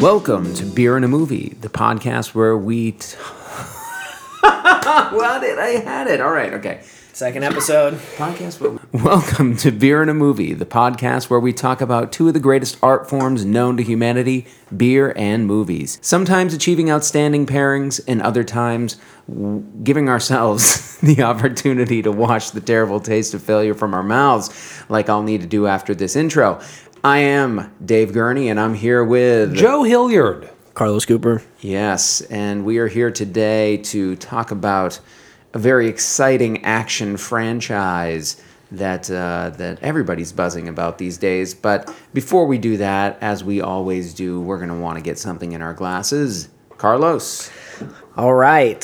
Welcome 0.00 0.52
to 0.54 0.64
Beer 0.66 0.96
and 0.96 1.04
a 1.06 1.08
Movie, 1.08 1.56
the 1.60 1.70
podcast 1.70 2.34
where 2.34 2.56
we. 2.56 2.92
T- 2.92 3.16
what 4.40 5.40
did 5.40 5.58
I 5.58 5.80
had 5.82 6.06
it? 6.06 6.20
All 6.20 6.30
right, 6.30 6.52
okay. 6.52 6.82
Second 7.14 7.44
episode. 7.44 7.94
Podcast. 8.16 8.60
Where 8.60 8.78
Welcome 9.02 9.56
to 9.56 9.70
Beer 9.70 10.02
and 10.02 10.10
a 10.10 10.14
Movie, 10.14 10.52
the 10.52 10.66
podcast 10.66 11.30
where 11.30 11.40
we 11.40 11.54
talk 11.54 11.80
about 11.80 12.12
two 12.12 12.28
of 12.28 12.34
the 12.34 12.40
greatest 12.40 12.76
art 12.82 13.08
forms 13.08 13.46
known 13.46 13.78
to 13.78 13.82
humanity: 13.82 14.46
beer 14.76 15.14
and 15.16 15.46
movies. 15.46 15.98
Sometimes 16.02 16.52
achieving 16.52 16.90
outstanding 16.90 17.46
pairings, 17.46 17.98
and 18.06 18.20
other 18.20 18.44
times 18.44 18.98
w- 19.26 19.64
giving 19.82 20.10
ourselves 20.10 20.98
the 21.00 21.22
opportunity 21.22 22.02
to 22.02 22.12
wash 22.12 22.50
the 22.50 22.60
terrible 22.60 23.00
taste 23.00 23.32
of 23.32 23.42
failure 23.42 23.74
from 23.74 23.94
our 23.94 24.02
mouths, 24.02 24.50
like 24.90 25.08
I'll 25.08 25.22
need 25.22 25.40
to 25.40 25.46
do 25.46 25.66
after 25.66 25.94
this 25.94 26.16
intro. 26.16 26.60
I 27.06 27.18
am 27.18 27.72
Dave 27.84 28.12
Gurney, 28.12 28.48
and 28.48 28.58
I'm 28.58 28.74
here 28.74 29.04
with 29.04 29.54
Joe 29.54 29.84
Hilliard. 29.84 30.50
Carlos 30.74 31.04
Cooper. 31.04 31.40
Yes, 31.60 32.20
and 32.22 32.64
we 32.64 32.78
are 32.78 32.88
here 32.88 33.12
today 33.12 33.76
to 33.76 34.16
talk 34.16 34.50
about 34.50 34.98
a 35.54 35.58
very 35.60 35.86
exciting 35.86 36.64
action 36.64 37.16
franchise 37.16 38.42
that 38.72 39.08
uh, 39.08 39.50
that 39.50 39.80
everybody's 39.84 40.32
buzzing 40.32 40.66
about 40.66 40.98
these 40.98 41.16
days. 41.16 41.54
But 41.54 41.94
before 42.12 42.44
we 42.48 42.58
do 42.58 42.76
that, 42.78 43.18
as 43.20 43.44
we 43.44 43.60
always 43.60 44.12
do, 44.12 44.40
we're 44.40 44.58
going 44.58 44.70
to 44.70 44.74
want 44.74 44.98
to 44.98 45.00
get 45.00 45.16
something 45.16 45.52
in 45.52 45.62
our 45.62 45.74
glasses. 45.74 46.48
Carlos, 46.76 47.52
All 48.16 48.34
right. 48.34 48.82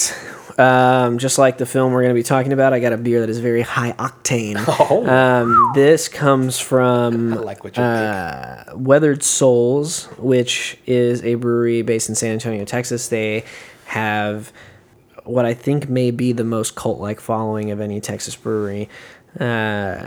Um, 0.58 1.19
just 1.19 1.39
like 1.39 1.58
the 1.58 1.67
film 1.67 1.92
we're 1.92 2.03
going 2.03 2.14
to 2.14 2.19
be 2.19 2.22
talking 2.22 2.53
about, 2.53 2.72
I 2.72 2.81
got 2.81 2.92
a 2.92 2.97
beer 2.97 3.20
that 3.20 3.31
is 3.31 3.39
very 3.39 3.62
high 3.62 3.92
octane. 3.92 4.62
Oh. 4.83 5.06
Um, 5.06 5.72
this 5.75 6.08
comes 6.08 6.58
from 6.58 7.34
I 7.34 7.36
like 7.36 7.62
what 7.62 7.78
uh, 7.78 8.64
Weathered 8.75 9.23
Souls, 9.23 10.06
which 10.19 10.78
is 10.86 11.23
a 11.25 11.34
brewery 11.34 11.83
based 11.83 12.08
in 12.08 12.14
San 12.14 12.33
Antonio, 12.33 12.64
Texas. 12.64 13.08
They 13.08 13.45
have 13.86 14.53
what 15.25 15.45
I 15.45 15.55
think 15.55 15.89
may 15.89 16.11
be 16.11 16.33
the 16.33 16.45
most 16.45 16.75
cult 16.75 17.00
like 17.00 17.20
following 17.20 17.70
of 17.70 17.80
any 17.80 18.00
Texas 18.00 18.34
brewery. 18.34 18.89
Uh, 19.39 20.05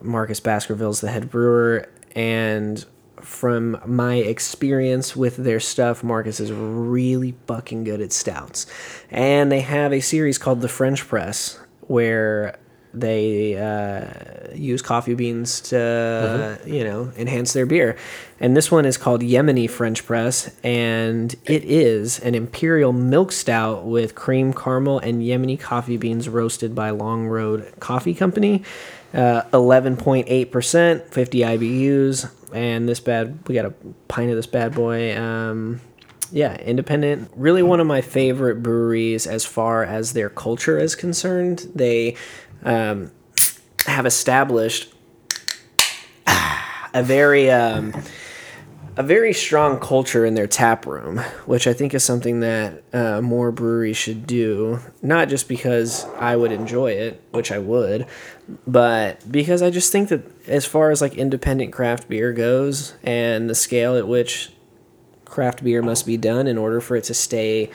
Marcus 0.00 0.40
Baskerville's 0.40 1.00
the 1.00 1.10
head 1.10 1.30
brewer, 1.30 1.88
and 2.14 2.84
from 3.26 3.80
my 3.84 4.14
experience 4.14 5.16
with 5.16 5.36
their 5.36 5.60
stuff, 5.60 6.04
Marcus 6.04 6.38
is 6.38 6.52
really 6.52 7.34
fucking 7.46 7.84
good 7.84 8.00
at 8.00 8.12
stouts. 8.12 8.66
And 9.10 9.50
they 9.50 9.60
have 9.60 9.92
a 9.92 10.00
series 10.00 10.38
called 10.38 10.60
The 10.60 10.68
French 10.68 11.06
Press 11.06 11.58
where 11.82 12.58
they 12.94 13.56
uh, 13.56 14.54
use 14.54 14.80
coffee 14.80 15.14
beans 15.14 15.60
to, 15.60 16.58
you 16.64 16.82
know, 16.82 17.12
enhance 17.16 17.52
their 17.52 17.66
beer. 17.66 17.96
And 18.40 18.56
this 18.56 18.70
one 18.70 18.86
is 18.86 18.96
called 18.96 19.20
Yemeni 19.20 19.68
French 19.68 20.06
Press, 20.06 20.54
and 20.62 21.34
it 21.44 21.64
is 21.64 22.18
an 22.20 22.34
imperial 22.34 22.92
milk 22.92 23.32
stout 23.32 23.84
with 23.84 24.14
cream 24.14 24.52
caramel 24.52 24.98
and 25.00 25.20
Yemeni 25.20 25.58
coffee 25.60 25.96
beans 25.96 26.28
roasted 26.28 26.74
by 26.74 26.90
Long 26.90 27.26
Road 27.26 27.72
Coffee 27.80 28.14
Company. 28.14 28.62
Uh, 29.14 29.42
11.8%, 29.52 31.06
50 31.06 31.38
IBUs, 31.38 32.30
and 32.56 32.88
this 32.88 33.00
bad, 33.00 33.38
we 33.46 33.54
got 33.54 33.66
a 33.66 33.74
pint 34.08 34.30
of 34.30 34.36
this 34.36 34.46
bad 34.46 34.74
boy. 34.74 35.14
Um, 35.14 35.82
yeah, 36.32 36.56
independent. 36.56 37.30
Really 37.36 37.62
one 37.62 37.80
of 37.80 37.86
my 37.86 38.00
favorite 38.00 38.62
breweries 38.62 39.26
as 39.26 39.44
far 39.44 39.84
as 39.84 40.14
their 40.14 40.30
culture 40.30 40.78
is 40.78 40.94
concerned. 40.94 41.70
They 41.74 42.16
um, 42.62 43.12
have 43.86 44.06
established 44.06 44.94
a 46.26 47.02
very 47.02 47.50
um, 47.50 47.92
a 48.96 49.02
very 49.02 49.34
strong 49.34 49.78
culture 49.78 50.24
in 50.24 50.34
their 50.34 50.46
tap 50.46 50.86
room, 50.86 51.18
which 51.44 51.66
I 51.66 51.74
think 51.74 51.92
is 51.92 52.02
something 52.02 52.40
that 52.40 52.82
uh, 52.94 53.20
more 53.20 53.52
breweries 53.52 53.98
should 53.98 54.26
do. 54.26 54.80
Not 55.02 55.28
just 55.28 55.48
because 55.48 56.06
I 56.18 56.36
would 56.36 56.52
enjoy 56.52 56.92
it, 56.92 57.22
which 57.32 57.52
I 57.52 57.58
would, 57.58 58.06
but 58.66 59.30
because 59.30 59.62
I 59.62 59.70
just 59.70 59.90
think 59.90 60.08
that 60.10 60.22
as 60.48 60.64
far 60.64 60.90
as 60.90 61.00
like 61.00 61.14
independent 61.14 61.72
craft 61.72 62.08
beer 62.08 62.32
goes, 62.32 62.94
and 63.02 63.50
the 63.50 63.54
scale 63.54 63.96
at 63.96 64.06
which 64.06 64.50
craft 65.24 65.64
beer 65.64 65.82
must 65.82 66.06
be 66.06 66.16
done 66.16 66.46
in 66.46 66.56
order 66.56 66.80
for 66.80 66.96
it 66.96 67.04
to 67.04 67.14
stay 67.14 67.70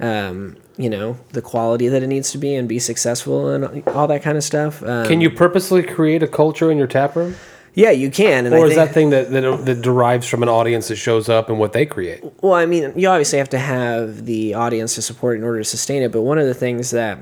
um, 0.00 0.56
you 0.76 0.88
know 0.88 1.18
the 1.32 1.42
quality 1.42 1.88
that 1.88 2.02
it 2.02 2.06
needs 2.06 2.30
to 2.32 2.38
be 2.38 2.54
and 2.54 2.68
be 2.68 2.78
successful 2.78 3.48
and 3.50 3.86
all 3.88 4.06
that 4.06 4.22
kind 4.22 4.38
of 4.38 4.44
stuff 4.44 4.82
um, 4.82 5.06
Can 5.06 5.20
you 5.20 5.28
purposely 5.30 5.82
create 5.82 6.22
a 6.22 6.28
culture 6.28 6.70
in 6.70 6.78
your 6.78 6.86
tap 6.86 7.14
room? 7.16 7.34
yeah 7.74 7.90
you 7.90 8.10
can 8.10 8.46
and 8.46 8.54
Or 8.54 8.66
is 8.66 8.76
that 8.76 8.92
thing 8.94 9.10
that, 9.10 9.30
that, 9.30 9.66
that 9.66 9.82
derives 9.82 10.26
from 10.26 10.42
an 10.42 10.48
audience 10.48 10.88
that 10.88 10.96
shows 10.96 11.28
up 11.28 11.48
and 11.50 11.58
what 11.58 11.72
they 11.72 11.84
create? 11.84 12.22
well 12.40 12.54
i 12.54 12.64
mean 12.64 12.92
you 12.96 13.08
obviously 13.08 13.38
have 13.38 13.50
to 13.50 13.58
have 13.58 14.24
the 14.24 14.54
audience 14.54 14.94
to 14.94 15.02
support 15.02 15.36
in 15.36 15.44
order 15.44 15.58
to 15.58 15.64
sustain 15.64 16.02
it 16.02 16.10
but 16.12 16.22
one 16.22 16.38
of 16.38 16.46
the 16.46 16.54
things 16.54 16.90
that 16.90 17.18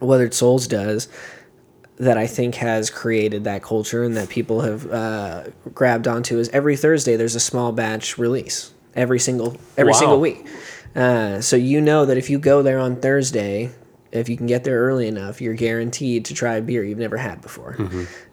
weathered 0.00 0.34
souls 0.34 0.66
does 0.66 1.08
that 1.98 2.18
i 2.18 2.26
think 2.26 2.56
has 2.56 2.90
created 2.90 3.44
that 3.44 3.62
culture 3.62 4.02
and 4.04 4.16
that 4.16 4.28
people 4.28 4.60
have 4.60 4.90
uh, 4.90 5.44
grabbed 5.74 6.06
onto 6.06 6.38
is 6.38 6.48
every 6.50 6.76
thursday 6.76 7.16
there's 7.16 7.34
a 7.34 7.40
small 7.40 7.72
batch 7.72 8.18
release 8.18 8.72
every 8.94 9.18
single 9.18 9.56
every 9.76 9.92
Wow. 9.92 9.98
single 9.98 10.20
week. 10.20 10.46
Uh, 10.94 11.40
so 11.42 11.56
you 11.56 11.80
know 11.80 12.06
that 12.06 12.16
if 12.16 12.30
you 12.30 12.38
go 12.38 12.62
there 12.62 12.78
on 12.78 12.96
thursday 12.96 13.70
if 14.12 14.28
you 14.30 14.36
can 14.36 14.46
get 14.46 14.64
there 14.64 14.78
early 14.80 15.08
enough 15.08 15.40
you're 15.40 15.54
guaranteed 15.54 16.24
to 16.24 16.32
try 16.34 16.54
a 16.56 16.62
beer 16.62 16.82
you've 16.84 16.98
never 16.98 17.16
had 17.18 17.40
before. 17.42 17.76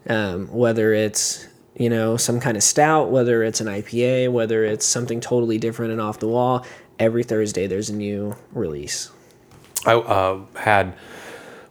Um, 0.08 0.48
whether 0.48 0.94
it's 0.94 1.48
you 1.76 1.90
know 1.90 2.16
some 2.18 2.40
kind 2.40 2.56
of 2.56 2.64
stout 2.64 3.10
whether 3.12 3.44
it's 3.44 3.60
an 3.62 3.68
ipa 3.68 4.32
whether 4.32 4.64
it's 4.64 4.86
something 4.86 5.20
totally 5.20 5.58
different 5.58 5.92
and 5.92 6.00
off 6.00 6.20
the 6.20 6.28
wall 6.28 6.66
every 7.00 7.24
thursday 7.24 7.66
there's 7.68 7.90
a 7.90 7.96
new 7.96 8.36
release. 8.54 9.10
I 9.86 9.96
uh, 9.96 10.40
had 10.56 10.94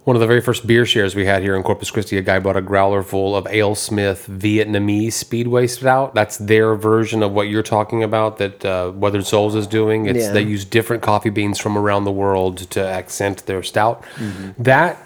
one 0.05 0.17
of 0.17 0.21
the 0.21 0.27
very 0.27 0.41
first 0.41 0.67
beer 0.67 0.85
shares 0.85 1.15
we 1.15 1.27
had 1.27 1.43
here 1.43 1.55
in 1.55 1.63
Corpus 1.63 1.91
Christi. 1.91 2.19
A 2.19 2.23
guy 2.23 2.41
bought 2.41 2.57
a 2.57 2.61
growler 2.63 3.03
full 3.05 3.37
of 3.37 3.45
AleSmith 3.45 4.27
Vietnamese 4.29 5.13
Speedway 5.13 5.69
Stout. 5.69 6.13
That's 6.15 6.39
their 6.39 6.75
version 6.75 7.23
of 7.23 7.33
what 7.33 7.49
you're 7.49 7.63
talking 7.63 8.03
about 8.03 8.39
that 8.39 8.65
uh, 8.65 8.91
Weathered 8.95 9.27
Souls 9.27 9.55
is 9.55 9.67
doing. 9.69 10.07
It's 10.07 10.25
Yeah. 10.25 10.33
they 10.33 10.43
use 10.43 10.65
different 10.65 11.03
coffee 11.03 11.31
beans 11.31 11.59
from 11.61 11.79
around 11.79 12.05
the 12.05 12.11
world 12.13 12.59
to 12.71 12.85
accent 12.85 13.47
their 13.47 13.63
stout. 13.63 14.03
That 14.59 15.01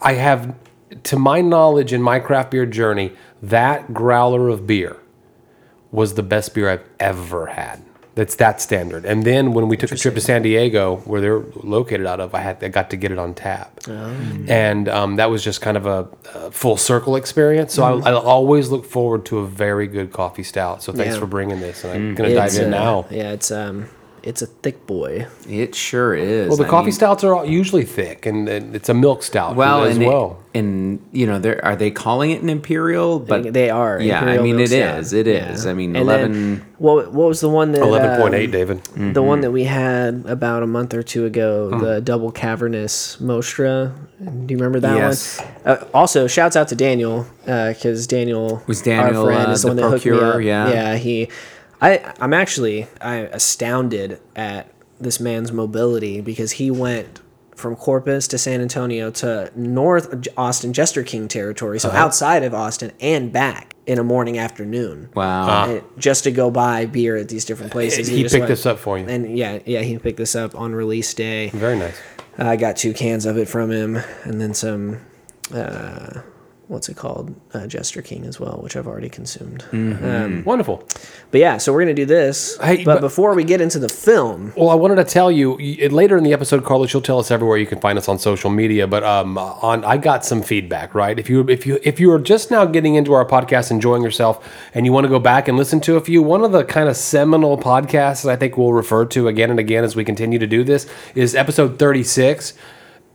I 0.00 0.12
have, 0.14 0.54
to 1.04 1.18
my 1.18 1.40
knowledge, 1.40 1.92
in 1.92 2.00
my 2.00 2.20
craft 2.20 2.52
beer 2.52 2.66
journey, 2.66 3.12
that 3.42 3.92
growler 3.92 4.48
of 4.48 4.66
beer 4.68 4.98
was 5.90 6.14
the 6.14 6.22
best 6.22 6.54
beer 6.54 6.70
I've 6.70 6.84
ever 7.00 7.46
had. 7.46 7.82
That's 8.16 8.34
that 8.36 8.60
standard. 8.60 9.04
And 9.06 9.24
then 9.24 9.52
when 9.54 9.68
we 9.68 9.76
took 9.76 9.92
a 9.92 9.96
trip 9.96 10.14
to 10.16 10.20
San 10.20 10.42
Diego, 10.42 10.96
where 11.04 11.20
they're 11.20 11.38
located 11.62 12.06
out 12.06 12.18
of, 12.20 12.34
I 12.34 12.40
had 12.40 12.62
I 12.62 12.68
got 12.68 12.90
to 12.90 12.96
get 12.96 13.12
it 13.12 13.18
on 13.18 13.34
tap, 13.34 13.80
and 14.48 14.88
um, 14.88 15.16
that 15.16 15.30
was 15.30 15.44
just 15.44 15.60
kind 15.60 15.76
of 15.76 15.86
a, 15.86 16.08
a 16.34 16.50
full 16.50 16.76
circle 16.76 17.14
experience. 17.16 17.72
So 17.72 17.84
I, 17.84 18.10
I 18.10 18.14
always 18.14 18.68
look 18.68 18.84
forward 18.84 19.24
to 19.26 19.38
a 19.38 19.46
very 19.46 19.86
good 19.86 20.12
coffee 20.12 20.42
stout. 20.42 20.82
So 20.82 20.92
thanks 20.92 21.14
Yeah. 21.14 21.20
for 21.20 21.26
bringing 21.26 21.60
this, 21.60 21.84
and 21.84 21.92
I'm 21.92 22.14
gonna 22.14 22.34
dive 22.34 22.54
in 22.56 22.74
uh, 22.74 22.78
now. 22.84 23.06
yeah 23.10 23.30
it's 23.32 23.50
um 23.50 23.88
it's 24.22 24.42
a 24.42 24.46
thick 24.46 24.86
boy 24.86 25.26
it 25.48 25.74
sure 25.74 26.14
is. 26.14 26.48
Well, 26.48 26.56
the 26.58 26.64
I 26.64 26.68
coffee 26.68 26.86
mean- 26.86 26.92
stouts 26.92 27.24
are 27.24 27.34
all 27.34 27.44
usually 27.46 27.84
thick, 27.84 28.26
and, 28.26 28.48
and 28.48 28.74
it's 28.76 28.88
a 28.88 28.94
milk 28.94 29.22
stout 29.22 29.56
Well, 29.56 29.84
as 29.84 29.96
and 29.96 30.06
well. 30.06 30.38
It, 30.54 30.58
and 30.58 31.00
you 31.12 31.26
know, 31.26 31.38
they're, 31.38 31.64
are 31.64 31.76
they 31.76 31.90
calling 31.92 32.30
it 32.32 32.42
an 32.42 32.48
imperial? 32.50 33.20
But 33.20 33.52
they 33.52 33.70
are 33.70 34.00
Yeah, 34.00 34.20
I 34.20 34.38
mean, 34.38 34.56
Milk 34.56 34.68
it 34.70 34.74
Stout. 34.74 34.98
is. 34.98 35.12
It 35.12 35.26
is. 35.28 35.64
I 35.66 35.74
mean, 35.74 35.94
And 35.96 36.08
then 36.08 36.20
11 36.32 36.66
what 36.78 37.12
what 37.12 37.28
was 37.28 37.40
the 37.40 37.48
one 37.48 37.70
that 37.72 37.82
Eleven 37.82 38.20
point 38.20 38.34
eight, 38.34 38.46
um, 38.46 38.50
David. 38.50 38.84
The 38.84 38.90
Mm-hmm. 39.00 39.24
one 39.26 39.40
that 39.42 39.50
we 39.52 39.64
had 39.64 40.24
about 40.26 40.62
a 40.62 40.66
month 40.66 40.92
or 40.94 41.02
two 41.02 41.24
ago, 41.24 41.70
Mm. 41.72 41.80
the 41.80 42.00
double 42.00 42.32
cavernous 42.32 43.16
Mostra. 43.20 43.92
Do 44.20 44.52
you 44.52 44.58
remember 44.58 44.80
that 44.80 44.96
Yes. 44.96 45.38
one? 45.40 45.48
Uh, 45.78 45.84
also, 45.94 46.26
shouts 46.26 46.56
out 46.56 46.68
to 46.68 46.74
Daniel 46.74 47.26
because 47.44 48.06
Daniel 48.06 48.62
Was 48.66 48.82
Daniel, 48.82 49.22
our 49.22 49.32
friend, 49.32 49.48
uh, 49.48 49.52
is 49.52 49.62
the, 49.62 49.68
the 49.68 49.74
one 49.74 49.76
that 49.82 49.90
hooked 49.90 50.06
me 50.06 50.18
up. 50.18 50.40
Yeah. 50.42 50.68
yeah. 50.70 50.96
He, 50.96 51.28
I, 51.80 52.12
I'm 52.20 52.32
actually 52.34 52.86
I 53.00 53.16
astounded 53.16 54.20
at 54.36 54.72
this 55.00 55.18
man's 55.20 55.50
mobility 55.52 56.20
because 56.20 56.52
he 56.52 56.70
went 56.70 57.20
from 57.56 57.76
Corpus 57.76 58.26
to 58.28 58.38
San 58.38 58.60
Antonio 58.62 59.10
to 59.10 59.50
North 59.54 60.28
Austin, 60.36 60.72
Jester 60.72 61.02
King 61.02 61.28
territory, 61.28 61.78
so 61.78 61.88
Uh-huh. 61.90 61.98
outside 61.98 62.42
of 62.42 62.54
Austin 62.54 62.90
and 63.00 63.32
back 63.32 63.74
in 63.86 63.98
a 63.98 64.04
morning 64.04 64.38
afternoon 64.38 65.10
Wow. 65.14 65.66
and 65.68 65.82
just 65.98 66.24
to 66.24 66.30
go 66.30 66.50
buy 66.50 66.86
beer 66.86 67.16
at 67.16 67.28
these 67.28 67.44
different 67.44 67.70
places. 67.72 68.08
He 68.08 68.22
just 68.22 68.34
picked 68.34 68.42
went- 68.42 68.48
this 68.48 68.64
up 68.66 68.78
for 68.78 68.98
you. 68.98 69.04
and 69.06 69.36
yeah, 69.36 69.58
yeah, 69.66 69.80
he 69.80 69.98
picked 69.98 70.16
this 70.18 70.34
up 70.34 70.54
on 70.54 70.74
release 70.74 71.12
day. 71.12 71.50
Very 71.50 71.78
nice. 71.78 71.96
I 72.38 72.56
got 72.56 72.76
two 72.76 72.94
cans 72.94 73.26
of 73.26 73.36
it 73.36 73.46
from 73.48 73.70
him, 73.70 73.96
and 74.24 74.40
then 74.40 74.54
some 74.54 74.98
uh, 75.54 76.20
what's 76.70 76.88
it 76.88 76.96
called, 76.96 77.34
uh, 77.52 77.66
Jester 77.66 78.00
King 78.00 78.24
as 78.26 78.38
well, 78.38 78.60
which 78.62 78.76
I've 78.76 78.86
already 78.86 79.08
consumed. 79.08 79.64
Mm-hmm. 79.72 80.04
Um, 80.04 80.44
Wonderful. 80.44 80.86
but 81.32 81.40
yeah, 81.40 81.58
so 81.58 81.72
we're 81.72 81.80
gonna 81.80 81.94
do 81.94 82.06
this. 82.06 82.56
Hey, 82.58 82.84
but, 82.84 82.94
but- 82.94 83.00
before 83.00 83.34
we 83.34 83.42
get 83.42 83.60
into 83.60 83.80
the 83.80 83.88
film, 83.88 84.52
Well, 84.56 84.70
I 84.70 84.74
wanted 84.76 84.94
to 84.96 85.04
tell 85.04 85.32
you 85.32 85.56
later 85.90 86.16
in 86.16 86.22
the 86.22 86.32
episode, 86.32 86.64
Carlos. 86.64 86.92
You'll 86.92 87.02
tell 87.02 87.18
us 87.18 87.30
everywhere 87.32 87.58
you 87.58 87.66
can 87.66 87.80
find 87.80 87.98
us 87.98 88.08
on 88.08 88.18
social 88.20 88.50
media. 88.50 88.86
But 88.86 89.02
um, 89.02 89.36
on 89.36 89.84
I 89.84 89.96
got 89.96 90.24
some 90.24 90.42
feedback. 90.42 90.94
Right, 90.94 91.18
if 91.18 91.28
you 91.28 91.40
if 91.48 91.66
you 91.66 91.80
if 91.82 91.98
you 91.98 92.12
are 92.12 92.20
just 92.20 92.50
now 92.52 92.64
getting 92.66 92.94
into 92.94 93.12
our 93.14 93.24
podcast, 93.26 93.72
enjoying 93.72 94.02
yourself, 94.04 94.48
and 94.72 94.86
you 94.86 94.92
want 94.92 95.04
to 95.04 95.08
go 95.10 95.18
back 95.18 95.48
and 95.48 95.58
listen 95.58 95.80
to 95.80 95.96
a 95.96 96.00
few, 96.00 96.22
one 96.22 96.44
of 96.44 96.52
the 96.52 96.64
kind 96.64 96.88
of 96.88 96.96
seminal 96.96 97.58
podcasts 97.58 98.22
that 98.22 98.30
I 98.30 98.36
think 98.36 98.56
we'll 98.56 98.72
refer 98.72 99.04
to 99.06 99.26
again 99.26 99.50
and 99.50 99.58
again 99.58 99.82
as 99.82 99.96
we 99.96 100.04
continue 100.04 100.38
to 100.38 100.46
do 100.46 100.62
this 100.62 100.86
is 101.16 101.34
episode 101.34 101.78
thirty 101.80 102.04
six. 102.04 102.54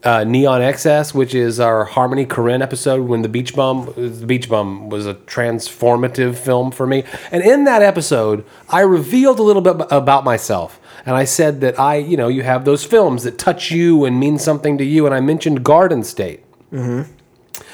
Uh, 0.06 0.24
Neon 0.24 0.62
XS, 0.62 1.16
which 1.16 1.34
is 1.34 1.60
our 1.60 1.84
Harmony 1.84 2.28
Korine 2.28 2.62
episode 2.62 3.08
when 3.08 3.24
the 3.24 3.30
Beach 3.30 3.56
Bum, 3.56 3.92
the 3.96 4.26
Beach 4.26 4.48
Bum 4.48 4.88
was 4.90 5.08
a 5.08 5.16
transformative 5.16 6.36
film 6.36 6.70
for 6.70 6.86
me. 6.86 7.04
And 7.32 7.42
in 7.44 7.64
that 7.64 7.82
episode, 7.82 8.46
I 8.70 8.82
revealed 8.82 9.40
a 9.40 9.44
little 9.44 9.64
bit 9.64 9.78
about 9.90 10.24
myself. 10.24 10.80
And 11.08 11.16
I 11.16 11.24
said 11.26 11.60
that 11.62 11.80
I, 11.80 11.96
you 11.96 12.18
know, 12.18 12.28
you 12.28 12.44
have 12.44 12.66
those 12.66 12.84
films 12.84 13.24
that 13.24 13.40
touch 13.40 13.72
you 13.72 14.06
and 14.06 14.20
mean 14.20 14.38
something 14.38 14.78
to 14.78 14.84
you. 14.84 15.08
And 15.08 15.16
I 15.16 15.22
mentioned 15.22 15.64
Garden 15.64 16.04
State. 16.04 16.44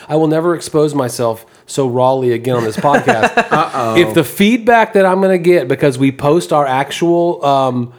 I 0.08 0.16
will 0.16 0.28
never 0.28 0.56
expose 0.56 0.96
myself 0.96 1.46
so 1.66 1.88
rawly 1.88 2.32
again 2.32 2.56
on 2.56 2.64
this 2.64 2.78
podcast. 2.90 3.36
Uh-oh. 3.38 3.98
If 3.98 4.14
the 4.14 4.24
feedback 4.24 4.94
that 4.94 5.06
I'm 5.06 5.20
going 5.22 5.32
to 5.38 5.44
get 5.44 5.68
because 5.68 5.98
we 5.98 6.12
post 6.12 6.54
our 6.54 6.66
actual 6.66 7.44
um, 7.46 7.94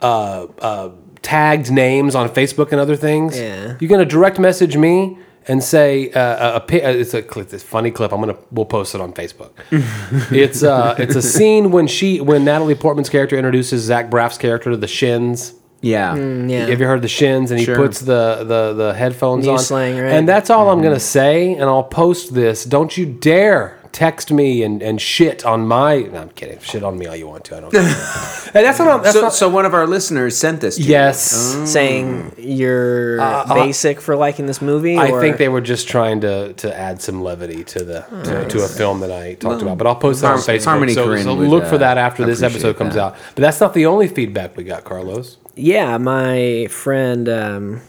uh, 0.00 0.46
uh, 0.58 0.90
tagged 1.24 1.70
names 1.72 2.14
on 2.14 2.28
Facebook 2.28 2.70
and 2.72 2.80
other 2.80 2.96
things, 2.96 3.36
Yeah. 3.38 3.76
you're 3.80 3.88
going 3.88 3.98
to 4.06 4.12
direct 4.18 4.38
message 4.38 4.76
me 4.76 5.18
and 5.48 5.62
say 5.62 6.10
uh, 6.12 6.60
a, 6.60 6.62
a, 6.72 6.84
uh, 6.86 6.90
it's 6.90 7.12
a 7.14 7.22
clip, 7.22 7.52
it's 7.52 7.62
a 7.62 7.66
funny 7.66 7.90
clip. 7.90 8.12
I'm 8.12 8.20
gonna 8.20 8.36
we'll 8.50 8.64
post 8.64 8.94
it 8.94 9.00
on 9.00 9.12
Facebook. 9.12 9.50
it's 10.32 10.62
uh 10.62 10.94
it's 10.98 11.16
a 11.16 11.20
scene 11.22 11.70
when 11.70 11.86
she 11.86 12.20
when 12.20 12.44
Natalie 12.44 12.74
Portman's 12.74 13.10
character 13.10 13.36
introduces 13.36 13.82
Zach 13.82 14.08
Braff's 14.10 14.38
character 14.38 14.70
to 14.70 14.76
the 14.76 14.86
Shins. 14.88 15.52
Yeah. 15.82 16.14
yeah, 16.16 16.64
Have 16.68 16.80
you 16.80 16.86
heard 16.86 17.02
the 17.02 17.08
shins? 17.08 17.50
And 17.50 17.60
he 17.60 17.66
Sure. 17.66 17.76
puts 17.76 18.00
the, 18.00 18.38
the, 18.38 18.72
the 18.72 18.94
headphones 18.94 19.44
New 19.44 19.52
on. 19.52 19.58
slang, 19.58 19.98
right? 19.98 20.14
And 20.14 20.26
that's 20.26 20.48
all 20.48 20.70
I'm 20.70 20.76
Mm-hmm. 20.78 20.82
going 20.84 20.94
to 20.94 21.00
say. 21.18 21.52
And 21.52 21.64
I'll 21.64 21.82
post 21.82 22.32
this. 22.32 22.64
Don't 22.64 22.96
you 22.96 23.04
dare 23.04 23.78
text 23.94 24.32
me 24.32 24.64
and, 24.64 24.82
and 24.82 25.00
shit 25.00 25.46
on 25.46 25.66
my. 25.68 26.00
No, 26.00 26.18
I'm 26.22 26.28
kidding. 26.30 26.58
Shit 26.58 26.82
on 26.82 26.98
me 26.98 27.06
all 27.06 27.14
you 27.14 27.28
want 27.28 27.44
to. 27.46 27.56
I 27.56 27.60
don't 27.60 27.70
care. 27.70 27.80
and 28.54 28.66
that's 28.66 28.78
not. 28.80 28.88
I'm- 28.88 29.02
That's 29.02 29.14
So, 29.14 29.20
not 29.22 29.32
so 29.32 29.48
one 29.48 29.64
of 29.64 29.72
our 29.72 29.86
listeners 29.86 30.36
sent 30.36 30.60
this 30.60 30.76
to 30.76 30.82
you. 30.82 30.88
yes. 30.90 31.22
saying 31.70 32.34
you're 32.36 33.18
basic 33.48 34.00
for 34.00 34.16
liking 34.16 34.46
this 34.46 34.60
movie. 34.60 34.96
Uh, 34.98 35.02
I 35.04 35.10
or- 35.12 35.20
think 35.20 35.36
they 35.38 35.48
were 35.48 35.60
just 35.60 35.88
trying 35.88 36.20
to, 36.22 36.52
to 36.54 36.76
add 36.76 37.00
some 37.00 37.22
levity 37.22 37.62
to 37.64 37.84
the 37.84 38.00
to, 38.24 38.48
to 38.48 38.64
a 38.64 38.68
film 38.68 38.98
that 39.00 39.12
I 39.12 39.34
talked 39.34 39.62
about, 39.62 39.78
but 39.78 39.86
I'll 39.86 39.94
post 39.96 40.22
that 40.22 40.32
on 40.32 40.38
Facebook. 40.38 40.64
Harmony 40.64 40.94
so, 40.94 41.16
so 41.16 41.34
would, 41.36 41.48
look 41.48 41.64
for 41.64 41.76
uh, 41.76 41.78
that 41.78 41.96
after 41.96 42.26
this 42.26 42.42
episode 42.42 42.76
comes 42.76 42.94
that. 42.94 43.00
out. 43.02 43.16
But 43.36 43.42
that's 43.42 43.60
not 43.60 43.74
the 43.74 43.86
only 43.86 44.08
feedback 44.08 44.56
we 44.56 44.64
got, 44.64 44.82
Carlos. 44.84 45.38
yeah, 45.54 45.96
my 45.98 46.66
friend, 46.68 47.28
um, 47.28 47.80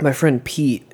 my 0.00 0.12
friend 0.12 0.42
Pete. 0.42 0.90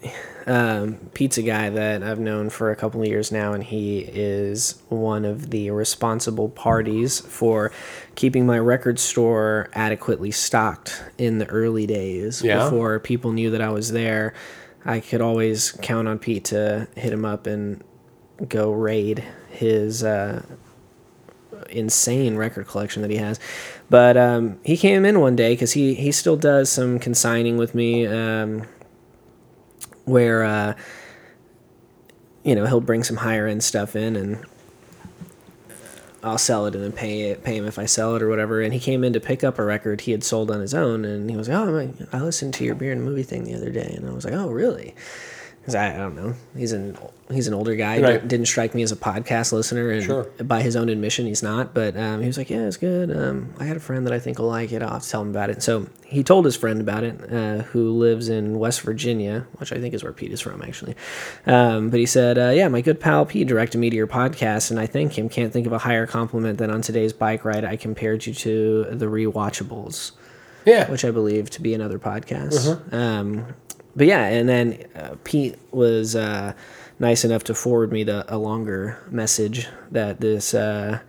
Um, 0.47 0.99
Pete's 1.15 1.39
a 1.39 1.43
guy 1.43 1.71
that 1.71 2.03
I've 2.03 2.19
known 2.19 2.51
for 2.51 2.71
a 2.71 2.77
couple 2.77 3.01
of 3.01 3.09
years 3.09 3.33
now, 3.33 3.55
and 3.55 3.65
he 3.65 4.01
is 4.01 4.83
one 4.91 5.25
of 5.25 5.51
the 5.51 5.71
responsible 5.71 6.49
parties 6.51 7.21
for 7.21 7.73
keeping 8.15 8.45
my 8.45 8.59
record 8.59 8.99
store 8.99 9.71
adequately 9.73 10.31
stocked 10.31 11.03
in 11.17 11.39
the 11.39 11.47
early 11.47 11.87
days 11.87 12.43
Yeah. 12.43 12.65
before 12.65 12.99
people 13.01 13.33
knew 13.33 13.51
that 13.53 13.63
I 13.63 13.71
was 13.71 13.93
there. 13.93 14.35
I 14.85 15.01
could 15.01 15.23
always 15.23 15.73
count 15.81 16.09
on 16.09 16.19
Pete 16.19 16.45
to 16.47 16.89
hit 16.95 17.11
him 17.13 17.25
up 17.25 17.47
and 17.47 17.83
go 18.47 18.71
raid 18.71 19.25
his 19.51 20.05
uh, 20.05 20.43
insane 21.71 22.37
record 22.37 22.67
collection 22.67 23.01
that 23.03 23.11
he 23.11 23.17
has. 23.17 23.41
But 23.89 24.17
um, 24.17 24.59
he 24.65 24.77
came 24.77 25.05
in 25.05 25.21
one 25.21 25.37
day 25.37 25.55
because 25.55 25.73
he 25.73 25.95
he 25.95 26.13
still 26.13 26.37
does 26.37 26.71
some 26.71 26.99
consigning 26.99 27.57
with 27.57 27.75
me, 27.75 28.07
um, 28.07 28.65
where 30.05 30.45
uh, 30.45 30.75
you 32.43 32.55
know 32.55 32.67
he'll 32.67 32.81
bring 32.81 33.05
some 33.05 33.17
higher 33.17 33.47
end 33.47 33.63
stuff 33.65 33.97
in 33.97 34.17
and. 34.17 34.45
I'll 36.23 36.39
sell 36.39 36.65
it 36.65 36.75
and 36.75 36.83
then 36.83 36.93
pay 36.93 37.25
it, 37.25 37.45
pay 37.45 37.59
him 37.59 37.67
if 37.67 37.79
I 37.79 37.85
sell 37.85 38.17
it 38.17 38.23
or 38.23 38.31
whatever. 38.31 38.63
And 38.63 38.73
he 38.73 38.81
came 38.81 39.05
in 39.05 39.13
to 39.13 39.21
pick 39.21 39.45
up 39.45 39.59
a 39.59 39.63
record 39.63 40.01
he 40.01 40.11
had 40.11 40.25
sold 40.25 40.51
on 40.51 40.59
his 40.59 40.73
own, 40.73 41.05
and 41.05 41.29
he 41.29 41.37
was 41.37 41.51
like, 41.51 41.59
"Oh, 41.59 41.79
I 41.79 42.17
I 42.17 42.23
listened 42.23 42.55
to 42.55 42.65
your 42.65 42.75
beer 42.75 42.93
and 42.93 43.05
movie 43.05 43.23
thing 43.25 43.45
the 43.45 43.53
other 43.53 43.69
day," 43.69 43.93
and 43.95 44.09
I 44.09 44.13
was 44.15 44.25
like, 44.25 44.33
"Oh, 44.33 44.49
really?" 44.49 44.95
Because 45.65 45.77
I, 45.77 45.95
I 45.95 45.97
don't 45.97 46.15
know, 46.15 46.35
he's 46.55 46.73
an 46.73 46.95
he's 47.31 47.49
an 47.49 47.55
older 47.55 47.75
guy. 47.75 47.99
Right. 47.99 48.29
Didn't, 48.29 48.45
strike 48.47 48.75
me 48.75 48.83
as 48.83 48.93
a 48.93 48.97
podcast 48.97 49.51
listener, 49.51 49.91
and 49.93 50.05
Sure. 50.05 50.25
by 50.45 50.61
his 50.61 50.77
own 50.77 50.91
admission, 50.91 51.25
he's 51.25 51.43
not. 51.43 51.73
But 51.73 51.97
um, 51.97 52.21
he 52.21 52.27
was 52.27 52.37
like, 52.37 52.51
"Yeah, 52.51 52.67
it's 52.67 52.77
good. 52.77 53.11
Um, 53.11 53.55
I 53.59 53.65
had 53.65 53.79
a 53.79 53.81
friend 53.81 54.07
that 54.07 54.13
I 54.13 54.19
think 54.19 54.39
will 54.39 54.49
like 54.49 54.73
it. 54.73 54.83
I'll 54.83 54.93
have 54.93 55.03
to 55.05 55.09
tell 55.09 55.23
him 55.23 55.31
about 55.31 55.49
it." 55.49 55.63
So 55.63 55.87
he 56.05 56.23
told 56.23 56.45
his 56.45 56.55
friend 56.55 56.83
about 56.83 57.03
it, 57.03 57.33
uh, 57.33 57.63
who 57.63 57.93
lives 57.93 58.29
in 58.29 58.59
West 58.59 58.83
Virginia, 58.83 59.47
which 59.57 59.73
I 59.73 59.79
think 59.81 59.95
is 59.95 60.05
where 60.05 60.13
Pete 60.13 60.33
is 60.33 60.43
from, 60.43 60.61
actually. 60.61 60.97
Um, 61.47 61.89
but 61.89 61.99
he 61.99 62.05
said, 62.05 62.37
uh, 62.37 62.51
"Yeah, 62.51 62.69
my 62.69 62.83
good 62.83 63.01
pal 63.01 63.25
Pete 63.25 63.49
directed 63.49 63.79
me 63.79 63.89
to 63.89 63.97
your 63.97 64.07
podcast, 64.07 64.71
and 64.71 64.79
I 64.79 64.85
thank 64.85 65.17
him. 65.17 65.31
Can't 65.31 65.51
think 65.51 65.67
of 65.67 65.73
a 65.73 65.79
higher 65.79 66.07
compliment 66.07 66.59
than 66.59 66.71
on 66.71 66.83
today's 66.83 67.15
bike 67.15 67.43
ride 67.43 67.65
I 67.65 67.77
compared 67.77 68.27
you 68.27 68.35
to 68.35 68.85
the 68.91 69.07
rewatchables." 69.07 70.13
Yeah. 70.67 70.91
which 70.91 71.05
I 71.05 71.11
believe 71.11 71.51
to 71.51 71.61
be 71.61 71.75
another 71.75 71.99
podcast. 71.99 72.91
Um, 72.91 73.49
but 73.97 74.07
yeah, 74.07 74.25
and 74.27 74.49
then 74.49 74.85
uh, 74.97 75.15
Pete 75.25 75.57
was 75.71 76.15
uh, 76.17 76.53
nice 76.99 77.25
enough 77.25 77.45
to 77.45 77.55
forward 77.55 77.93
me 77.93 78.05
the 78.05 78.25
a 78.29 78.39
longer 78.39 78.99
message 79.11 79.67
that 79.91 80.21
this 80.21 80.55
uh, 80.55 81.01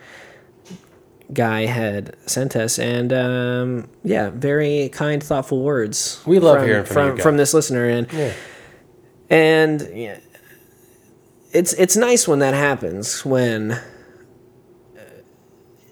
guy 1.33 1.65
had 1.65 2.15
sent 2.27 2.55
us, 2.55 2.77
and 2.79 3.11
um, 3.13 3.87
yeah, 4.03 4.29
very 4.29 4.89
kind, 4.89 5.23
thoughtful 5.23 5.61
words. 5.63 6.21
We 6.25 6.39
love 6.39 6.57
from, 6.59 6.67
hearing 6.67 6.85
from 6.85 7.09
from 7.11 7.17
from 7.19 7.37
this 7.37 7.53
listener, 7.53 7.87
and 7.89 8.11
Yeah. 8.13 8.33
and 9.29 9.89
yeah, 9.93 10.19
it's 11.51 11.73
it's 11.73 11.95
nice 11.97 12.27
when 12.27 12.39
that 12.39 12.53
happens 12.53 13.25
when 13.25 13.71
uh, 13.71 13.79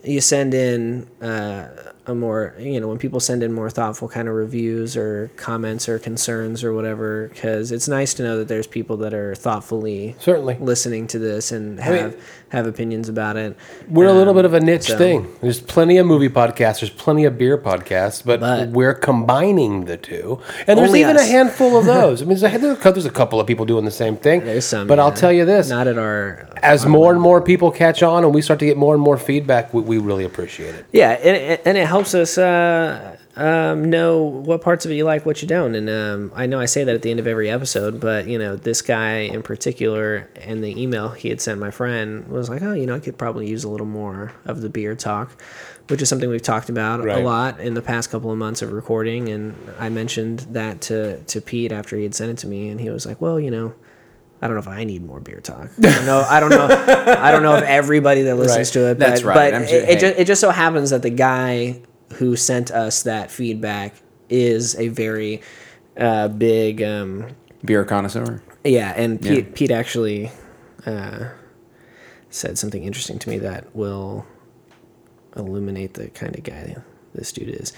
you 0.03 0.21
send 0.21 0.53
in 0.53 1.07
uh, 1.21 1.92
a 2.05 2.13
more 2.13 2.53
you 2.59 2.79
know 2.81 2.87
when 2.89 2.97
people 2.97 3.19
send 3.19 3.41
in 3.43 3.53
more 3.53 3.69
thoughtful 3.69 4.09
kind 4.09 4.27
of 4.27 4.33
reviews 4.35 4.97
or 4.97 5.31
comments 5.37 5.87
or 5.87 5.97
concerns 5.99 6.61
or 6.63 6.73
whatever 6.73 7.29
because 7.29 7.71
it's 7.71 7.87
nice 7.87 8.13
to 8.13 8.23
know 8.23 8.37
that 8.39 8.47
there's 8.49 8.67
people 8.67 8.97
that 8.97 9.13
are 9.13 9.33
thoughtfully 9.35 10.13
Certainly. 10.19 10.57
listening 10.59 11.07
to 11.07 11.19
this 11.19 11.51
and 11.51 11.77
mean- 11.77 12.15
have 12.53 12.67
opinions 12.67 13.09
about 13.09 13.35
it. 13.35 13.57
We're 13.89 14.05
a 14.07 14.13
little 14.13 14.29
Um, 14.29 14.35
bit 14.37 14.45
of 14.45 14.53
a 14.53 14.59
niche 14.59 14.83
so- 14.83 14.97
thing. 14.97 15.27
There's 15.41 15.59
plenty 15.59 15.97
of 15.97 16.05
movie 16.05 16.29
podcasts. 16.29 16.79
There's 16.79 16.89
plenty 16.91 17.25
of 17.25 17.37
beer 17.37 17.57
podcasts, 17.57 18.21
but, 18.23 18.39
But- 18.39 18.69
we're 18.69 18.93
combining 18.93 19.85
the 19.85 19.97
two. 19.97 20.39
And 20.67 20.77
there's 20.79 20.95
even 20.95 21.17
a 21.17 21.23
handful 21.23 21.75
of 21.77 21.85
those. 21.97 22.21
I 22.21 22.25
mean, 22.25 22.37
there's 22.37 22.53
a, 22.53 22.91
there's 22.91 23.05
a 23.05 23.09
couple 23.09 23.39
of 23.39 23.47
people 23.47 23.65
doing 23.65 23.85
the 23.85 23.91
same 23.91 24.15
thing. 24.15 24.45
There's 24.45 24.65
some, 24.65 24.87
but 24.87 24.99
I'll 24.99 25.11
tell 25.11 25.31
you 25.33 25.45
this: 25.45 25.67
Not 25.69 25.87
at 25.87 25.97
our 25.97 26.47
as 26.61 26.85
more 26.85 27.11
and 27.11 27.19
more 27.19 27.41
people 27.41 27.71
catch 27.71 28.03
on, 28.03 28.23
and 28.23 28.33
we 28.33 28.41
start 28.41 28.59
to 28.59 28.65
get 28.65 28.77
more 28.77 28.93
and 28.93 29.03
more 29.03 29.17
feedback, 29.17 29.73
we, 29.73 29.81
we 29.81 29.97
really 29.97 30.23
appreciate 30.23 30.75
it. 30.75 30.85
Yeah, 30.93 31.09
and 31.11 31.35
it, 31.35 31.61
and 31.65 31.77
it 31.77 31.87
helps 31.87 32.13
us 32.13 32.37
uh, 32.37 33.17
um, 33.35 33.89
know 33.89 34.21
what 34.23 34.61
parts 34.61 34.85
of 34.85 34.91
it 34.91 34.95
you 34.95 35.05
like, 35.05 35.25
what 35.25 35.41
you 35.41 35.47
don't. 35.47 35.73
And 35.75 35.89
um, 35.89 36.31
I 36.35 36.45
know 36.45 36.59
I 36.59 36.65
say 36.65 36.83
that 36.83 36.93
at 36.93 37.01
the 37.01 37.09
end 37.09 37.19
of 37.19 37.25
every 37.27 37.49
episode, 37.49 37.99
but 37.99 38.27
you 38.27 38.37
know, 38.37 38.55
this 38.55 38.81
guy 38.81 39.19
in 39.21 39.41
particular, 39.41 40.29
and 40.41 40.63
the 40.63 40.79
email 40.81 41.09
he 41.09 41.29
had 41.29 41.41
sent 41.41 41.59
my 41.59 41.71
friend 41.71 42.27
was 42.27 42.49
like, 42.49 42.61
oh, 42.61 42.73
you 42.73 42.85
know, 42.85 42.95
I 42.95 42.99
could 42.99 43.17
probably 43.17 43.47
use 43.49 43.63
a 43.63 43.69
little 43.69 43.87
more 43.87 44.33
of 44.45 44.61
the 44.61 44.69
beer 44.69 44.93
talk, 44.95 45.41
which 45.89 46.01
is 46.01 46.09
something 46.09 46.29
we've 46.29 46.41
talked 46.43 46.69
about 46.69 47.03
Right. 47.03 47.17
a 47.17 47.25
lot 47.25 47.59
in 47.59 47.73
the 47.73 47.81
past 47.81 48.11
couple 48.11 48.31
of 48.31 48.37
months 48.37 48.61
of 48.61 48.71
recording. 48.71 49.29
And 49.29 49.55
I 49.79 49.89
mentioned 49.89 50.39
that 50.51 50.81
to 50.81 51.17
to 51.23 51.41
Pete 51.41 51.71
after 51.71 51.97
he 51.97 52.03
had 52.03 52.13
sent 52.13 52.29
it 52.31 52.37
to 52.39 52.47
me, 52.47 52.69
and 52.69 52.79
he 52.79 52.89
was 52.89 53.05
like, 53.05 53.19
well, 53.21 53.39
you 53.39 53.51
know. 53.51 53.73
I 54.41 54.47
don't 54.47 54.55
know 54.57 54.59
if 54.61 54.67
I 54.67 54.83
need 54.83 55.05
more 55.05 55.21
beer 55.21 55.39
talk. 55.39 55.69
I 55.81 55.81
don't 55.95 56.05
know. 56.05 56.19
I 56.29 56.39
don't 56.41 56.49
know. 56.49 56.65
I 56.67 57.31
don't 57.31 57.43
know 57.43 57.55
if 57.55 57.63
everybody 57.63 58.23
that 58.23 58.35
listens 58.35 58.67
Right. 58.67 58.73
to 58.73 58.89
it. 58.89 58.99
But, 58.99 59.07
That's 59.07 59.23
right. 59.23 59.53
But 59.53 59.61
it, 59.61 59.69
sure- 59.69 59.79
it, 59.79 59.99
just, 60.01 60.19
it 60.19 60.27
just 60.27 60.41
so 60.41 60.49
happens 60.49 60.89
that 60.89 61.01
the 61.01 61.11
guy 61.11 61.79
who 62.13 62.35
sent 62.35 62.71
us 62.71 63.03
that 63.03 63.29
feedback 63.31 63.95
is 64.29 64.75
a 64.75 64.87
very 64.89 65.41
uh, 65.97 66.27
big 66.27 66.81
um, 66.81 67.27
Beer 67.65 67.83
connoisseur. 67.85 68.41
yeah 68.63 68.93
and 68.95 69.21
pete, 69.21 69.45
Yeah. 69.45 69.51
pete 69.53 69.71
actually 69.71 70.31
uh, 70.85 71.29
said 72.29 72.57
something 72.57 72.83
interesting 72.83 73.19
to 73.19 73.29
me 73.29 73.37
that 73.39 73.75
will 73.75 74.25
illuminate 75.35 75.93
the 75.95 76.07
kind 76.09 76.35
of 76.35 76.43
guy 76.43 76.75
this 77.15 77.31
dude 77.31 77.49
is 77.49 77.73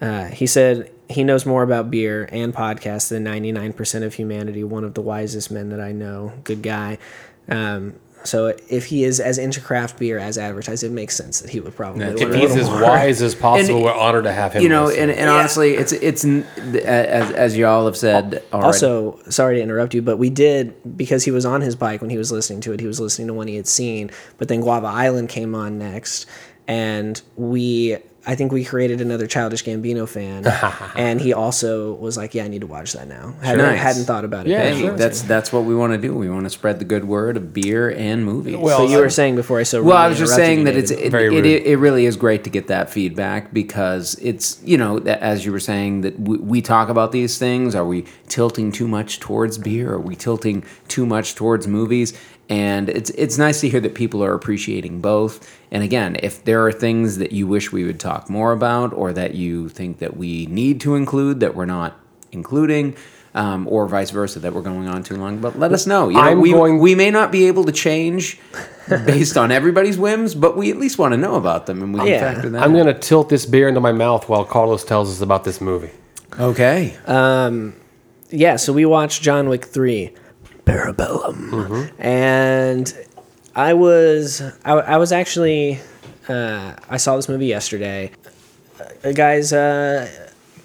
uh, 0.00 0.26
he 0.26 0.46
said 0.46 0.90
he 1.08 1.22
knows 1.24 1.44
more 1.46 1.62
about 1.62 1.90
beer 1.90 2.28
and 2.32 2.52
podcasts 2.54 3.08
than 3.08 3.24
99% 3.24 4.02
of 4.02 4.14
humanity 4.14 4.64
one 4.64 4.84
of 4.84 4.94
the 4.94 5.00
wisest 5.00 5.50
men 5.50 5.68
that 5.70 5.80
i 5.80 5.92
know 5.92 6.32
good 6.44 6.62
guy 6.62 6.98
um, 7.48 7.94
So 8.24 8.54
if 8.68 8.86
he 8.86 9.04
is 9.04 9.20
as 9.20 9.36
into 9.38 9.60
craft 9.60 9.98
beer 9.98 10.18
as 10.18 10.38
advertised, 10.38 10.82
it 10.82 10.90
makes 10.90 11.14
sense 11.14 11.40
that 11.40 11.50
he 11.50 11.60
would 11.60 11.76
probably. 11.76 12.04
That's 12.06 12.20
want 12.22 12.34
If 12.34 12.40
he's 12.40 12.56
as 12.56 12.70
more. 12.70 12.80
wise 12.82 13.20
as 13.22 13.34
possible, 13.34 13.76
And- 13.76 13.84
we're 13.84 13.92
honored 13.94 14.24
to 14.24 14.32
have 14.32 14.54
him. 14.54 14.62
you 14.62 14.68
know, 14.70 14.86
listen. 14.86 15.10
and, 15.10 15.18
and 15.18 15.28
honestly, 15.30 15.74
it's 15.74 15.92
it's 15.92 16.24
as 16.24 17.30
as 17.32 17.56
you 17.56 17.66
all 17.66 17.84
have 17.84 17.96
said 17.96 18.42
already. 18.52 18.66
Also, 18.66 19.18
sorry 19.28 19.56
to 19.56 19.62
interrupt 19.62 19.92
you, 19.94 20.00
but 20.02 20.16
we 20.16 20.30
did 20.30 20.74
because 20.96 21.24
he 21.24 21.30
was 21.30 21.44
on 21.44 21.60
his 21.60 21.76
bike 21.76 22.00
when 22.00 22.10
he 22.10 22.16
was 22.18 22.32
listening 22.32 22.60
to 22.62 22.72
it. 22.72 22.80
He 22.80 22.86
was 22.86 22.98
listening 22.98 23.28
to 23.28 23.34
one 23.34 23.46
he 23.46 23.56
had 23.56 23.66
seen, 23.66 24.10
but 24.38 24.48
then 24.48 24.60
Guava 24.60 24.86
Island 24.86 25.28
came 25.28 25.54
on 25.54 25.78
next, 25.78 26.26
and 26.66 27.20
we. 27.36 27.98
I 28.26 28.34
think 28.34 28.52
we 28.52 28.64
created 28.64 29.00
another 29.00 29.26
Childish 29.26 29.64
Gambino 29.64 30.08
fan, 30.08 30.46
and 30.96 31.20
he 31.20 31.32
also 31.32 31.92
was 31.94 32.16
like, 32.16 32.34
"Yeah, 32.34 32.44
I 32.44 32.48
need 32.48 32.62
to 32.62 32.66
watch 32.66 32.92
that 32.92 33.06
now." 33.06 33.34
Hadn't, 33.42 33.64
Nice. 33.64 33.80
hadn't 33.80 34.04
thought 34.04 34.24
about 34.24 34.46
it. 34.46 34.50
Yeah, 34.50 34.72
before. 34.72 34.90
Hey, 34.92 34.96
that's 34.96 35.22
that's 35.22 35.52
what 35.52 35.64
we 35.64 35.74
want 35.74 35.92
to 35.92 35.98
do. 35.98 36.14
We 36.14 36.30
want 36.30 36.44
to 36.44 36.50
spread 36.50 36.78
the 36.78 36.84
good 36.84 37.04
word 37.04 37.36
of 37.36 37.52
beer 37.52 37.90
and 37.90 38.24
movies. 38.24 38.56
Well, 38.56 38.78
But 38.86 38.90
you 38.90 38.98
were 38.98 39.10
saying 39.10 39.36
before 39.36 39.60
I 39.60 39.62
so 39.64 39.82
Well, 39.82 39.96
I 39.96 40.08
was 40.08 40.18
just 40.18 40.34
saying 40.34 40.64
that 40.64 40.76
it's 40.76 40.90
it, 40.90 41.10
Very 41.10 41.36
it, 41.36 41.44
it, 41.44 41.66
it 41.66 41.76
really 41.76 42.06
is 42.06 42.16
great 42.16 42.44
to 42.44 42.50
get 42.50 42.68
that 42.68 42.90
feedback 42.90 43.52
because 43.52 44.14
it's 44.22 44.60
you 44.64 44.78
know 44.78 44.98
as 44.98 45.44
you 45.44 45.52
were 45.52 45.60
saying 45.60 46.00
that 46.02 46.18
we, 46.18 46.38
we 46.38 46.62
talk 46.62 46.88
about 46.88 47.12
these 47.12 47.38
things. 47.38 47.74
Are 47.74 47.84
we 47.86 48.06
tilting 48.28 48.72
too 48.72 48.88
much 48.88 49.20
towards 49.20 49.58
beer? 49.58 49.92
Are 49.92 50.00
we 50.00 50.16
tilting 50.16 50.64
too 50.88 51.06
much 51.06 51.34
towards 51.34 51.66
movies? 51.66 52.12
And 52.50 52.88
it's 52.90 53.10
it's 53.10 53.38
nice 53.38 53.60
to 53.62 53.68
hear 53.70 53.80
that 53.80 53.94
people 53.94 54.22
are 54.22 54.34
appreciating 54.34 55.00
both. 55.00 55.50
And 55.70 55.82
again, 55.82 56.16
if 56.22 56.44
there 56.44 56.66
are 56.66 56.72
things 56.72 57.16
that 57.18 57.32
you 57.32 57.46
wish 57.46 57.72
we 57.72 57.84
would 57.84 57.98
talk 57.98 58.28
more 58.28 58.52
about, 58.52 58.92
or 58.92 59.12
that 59.14 59.34
you 59.34 59.68
think 59.70 59.98
that 59.98 60.16
we 60.16 60.46
need 60.46 60.80
to 60.82 60.94
include 60.94 61.40
that 61.40 61.54
we're 61.54 61.64
not 61.66 61.98
including. 62.32 62.96
Um, 63.36 63.66
or 63.66 63.88
vice 63.88 64.12
versa, 64.12 64.38
that 64.38 64.54
we're 64.54 64.62
going 64.62 64.86
on 64.86 65.02
too 65.02 65.16
long. 65.16 65.38
But 65.40 65.58
let 65.58 65.72
us 65.72 65.88
know. 65.88 66.08
You 66.08 66.14
know, 66.14 66.20
I'm 66.20 66.40
we, 66.40 66.52
going- 66.52 66.78
we 66.78 66.94
may 66.94 67.10
not 67.10 67.32
be 67.32 67.48
able 67.48 67.64
to 67.64 67.72
change 67.72 68.38
based 68.88 69.36
on 69.36 69.50
everybody's 69.50 69.98
whims, 69.98 70.36
but 70.36 70.56
we 70.56 70.70
at 70.70 70.76
least 70.76 70.98
want 71.00 71.14
to 71.14 71.16
know 71.18 71.34
about 71.34 71.66
them, 71.66 71.82
and 71.82 71.92
we 71.92 71.98
can 71.98 72.08
Yeah. 72.10 72.32
factor 72.32 72.48
that. 72.50 72.62
I'm 72.62 72.72
going 72.74 72.86
to 72.86 72.94
tilt 72.94 73.30
this 73.30 73.44
beer 73.44 73.66
into 73.66 73.80
my 73.80 73.90
mouth 73.90 74.28
while 74.28 74.44
Carlos 74.44 74.84
tells 74.84 75.10
us 75.10 75.20
about 75.20 75.42
this 75.42 75.60
movie. 75.60 75.90
Okay. 76.38 76.96
Um, 77.08 77.74
yeah, 78.30 78.54
so 78.54 78.72
we 78.72 78.84
watched 78.84 79.20
John 79.20 79.48
Wick 79.48 79.64
3, 79.64 80.12
Parabellum. 80.64 81.90
And 81.98 82.94
I 83.54 83.74
was 83.74 84.42
I, 84.64 84.72
I 84.72 84.96
was 84.96 85.12
actually 85.12 85.80
uh, 86.28 86.74
I 86.88 86.96
saw 86.96 87.16
this 87.16 87.28
movie 87.28 87.46
yesterday. 87.46 88.10
A 89.02 89.12
guy's 89.12 89.52
uh, 89.52 90.08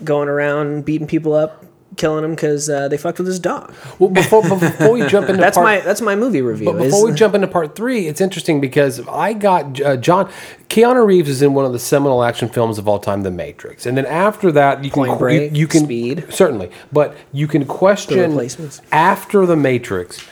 going 0.04 0.30
around 0.30 0.86
beating 0.86 1.08
people 1.08 1.34
up, 1.34 1.59
killing 2.00 2.24
them 2.24 2.32
because 2.32 2.68
uh, 2.70 2.88
they 2.88 2.98
fucked 2.98 3.20
with 3.20 3.28
his 3.28 3.40
dog. 3.40 3.74
Well, 4.00 4.10
before, 4.10 4.42
before 4.42 4.92
we 4.94 5.06
jump 5.06 5.30
into 5.30 5.40
That's 5.42 5.58
part, 5.58 5.66
my 5.66 5.80
that's 5.82 6.02
my 6.02 6.16
movie 6.16 6.42
review. 6.42 6.72
But 6.72 6.80
before 6.82 7.06
we 7.06 7.14
jump 7.14 7.36
into 7.36 7.48
part 7.48 7.76
three, 7.76 8.08
it's 8.08 8.22
interesting 8.22 8.60
because 8.60 9.06
I 9.08 9.34
got 9.34 9.80
uh, 9.82 9.98
John 9.98 10.32
Keanu 10.70 11.06
Reeves 11.06 11.30
is 11.30 11.42
in 11.42 11.54
one 11.54 11.66
of 11.66 11.74
the 11.74 11.80
seminal 11.80 12.24
action 12.24 12.50
films 12.50 12.78
of 12.80 12.88
all 12.88 13.00
time, 13.00 13.22
The 13.24 13.32
Matrix, 13.32 13.86
and 13.86 13.96
then 13.98 14.06
after 14.08 14.52
that, 14.54 14.84
you 14.84 14.90
can 14.90 15.02
Point 15.06 15.12
qu- 15.14 15.20
Break, 15.20 15.52
you, 15.52 15.60
you 15.60 15.68
can 15.68 15.84
Speed. 15.84 16.26
certainly, 16.30 16.72
but 16.92 17.16
you 17.32 17.48
can 17.48 17.66
question 17.66 18.40
after 18.92 19.46
The 19.46 19.56
Matrix 19.56 20.26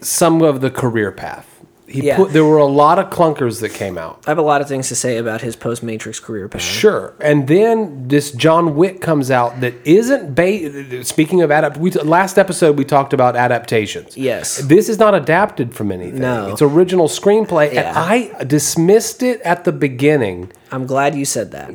some 0.00 0.42
of 0.42 0.60
the 0.60 0.70
career 0.70 1.10
path. 1.10 1.47
He 1.88 2.02
Yeah. 2.06 2.16
put 2.16 2.32
there 2.32 2.44
were 2.44 2.58
a 2.58 2.66
lot 2.66 2.98
of 2.98 3.08
clunkers 3.10 3.60
that 3.60 3.70
came 3.72 3.96
out. 3.96 4.22
I 4.26 4.30
have 4.30 4.38
a 4.38 4.42
lot 4.42 4.60
of 4.60 4.68
things 4.68 4.88
to 4.88 4.94
say 4.94 5.16
about 5.16 5.40
his 5.40 5.56
post 5.56 5.82
Matrix 5.82 6.20
career 6.20 6.46
path. 6.48 6.60
Sure, 6.60 7.14
and 7.20 7.46
then 7.48 8.04
this 8.08 8.30
John 8.30 8.76
Wick 8.76 9.00
comes 9.00 9.30
out 9.30 9.60
that 9.62 9.74
isn't 9.84 10.34
ba- 10.34 11.02
Speaking 11.04 11.40
of 11.42 11.50
adapt, 11.50 11.76
we 11.78 11.90
last 11.92 12.38
episode 12.38 12.76
we 12.76 12.84
talked 12.84 13.12
about 13.12 13.36
adaptations. 13.36 14.16
Yes. 14.16 14.58
this 14.58 14.88
is 14.88 14.98
not 14.98 15.14
adapted 15.14 15.74
from 15.74 15.90
anything. 15.90 16.20
No. 16.20 16.48
it's 16.52 16.60
original 16.62 17.08
screenplay, 17.08 17.72
Yeah. 17.72 17.88
and 17.88 17.98
I 17.98 18.44
dismissed 18.44 19.22
it 19.22 19.40
at 19.42 19.64
the 19.64 19.72
beginning 19.72 20.50
I'm 20.70 20.84
glad 20.84 21.14
you 21.14 21.24
said 21.24 21.52
that. 21.52 21.70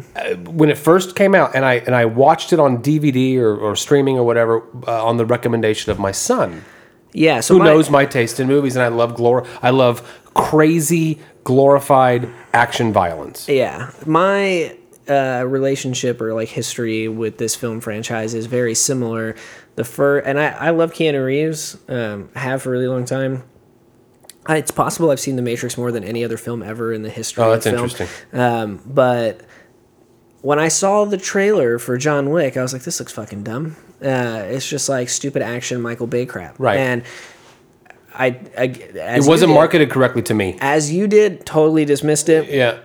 when 0.48 0.70
it 0.70 0.77
first 0.77 1.15
came 1.15 1.34
out, 1.34 1.55
and 1.55 1.65
I 1.65 1.75
and 1.88 1.96
I 1.96 2.05
watched 2.05 2.53
it 2.53 2.60
on 2.60 2.77
DVD 2.84 3.38
or, 3.39 3.55
or 3.55 3.75
streaming 3.75 4.20
or 4.20 4.24
whatever 4.24 4.62
uh, 4.88 5.03
on 5.03 5.17
the 5.17 5.25
recommendation 5.25 5.91
of 5.91 5.98
my 5.98 6.12
son, 6.12 6.63
Yeah, 7.13 7.39
so 7.41 7.53
who 7.53 7.60
my, 7.60 7.65
knows 7.65 7.89
my 7.89 8.05
taste 8.05 8.39
in 8.39 8.48
movies, 8.48 8.75
and 8.75 8.84
I 8.84 8.88
love 8.88 9.15
glor- 9.15 9.48
I 9.62 9.70
love 9.70 10.01
crazy 10.34 11.20
glorified 11.43 12.29
action 12.53 12.91
violence. 12.91 13.48
Yeah, 13.48 13.91
my 14.05 14.75
uh, 15.08 15.43
relationship 15.48 16.22
or 16.22 16.34
like 16.34 16.50
history 16.50 17.08
with 17.08 17.38
this 17.38 17.55
film 17.55 17.82
franchise 17.82 18.34
is 18.34 18.46
very 18.48 18.74
similar. 18.74 19.36
The 19.75 19.84
fir 19.84 20.20
and 20.20 20.39
I, 20.39 20.48
I 20.50 20.70
love 20.72 20.93
Keanu 20.93 21.24
Reeves. 21.25 21.77
Um, 21.88 22.29
have 22.36 22.62
for 22.63 22.70
a 22.70 22.72
really 22.72 22.88
long 22.88 23.05
time. 23.05 23.43
I, 24.46 24.58
it's 24.58 24.72
possible 24.72 25.10
I've 25.12 25.20
seen 25.20 25.36
The 25.38 25.41
Matrix 25.41 25.77
more 25.77 25.91
than 25.91 26.03
any 26.03 26.24
other 26.24 26.38
film 26.38 26.62
ever 26.63 26.91
in 26.91 27.01
the 27.03 27.10
history 27.10 27.43
Oh, 27.43 27.51
of 27.53 27.63
that's 27.63 27.65
film. 27.65 27.84
interesting. 27.86 28.08
Um, 28.39 28.82
but 28.86 29.41
when 30.43 30.59
I 30.59 30.67
saw 30.67 31.05
the 31.05 31.17
trailer 31.17 31.79
for 31.79 31.97
John 31.97 32.29
Wick, 32.29 32.55
I 32.57 32.62
was 32.62 32.71
like, 32.73 32.83
"This 32.83 33.00
looks 33.00 33.12
fucking 33.13 33.43
dumb." 33.43 33.75
Uh, 34.01 34.43
it's 34.50 34.67
just 34.69 34.88
like 34.89 35.09
stupid 35.09 35.41
action 35.41 35.81
Michael 35.81 36.05
Bay 36.07 36.25
crap. 36.27 36.55
Right. 36.59 36.77
And 36.77 37.03
I, 38.13 38.38
I 38.57 38.63
It 38.65 39.23
wasn't 39.25 39.50
did- 39.50 39.55
marketed 39.55 39.89
correctly 39.89 40.21
to 40.23 40.33
me. 40.35 40.57
as 40.62 40.91
you 40.93 41.07
did. 41.07 41.45
Totally 41.47 41.85
dismissed 41.85 42.29
it 42.29 42.47
Yeah. 42.50 42.77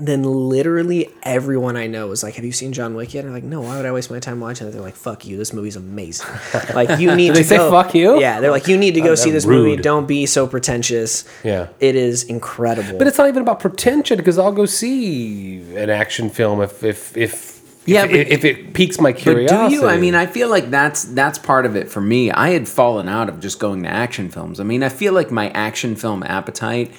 Then 0.00 0.22
literally 0.22 1.10
everyone 1.22 1.76
I 1.76 1.86
know 1.86 2.06
was 2.06 2.22
like, 2.22 2.34
"Have 2.36 2.44
you 2.44 2.52
seen 2.52 2.72
John 2.72 2.94
Wick 2.94 3.14
yet?" 3.14 3.20
And 3.24 3.28
I'm 3.28 3.34
like, 3.34 3.44
"No, 3.44 3.60
why 3.60 3.76
would 3.76 3.86
I 3.86 3.92
waste 3.92 4.10
my 4.10 4.18
time 4.20 4.38
watching 4.40 4.66
it?" 4.68 4.70
They're 4.70 4.80
like, 4.80 4.96
"Fuck 4.96 5.26
you, 5.26 5.36
this 5.36 5.52
movie's 5.52 5.76
amazing." 5.76 6.26
like 6.74 7.00
you 7.00 7.14
need 7.16 7.28
Did 7.28 7.36
they 7.36 7.42
to 7.42 7.48
say 7.48 7.56
go. 7.56 7.70
fuck 7.70 7.94
you? 7.94 8.20
Yeah, 8.20 8.40
they're 8.40 8.50
like, 8.50 8.68
"You 8.68 8.76
need 8.76 8.94
to 8.94 9.00
go 9.00 9.12
uh, 9.12 9.16
see 9.16 9.30
that's 9.30 9.44
this 9.44 9.50
movie. 9.50 9.76
Don't 9.80 10.06
be 10.06 10.26
so 10.26 10.46
pretentious." 10.46 11.24
Yeah. 11.44 11.68
it 11.80 11.96
is 11.96 12.22
incredible. 12.24 12.98
But 12.98 13.06
it's 13.06 13.18
not 13.18 13.28
even 13.28 13.42
about 13.42 13.60
pretension 13.60 14.16
because 14.18 14.38
I'll 14.38 14.52
go 14.52 14.66
see 14.66 15.58
an 15.76 15.90
action 15.90 16.30
film 16.30 16.60
if 16.62 16.82
if 16.84 17.16
if 17.16 17.60
Yeah, 17.86 18.04
if, 18.04 18.10
but- 18.10 18.18
if 18.32 18.44
it 18.44 18.74
piques 18.74 19.00
my 19.00 19.12
But 19.12 19.20
curiosity. 19.20 19.74
do 19.76 19.82
you? 19.82 19.86
I 19.88 19.96
mean, 19.98 20.14
I 20.14 20.26
feel 20.26 20.48
like 20.48 20.70
that's 20.70 21.04
that's 21.04 21.38
part 21.38 21.66
of 21.66 21.74
it 21.76 21.88
for 21.90 22.00
me. 22.00 22.30
I 22.30 22.50
had 22.50 22.68
fallen 22.68 23.08
out 23.08 23.28
of 23.28 23.40
just 23.40 23.58
going 23.58 23.82
to 23.82 23.88
action 23.88 24.28
films. 24.30 24.60
I 24.60 24.64
mean, 24.64 24.82
I 24.82 24.88
feel 24.90 25.12
like 25.12 25.30
my 25.30 25.50
action 25.50 25.96
film 25.96 26.22
appetite 26.22 26.92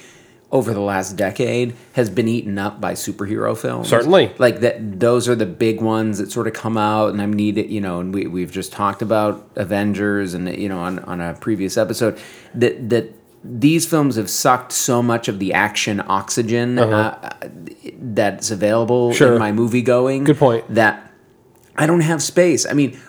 over 0.52 0.74
the 0.74 0.80
last 0.80 1.16
decade 1.16 1.74
has 1.92 2.10
been 2.10 2.26
eaten 2.26 2.58
up 2.58 2.80
by 2.80 2.92
superhero 2.94 3.56
films. 3.56 3.88
Certainly. 3.88 4.32
like 4.38 4.60
that. 4.60 4.98
Those 4.98 5.28
are 5.28 5.36
the 5.36 5.46
big 5.46 5.80
ones 5.80 6.18
that 6.18 6.32
sort 6.32 6.46
of 6.48 6.52
come 6.54 6.76
out, 6.76 7.10
and 7.10 7.22
I 7.22 7.26
need 7.26 7.56
it. 7.56 7.66
You 7.68 7.80
know, 7.80 8.00
and 8.00 8.12
we 8.12 8.26
we've 8.26 8.50
just 8.50 8.72
talked 8.72 9.00
about 9.02 9.48
Avengers, 9.56 10.34
and 10.34 10.48
you 10.58 10.68
know, 10.68 10.78
on 10.80 10.98
on 11.00 11.20
a 11.20 11.34
previous 11.34 11.76
episode 11.76 12.18
that 12.54 12.88
that. 12.90 13.14
These 13.42 13.86
films 13.86 14.16
have 14.16 14.28
sucked 14.28 14.70
so 14.70 15.02
much 15.02 15.26
of 15.26 15.38
the 15.38 15.54
action 15.54 16.02
oxygen 16.06 16.78
uh, 16.78 17.30
that's 17.98 18.50
available 18.50 19.06
Uh-huh. 19.08 19.16
Sure. 19.16 19.32
in 19.32 19.38
my 19.38 19.50
movie 19.50 19.80
going. 19.80 20.24
Good 20.24 20.36
point. 20.36 20.74
That 20.74 21.09
I 21.80 21.86
don't 21.86 22.02
have 22.02 22.22
space. 22.22 22.66
I 22.66 22.74
mean, 22.74 23.00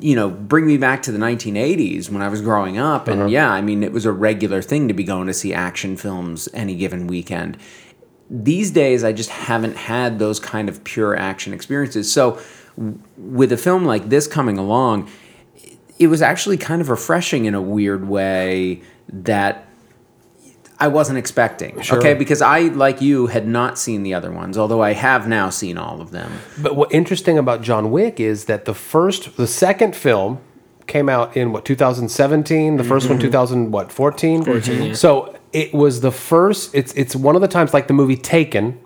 you 0.00 0.16
know, 0.16 0.30
bring 0.30 0.66
me 0.66 0.78
back 0.78 1.02
to 1.02 1.12
the 1.12 1.18
1980s 1.18 2.08
when 2.08 2.22
I 2.22 2.28
was 2.28 2.40
growing 2.40 2.78
up, 2.78 3.06
and 3.06 3.20
uh-huh. 3.20 3.28
yeah, 3.28 3.50
I 3.50 3.60
mean, 3.60 3.82
it 3.82 3.92
was 3.92 4.06
a 4.06 4.12
regular 4.12 4.62
thing 4.62 4.88
to 4.88 4.94
be 4.94 5.04
going 5.04 5.26
to 5.26 5.34
see 5.34 5.52
action 5.52 5.94
films 5.94 6.48
any 6.54 6.74
given 6.74 7.06
weekend. 7.06 7.58
These 8.30 8.70
days, 8.70 9.04
I 9.04 9.12
just 9.12 9.28
haven't 9.28 9.76
had 9.76 10.18
those 10.18 10.40
kind 10.40 10.70
of 10.70 10.82
pure 10.84 11.16
action 11.16 11.52
experiences. 11.52 12.10
So, 12.10 12.40
w- 12.78 12.98
with 13.18 13.52
a 13.52 13.58
film 13.58 13.84
like 13.84 14.08
this 14.08 14.26
coming 14.26 14.56
along, 14.56 15.10
it 15.98 16.06
was 16.06 16.22
actually 16.22 16.56
kind 16.56 16.80
of 16.80 16.88
refreshing 16.88 17.44
in 17.44 17.54
a 17.54 17.60
weird 17.60 18.08
way 18.08 18.80
that 19.10 19.67
I 20.80 20.88
wasn't 20.88 21.18
expecting. 21.18 21.80
Sure. 21.80 21.98
Okay, 21.98 22.14
because 22.14 22.40
I, 22.40 22.60
like 22.68 23.00
you, 23.00 23.26
had 23.26 23.48
not 23.48 23.78
seen 23.78 24.04
the 24.04 24.14
other 24.14 24.30
ones, 24.30 24.56
although 24.56 24.80
I 24.82 24.92
have 24.92 25.26
now 25.26 25.50
seen 25.50 25.76
all 25.76 26.00
of 26.00 26.12
them. 26.12 26.32
But 26.62 26.76
what 26.76 26.92
interesting 26.92 27.36
about 27.36 27.62
John 27.62 27.90
Wick 27.90 28.20
is 28.20 28.44
that 28.44 28.64
the 28.64 28.74
first, 28.74 29.36
the 29.36 29.46
second 29.48 29.96
film 29.96 30.40
came 30.86 31.08
out 31.08 31.36
in 31.36 31.52
what 31.52 31.64
2017. 31.64 32.76
The 32.76 32.82
1st 32.82 32.88
Mm-hmm. 32.88 33.08
one 33.10 33.18
2000 33.18 33.70
what 33.72 33.92
14. 33.92 34.44
14. 34.44 34.94
So 34.94 35.36
it 35.52 35.74
was 35.74 36.00
the 36.00 36.12
first. 36.12 36.74
It's 36.74 36.92
it's 36.94 37.14
one 37.16 37.34
of 37.34 37.42
the 37.42 37.48
times 37.48 37.74
like 37.74 37.88
the 37.88 37.94
movie 37.94 38.16
Taken, 38.16 38.78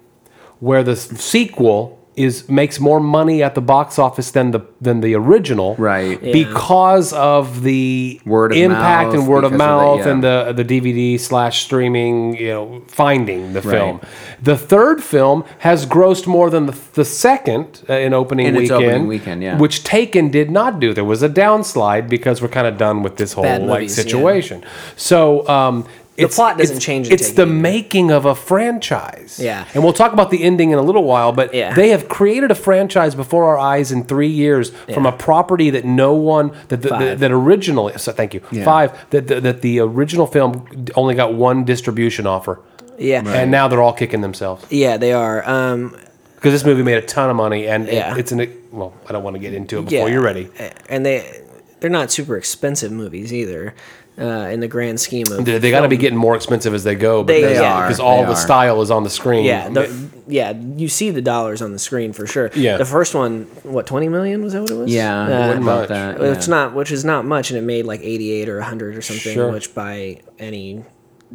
where 0.60 0.82
the 0.82 0.96
sequel 0.96 1.98
is 2.14 2.46
makes 2.48 2.78
more 2.78 3.00
money 3.00 3.42
at 3.42 3.54
the 3.54 3.60
box 3.62 3.98
office 3.98 4.30
than 4.32 4.50
the 4.50 4.60
than 4.80 5.00
the 5.00 5.14
original. 5.14 5.74
Right. 5.76 6.22
Yeah. 6.22 6.32
Because 6.32 7.12
of 7.14 7.62
the 7.62 8.20
Word 8.26 8.52
of 8.52 8.58
impact 8.58 9.06
mouth, 9.06 9.14
and 9.14 9.28
word 9.28 9.44
of 9.44 9.52
because 9.52 9.52
of 9.52 9.58
the- 9.58 9.64
mouth 9.86 9.98
yeah. 10.00 10.08
and 10.12 10.22
the 10.22 10.52
the 10.54 10.64
DVD 10.64 11.18
slash 11.18 11.62
streaming, 11.64 12.36
you 12.36 12.48
know, 12.48 12.82
finding 12.86 13.52
the 13.54 13.62
Right. 13.62 13.72
film. 13.76 14.00
The 14.42 14.56
third 14.56 15.02
film 15.02 15.44
has 15.60 15.86
grossed 15.86 16.26
more 16.26 16.50
than 16.50 16.66
the, 16.66 16.76
the 16.94 17.04
second 17.04 17.82
uh, 17.88 17.94
in 17.94 18.12
opening 18.12 18.46
In 18.46 18.56
its 18.56 18.62
weekend. 18.70 18.84
opening 18.84 19.06
weekend, 19.08 19.42
yeah. 19.42 19.58
Which 19.58 19.82
Taken 19.84 20.30
did 20.30 20.50
not 20.50 20.80
do. 20.80 20.92
There 20.92 21.04
was 21.04 21.22
a 21.22 21.28
downslide 21.28 22.08
because 22.08 22.42
we're 22.42 22.48
kind 22.48 22.66
of 22.66 22.76
done 22.76 23.02
with 23.02 23.16
this 23.16 23.32
whole 23.32 23.44
Bad 23.44 23.62
like 23.62 23.68
movies, 23.80 23.96
yeah. 23.96 24.04
situation. 24.04 24.64
So 24.96 25.46
um, 25.48 25.86
The 26.16 26.28
plot 26.28 26.58
doesn't 26.58 26.80
change 26.80 27.10
It's 27.10 27.30
the 27.32 27.46
you. 27.46 27.52
making 27.52 28.10
of 28.10 28.26
a 28.26 28.34
franchise. 28.34 29.40
Yeah. 29.42 29.64
and 29.74 29.82
we'll 29.82 29.92
talk 29.94 30.12
about 30.12 30.30
the 30.30 30.42
ending 30.42 30.70
in 30.70 30.78
a 30.78 30.82
little 30.82 31.04
while. 31.04 31.32
But 31.32 31.54
Yeah. 31.54 31.74
they 31.74 31.88
have 31.90 32.08
created 32.08 32.50
a 32.50 32.54
franchise 32.54 33.14
before 33.14 33.44
our 33.44 33.58
eyes 33.58 33.90
in 33.92 34.04
three 34.04 34.28
years 34.28 34.70
from 34.92 35.06
a 35.06 35.12
property 35.12 35.70
that 35.70 35.84
no 35.84 36.14
one 36.14 36.50
that 36.68 36.82
that, 36.82 36.82
that, 36.82 36.90
Five. 36.90 37.20
that 37.20 37.32
originally. 37.32 37.94
So 37.96 38.12
thank 38.12 38.34
you. 38.34 38.40
Five 38.64 38.92
that, 39.10 39.26
that 39.28 39.42
that 39.42 39.62
the 39.62 39.80
original 39.80 40.26
film 40.26 40.66
only 40.96 41.14
got 41.14 41.34
one 41.34 41.64
distribution 41.64 42.26
offer, 42.26 42.60
Yeah, 42.98 43.22
and 43.26 43.50
now 43.50 43.68
they're 43.68 43.82
all 43.82 43.92
kicking 43.94 44.20
themselves 44.20 44.64
yeah, 44.70 44.96
they 44.98 45.12
are. 45.12 45.48
Um, 45.48 45.96
because 46.36 46.52
this 46.52 46.64
movie 46.64 46.82
made 46.82 46.98
a 46.98 47.02
ton 47.02 47.30
of 47.30 47.36
money, 47.36 47.68
and 47.68 47.88
it- 47.88 47.94
Yeah. 47.94 48.16
it's 48.16 48.32
an 48.32 48.46
well. 48.72 48.92
I 49.08 49.12
don't 49.12 49.22
want 49.22 49.34
to 49.34 49.40
get 49.40 49.54
into 49.54 49.78
it 49.78 49.84
before 49.84 50.08
yeah, 50.08 50.12
you're 50.12 50.22
ready. 50.22 50.48
and 50.88 51.06
they 51.06 51.40
they're 51.80 51.90
not 51.90 52.10
super 52.12 52.36
expensive 52.36 52.92
movies 52.92 53.32
either. 53.32 53.74
Uh, 54.18 54.50
in 54.52 54.60
the 54.60 54.68
grand 54.68 55.00
scheme 55.00 55.24
of 55.32 55.42
They, 55.42 55.70
got 55.70 55.80
to 55.80 55.88
be 55.88 55.96
getting 55.96 56.18
more 56.18 56.36
expensive 56.36 56.74
as 56.74 56.84
they 56.84 56.94
go. 56.94 57.22
They 57.22 57.40
because, 57.40 57.58
are. 57.60 57.82
because 57.86 57.98
all 57.98 58.18
They 58.20 58.26
the 58.26 58.32
are. 58.32 58.36
style 58.36 58.82
is 58.82 58.90
on 58.90 59.04
the 59.04 59.10
screen. 59.10 59.46
Yeah, 59.46 59.70
the, 59.70 60.08
yeah, 60.28 60.52
you 60.52 60.88
see 60.88 61.08
the 61.08 61.22
dollars 61.22 61.62
on 61.62 61.72
the 61.72 61.78
screen 61.78 62.12
for 62.12 62.26
sure. 62.26 62.50
Yeah. 62.54 62.76
the 62.76 62.84
first 62.84 63.14
one, 63.14 63.44
what 63.62 63.86
twenty 63.86 64.10
million 64.10 64.42
was 64.44 64.52
that 64.52 64.60
what 64.60 64.70
it 64.70 64.74
was? 64.74 64.92
Yeah, 64.92 65.18
Uh, 65.22 65.26
it 65.26 65.30
wasn't 65.46 65.62
much. 65.64 65.84
about 65.86 65.88
that. 65.88 66.20
It's 66.36 66.46
yeah. 66.46 66.54
not, 66.54 66.74
which 66.74 66.92
is 66.92 67.06
not 67.06 67.24
much, 67.24 67.50
and 67.50 67.56
it 67.58 67.62
made 67.62 67.86
like 67.86 68.00
eighty-eight 68.02 68.50
or 68.50 68.60
hundred 68.60 68.96
or 68.98 69.00
something, 69.02 69.32
Sure. 69.32 69.50
which 69.50 69.74
by 69.74 70.20
any 70.38 70.84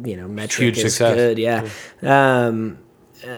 you 0.04 0.16
know 0.16 0.28
metric 0.28 0.62
Huge 0.66 0.78
is 0.78 0.94
success. 0.94 1.16
good. 1.16 1.38
Yeah, 1.38 1.68
um, 2.02 2.78
uh, 3.26 3.36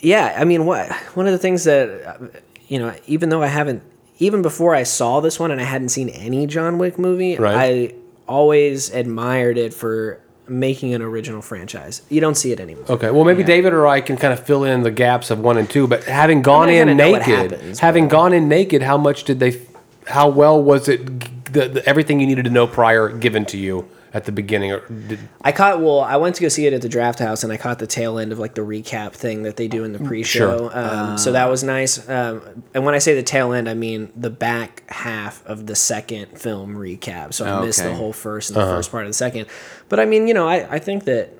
yeah. 0.00 0.36
I 0.38 0.44
mean, 0.44 0.66
what 0.66 0.92
one 1.14 1.26
of 1.26 1.32
the 1.32 1.38
things 1.38 1.64
that 1.64 1.88
uh, 2.06 2.26
you 2.68 2.78
know, 2.78 2.94
even 3.06 3.30
though 3.30 3.42
I 3.42 3.46
haven't, 3.46 3.82
even 4.18 4.42
before 4.42 4.74
I 4.74 4.82
saw 4.82 5.20
this 5.20 5.40
one 5.40 5.50
and 5.50 5.58
I 5.60 5.64
hadn't 5.64 5.88
seen 5.88 6.10
any 6.10 6.46
John 6.46 6.76
Wick 6.76 6.98
movie, 6.98 7.36
Right. 7.36 7.56
I 7.56 7.94
always 8.28 8.90
admired 8.90 9.58
it 9.58 9.74
for 9.74 10.20
making 10.46 10.94
an 10.94 11.02
original 11.02 11.42
franchise. 11.42 12.02
You 12.08 12.20
don't 12.20 12.34
see 12.34 12.52
it 12.52 12.60
anymore. 12.60 12.84
Okay, 12.88 13.10
well, 13.10 13.24
maybe 13.24 13.42
David 13.42 13.72
or 13.72 13.86
I 13.86 14.00
can 14.00 14.16
kind 14.16 14.32
of 14.32 14.44
fill 14.44 14.64
in 14.64 14.82
the 14.82 14.90
gaps 14.90 15.30
of 15.30 15.40
one 15.40 15.58
and 15.58 15.68
two. 15.68 15.86
But 15.86 16.04
having 16.04 16.42
gone 16.42 16.68
in 16.68 16.86
gonna 16.88 16.94
know 16.94 17.10
what 17.10 17.26
naked, 17.26 17.52
happens, 17.52 17.80
having 17.80 18.08
gone 18.08 18.32
in 18.32 18.48
naked, 18.48 18.82
how 18.82 18.96
much 18.96 19.24
did 19.24 19.40
they? 19.40 19.60
How 20.06 20.28
well 20.28 20.62
was 20.62 20.88
it? 20.88 21.52
The, 21.52 21.68
the, 21.68 21.86
everything 21.86 22.20
you 22.20 22.26
needed 22.26 22.44
to 22.44 22.50
know 22.50 22.66
prior 22.66 23.08
given 23.08 23.46
to 23.46 23.58
you 23.58 23.88
at 24.14 24.24
the 24.24 24.32
beginning, 24.32 24.72
or 24.72 24.86
did, 24.88 25.18
I 25.42 25.52
caught 25.52 25.80
well. 25.80 26.00
I 26.00 26.16
went 26.16 26.36
to 26.36 26.42
go 26.42 26.48
see 26.48 26.66
it 26.66 26.72
at 26.72 26.82
the 26.82 26.88
Draft 26.88 27.18
House, 27.18 27.44
and 27.44 27.52
I 27.52 27.56
caught 27.56 27.78
the 27.78 27.86
tail 27.86 28.18
end 28.18 28.32
of 28.32 28.38
like 28.38 28.54
the 28.54 28.62
recap 28.62 29.12
thing 29.12 29.42
that 29.42 29.56
they 29.56 29.68
do 29.68 29.84
in 29.84 29.92
the 29.92 29.98
pre-show. 29.98 30.70
Sure. 30.70 30.78
Um, 30.78 31.18
so 31.18 31.32
that 31.32 31.48
was 31.50 31.62
nice. 31.62 32.08
Um, 32.08 32.64
and 32.74 32.84
when 32.84 32.94
I 32.94 32.98
say 32.98 33.14
the 33.14 33.22
tail 33.22 33.52
end, 33.52 33.68
I 33.68 33.74
mean 33.74 34.12
the 34.16 34.30
back 34.30 34.88
half 34.90 35.44
of 35.46 35.66
the 35.66 35.74
second 35.74 36.38
film 36.38 36.74
recap. 36.74 37.34
So 37.34 37.46
I 37.46 37.64
missed 37.64 37.82
the 37.82 37.94
whole 37.94 38.12
first 38.12 38.50
and 38.50 38.56
the 38.56 38.66
first 38.66 38.90
part 38.90 39.04
of 39.04 39.10
the 39.10 39.14
second. 39.14 39.46
But 39.88 40.00
I 40.00 40.04
mean, 40.04 40.28
you 40.28 40.34
know, 40.34 40.48
I, 40.48 40.74
I 40.74 40.78
think 40.78 41.04
that 41.04 41.37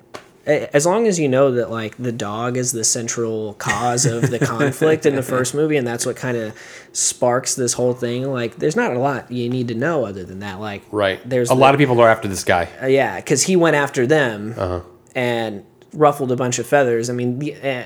as 0.49 0.87
long 0.87 1.07
as 1.07 1.21
you 1.21 1.29
know 1.29 1.53
that 1.53 1.71
like 1.71 1.97
the 1.99 2.13
dog 2.13 2.57
is 2.57 2.73
the 2.73 2.85
central 2.85 3.55
cause 3.55 4.07
of 4.07 4.31
the 4.31 4.39
conflict 4.55 5.05
in 5.07 5.15
the 5.15 5.23
first 5.23 5.55
movie, 5.55 5.77
and 5.77 5.87
that's 5.87 6.07
what 6.07 6.17
kind 6.17 6.37
of 6.37 6.55
sparks 6.93 7.55
this 7.55 7.75
whole 7.75 7.93
thing. 7.95 8.25
Like, 8.33 8.57
there's 8.57 8.77
not 8.77 8.95
a 8.95 8.99
lot 8.99 9.31
you 9.31 9.49
need 9.49 9.69
to 9.69 9.75
know 9.75 10.05
other 10.07 10.25
than 10.25 10.39
that. 10.41 10.59
Like, 10.61 10.83
right? 10.91 11.21
There's 11.29 11.51
a 11.51 11.55
the- 11.55 11.61
lot 11.61 11.75
of 11.75 11.79
people 11.79 12.01
are 12.01 12.09
after 12.09 12.29
this 12.29 12.45
guy. 12.45 12.69
uh, 12.83 12.87
yeah, 12.87 13.17
because 13.17 13.43
he 13.43 13.57
went 13.57 13.77
after 13.77 14.07
them 14.07 14.55
Uh-huh. 14.57 14.81
and 15.15 15.65
ruffled 15.93 16.33
a 16.33 16.37
bunch 16.37 16.59
of 16.59 16.67
feathers. 16.67 17.11
I 17.11 17.13
mean, 17.13 17.39
the- 17.39 17.55
uh, 17.57 17.85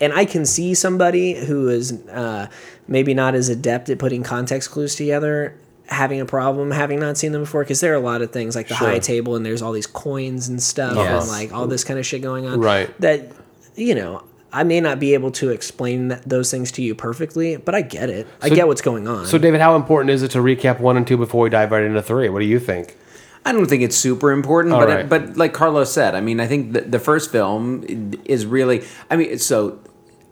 and 0.00 0.12
I 0.12 0.24
can 0.24 0.46
see 0.46 0.72
somebody 0.74 1.34
who 1.34 1.68
is 1.68 1.92
uh, 2.08 2.46
maybe 2.88 3.12
not 3.12 3.34
as 3.34 3.48
adept 3.50 3.90
at 3.90 3.98
putting 3.98 4.22
context 4.22 4.70
clues 4.70 4.94
together 4.94 5.58
having 5.88 6.20
a 6.20 6.26
problem 6.26 6.70
having 6.70 6.98
not 6.98 7.16
seen 7.16 7.32
them 7.32 7.42
before 7.42 7.62
because 7.62 7.80
there 7.80 7.92
are 7.92 7.96
a 7.96 8.00
lot 8.00 8.20
of 8.22 8.30
things 8.32 8.56
like 8.56 8.68
the 8.68 8.74
Sure. 8.74 8.88
high 8.88 8.98
table 8.98 9.36
and 9.36 9.46
there's 9.46 9.62
all 9.62 9.72
these 9.72 9.86
coins 9.86 10.48
and 10.48 10.60
stuff 10.62 10.96
Yes. 10.96 11.22
and 11.22 11.30
like 11.30 11.52
all 11.52 11.66
this 11.66 11.84
kind 11.84 11.98
of 11.98 12.04
shit 12.06 12.22
going 12.22 12.44
on 12.46 12.60
Right. 12.60 12.90
that 13.00 13.30
you 13.76 13.94
know 13.94 14.22
i 14.52 14.64
may 14.64 14.80
not 14.80 14.98
be 14.98 15.14
able 15.14 15.30
to 15.32 15.50
explain 15.50 16.08
that, 16.08 16.28
those 16.28 16.50
things 16.50 16.72
to 16.72 16.82
you 16.82 16.94
perfectly 16.94 17.56
but 17.56 17.74
i 17.74 17.82
get 17.82 18.10
it 18.10 18.26
i 18.42 18.48
get 18.48 18.66
what's 18.66 18.80
going 18.80 19.06
on 19.06 19.26
So, 19.26 19.38
David, 19.38 19.60
how 19.60 19.76
important 19.76 20.10
is 20.10 20.22
it 20.22 20.30
to 20.32 20.38
recap 20.38 20.80
one 20.80 20.96
and 20.96 21.06
two 21.06 21.16
before 21.16 21.42
we 21.42 21.50
dive 21.50 21.70
right 21.70 21.84
into 21.84 22.02
three? 22.02 22.28
What 22.28 22.40
do 22.40 22.46
you 22.46 22.58
think? 22.58 22.96
I 23.44 23.52
don't 23.52 23.66
think 23.66 23.82
it's 23.84 23.96
super 23.96 24.32
important, 24.32 24.74
All 24.74 24.80
but 24.80 24.88
right. 24.88 25.08
but 25.08 25.36
like 25.36 25.52
Carlos 25.52 25.92
said, 25.92 26.16
I 26.16 26.20
mean, 26.20 26.40
I 26.40 26.48
think 26.48 26.72
the, 26.72 26.80
the 26.80 26.98
first 26.98 27.30
film 27.30 27.84
is 28.24 28.44
really. 28.44 28.82
I 29.08 29.14
mean, 29.14 29.38
so 29.38 29.78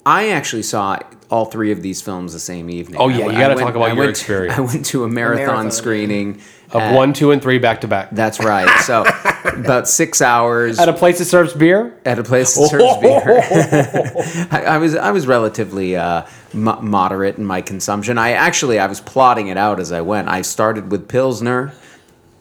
I 0.05 0.31
actually 0.31 0.65
saw 0.65 0.99
all 1.35 1.45
three 1.47 1.73
of 1.73 1.83
these 1.83 2.01
films 2.01 2.33
the 2.33 2.39
same 2.39 2.71
evening. 2.71 3.01
Oh, 3.01 3.09
yeah, 3.09 3.25
I 3.27 3.33
you 3.33 3.39
gotta 3.39 3.57
talk 3.57 3.75
about 3.75 3.87
I 3.87 3.89
your 3.89 3.97
went- 3.99 4.11
experience. 4.11 4.57
I 4.57 4.61
went 4.61 4.87
to 4.87 5.03
a 5.03 5.09
marathon, 5.09 5.47
marathon, 5.47 5.71
screening 5.73 6.41
Of 6.71 6.81
at- 6.81 6.95
one, 6.95 7.13
two, 7.13 7.33
and 7.33 7.43
three 7.43 7.59
back 7.59 7.81
to 7.81 7.89
back 7.89 8.11
That's 8.13 8.39
right. 8.39 8.69
So 8.83 9.05
about 9.45 9.89
six 9.89 10.23
hours 10.23 10.79
at 10.79 10.89
a 10.89 10.93
place 10.93 11.19
that 11.19 11.25
serves 11.25 11.53
beer. 11.53 11.99
at 12.05 12.21
a 12.21 12.23
place 12.23 12.55
that 12.55 12.69
serves 12.69 12.97
beer. 13.03 14.49
I, 14.53 14.75
I 14.75 14.79
was 14.79 14.95
I 14.95 15.11
was 15.11 15.27
relatively 15.27 15.97
uh, 15.97 16.23
mo- 16.53 16.81
moderate 16.81 17.37
in 17.37 17.45
my 17.45 17.61
consumption. 17.63 18.17
I 18.17 18.31
actually 18.33 18.79
I 18.79 18.87
was 18.87 19.01
plotting 19.01 19.49
it 19.49 19.57
out 19.57 19.81
as 19.81 19.91
I 19.91 20.03
went. 20.03 20.29
I 20.29 20.43
started 20.43 20.91
with 20.93 21.09
Pilsner, 21.09 21.73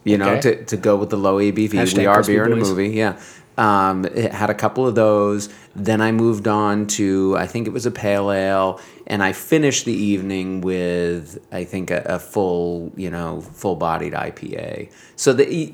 you 0.03 0.17
know, 0.19 0.33
Okay. 0.35 0.41
to, 0.41 0.65
to 0.65 0.77
go 0.77 0.95
with 0.97 1.09
the 1.09 1.17
low 1.17 1.37
ABV. 1.39 1.69
Hashtag 1.71 1.97
we 1.97 2.05
are 2.05 2.15
crispy 2.15 2.33
beer 2.33 2.45
in 2.45 2.53
a 2.53 2.55
movie. 2.57 2.89
Yeah. 2.89 3.19
Um, 3.57 4.05
it 4.05 4.31
had 4.31 4.49
a 4.49 4.55
couple 4.55 4.87
of 4.87 4.95
those. 4.95 5.49
Then 5.75 6.01
I 6.01 6.11
moved 6.11 6.47
on 6.47 6.87
to 6.87 7.35
I 7.37 7.47
think 7.47 7.67
it 7.67 7.73
was 7.73 7.85
a 7.85 7.91
pale 7.91 8.31
ale, 8.31 8.79
and 9.07 9.23
I 9.23 9.33
finished 9.33 9.85
the 9.85 9.93
evening 9.93 10.61
with 10.61 11.43
I 11.51 11.63
think 11.63 11.89
a, 11.89 12.03
a 12.05 12.19
full 12.19 12.91
you 12.95 13.09
know 13.09 13.41
full 13.41 13.75
bodied 13.75 14.13
IPA. 14.13 14.91
So 15.15 15.33
the 15.33 15.73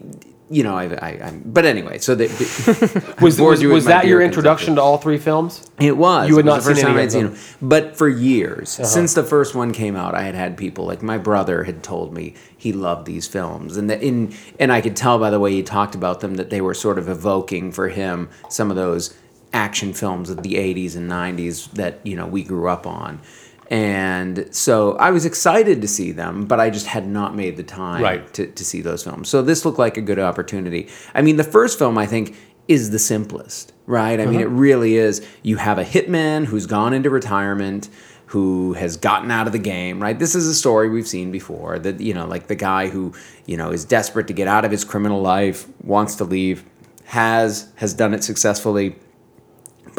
you 0.52 0.64
know 0.64 0.76
I, 0.76 0.86
I, 0.86 1.42
but 1.46 1.66
anyway 1.66 2.00
so 2.00 2.16
the 2.16 2.26
Was, 3.22 3.40
was, 3.40 3.64
was 3.64 3.86
that 3.86 4.08
your 4.08 4.22
introduction 4.22 4.76
to 4.76 4.82
all 4.82 4.98
three 4.98 5.18
films? 5.18 5.70
it 5.80 5.96
was. 5.96 6.30
You 6.30 6.38
had 6.38 6.46
not 6.46 6.64
seen 6.64 6.78
any 6.78 7.04
of 7.04 7.12
them. 7.12 7.26
Uh-huh. 7.26 7.34
them. 7.36 7.40
But 7.62 7.98
for 7.98 8.08
years, 8.08 8.70
since 8.70 9.14
the 9.14 9.24
first 9.24 9.54
one 9.54 9.74
came 9.74 9.96
out, 9.96 10.16
I 10.16 10.24
had 10.24 10.36
had 10.36 10.58
people 10.58 10.86
like 10.86 11.04
my 11.04 11.18
brother 11.18 11.66
had 11.66 11.84
told 11.84 12.14
me 12.14 12.36
he 12.58 12.72
loved 12.74 13.06
these 13.06 13.28
films, 13.28 13.78
and 13.78 13.90
that 13.90 14.02
in 14.02 14.34
and 14.60 14.72
I 14.72 14.80
could 14.82 14.96
tell 14.96 15.20
by 15.20 15.30
the 15.30 15.40
way 15.40 15.52
he 15.52 15.62
talked 15.62 15.94
about 15.94 16.22
them 16.22 16.36
that 16.36 16.50
they 16.50 16.62
were 16.62 16.74
sort 16.74 16.98
of 16.98 17.10
evoking 17.10 17.72
for 17.72 17.90
him 17.90 18.30
some 18.50 18.70
of 18.70 18.78
those 18.78 19.14
action 19.54 19.94
films 19.94 20.30
of 20.30 20.44
the 20.44 20.56
'80s 20.56 20.96
and 20.96 21.10
'90s 21.10 21.72
that 21.72 22.00
you 22.04 22.16
know 22.16 22.28
we 22.28 22.44
grew 22.44 22.70
up 22.70 22.86
on. 22.88 23.22
And 23.70 24.48
so 24.54 24.94
I 24.94 25.12
was 25.12 25.26
excited 25.26 25.82
to 25.84 25.88
see 25.88 26.12
them, 26.12 26.46
but 26.46 26.60
I 26.60 26.72
just 26.72 26.88
had 26.88 27.08
not 27.08 27.36
made 27.36 27.56
the 27.56 27.64
time 27.64 28.02
Right. 28.02 28.34
to, 28.34 28.48
to 28.48 28.66
see 28.66 28.82
those 28.82 29.04
films. 29.04 29.30
So 29.30 29.44
this 29.44 29.64
looked 29.64 29.78
like 29.78 29.96
a 29.96 30.02
good 30.02 30.18
opportunity. 30.18 30.90
I 31.14 31.22
mean, 31.22 31.38
the 31.38 31.44
first 31.44 31.78
film 31.78 31.96
I 31.98 32.08
think 32.08 32.36
is 32.68 32.90
the 32.90 33.00
simplest, 33.00 33.74
right? 33.86 34.20
I 34.20 34.26
mean, 34.26 34.38
uh-huh. 34.38 34.46
it 34.46 34.50
really 34.50 34.96
is. 34.96 35.26
You 35.44 35.58
have 35.58 35.78
a 35.78 35.86
hitman 35.86 36.46
who's 36.46 36.66
gone 36.66 36.94
into 36.94 37.12
retirement, 37.12 37.90
who 38.28 38.74
has 38.74 38.98
gotten 38.98 39.32
out 39.32 39.48
of 39.48 39.54
the 39.54 39.60
game, 39.60 40.02
right? 40.02 40.18
This 40.18 40.36
is 40.36 40.48
a 40.48 40.54
story 40.54 40.90
we've 40.90 41.08
seen 41.08 41.32
before. 41.32 41.80
That 41.80 42.00
you 42.00 42.14
know, 42.14 42.28
like 42.28 42.48
the 42.48 42.56
guy 42.56 42.88
who 42.88 43.14
you 43.48 43.58
know 43.58 43.72
is 43.72 43.86
desperate 43.86 44.28
to 44.28 44.34
get 44.34 44.48
out 44.48 44.66
of 44.66 44.72
his 44.72 44.84
criminal 44.84 45.22
life, 45.22 45.68
wants 45.84 46.16
to 46.16 46.26
leave, 46.26 46.64
has 47.06 47.72
has 47.76 47.94
done 47.96 48.14
it 48.14 48.24
successfully 48.24 48.96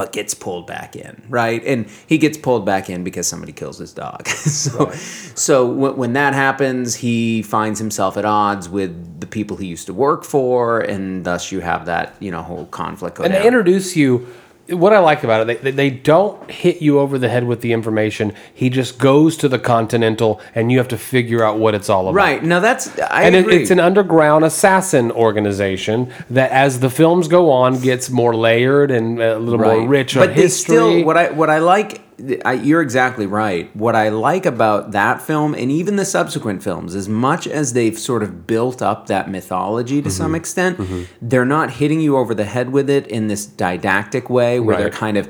but 0.00 0.12
gets 0.12 0.32
pulled 0.32 0.66
back 0.66 0.96
in, 0.96 1.22
right? 1.28 1.62
And 1.62 1.86
he 2.06 2.16
gets 2.16 2.38
pulled 2.38 2.64
back 2.64 2.88
in 2.88 3.04
because 3.04 3.26
somebody 3.26 3.52
kills 3.52 3.76
his 3.76 3.92
dog. 3.92 4.26
so, 4.28 4.90
so 5.34 5.66
when, 5.66 5.94
when 5.94 6.12
that 6.14 6.32
happens, 6.32 6.94
he 6.94 7.42
finds 7.42 7.78
himself 7.78 8.16
at 8.16 8.24
odds 8.24 8.66
with 8.66 9.20
the 9.20 9.26
people 9.26 9.58
he 9.58 9.66
used 9.66 9.84
to 9.88 9.92
work 9.92 10.24
for, 10.24 10.80
and 10.80 11.26
thus 11.26 11.52
you 11.52 11.60
have 11.60 11.84
that 11.84 12.14
you 12.18 12.30
know 12.30 12.40
whole 12.40 12.64
conflict. 12.64 13.18
And 13.18 13.30
down. 13.30 13.42
they 13.42 13.46
introduce 13.46 13.94
you. 13.94 14.26
What 14.70 14.92
I 14.92 14.98
like 14.98 15.24
about 15.24 15.48
it, 15.48 15.62
they, 15.62 15.70
they 15.70 15.90
don't 15.90 16.50
hit 16.50 16.80
you 16.80 16.98
over 16.98 17.18
the 17.18 17.28
head 17.28 17.44
with 17.44 17.61
the 17.61 17.72
information. 17.72 18.33
He 18.54 18.70
just 18.70 18.98
goes 18.98 19.37
to 19.38 19.48
the 19.48 19.59
Continental, 19.59 20.40
and 20.54 20.70
you 20.70 20.78
have 20.78 20.88
to 20.88 20.98
figure 20.98 21.42
out 21.42 21.59
what 21.59 21.74
it's 21.74 21.88
all 21.88 22.09
about. 22.09 22.14
right 22.14 22.42
now, 22.42 22.61
that's 22.61 22.98
I 22.98 23.24
and 23.24 23.35
it, 23.35 23.48
it's 23.48 23.70
an 23.70 23.80
underground 23.80 24.44
assassin 24.44 25.11
organization 25.12 26.12
that, 26.30 26.50
as 26.50 26.80
the 26.80 26.90
films 26.90 27.28
go 27.28 27.50
on, 27.50 27.80
gets 27.80 28.11
more 28.11 28.35
layered 28.35 28.90
and 28.90 29.20
a 29.20 29.38
little 29.38 29.59
more 29.59 29.87
rich 29.87 30.16
on 30.16 30.26
but 30.26 30.35
they 30.35 30.42
history. 30.42 30.74
still 30.76 31.04
what 31.04 31.16
I 31.16 31.30
what 31.30 31.50
I 31.50 31.59
like. 31.59 32.02
I, 32.44 32.54
you're 32.54 32.83
exactly 32.83 33.26
right. 33.26 33.74
What 33.74 33.94
I 33.96 34.09
like 34.11 34.46
about 34.46 34.92
that 34.92 35.20
film 35.22 35.54
and 35.54 35.70
even 35.70 35.96
the 35.96 36.04
subsequent 36.04 36.62
films, 36.62 36.94
as 36.94 37.09
much 37.09 37.46
as 37.46 37.72
they've 37.72 37.98
sort 37.98 38.22
of 38.22 38.46
built 38.46 38.83
up 38.83 39.06
that 39.06 39.30
mythology 39.30 40.02
to 40.02 40.09
Mm-hmm. 40.09 40.16
some 40.16 40.35
extent, 40.35 41.09
they're 41.22 41.44
not 41.44 41.70
hitting 41.70 42.00
you 42.00 42.16
over 42.16 42.35
the 42.35 42.44
head 42.44 42.70
with 42.70 42.90
it 42.90 43.06
in 43.06 43.28
this 43.28 43.46
didactic 43.46 44.28
way 44.30 44.61
where 44.61 44.76
they're 44.76 44.90
kind 44.90 45.16
of 45.16 45.28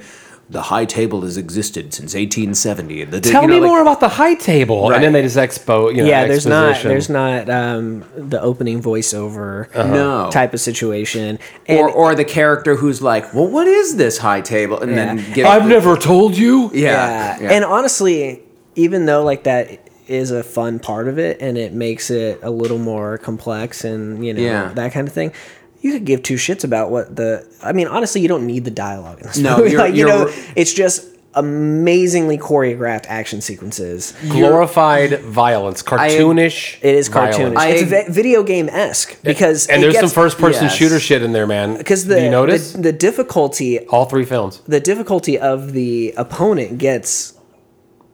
the 0.50 0.62
high 0.62 0.84
table 0.84 1.20
has 1.20 1.36
existed 1.36 1.94
since 1.94 2.12
1870. 2.12 3.04
The, 3.04 3.20
Tell 3.20 3.42
you 3.42 3.48
know, 3.48 3.54
me 3.54 3.60
like- 3.60 3.68
more 3.68 3.80
about 3.80 4.00
the 4.00 4.08
high 4.08 4.34
table, 4.34 4.88
Right. 4.88 4.96
and 4.96 5.04
then 5.04 5.12
they 5.12 5.22
just 5.22 5.36
expo. 5.36 5.90
You 5.94 6.02
know, 6.02 6.08
yeah, 6.08 6.26
there's 6.26 6.44
not 6.46 6.82
there's 6.82 7.08
not 7.08 7.48
um, 7.48 8.04
the 8.16 8.40
opening 8.42 8.82
voiceover 8.82 9.72
No. 9.74 10.28
type 10.32 10.52
of 10.52 10.60
situation. 10.60 11.38
And 11.68 11.78
or, 11.78 11.90
or 11.90 12.14
the 12.16 12.24
character 12.24 12.74
who's 12.74 13.00
like, 13.00 13.32
well, 13.32 13.46
what 13.48 13.68
is 13.68 13.94
this 13.96 14.18
high 14.18 14.40
table? 14.40 14.80
And 14.80 14.96
then 14.98 15.18
Yeah. 15.18 15.34
give 15.34 15.46
I've 15.46 15.68
never 15.68 15.96
told 15.96 16.36
you. 16.36 16.70
yeah, 16.74 17.38
yeah. 17.40 17.52
And 17.52 17.64
honestly, 17.64 18.42
even 18.74 19.06
though 19.06 19.22
like 19.22 19.44
that 19.44 19.78
is 20.08 20.32
a 20.32 20.42
fun 20.42 20.80
part 20.80 21.06
of 21.06 21.18
it 21.20 21.40
and 21.40 21.56
it 21.56 21.72
makes 21.72 22.10
it 22.10 22.40
a 22.42 22.50
little 22.50 22.78
more 22.78 23.16
complex 23.18 23.84
and 23.84 24.26
you 24.26 24.34
know 24.34 24.42
Yeah. 24.42 24.72
that 24.74 24.92
kind 24.92 25.06
of 25.06 25.14
thing, 25.14 25.32
you 25.80 25.92
could 25.92 26.04
give 26.04 26.22
two 26.22 26.34
shits 26.34 26.64
about 26.64 26.90
what 26.90 27.14
the. 27.16 27.46
I 27.62 27.72
mean, 27.72 27.86
honestly, 27.88 28.20
you 28.20 28.28
don't 28.28 28.46
need 28.46 28.64
the 28.64 28.70
dialogue 28.70 29.20
in 29.20 29.26
this 29.28 29.38
No, 29.38 29.58
movie. 29.58 29.70
you're- 29.72 29.82
like, 29.82 29.94
you 29.94 30.06
you're- 30.08 30.24
know, 30.26 30.32
it's 30.56 30.72
just 30.74 31.06
amazingly 31.34 32.36
choreographed 32.36 33.06
action 33.06 33.40
sequences. 33.40 34.12
Glorified 34.30 35.20
violence, 35.20 35.80
cartoonish. 35.80 36.78
It 36.82 36.94
is 36.96 37.08
cartoonish. 37.08 37.56
I- 37.56 37.68
it's 37.68 37.88
vi- 37.90 38.08
video 38.08 38.42
game 38.42 38.68
esque 38.68 39.22
because 39.22 39.68
and 39.68 39.80
it 39.82 39.92
there's 39.92 40.00
some 40.00 40.10
first 40.10 40.38
person 40.38 40.64
yes. 40.64 40.74
shooter 40.74 40.98
shit 40.98 41.22
in 41.22 41.32
there, 41.32 41.46
man. 41.46 41.76
because 41.76 42.02
Do 42.02 42.14
the, 42.14 42.24
you 42.24 42.30
notice 42.30 42.72
the 42.72 42.82
the 42.82 42.92
difficulty 42.92 43.78
all 43.86 44.06
three 44.06 44.24
films? 44.24 44.60
the 44.66 44.80
difficulty 44.80 45.38
of 45.38 45.72
the 45.72 46.12
opponent 46.16 46.78
gets 46.78 47.34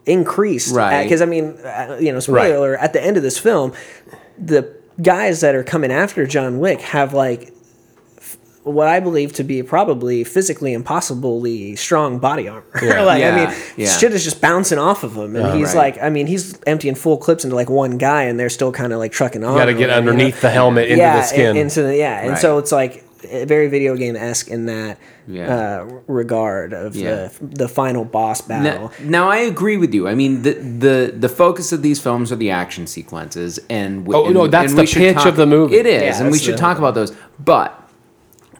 increased. 0.04 0.74
Right. 0.74 1.02
Because 1.02 1.22
I 1.22 1.26
mean, 1.26 1.56
uh, 1.64 1.96
you 2.00 2.12
know, 2.12 2.20
spoiler 2.20 2.76
at 2.76 2.92
the 2.92 3.02
end 3.02 3.16
of 3.16 3.22
this 3.22 3.38
film, 3.38 3.72
the 4.38 4.74
guys 5.00 5.40
that 5.40 5.54
are 5.54 5.64
coming 5.64 5.90
after 5.90 6.26
John 6.26 6.58
Wick 6.58 6.80
have 6.82 7.12
like 7.14 7.42
f- 7.44 7.50
what 8.66 8.88
I 8.88 8.98
believe 9.00 9.32
to 9.34 9.44
be 9.44 9.62
probably 9.62 10.24
physically 10.24 10.72
impossibly 10.72 11.76
strong 11.76 12.18
body 12.18 12.48
armor. 12.48 12.64
Yeah. 12.82 13.02
like 13.02 13.20
Yeah, 13.20 13.30
I 13.34 13.46
mean, 13.46 13.56
yeah. 13.76 13.96
shit 13.96 14.12
is 14.12 14.24
just 14.24 14.40
bouncing 14.40 14.78
off 14.78 15.04
of 15.04 15.14
him, 15.16 15.36
and 15.36 15.56
he's 15.56 15.68
Right. 15.68 15.94
like, 15.94 16.02
I 16.02 16.10
mean, 16.10 16.26
he's 16.26 16.58
emptying 16.66 16.94
full 16.96 17.16
clips 17.16 17.44
into 17.44 17.54
like 17.56 17.70
one 17.70 17.96
guy, 17.96 18.24
and 18.24 18.38
they're 18.38 18.48
still 18.50 18.72
kind 18.72 18.92
of 18.92 18.98
like 18.98 19.12
trucking 19.12 19.44
on. 19.44 19.52
You 19.54 19.58
got 19.60 19.64
to 19.66 19.72
get 19.74 19.80
whatever, 19.88 20.00
you 20.00 20.04
know? 20.06 20.10
underneath 20.12 20.40
the 20.40 20.50
helmet 20.50 20.88
into 20.88 20.96
yeah, 20.98 21.16
the 21.16 21.22
skin. 21.22 21.50
in- 21.50 21.56
into 21.62 21.82
the 21.84 21.96
yeah, 21.96 22.20
and 22.20 22.30
Right. 22.30 22.38
so 22.40 22.58
it's 22.58 22.72
like 22.72 23.04
very 23.46 23.66
video 23.68 23.96
game 23.96 24.14
esque 24.14 24.48
in 24.48 24.66
that 24.66 24.98
Yeah. 25.26 25.54
uh, 25.82 25.84
regard 26.06 26.72
of 26.72 26.94
Yeah. 26.94 27.28
the 27.40 27.46
the 27.62 27.68
final 27.68 28.04
boss 28.04 28.40
battle. 28.40 28.92
Now, 29.00 29.08
now 29.24 29.30
I 29.30 29.38
agree 29.38 29.76
with 29.76 29.94
you. 29.94 30.06
I 30.06 30.14
mean, 30.14 30.42
the 30.42 30.52
the 30.54 31.14
the 31.16 31.28
focus 31.28 31.72
of 31.72 31.82
these 31.82 31.98
films 32.00 32.30
are 32.30 32.36
the 32.36 32.50
action 32.50 32.86
sequences, 32.86 33.58
and 33.70 34.04
w- 34.04 34.16
Oh, 34.18 34.24
and- 34.26 34.34
no, 34.34 34.46
that's 34.48 34.72
we 34.72 34.80
we 34.80 34.86
the 34.86 34.92
pitch 34.94 35.14
talk- 35.16 35.26
of 35.26 35.36
the 35.36 35.46
movie. 35.46 35.76
It 35.76 35.86
is, 35.86 36.02
Yeah, 36.02 36.20
and 36.22 36.30
we 36.30 36.38
should 36.38 36.54
the- 36.54 36.58
talk 36.58 36.78
about 36.78 36.94
those. 36.94 37.12
But 37.42 37.82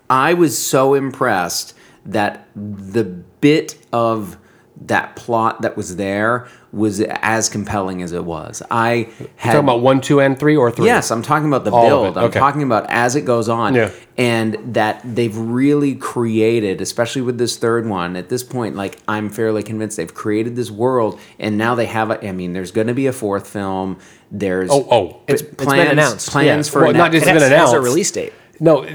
I 0.09 0.35
was 0.35 0.57
so 0.57 0.95
impressed 0.95 1.75
that 2.05 2.47
the 2.55 3.05
bit 3.05 3.77
of 3.93 4.37
that 4.85 5.17
plot 5.17 5.63
that 5.63 5.75
was 5.77 5.97
there 5.97 6.47
was 6.71 7.01
as 7.01 7.49
compelling 7.49 8.03
as 8.03 8.13
it 8.13 8.23
was. 8.25 8.63
I 8.71 9.09
had 9.37 9.53
Talking 9.53 9.61
about 9.61 9.81
one, 9.81 10.03
two, 10.03 10.21
and 10.21 10.39
three, 10.39 10.55
or 10.55 10.71
three? 10.71 10.85
Yes, 10.85 11.11
I'm 11.11 11.23
talking 11.23 11.49
about 11.49 11.65
the 11.65 11.71
All 11.71 11.87
build. 11.89 12.17
it, 12.19 12.21
I'm 12.21 12.31
talking 12.31 12.63
about 12.63 12.85
as 12.91 13.17
it 13.17 13.23
goes 13.23 13.49
on. 13.49 13.75
Yeah. 13.75 13.91
And 14.19 14.75
that 14.75 15.01
they've 15.03 15.35
really 15.37 15.95
created, 15.95 16.83
especially 16.83 17.23
with 17.23 17.39
this 17.39 17.57
third 17.57 17.87
one, 17.89 18.17
at 18.17 18.29
this 18.29 18.45
point, 18.45 18.77
like 18.77 18.99
I'm 19.09 19.31
fairly 19.31 19.63
convinced 19.63 19.97
they've 19.97 20.13
created 20.13 20.55
this 20.57 20.71
world 20.71 21.19
and 21.39 21.57
now 21.57 21.75
they 21.75 21.87
have 21.87 22.11
a 22.11 22.29
I 22.29 22.33
mean, 22.33 22.53
there's 22.53 22.71
gonna 22.71 22.95
be 22.95 23.07
a 23.07 23.13
fourth 23.13 23.49
film. 23.49 23.97
There's 24.31 24.71
Oh, 24.71 24.87
oh. 24.91 25.07
It's- 25.27 25.41
plans, 25.43 25.53
it's 25.53 25.65
been 25.65 25.87
announced. 25.99 26.31
Plans 26.31 26.67
Yeah. 26.69 26.73
for 26.73 26.81
Well, 26.83 26.91
an- 26.91 26.97
not 26.99 27.13
just 27.13 27.27
It 27.27 27.33
been 27.33 27.43
has, 27.43 27.51
has 27.51 27.73
a 27.73 27.81
release 27.81 28.11
date. 28.11 28.35
No, 28.61 28.87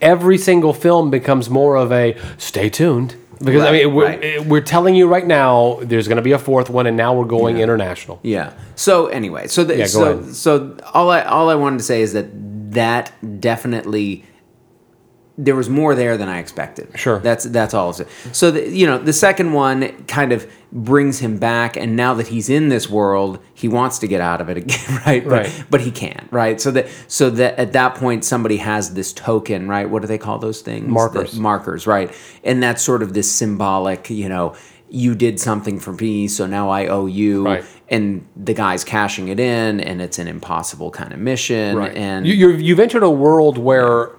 every 0.00 0.38
single 0.38 0.72
film 0.72 1.10
becomes 1.10 1.48
more 1.50 1.76
of 1.76 1.92
a 1.92 2.16
stay 2.38 2.68
tuned 2.68 3.16
because 3.42 3.64
I 3.64 3.72
mean 3.72 3.94
we're, 3.94 4.04
right. 4.04 4.46
we're 4.46 4.60
telling 4.60 4.94
you 4.94 5.06
right 5.06 5.26
now 5.26 5.78
there's 5.82 6.08
going 6.08 6.16
to 6.16 6.22
be 6.22 6.32
a 6.32 6.38
fourth 6.38 6.70
one 6.70 6.86
and 6.86 6.96
now 6.96 7.14
we're 7.14 7.24
going 7.24 7.58
international. 7.58 8.20
Yeah. 8.22 8.52
So 8.74 9.06
anyway, 9.06 9.46
so 9.48 9.64
the, 9.64 9.78
Yeah, 9.78 9.86
so 9.86 10.22
so 10.32 10.76
all 10.94 11.10
I 11.10 11.22
all 11.22 11.50
I 11.50 11.54
wanted 11.54 11.78
to 11.78 11.84
say 11.84 12.02
is 12.02 12.12
that 12.12 12.26
that 12.72 13.12
definitely 13.40 14.24
there 15.38 15.54
was 15.54 15.68
more 15.68 15.94
there 15.94 16.16
than 16.16 16.28
I 16.28 16.38
expected. 16.38 16.88
Sure. 16.98 17.18
That's 17.18 17.44
that's 17.44 17.74
all. 17.74 17.92
So 17.92 18.50
the, 18.50 18.68
you 18.70 18.86
know, 18.86 18.96
the 18.98 19.12
second 19.12 19.52
one 19.52 20.04
kind 20.06 20.32
of 20.32 20.50
brings 20.72 21.18
him 21.18 21.36
back, 21.38 21.76
and 21.76 21.94
now 21.94 22.14
that 22.14 22.28
he's 22.28 22.48
in 22.48 22.68
this 22.70 22.88
world, 22.88 23.38
he 23.54 23.68
wants 23.68 23.98
to 23.98 24.06
get 24.08 24.20
out 24.20 24.40
of 24.40 24.48
it 24.48 24.56
again, 24.56 25.00
right? 25.06 25.22
But, 25.24 25.30
Right. 25.32 25.64
But 25.70 25.80
he 25.82 25.90
can't, 25.90 26.26
right? 26.30 26.58
So 26.60 26.70
that 26.70 26.88
so 27.06 27.28
that 27.30 27.58
at 27.58 27.72
that 27.74 27.94
point, 27.96 28.24
somebody 28.24 28.56
has 28.58 28.94
this 28.94 29.12
token, 29.12 29.68
right? 29.68 29.88
What 29.88 30.00
do 30.02 30.08
they 30.08 30.18
call 30.18 30.38
those 30.38 30.62
things? 30.62 30.88
Markers. 30.88 31.32
The 31.32 31.40
markers, 31.40 31.86
right? 31.86 32.10
And 32.42 32.62
that's 32.62 32.82
sort 32.82 33.02
of 33.02 33.12
this 33.14 33.30
symbolic, 33.30 34.08
you 34.10 34.28
know. 34.28 34.54
You 34.88 35.16
did 35.16 35.40
something 35.40 35.80
for 35.80 35.92
me, 35.92 36.28
so 36.28 36.46
now 36.46 36.70
I 36.70 36.86
owe 36.86 37.06
you 37.06 37.44
Right. 37.44 37.64
and 37.88 38.24
the 38.36 38.54
guy's 38.54 38.84
cashing 38.84 39.26
it 39.28 39.40
in, 39.40 39.80
and 39.80 40.00
it's 40.00 40.20
an 40.20 40.28
impossible 40.28 40.92
kind 40.92 41.12
of 41.12 41.18
mission. 41.18 41.76
And 41.96 42.24
you, 42.24 42.50
you've 42.52 42.78
entered 42.78 43.02
a 43.02 43.10
world 43.10 43.58
where 43.58 44.10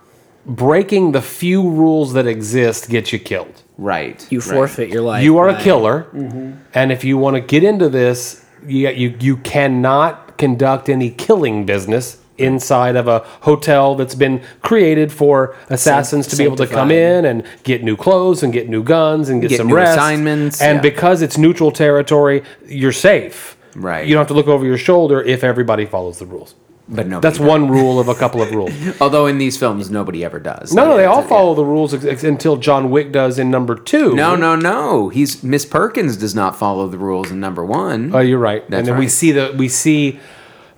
breaking 0.48 1.12
the 1.12 1.22
few 1.22 1.62
rules 1.70 2.14
that 2.14 2.26
exist 2.26 2.90
gets 2.90 3.12
you 3.14 3.20
killed. 3.20 3.64
right, 3.78 4.26
You 4.32 4.40
right. 4.40 4.50
forfeit 4.50 4.90
your 4.90 5.02
life. 5.02 5.24
you 5.24 5.38
are 5.38 5.50
a 5.50 5.54
by- 5.54 5.62
killer, 5.62 6.08
mm-hmm. 6.14 6.54
and 6.74 6.92
if 6.92 7.04
you 7.04 7.18
want 7.18 7.36
to 7.36 7.42
get 7.42 7.64
into 7.64 7.90
this, 7.90 8.44
you, 8.66 8.90
you 8.90 9.16
you 9.20 9.38
cannot 9.38 10.38
conduct 10.38 10.90
any 10.90 11.10
killing 11.12 11.66
business 11.66 12.18
inside 12.38 12.96
of 12.96 13.08
a 13.08 13.20
hotel 13.42 13.96
that's 13.96 14.14
been 14.16 14.40
created 14.62 15.12
for 15.12 15.56
assassins 15.70 16.28
to 16.28 16.36
be 16.36 16.44
able 16.44 16.56
to 16.56 16.68
come 16.68 16.92
in 16.92 17.26
and 17.26 17.44
get 17.64 17.84
new 17.84 17.96
clothes 17.98 18.44
and 18.44 18.54
get 18.54 18.70
new 18.70 18.84
guns 18.84 19.30
and 19.30 19.42
get, 19.42 19.50
Get 19.50 19.58
some 19.58 19.68
new 19.68 19.76
rest 19.76 19.98
assignments, 19.98 20.62
And 20.62 20.76
yeah. 20.78 20.82
because 20.82 21.24
it's 21.24 21.38
neutral 21.38 21.72
territory, 21.72 22.44
you're 22.68 22.92
safe. 22.92 23.58
Right. 23.76 24.06
You 24.08 24.14
don't 24.14 24.22
have 24.22 24.28
to 24.28 24.36
look 24.36 24.48
over 24.48 24.64
your 24.66 24.78
shoulder 24.78 25.22
if 25.22 25.44
everybody 25.44 25.86
follows 25.88 26.20
the 26.20 26.28
rules. 26.28 26.54
But 26.90 27.08
no, 27.08 27.20
That's 27.20 27.38
one 27.38 27.68
rule 27.70 28.00
of 28.00 28.08
a 28.08 28.16
couple 28.16 28.42
of 28.42 28.50
rules. 28.52 28.72
Although 29.02 29.26
in 29.28 29.40
these 29.40 29.58
films, 29.58 29.92
nobody 29.92 30.24
ever 30.24 30.40
does. 30.40 30.74
No, 30.74 30.86
no, 30.86 30.96
they 30.98 31.04
all 31.04 31.22
follow 31.22 31.54
the 31.54 31.66
rules 31.66 31.94
ex- 31.94 32.06
ex- 32.06 32.24
until 32.24 32.56
John 32.56 32.90
Wick 32.90 33.12
does 33.12 33.38
in 33.38 33.52
number 33.52 33.76
two. 33.76 34.16
No, 34.16 34.38
no, 34.38 34.56
no. 34.56 35.10
He's 35.10 35.44
Miss 35.44 35.66
Perkins 35.66 36.16
does 36.16 36.34
not 36.34 36.56
follow 36.56 36.88
the 36.88 36.98
rules 36.98 37.30
in 37.30 37.42
number 37.42 37.66
one. 37.66 38.16
Oh, 38.16 38.20
you're 38.20 38.40
right. 38.40 38.62
That's 38.70 38.80
and 38.80 38.88
then 38.88 38.98
we 38.98 39.10
see 39.10 39.34
the 39.34 39.54
we 39.58 39.68
see, 39.68 40.18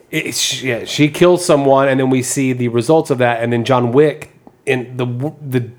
it, 0.09 0.33
she, 0.33 0.69
yeah, 0.69 0.85
she 0.85 1.09
kills 1.09 1.45
someone, 1.45 1.87
and 1.87 1.99
then 1.99 2.09
we 2.09 2.23
see 2.23 2.53
the 2.53 2.69
results 2.69 3.11
of 3.11 3.19
that, 3.19 3.43
and 3.43 3.53
then 3.53 3.63
John 3.63 3.91
Wick 3.91 4.31
in 4.65 4.97
the 4.97 5.05
the. 5.47 5.69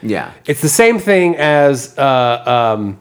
yeah, 0.00 0.30
It's 0.46 0.62
the 0.62 0.68
same 0.68 1.00
thing 1.00 1.34
as 1.36 1.98
uh 1.98 2.74
um 2.76 2.98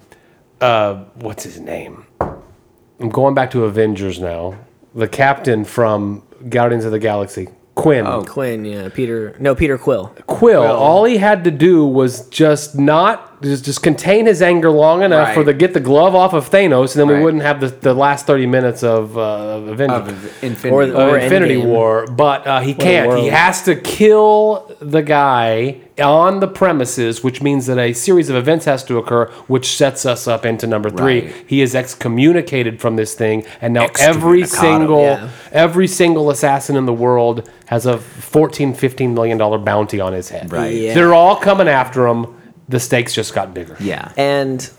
uh 0.61 1.03
what's 1.15 1.43
his 1.43 1.59
name? 1.59 2.07
I'm 2.19 3.09
going 3.09 3.35
back 3.35 3.51
to 3.51 3.65
Avengers 3.65 4.19
now. 4.19 4.55
The 4.95 5.07
captain 5.07 5.63
from 5.63 6.23
Guardians 6.47 6.85
of 6.85 6.91
the 6.91 6.99
Galaxy, 6.99 7.49
Quinn. 7.75 8.05
Oh. 8.05 8.23
Quinn, 8.23 8.65
yeah, 8.65 8.89
Peter. 8.89 9.35
No, 9.39 9.55
Peter 9.55 9.77
Quill. 9.77 10.07
Quill, 10.27 10.63
all 10.63 11.05
he 11.05 11.17
had 11.17 11.43
to 11.43 11.51
do 11.51 11.85
was 11.85 12.27
just 12.29 12.77
not 12.77 13.28
just, 13.41 13.63
just 13.65 13.81
contain 13.83 14.25
his 14.25 14.41
anger 14.41 14.69
long 14.69 15.01
enough 15.01 15.27
Right. 15.29 15.33
for 15.33 15.43
the 15.43 15.53
get 15.53 15.73
the 15.73 15.79
glove 15.79 16.15
off 16.15 16.33
of 16.33 16.49
Thanos, 16.49 16.93
and 16.93 17.01
then 17.01 17.07
Right. 17.09 17.17
we 17.19 17.23
wouldn't 17.23 17.43
have 17.43 17.59
the, 17.61 17.67
the 17.67 17.93
last 17.93 18.25
thirty 18.25 18.45
minutes 18.45 18.83
of 18.83 19.17
uh, 19.17 19.21
of 19.21 19.67
Avengers. 19.69 20.09
of 20.09 20.43
Infinity. 20.43 20.69
Or- 20.69 20.83
uh, 20.83 21.09
or 21.11 21.17
Infinity 21.17 21.55
Endgame. 21.57 21.65
War, 21.65 22.05
but 22.07 22.45
uh, 22.47 22.59
he 22.59 22.73
can't. 22.73 23.17
He 23.19 23.27
has 23.27 23.61
to 23.63 23.75
kill 23.75 24.71
the 24.79 25.01
guy 25.01 25.77
on 26.01 26.39
the 26.39 26.47
premises, 26.47 27.23
which 27.23 27.41
means 27.41 27.65
that 27.67 27.77
a 27.77 27.91
series 27.93 28.29
of 28.29 28.35
events 28.35 28.65
has 28.65 28.83
to 28.85 28.97
occur, 28.97 29.25
which 29.47 29.75
sets 29.75 30.05
us 30.05 30.27
up 30.27 30.45
into 30.45 30.65
number 30.67 30.89
three. 30.89 31.21
Right. 31.21 31.35
He 31.47 31.61
is 31.61 31.75
excommunicated 31.75 32.79
from 32.81 32.95
this 32.95 33.13
thing, 33.13 33.45
and 33.61 33.73
now 33.73 33.87
every 33.99 34.45
single 34.45 35.03
yeah. 35.03 35.29
every 35.51 35.87
single 35.87 36.29
assassin 36.29 36.75
in 36.75 36.85
the 36.85 36.93
world 36.93 37.49
has 37.67 37.85
a 37.85 37.97
14 37.97 38.73
15 38.73 39.13
million 39.13 39.37
dollar 39.37 39.57
bounty 39.57 39.99
on 39.99 40.13
his 40.13 40.29
head. 40.29 40.51
Right. 40.51 40.73
Yeah. 40.73 40.93
They're 40.93 41.13
all 41.13 41.35
coming 41.35 41.67
after 41.67 42.07
him. 42.07 42.35
The 42.69 42.79
stakes 42.79 43.13
just 43.13 43.33
got 43.33 43.53
bigger. 43.53 43.75
yeah, 43.79 44.13
and 44.15 44.69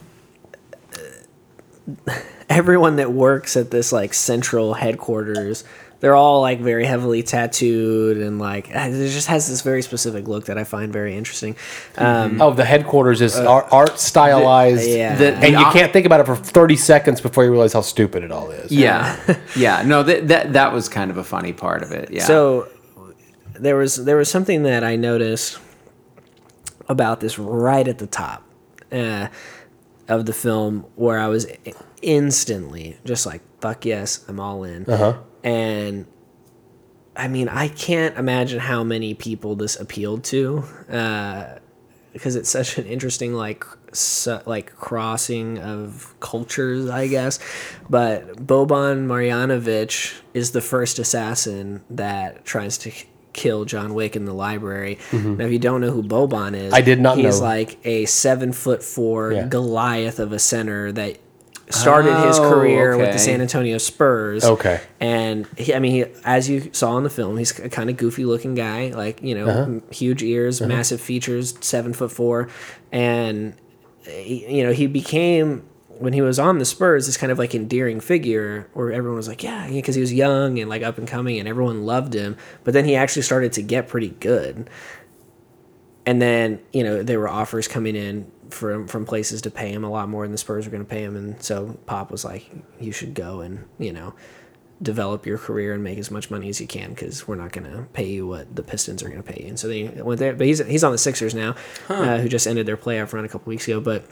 uh, 2.09 2.13
everyone 2.49 2.97
that 2.97 3.13
works 3.13 3.57
at 3.57 3.71
this 3.71 3.93
like 3.93 4.15
central 4.15 4.75
headquarters 4.75 5.65
they're 6.01 6.15
all 6.15 6.41
like 6.41 6.61
very 6.61 6.87
heavily 6.87 7.23
tattooed 7.23 8.17
and 8.17 8.39
like 8.39 8.75
uh, 8.75 8.89
it 8.89 9.11
just 9.11 9.27
has 9.29 9.49
this 9.49 9.61
very 9.61 9.83
specific 9.83 10.27
look 10.27 10.47
that 10.47 10.57
i 10.57 10.65
find 10.65 10.93
very 10.93 11.15
interesting 11.17 11.55
um, 11.99 12.41
Oh, 12.41 12.53
the 12.55 12.65
headquarters 12.65 13.21
is 13.21 13.37
art, 13.37 13.67
art 13.71 13.99
stylized. 14.01 14.89
yeah. 14.89 15.15
The- 15.17 15.35
and 15.35 15.53
you 15.53 15.65
can't 15.73 15.93
think 15.93 16.07
about 16.07 16.21
it 16.21 16.27
for 16.27 16.37
30 16.37 16.77
seconds 16.77 17.21
before 17.21 17.45
you 17.45 17.51
realize 17.51 17.73
how 17.75 17.83
stupid 17.83 18.25
it 18.25 18.33
all 18.33 18.51
is. 18.51 18.73
yeah, 18.73 19.17
yeah. 19.57 19.83
No, 19.85 20.03
that 20.03 20.29
that 20.29 20.53
that 20.55 20.73
was 20.73 20.89
kind 20.89 21.11
of 21.11 21.19
a 21.19 21.25
funny 21.25 21.53
part 21.53 21.83
of 21.83 21.93
it. 21.93 22.11
Yeah. 22.11 22.25
so 22.25 22.69
there 23.59 23.77
was 23.77 23.97
there 24.05 24.17
was 24.17 24.31
something 24.31 24.63
that 24.63 24.83
i 24.83 24.97
noticed 24.97 25.59
about 26.91 27.21
this 27.21 27.39
right 27.39 27.87
at 27.89 27.97
the 27.99 28.07
top 28.07 28.43
uh, 28.93 29.29
of 30.09 30.27
the 30.27 30.33
film 30.33 30.85
where 30.97 31.19
i 31.19 31.29
was 31.29 31.47
instantly 32.03 32.99
just 33.05 33.25
like 33.27 33.41
fuck 33.61 33.85
yes 33.85 34.25
i'm 34.29 34.41
all 34.41 34.65
in 34.65 34.85
Uh-huh. 34.87 35.15
and 35.45 36.07
I 37.17 37.29
mean, 37.29 37.49
I 37.51 37.69
can't 37.69 38.17
imagine 38.17 38.61
how 38.61 38.83
many 38.83 39.13
people 39.15 39.55
this 39.55 39.79
appealed 39.79 40.23
to, 40.33 40.63
uh, 40.91 41.59
because 42.15 42.35
it's 42.37 42.49
such 42.49 42.79
an 42.79 42.87
interesting 42.87 43.35
like 43.35 43.65
su- 43.93 44.39
like 44.47 44.75
crossing 44.77 45.59
of 45.59 46.15
cultures, 46.21 46.89
I 46.89 47.09
guess. 47.09 47.39
But 47.91 48.47
Boban 48.47 49.07
Marjanovic 49.07 50.21
is 50.33 50.53
the 50.53 50.61
first 50.63 50.99
assassin 50.99 51.83
that 51.91 52.45
tries 52.47 52.79
to 52.79 52.93
kill 53.33 53.65
John 53.65 53.95
Wick 53.95 54.17
in 54.17 54.25
the 54.25 54.35
library. 54.35 54.99
Now, 55.13 55.45
if 55.45 55.53
you 55.53 55.59
don't 55.59 55.81
know 55.81 55.91
who 55.91 56.03
Boban 56.03 56.55
is, 56.55 56.61
Mm-hmm. 56.73 56.75
I 56.75 56.81
did 56.81 57.01
not 57.01 57.17
he's 57.19 57.41
know. 57.41 57.47
like 57.47 57.79
a 57.87 58.05
seven 58.07 58.53
foot 58.53 58.83
four 58.83 59.33
Yeah. 59.33 59.47
Goliath 59.47 60.19
of 60.19 60.33
a 60.33 60.39
center 60.39 60.93
that 60.93 61.19
started 61.71 62.13
his 62.27 62.39
Oh, 62.41 62.51
career 62.51 62.97
with 62.97 63.13
the 63.13 63.19
San 63.21 63.41
Antonio 63.41 63.79
Spurs. 63.79 64.45
Okay. 64.45 64.81
And 64.99 65.47
he, 65.57 65.73
I 65.73 65.79
mean, 65.79 65.93
he, 65.93 66.05
as 66.25 66.49
you 66.51 66.71
saw 66.73 66.97
in 66.99 67.05
the 67.05 67.11
film, 67.11 67.37
he's 67.37 67.57
a 67.61 67.69
kind 67.69 67.89
of 67.89 67.97
goofy 67.97 68.25
looking 68.25 68.57
guy, 68.57 68.89
like 68.89 69.23
you 69.23 69.37
know, 69.37 69.47
Uh-huh. 69.49 69.81
huge 69.93 70.23
ears, 70.25 70.61
massive 70.61 71.01
features, 71.01 71.55
seven 71.61 71.93
foot 71.93 72.11
four, 72.11 72.49
and 72.91 73.55
he, 74.05 74.57
you 74.59 74.65
know 74.65 74.73
he 74.73 74.89
became 74.89 75.63
when 76.01 76.15
he 76.15 76.23
was 76.23 76.39
on 76.39 76.59
the 76.59 76.65
Spurs 76.65 77.05
this 77.05 77.19
kind 77.19 77.31
of 77.31 77.39
like 77.39 77.55
endearing 77.55 78.01
figure 78.01 78.67
where 78.73 78.91
everyone 78.91 79.17
was 79.17 79.29
like, 79.29 79.43
yeah, 79.43 79.69
because 79.69 79.95
he 79.95 80.01
was 80.01 80.13
young 80.13 80.59
and 80.59 80.69
like 80.69 80.83
up 80.83 80.97
and 80.97 81.07
coming, 81.07 81.39
and 81.39 81.47
everyone 81.47 81.85
loved 81.85 82.15
him. 82.15 82.39
But 82.65 82.73
then 82.73 82.87
he 82.87 82.97
actually 82.97 83.23
started 83.23 83.53
to 83.53 83.63
get 83.63 83.87
pretty 83.87 84.09
good, 84.09 84.71
and 86.07 86.21
then 86.21 86.61
you 86.73 86.83
know 86.83 87.03
there 87.03 87.21
were 87.21 87.29
offers 87.29 87.69
coming 87.69 87.97
in 87.97 88.31
from 88.49 88.89
from 88.89 89.05
places 89.05 89.43
to 89.43 89.51
pay 89.51 89.71
him 89.71 89.85
a 89.85 89.91
lot 89.91 90.09
more 90.09 90.25
than 90.25 90.33
the 90.33 90.39
Spurs 90.39 90.65
were 90.65 90.71
going 90.71 90.85
to 90.85 90.89
pay 90.89 91.03
him, 91.03 91.17
and 91.17 91.43
so 91.43 91.79
Pop 91.85 92.11
was 92.11 92.25
like, 92.25 92.51
you 92.81 92.93
should 92.93 93.13
go 93.13 93.41
and 93.43 93.67
you 93.79 93.93
know 93.93 94.15
develop 94.83 95.27
your 95.27 95.37
career 95.37 95.75
and 95.75 95.85
make 95.85 95.99
as 95.99 96.11
much 96.11 96.31
money 96.31 96.49
as 96.49 96.59
you 96.63 96.67
can 96.67 96.89
because 96.89 97.29
we're 97.29 97.35
not 97.35 97.53
going 97.53 97.71
to 97.71 97.83
pay 97.93 98.07
you 98.07 98.27
what 98.27 98.57
the 98.57 98.63
Pistons 98.63 99.03
are 99.03 99.11
going 99.11 99.23
to 99.23 99.33
pay 99.33 99.43
you. 99.43 99.49
And 99.51 99.59
so 99.59 99.69
they 99.69 99.85
went 99.85 100.19
there, 100.19 100.33
but 100.33 100.47
he's 100.47 100.67
he's 100.67 100.83
on 100.83 100.93
the 100.93 100.99
Sixers 100.99 101.35
now, 101.35 101.55
uh, 101.91 102.17
who 102.17 102.29
just 102.31 102.47
ended 102.47 102.65
their 102.65 102.79
playoff 102.79 103.13
run 103.13 103.27
a 103.27 103.29
couple 103.29 103.51
weeks 103.51 103.69
ago. 103.69 103.81
But 103.81 104.07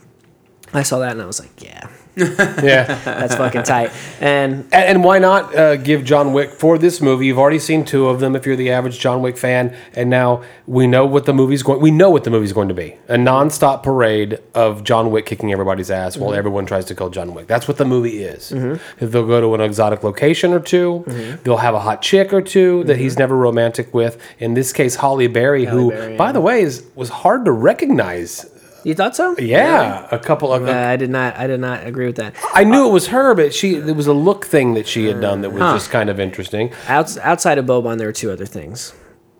I 0.72 0.82
saw 0.82 0.98
that 0.98 1.12
and 1.12 1.22
I 1.22 1.26
was 1.26 1.40
like, 1.40 1.62
yeah, 1.62 1.88
Yeah. 2.18 2.84
that's 3.04 3.36
fucking 3.36 3.62
tight. 3.62 3.92
And 4.20 4.64
And, 4.72 4.74
and 4.74 5.04
why 5.04 5.18
not 5.18 5.54
uh, 5.54 5.76
give 5.76 6.04
John 6.04 6.32
Wick 6.32 6.50
for 6.50 6.78
this 6.78 7.00
movie? 7.00 7.26
You've 7.26 7.38
already 7.38 7.58
seen 7.58 7.84
two 7.84 8.08
of 8.08 8.20
them. 8.20 8.34
If 8.34 8.46
you're 8.46 8.56
the 8.56 8.70
average 8.70 8.98
John 8.98 9.22
Wick 9.22 9.38
fan, 9.38 9.74
and 9.94 10.10
now 10.10 10.42
we 10.66 10.86
know 10.86 11.06
what 11.06 11.26
the 11.26 11.32
movie's 11.32 11.62
going. 11.62 11.80
We 11.80 11.90
know 11.90 12.10
what 12.10 12.24
the 12.24 12.30
movie's 12.30 12.52
going 12.52 12.68
to 12.68 12.74
be: 12.74 12.96
a 13.08 13.16
nonstop 13.16 13.82
parade 13.82 14.38
of 14.54 14.84
John 14.84 15.10
Wick 15.10 15.26
kicking 15.26 15.52
everybody's 15.52 15.90
ass 15.90 16.16
while 16.16 16.30
mm-hmm. 16.30 16.38
everyone 16.38 16.66
tries 16.66 16.84
to 16.86 16.94
kill 16.94 17.10
John 17.10 17.34
Wick. 17.34 17.46
That's 17.46 17.68
what 17.68 17.76
the 17.76 17.84
movie 17.84 18.22
is. 18.22 18.50
Mm-hmm. 18.50 19.06
They'll 19.06 19.26
go 19.26 19.40
to 19.40 19.54
an 19.54 19.60
exotic 19.60 20.02
location 20.02 20.52
or 20.52 20.60
2 20.60 21.04
mm-hmm. 21.06 21.42
They'll 21.42 21.56
have 21.58 21.74
a 21.74 21.80
hot 21.80 22.02
chick 22.02 22.32
or 22.32 22.42
2 22.42 22.84
that 22.84 22.96
he's 22.96 23.18
never 23.18 23.36
romantic 23.36 23.94
with. 23.94 24.20
In 24.38 24.54
this 24.54 24.72
case, 24.72 24.96
Halle 24.96 25.26
Berry, 25.28 25.64
who, 25.64 25.90
Berry, 25.90 26.16
by 26.16 26.32
the 26.32 26.40
way, 26.40 26.62
is 26.62 26.84
was 26.94 27.08
hard 27.08 27.44
to 27.44 27.52
recognize. 27.52 28.46
You 28.88 28.94
thought 28.94 29.14
so? 29.14 29.36
Yeah, 29.38 30.08
a 30.10 30.18
couple 30.18 30.52
of. 30.52 30.66
Uh, 30.66 30.72
I 30.72 30.96
did 30.96 31.10
not. 31.10 31.36
I 31.36 31.46
did 31.46 31.60
not 31.60 31.86
agree 31.86 32.06
with 32.06 32.16
that. 32.16 32.34
I 32.54 32.64
knew 32.64 32.88
it 32.88 32.92
was 32.92 33.08
her, 33.08 33.34
but 33.34 33.52
she 33.54 33.74
there 33.74 33.94
was 33.94 34.06
a 34.06 34.12
look 34.14 34.46
thing 34.46 34.74
that 34.74 34.86
she 34.88 35.04
had 35.04 35.20
done 35.20 35.42
that 35.42 35.50
was 35.50 35.60
just 35.60 35.90
kind 35.90 36.08
of 36.08 36.18
interesting. 36.18 36.72
Outs, 36.86 37.18
outside 37.18 37.58
of 37.58 37.66
Boban, 37.66 37.98
there 37.98 38.06
were 38.08 38.12
two 38.14 38.30
other 38.30 38.46
things. 38.46 38.94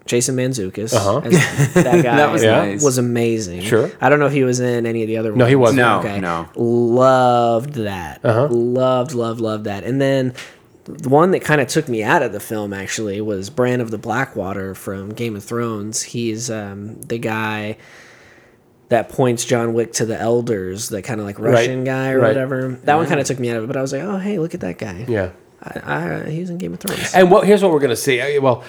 Jason 0.05 0.37
Mantzoukas, 0.37 0.93
as 0.95 1.75
that 1.75 1.85
guy, 2.03 2.17
That 2.17 2.33
was 2.33 2.43
Yeah. 2.43 2.65
nice. 2.65 2.83
was 2.83 2.97
amazing. 2.99 3.61
Sure. 3.61 3.91
I 4.01 4.09
don't 4.09 4.19
know 4.19 4.27
if 4.27 4.33
he 4.33 4.43
was 4.43 4.59
in 4.61 4.87
any 4.87 5.03
of 5.03 5.07
the 5.09 5.17
other 5.19 5.31
ones. 5.33 5.39
No, 5.39 5.47
he 5.47 5.55
wasn't. 5.55 5.79
No, 5.79 5.99
Okay. 6.01 6.19
no. 6.21 6.49
Loved 6.99 7.75
that. 7.75 8.21
Uh-huh. 8.25 8.49
Loved, 8.51 9.13
loved, 9.15 9.41
loved 9.41 9.65
that. 9.65 9.85
And 9.85 10.01
then 10.01 10.33
the 10.85 11.11
one 11.11 11.31
that 11.33 11.41
kind 11.41 11.61
of 11.61 11.69
took 11.69 11.89
me 11.91 12.03
out 12.03 12.23
of 12.23 12.33
the 12.33 12.41
film 12.41 12.73
actually 12.73 13.21
was 13.21 13.51
Bronn 13.51 13.81
of 13.83 13.91
the 13.91 13.99
Blackwater 13.99 14.75
from 14.75 15.11
Game 15.11 15.37
of 15.37 15.45
Thrones. 15.45 16.03
He's 16.03 16.51
um, 16.51 17.01
the 17.03 17.19
guy 17.19 17.77
that 18.89 19.09
points 19.09 19.45
John 19.45 19.75
Wick 19.75 19.93
to 19.95 20.07
the 20.07 20.19
elders, 20.19 20.89
the 20.89 21.03
kind 21.03 21.21
of 21.21 21.27
like 21.27 21.39
Russian 21.39 21.85
guy 21.85 22.13
or 22.13 22.21
right. 22.21 22.29
whatever. 22.29 22.79
That 22.85 22.97
one 22.97 23.07
kind 23.07 23.21
of 23.21 23.27
took 23.27 23.39
me 23.39 23.51
out 23.51 23.57
of 23.59 23.65
it, 23.65 23.67
but 23.67 23.77
I 23.77 23.83
was 23.83 23.93
like, 23.93 24.03
oh, 24.03 24.19
hey, 24.19 24.39
look 24.39 24.55
at 24.55 24.61
that 24.61 24.79
guy. 24.79 25.05
Yeah. 25.09 25.31
I, 25.63 26.25
I, 26.25 26.31
he 26.31 26.41
was 26.41 26.51
in 26.51 26.59
Game 26.59 26.73
of 26.73 26.81
Thrones. 26.81 27.13
And 27.15 27.31
what 27.31 27.47
here's 27.47 27.63
what 27.63 27.73
we're 27.73 27.81
gonna 27.81 27.97
see. 27.97 28.39
Well, 28.39 28.65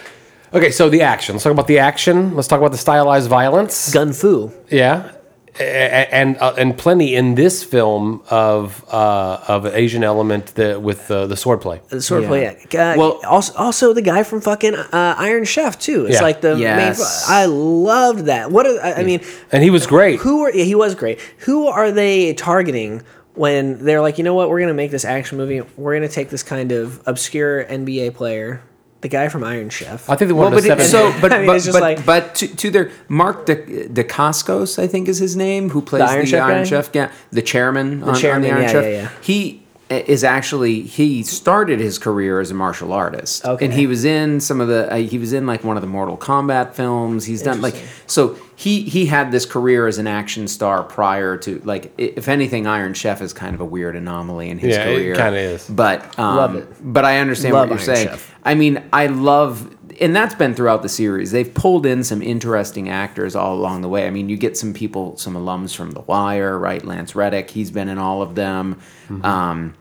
okay, 0.53 0.71
so 0.71 0.89
the 0.89 1.03
action. 1.03 1.35
Let's 1.35 1.43
talk 1.43 1.53
about 1.53 1.67
the 1.67 1.79
action. 1.79 2.35
Let's 2.35 2.47
talk 2.47 2.59
about 2.59 2.71
the 2.71 2.77
stylized 2.77 3.29
violence. 3.29 3.93
Gun 3.93 4.11
Fu. 4.11 4.51
Yeah. 4.69 5.11
A- 5.59 5.63
a- 5.63 6.09
And 6.13 6.37
uh, 6.37 6.53
and 6.57 6.77
plenty 6.77 7.15
in 7.15 7.35
this 7.35 7.63
film 7.63 8.21
of 8.29 8.83
uh, 8.91 9.39
of 9.47 9.65
Asian 9.65 10.03
element 10.03 10.55
that 10.55 10.81
with 10.81 11.11
uh, 11.11 11.27
the 11.27 11.35
swordplay. 11.35 11.85
The 11.89 11.97
swordplay. 11.97 12.41
Yeah. 12.43 12.65
Yeah. 12.71 12.91
Uh, 12.93 12.97
Well- 12.97 13.19
also, 13.25 13.53
also 13.55 13.93
the 13.93 14.01
guy 14.01 14.23
from 14.23 14.41
fucking 14.41 14.75
uh, 14.75 15.15
Iron 15.17 15.43
Chef 15.45 15.77
too. 15.77 16.05
It's 16.05 16.15
Yeah. 16.15 16.21
like 16.21 16.41
the 16.41 16.55
Yes. 16.57 16.99
main. 17.27 17.35
I 17.37 17.45
loved 17.45 18.25
that. 18.25 18.51
What? 18.51 18.65
Are, 18.65 18.79
I, 18.81 18.93
I 19.01 19.03
mean, 19.03 19.21
And 19.51 19.61
he 19.63 19.69
was 19.69 19.85
great. 19.87 20.19
who 20.21 20.43
are? 20.45 20.51
Yeah, 20.53 20.63
he 20.63 20.75
was 20.75 20.95
great. 20.95 21.19
Who 21.45 21.67
are 21.67 21.91
they 21.91 22.33
targeting 22.33 23.01
when 23.35 23.83
they're 23.85 24.01
like, 24.01 24.17
you 24.17 24.23
know 24.23 24.33
what? 24.35 24.49
We're 24.49 24.59
gonna 24.59 24.73
make 24.73 24.91
this 24.91 25.05
action 25.05 25.37
movie. 25.37 25.61
We're 25.77 25.95
gonna 25.95 26.07
take 26.09 26.29
this 26.29 26.43
kind 26.43 26.71
of 26.71 27.01
obscure 27.05 27.63
NBA 27.65 28.13
player, 28.15 28.61
the 29.01 29.07
guy 29.07 29.29
from 29.29 29.43
Iron 29.43 29.69
Chef. 29.69 30.09
I 30.09 30.15
think 30.15 30.27
they 30.29 30.33
Well, 30.33 30.51
wanted 30.51 30.57
but 30.67 30.75
to 30.75 30.81
it, 30.81 30.85
seven. 30.85 31.13
so, 31.13 31.21
but 31.21 31.31
I 31.33 31.37
mean, 31.39 31.47
but 31.47 31.65
but, 31.71 31.81
like- 31.81 32.05
but 32.05 32.35
to, 32.35 32.47
to 32.55 32.69
their 32.71 32.91
Mark 33.07 33.45
De, 33.45 33.55
Dacascos, 33.87 34.77
I 34.77 34.87
think 34.87 35.07
is 35.07 35.19
his 35.19 35.35
name, 35.35 35.69
who 35.69 35.81
plays 35.81 36.01
the 36.01 36.05
Iron 36.09 36.25
Iron, 36.33 36.65
Chef 36.65 36.85
Chef, 36.85 36.95
yeah, 36.95 37.11
the 37.31 37.41
chairman, 37.41 38.03
on, 38.03 38.09
on 38.09 38.15
chairman, 38.15 38.41
the 38.43 38.49
Iron 38.51 38.61
yeah, 38.63 38.71
Chef. 38.71 38.83
yeah, 38.83 38.89
yeah. 38.89 39.09
He 39.21 39.63
is 39.89 40.23
actually 40.23 40.81
he 40.81 41.23
started 41.23 41.79
his 41.79 41.97
career 41.97 42.39
as 42.39 42.51
a 42.51 42.53
martial 42.53 42.93
artist, 42.93 43.43
Okay. 43.45 43.65
and 43.65 43.73
he 43.73 43.87
was 43.87 44.05
in 44.05 44.39
some 44.39 44.61
of 44.61 44.67
the 44.67 44.91
uh, 44.93 44.97
he 44.97 45.17
was 45.17 45.33
in 45.33 45.47
like 45.47 45.63
one 45.63 45.77
of 45.77 45.81
the 45.81 45.87
Mortal 45.87 46.15
Kombat 46.17 46.73
films. 46.75 47.25
He's 47.25 47.41
done 47.41 47.61
like 47.61 47.75
so 48.05 48.37
he 48.55 48.83
he 48.83 49.07
had 49.07 49.31
this 49.31 49.45
career 49.45 49.87
as 49.87 49.97
an 49.97 50.05
action 50.05 50.47
star 50.47 50.83
prior 50.83 51.37
to 51.37 51.59
like 51.65 51.91
if 51.97 52.27
anything, 52.27 52.67
Iron 52.67 52.93
Chef 52.93 53.21
is 53.21 53.33
kind 53.33 53.55
of 53.55 53.61
a 53.61 53.65
weird 53.65 53.95
anomaly 53.95 54.49
in 54.49 54.59
his 54.59 54.77
career. 54.77 54.89
Yeah, 54.89 54.95
career. 54.99 55.15
kinda 55.15 55.39
is. 55.39 55.67
but 55.67 56.19
um, 56.19 56.35
Love 56.35 56.55
it. 56.55 56.67
But 56.81 57.05
I 57.05 57.17
understand 57.19 57.53
Love 57.55 57.69
what 57.69 57.79
you're 57.79 57.89
Iron 57.89 57.95
saying. 57.97 58.07
Chef. 58.09 58.35
I 58.43 58.53
mean, 58.55 58.83
I 58.93 59.07
love, 59.07 59.75
and 59.99 60.15
that's 60.15 60.33
been 60.35 60.53
throughout 60.55 60.81
the 60.81 60.87
series. 60.89 61.31
They've 61.31 61.51
pulled 61.53 61.85
in 61.85 62.03
some 62.03 62.21
interesting 62.21 62.89
actors 62.89 63.35
all 63.35 63.55
along 63.55 63.81
the 63.81 63.89
way. 63.89 64.07
I 64.07 64.11
mean, 64.11 64.29
you 64.29 64.37
get 64.37 64.55
some 64.57 64.73
people, 64.73 65.17
some 65.17 65.33
alums 65.33 65.75
from 65.75 65.91
The 65.91 65.99
Wire, 66.01 66.57
right? 66.57 66.83
Lance 66.85 67.15
Reddick, 67.15 67.49
he's 67.49 67.69
been 67.71 67.89
in 67.89 67.97
all 67.97 68.21
of 68.21 68.35
them. 68.35 68.75
Mm-hmm. 69.09 69.25
Um, 69.25 69.73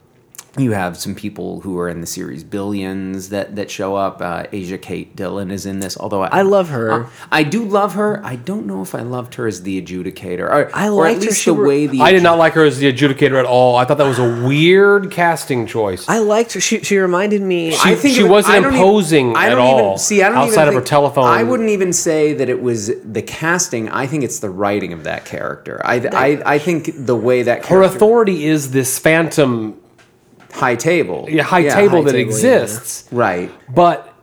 you 0.59 0.73
have 0.73 0.97
some 0.99 1.15
people 1.15 1.61
who 1.61 1.79
are 1.79 1.89
in 1.89 2.01
the 2.01 2.07
series 2.07 2.43
Billions 2.45 3.29
that 3.31 3.57
that 3.57 3.71
show 3.71 3.95
up. 3.97 4.21
Uh, 4.21 4.45
Asia 4.53 4.79
Kate 4.79 5.15
Dillon 5.17 5.51
is 5.51 5.67
in 5.67 5.81
this, 5.81 5.97
although 5.97 6.23
I, 6.23 6.39
I 6.39 6.43
love 6.43 6.69
her. 6.71 7.05
Uh, 7.05 7.11
I 7.31 7.43
do 7.43 7.65
love 7.65 7.95
her. 7.95 8.25
I 8.25 8.37
don't 8.37 8.67
know 8.67 8.83
if 8.83 8.95
I 8.95 9.03
loved 9.03 9.35
her 9.37 9.47
as 9.47 9.63
the 9.63 9.81
adjudicator, 9.81 10.41
or, 10.41 10.71
I 10.75 10.89
or 10.89 11.07
at 11.07 11.13
liked 11.19 11.25
her. 11.25 11.31
the 11.31 11.55
were- 11.55 11.67
way 11.69 11.87
the 11.87 12.01
I 12.01 12.13
did 12.13 12.23
not 12.23 12.39
like 12.39 12.55
her 12.55 12.65
as 12.65 12.79
the 12.79 12.93
adjudicator 12.93 13.39
at 13.39 13.45
all. 13.47 13.77
I 13.77 13.85
thought 13.85 13.99
that 13.99 14.07
was 14.07 14.19
a 14.19 14.47
weird 14.47 15.11
casting 15.11 15.67
choice. 15.67 16.09
I 16.09 16.19
liked 16.19 16.53
her. 16.55 16.61
She, 16.61 16.81
she 16.81 16.99
reminded 16.99 17.43
me. 17.43 17.71
She- 17.73 17.79
I 17.91 17.95
think 17.95 18.15
she 18.17 18.23
it- 18.25 18.29
wasn't 18.29 18.55
I 18.57 18.61
don't 18.61 18.73
even- 18.73 18.79
imposing 18.81 19.37
I 19.37 19.51
at 19.51 19.59
all, 19.59 19.79
Even, 19.81 19.99
see, 19.99 20.23
I 20.23 20.29
don't 20.29 20.39
outside 20.39 20.63
even 20.65 20.69
of 20.77 20.83
her 20.83 20.87
telephone. 20.87 21.25
I 21.27 21.43
wouldn't 21.43 21.71
even 21.71 21.93
say 21.93 22.33
that 22.35 22.49
it 22.49 22.61
was 22.63 22.91
the 23.05 23.23
casting. 23.23 23.89
I 23.89 24.07
think 24.07 24.25
it's 24.25 24.41
the 24.41 24.51
writing 24.51 24.93
of 24.93 25.05
that 25.05 25.25
character. 25.25 25.81
I 25.85 25.97
I, 26.13 26.55
I 26.55 26.59
think 26.59 26.91
the 27.07 27.17
way 27.17 27.43
that 27.43 27.67
her 27.67 27.83
authority 27.83 28.47
is 28.47 28.71
this 28.73 28.99
phantom 28.99 29.79
high 30.53 30.77
table, 30.77 31.27
yeah, 31.29 31.43
high 31.43 31.61
Yeah, 31.61 31.75
table 31.75 31.99
high 31.99 32.05
that 32.05 32.13
table, 32.13 32.31
exists, 32.31 33.09
right? 33.13 33.51
but 33.73 34.15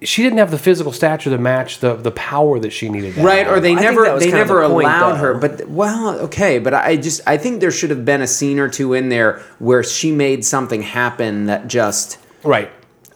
she 0.00 0.22
didn't 0.22 0.38
have 0.38 0.52
the 0.52 0.58
physical 0.58 0.92
stature 0.92 1.28
to 1.30 1.38
match 1.38 1.80
the 1.80 1.96
the 1.96 2.12
power 2.12 2.60
that 2.60 2.70
she 2.70 2.88
needed. 2.88 3.14
To 3.16 3.22
Right, 3.22 3.46
have. 3.46 3.56
or 3.56 3.60
they 3.60 3.72
I 3.74 3.80
never 3.80 4.18
they 4.18 4.30
never 4.30 4.60
the 4.60 4.66
allowed 4.68 5.14
though. 5.14 5.16
her. 5.16 5.34
But 5.34 5.68
well, 5.68 6.20
okay, 6.20 6.60
but 6.60 6.72
I 6.72 6.96
just 6.96 7.20
I 7.26 7.36
think 7.36 7.60
there 7.60 7.72
should 7.72 7.90
have 7.90 8.04
been 8.04 8.22
a 8.22 8.26
scene 8.28 8.60
or 8.60 8.68
two 8.68 8.94
in 8.94 9.08
there 9.08 9.40
where 9.58 9.82
she 9.82 10.12
made 10.12 10.44
something 10.44 10.82
happen 10.82 11.46
that 11.46 11.66
just 11.66 12.18
right. 12.44 12.70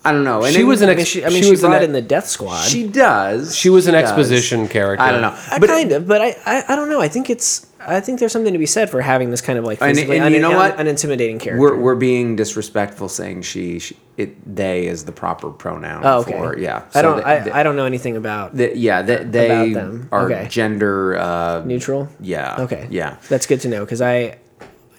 I 0.05 0.11
don't 0.11 0.25
know. 0.25 0.43
And 0.43 0.53
She 0.53 0.63
it- 0.63 0.65
was 0.65 0.83
an 0.83 0.89
I 0.91 0.97
mean, 0.97 1.05
she, 1.05 1.25
I 1.25 1.29
mean, 1.29 1.37
she 1.39 1.45
she, 1.45 1.51
was 1.53 1.63
an 1.63 1.71
brought 1.71 1.85
in 1.85 1.93
the 1.93 2.03
Death 2.03 2.27
Squad. 2.27 2.65
She 2.65 2.89
does. 2.89 3.55
She 3.55 3.71
was 3.71 3.87
an 3.87 3.95
does. 3.95 4.03
exposition 4.03 4.67
character. 4.67 5.05
I 5.05 5.13
don't 5.13 5.21
know, 5.23 5.29
Uh, 5.53 5.61
but 5.61 5.69
kind 5.69 5.93
of, 5.93 6.09
but 6.09 6.21
I, 6.21 6.35
I, 6.45 6.65
I 6.71 6.75
don't 6.75 6.89
know. 6.91 7.01
I 7.01 7.07
think 7.07 7.31
it's, 7.31 7.65
I 7.87 8.01
think 8.01 8.21
there's 8.21 8.33
something 8.33 8.53
to 8.53 8.59
be 8.59 8.66
said 8.66 8.90
for 8.90 9.01
having 9.01 9.31
this 9.31 9.40
kind 9.40 9.59
of 9.59 9.64
like 9.64 9.79
And- 9.83 9.99
and 9.99 10.09
you 10.09 10.23
un- 10.23 10.40
know 10.40 10.51
un- 10.51 10.57
what? 10.57 10.77
unintimidating 10.77 11.40
character. 11.40 11.59
We're, 11.61 11.77
we're 11.77 11.95
being 11.95 12.37
disrespectful 12.37 13.09
saying 13.09 13.42
she, 13.42 13.79
she 13.79 13.97
it 14.16 14.55
they 14.55 14.87
is 14.87 15.05
the 15.05 15.12
proper 15.12 15.51
pronoun 15.51 16.03
oh, 16.05 16.21
okay. 16.21 16.33
for 16.33 16.59
yeah. 16.59 16.85
I 16.95 17.03
don't, 17.03 17.16
the- 17.18 17.27
I, 17.29 17.38
the- 17.40 17.57
I 17.57 17.62
don't 17.62 17.77
know 17.77 17.87
anything 17.87 18.16
about 18.16 18.55
the- 18.57 18.77
yeah, 18.77 19.03
the, 19.03 19.18
they 19.25 19.75
are 20.12 20.31
Okay. 20.31 20.47
gender 20.49 21.16
uh, 21.16 21.62
neutral. 21.64 22.09
Yeah. 22.21 22.57
Okay. 22.61 22.87
Yeah. 22.90 23.16
That's 23.29 23.47
good 23.47 23.61
to 23.62 23.68
know 23.68 23.85
because 23.85 24.01
I 24.03 24.38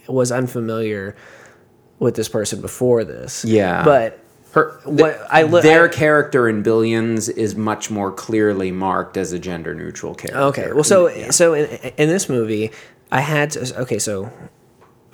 was 0.08 0.32
unfamiliar 0.32 1.16
with 2.00 2.16
this 2.16 2.28
person 2.28 2.60
before 2.62 3.04
this. 3.04 3.46
Yeah. 3.46 3.84
But 3.86 4.20
Her 4.54 4.78
What- 4.84 5.20
I 5.32 5.44
their 5.44 5.86
I- 5.86 5.88
character 5.90 6.48
in 6.48 6.62
Billions 6.62 7.28
is 7.30 7.56
much 7.56 7.90
more 7.90 8.12
clearly 8.12 8.72
marked 8.72 9.18
as 9.18 9.34
a 9.34 9.40
gender 9.40 9.74
neutral 9.74 10.14
character. 10.14 10.40
Okay. 10.42 10.72
Well, 10.74 10.84
so 10.84 11.10
Yeah. 11.10 11.32
so 11.32 11.54
in, 11.54 11.66
in 11.98 12.08
this 12.10 12.30
movie, 12.30 12.72
I 13.12 13.22
had 13.22 13.52
to. 13.52 13.82
Okay, 13.82 13.98
so 14.00 14.32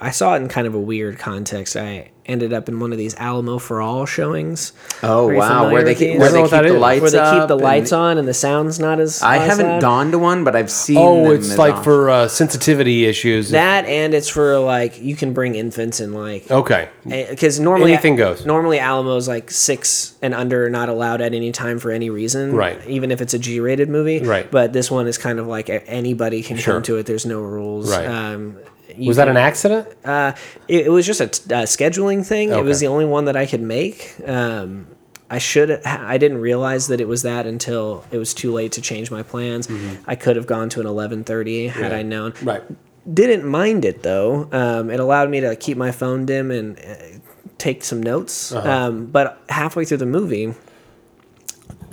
I 0.01 0.12
saw 0.12 0.33
it 0.35 0.38
in 0.41 0.47
kind 0.47 0.65
of 0.67 0.73
a 0.75 0.79
weird 0.79 1.19
context. 1.19 1.75
I 1.75 2.12
ended 2.25 2.53
up 2.53 2.69
in 2.69 2.79
one 2.79 2.91
of 2.91 2.97
these 2.99 3.15
Alamo 3.15 3.57
for 3.57 3.81
All 3.81 4.05
showings. 4.05 4.71
Oh 5.01 5.33
wow, 5.33 5.71
where 5.71 5.83
they 5.83 5.95
keep, 5.95 6.19
where 6.19 6.29
I 6.29 6.31
don't 6.31 6.43
know 6.43 6.47
they 6.47 6.57
keep 6.59 6.67
the 6.69 6.75
is. 6.75 6.81
lights 6.81 7.01
where 7.01 7.12
they 7.12 7.39
keep 7.39 7.47
the 7.47 7.55
lights 7.57 7.91
on 7.91 8.17
and 8.19 8.27
the 8.27 8.33
sound's 8.33 8.79
not 8.79 8.99
as. 8.99 9.21
I 9.23 9.38
haven't 9.38 9.65
loud. 9.67 9.81
gone 9.81 10.12
to 10.12 10.19
one, 10.19 10.43
but 10.43 10.55
I've 10.55 10.69
seen. 10.71 10.97
Oh, 10.99 11.23
them 11.25 11.33
it's 11.33 11.57
like 11.57 11.75
on- 11.75 11.83
for 11.83 12.09
uh, 12.09 12.27
sensitivity 12.27 13.05
issues. 13.05 13.49
that, 13.49 13.85
and 13.85 14.13
it's 14.13 14.29
for 14.29 14.59
like 14.59 15.01
you 15.01 15.15
can 15.15 15.33
bring 15.33 15.55
infants 15.55 15.99
and 15.99 16.13
like 16.15 16.49
okay. 16.51 16.89
because 17.03 17.59
normally 17.59 17.91
Anything 17.93 18.15
goes. 18.15 18.45
Normally, 18.45 18.77
Alamo's 18.79 19.27
like 19.27 19.49
six 19.51 20.15
and 20.21 20.33
under, 20.33 20.69
not 20.69 20.88
allowed 20.89 21.21
at 21.21 21.33
any 21.33 21.51
time 21.51 21.79
for 21.79 21.91
any 21.91 22.09
reason. 22.09 22.53
Right. 22.53 22.79
Even 22.88 23.12
if 23.12 23.21
it's 23.21 23.33
a 23.33 23.39
G-rated 23.39 23.89
movie. 23.89 24.19
Right. 24.19 24.49
But 24.49 24.71
this 24.71 24.89
one 24.91 25.07
is 25.07 25.17
kind 25.17 25.39
of 25.39 25.47
like 25.47 25.69
anybody 25.69 26.43
can 26.43 26.57
Sure. 26.57 26.75
come 26.75 26.83
to 26.83 26.97
it. 26.97 27.05
There's 27.05 27.25
no 27.25 27.41
rules. 27.41 27.89
Right. 27.91 28.05
Um, 28.05 28.55
you 28.57 28.63
Was 28.97 29.17
that 29.17 29.28
an 29.28 29.38
accident? 29.38 29.88
Uh, 30.04 30.34
it, 30.67 30.88
it 30.88 30.89
was 30.89 31.06
just 31.06 31.21
a 31.21 31.28
t- 31.28 31.54
uh, 31.54 31.63
scheduling 31.63 32.25
thing. 32.25 32.49
It 32.52 32.63
was 32.63 32.80
the 32.80 32.88
only 32.88 33.06
one 33.06 33.25
that 33.25 33.36
I 33.36 33.45
could 33.45 33.62
make. 33.62 34.15
Um, 34.25 34.88
I 35.30 35.38
should. 35.38 35.69
I 35.86 36.17
didn't 36.17 36.39
realize 36.39 36.88
that 36.88 36.99
it 36.99 37.08
was 37.08 37.21
that 37.21 37.45
until 37.45 38.04
it 38.12 38.17
was 38.17 38.34
too 38.34 38.52
late 38.52 38.71
to 38.73 38.82
change 38.82 39.12
my 39.12 39.21
plans. 39.21 39.69
I 40.08 40.15
could 40.15 40.36
have 40.36 40.47
gone 40.47 40.69
to 40.69 40.80
an 40.80 40.88
eleven 40.88 41.23
thirty 41.23 41.67
had 41.67 41.93
I 41.93 42.02
known. 42.02 42.34
Right. 42.41 42.63
Didn't 43.12 43.45
mind 43.45 43.86
it 43.86 44.02
though. 44.04 44.49
Um, 44.52 44.89
it 44.89 44.99
allowed 44.99 45.30
me 45.30 45.39
to 45.41 45.56
keep 45.56 45.78
my 45.78 45.91
phone 45.91 46.25
dim 46.25 46.49
and 46.52 46.80
uh, 46.80 47.19
take 47.58 47.84
some 47.84 48.02
notes. 48.02 48.52
Um, 48.52 49.06
but 49.06 49.41
halfway 49.49 49.86
through 49.86 49.97
the 49.97 50.06
movie, 50.08 50.54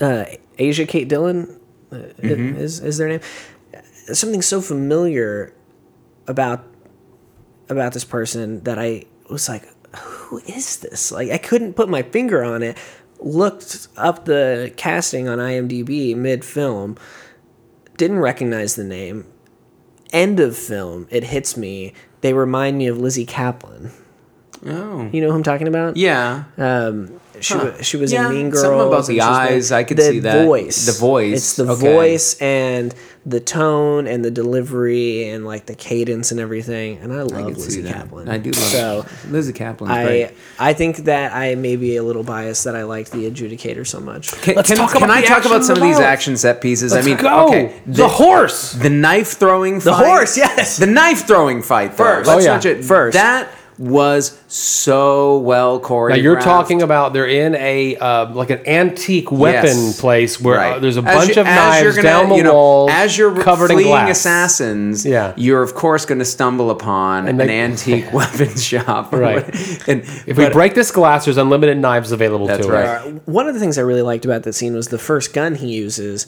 uh, 0.00 0.24
Asia 0.58 0.86
Kate 0.86 1.08
Dillon 1.08 1.60
uh, 1.92 1.98
is 2.22 2.80
is 2.80 2.96
their 2.96 3.08
name. 3.08 3.20
Something 4.12 4.40
so 4.40 4.60
familiar 4.60 5.52
about 6.26 6.64
about 7.68 7.92
this 7.92 8.04
person 8.04 8.62
that 8.64 8.78
I 8.78 9.04
was 9.28 9.48
like, 9.48 9.68
who 9.96 10.38
is 10.38 10.78
this? 10.78 11.10
Like 11.10 11.30
I 11.30 11.38
couldn't 11.38 11.74
put 11.74 11.88
my 11.88 12.02
finger 12.02 12.44
on 12.44 12.62
it. 12.62 12.76
Looked 13.18 13.88
up 13.96 14.26
the 14.26 14.72
casting 14.76 15.26
on 15.28 15.38
IMDb 15.38 16.14
mid 16.14 16.44
film, 16.44 16.96
didn't 17.96 18.18
recognize 18.18 18.76
the 18.76 18.84
name. 18.84 19.26
End 20.12 20.38
of 20.38 20.56
film, 20.56 21.08
it 21.10 21.24
hits 21.24 21.56
me. 21.56 21.94
They 22.20 22.32
remind 22.34 22.78
me 22.78 22.86
of 22.86 22.98
Lizzy 22.98 23.26
Caplan. 23.26 23.90
Oh. 24.64 25.08
You 25.12 25.20
know 25.20 25.30
who 25.30 25.36
I'm 25.36 25.42
talking 25.42 25.68
about? 25.68 25.96
Yeah. 25.96 26.44
Um, 26.58 27.20
she 27.40 27.54
Huh. 27.54 27.72
wa- 27.76 27.82
she 27.82 27.96
was 27.96 28.12
Yeah, 28.12 28.26
in 28.28 28.34
Mean 28.34 28.50
Girls. 28.50 28.62
something 28.62 28.86
about 28.88 29.06
the 29.06 29.14
she's 29.14 29.22
eyes, 29.22 29.72
I 29.72 29.84
could 29.84 29.96
the 29.96 30.02
see 30.02 30.18
that. 30.20 30.44
Voice, 30.44 30.86
The 30.86 30.92
voice, 30.92 31.34
It's 31.36 31.56
the 31.56 31.66
okay. 31.70 31.92
voice 31.92 32.36
and 32.40 32.94
the 33.28 33.40
tone 33.40 34.06
and 34.06 34.24
the 34.24 34.30
delivery 34.30 35.28
and 35.28 35.44
like 35.44 35.66
the 35.66 35.74
cadence 35.74 36.30
and 36.30 36.38
everything. 36.38 36.98
And 37.02 37.12
I 37.12 37.16
I 37.16 37.22
love 37.22 37.30
can 37.46 37.54
see 37.56 37.60
Lizzy 37.62 37.80
that. 37.82 38.08
Caplan. 38.08 38.28
I 38.28 38.38
do 38.38 38.50
love 38.52 38.62
so. 38.62 39.06
Lizzy 39.30 39.52
Caplan's 39.52 39.90
I 39.90 40.04
great. 40.04 40.30
I 40.60 40.72
think 40.74 40.98
that 41.06 41.32
I 41.34 41.56
may 41.56 41.74
be 41.74 41.96
a 41.96 42.04
little 42.04 42.22
biased 42.22 42.62
that 42.64 42.76
I 42.76 42.84
liked 42.84 43.10
the 43.10 43.28
Adjudicator 43.28 43.84
so 43.84 43.98
much. 43.98 44.30
Can, 44.42 44.54
Let's 44.54 44.68
can, 44.68 44.76
talk 44.78 44.92
can 44.92 45.02
about 45.02 45.16
I 45.16 45.22
talk 45.22 45.44
about 45.44 45.64
some 45.64 45.76
of 45.76 45.82
these 45.82 45.98
action 45.98 46.36
set 46.36 46.60
pieces? 46.60 46.92
I 46.92 47.02
mean, 47.02 47.16
go. 47.16 47.46
okay, 47.48 47.72
the, 47.86 48.06
horse. 48.08 48.72
the 48.72 48.90
knife 48.90 49.32
throwing, 49.32 49.80
The 49.80 49.90
fight, 49.92 50.06
horse, 50.06 50.36
yes. 50.46 50.76
the 50.76 50.86
knife 50.86 51.26
throwing 51.26 51.62
fight. 51.62 51.94
First, 51.94 52.26
First. 52.26 52.28
Let's 52.28 52.44
Oh, 52.44 52.46
yeah. 52.48 52.52
not 52.54 52.62
ju- 52.62 52.82
First. 52.82 53.14
that 53.14 53.48
was 53.78 54.40
so 54.48 55.38
well 55.38 55.78
choreographed. 55.78 56.08
Now 56.10 56.14
you're 56.16 56.40
talking 56.40 56.80
about 56.82 57.12
they're 57.12 57.26
in 57.28 57.54
a 57.56 57.96
uh, 57.96 58.32
like 58.32 58.50
an 58.50 58.66
antique 58.66 59.30
weapon 59.30 59.64
Yes. 59.76 60.00
place 60.00 60.40
where 60.40 60.56
Right. 60.56 60.72
uh, 60.76 60.78
there's 60.78 60.96
a 60.96 61.00
As 61.02 61.14
bunch 61.16 61.36
you- 61.36 61.40
of 61.42 61.46
knives 61.46 61.82
you're 61.82 61.92
gonna, 61.92 62.02
down 62.02 62.28
the 62.30 62.36
you 62.36 62.42
know, 62.42 62.54
wall, 62.54 62.90
As 62.90 63.18
you're 63.18 63.34
covered 63.42 63.70
in 63.70 63.76
fleeing 63.76 63.90
glass. 63.90 64.18
assassins, 64.18 65.04
Yeah. 65.04 65.32
you're 65.36 65.62
of 65.62 65.74
course 65.74 66.06
going 66.06 66.20
to 66.20 66.24
stumble 66.24 66.70
upon 66.70 67.28
And 67.28 67.40
an 67.40 67.48
they- 67.48 67.60
antique 67.60 68.12
weapon 68.12 68.56
shop. 68.56 69.12
Right. 69.12 69.44
and 69.88 70.02
If 70.26 70.38
we 70.38 70.48
break 70.48 70.74
this 70.74 70.90
glass, 70.90 71.26
there's 71.26 71.36
unlimited 71.36 71.78
knives 71.78 72.12
available 72.12 72.46
That's 72.46 72.66
to 72.66 72.72
right. 72.72 72.84
us. 72.86 73.06
Uh, 73.06 73.10
one 73.26 73.46
of 73.46 73.54
the 73.54 73.60
things 73.60 73.76
I 73.78 73.82
really 73.82 74.02
liked 74.02 74.24
about 74.24 74.42
that 74.44 74.54
scene 74.54 74.74
was 74.74 74.88
the 74.88 74.98
first 74.98 75.34
gun 75.34 75.54
he 75.54 75.68
uses. 75.74 76.26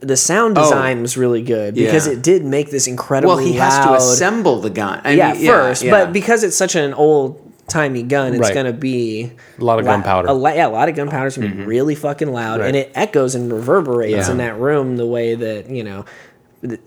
The 0.00 0.16
sound 0.16 0.58
oh. 0.58 0.62
design 0.62 1.00
was 1.02 1.16
really 1.16 1.42
good 1.42 1.74
because 1.74 2.06
Yeah. 2.06 2.14
it 2.14 2.22
did 2.22 2.44
make 2.44 2.70
this 2.70 2.86
incredibly 2.86 3.34
well, 3.34 3.44
he 3.44 3.54
has 3.54 3.84
to 3.86 3.94
assemble 3.94 4.60
the 4.60 4.70
gun. 4.70 5.00
I 5.04 5.12
yeah, 5.12 5.32
mean, 5.32 5.46
first, 5.46 5.82
yeah. 5.82 5.90
but 5.90 6.12
because 6.12 6.44
it's 6.44 6.56
such 6.56 6.74
an 6.74 6.92
old 6.92 7.40
timey 7.68 8.02
gun, 8.02 8.34
it's 8.34 8.40
Right. 8.42 8.54
gonna 8.54 8.72
be 8.72 9.32
A 9.58 9.64
lot 9.64 9.78
of 9.78 9.86
la- 9.86 9.92
gunpowder. 9.92 10.28
A 10.28 10.32
la- 10.32 10.52
yeah, 10.52 10.66
a 10.66 10.68
lot 10.68 10.88
of 10.88 10.94
gunpowder. 10.94 11.26
It's 11.28 11.36
gonna 11.36 11.48
be 11.48 11.54
mm-hmm. 11.56 11.64
really 11.68 11.94
fucking 11.94 12.30
loud, 12.30 12.60
and 12.60 12.76
it 12.76 12.92
echoes 12.94 13.34
and 13.34 13.52
reverberates 13.52 14.26
Yeah. 14.26 14.30
in 14.30 14.38
that 14.38 14.58
room 14.58 14.96
the 14.96 15.06
way 15.06 15.34
that 15.34 15.70
you 15.70 15.82
know. 15.82 16.04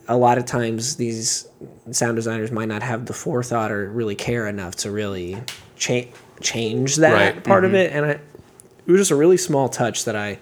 A 0.08 0.18
lot 0.18 0.38
of 0.38 0.46
times, 0.46 0.96
these 0.96 1.48
sound 1.92 2.16
designers 2.16 2.52
might 2.52 2.68
not 2.68 2.84
have 2.84 3.06
the 3.06 3.14
forethought 3.14 3.72
or 3.72 3.90
really 3.90 4.16
care 4.16 4.48
enough 4.48 4.76
to 4.78 4.92
really 4.92 5.38
cha- 5.78 6.10
change 6.42 6.98
that 6.98 7.14
Right. 7.14 7.44
part 7.44 7.66
of 7.66 7.72
mm-hmm. 7.72 7.78
it, 7.78 7.92
and 7.94 8.06
I, 8.06 8.10
it 8.10 8.22
was 8.88 9.02
just 9.02 9.12
a 9.12 9.16
really 9.16 9.38
small 9.38 9.70
touch 9.70 10.06
that 10.06 10.16
I 10.16 10.40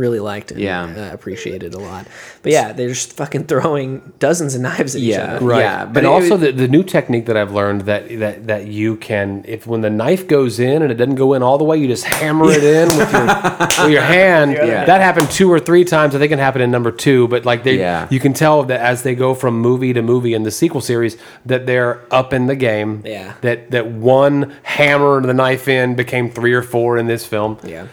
really 0.00 0.18
liked 0.20 0.50
and 0.50 0.60
Yeah. 0.60 0.84
uh, 1.10 1.14
appreciated 1.14 1.74
a 1.74 1.78
lot. 1.78 2.06
But 2.42 2.52
yeah, 2.52 2.72
they're 2.72 2.88
just 2.88 3.12
fucking 3.12 3.44
throwing 3.44 4.12
dozens 4.18 4.54
of 4.54 4.62
knives 4.62 4.94
at 4.96 5.02
each 5.02 5.08
Yeah. 5.14 5.36
other. 5.36 5.46
Right. 5.46 5.60
Yeah, 5.60 5.84
but 5.84 5.94
but 5.94 6.04
it- 6.04 6.06
also 6.06 6.36
the, 6.36 6.50
the 6.52 6.68
new 6.68 6.82
technique 6.82 7.26
that 7.26 7.36
I've 7.36 7.52
learned 7.52 7.82
that, 7.82 8.02
that 8.18 8.46
that 8.46 8.66
you 8.66 8.96
can 8.96 9.44
if 9.46 9.66
when 9.66 9.82
the 9.82 9.90
knife 9.90 10.26
goes 10.26 10.58
in 10.58 10.82
and 10.82 10.90
it 10.90 10.94
doesn't 10.96 11.16
go 11.16 11.34
in 11.34 11.42
all 11.42 11.58
the 11.58 11.64
way, 11.64 11.76
you 11.76 11.86
just 11.86 12.04
hammer 12.04 12.46
it 12.50 12.64
in 12.64 12.88
with 12.96 13.12
your 13.12 13.26
with 13.84 13.92
your 13.92 14.02
hand. 14.02 14.52
Yeah. 14.52 14.84
That 14.86 15.00
happened 15.02 15.30
two 15.30 15.52
or 15.52 15.60
three 15.60 15.84
times. 15.84 16.14
I 16.14 16.18
think 16.18 16.32
it 16.32 16.38
happened 16.38 16.64
in 16.64 16.70
number 16.70 16.90
two. 16.90 17.28
But 17.28 17.44
like 17.44 17.62
they, 17.64 17.78
Yeah. 17.78 18.06
you 18.10 18.20
can 18.20 18.32
tell 18.32 18.62
that 18.64 18.80
as 18.80 19.02
they 19.02 19.14
go 19.14 19.34
from 19.34 19.60
movie 19.60 19.92
to 19.92 20.02
movie 20.02 20.32
in 20.34 20.42
the 20.44 20.50
sequel 20.50 20.80
series, 20.80 21.16
that 21.46 21.66
they're 21.66 22.00
up 22.10 22.32
in 22.32 22.46
the 22.46 22.56
game. 22.56 23.02
Yeah. 23.04 23.34
That 23.42 23.70
that 23.72 23.86
one 23.88 24.52
hammer 24.62 25.20
the 25.20 25.34
knife 25.34 25.68
in 25.68 25.94
became 25.94 26.30
three 26.30 26.54
or 26.54 26.62
four 26.62 26.96
in 26.96 27.06
this 27.06 27.26
film. 27.26 27.58
Yeah. 27.64 27.84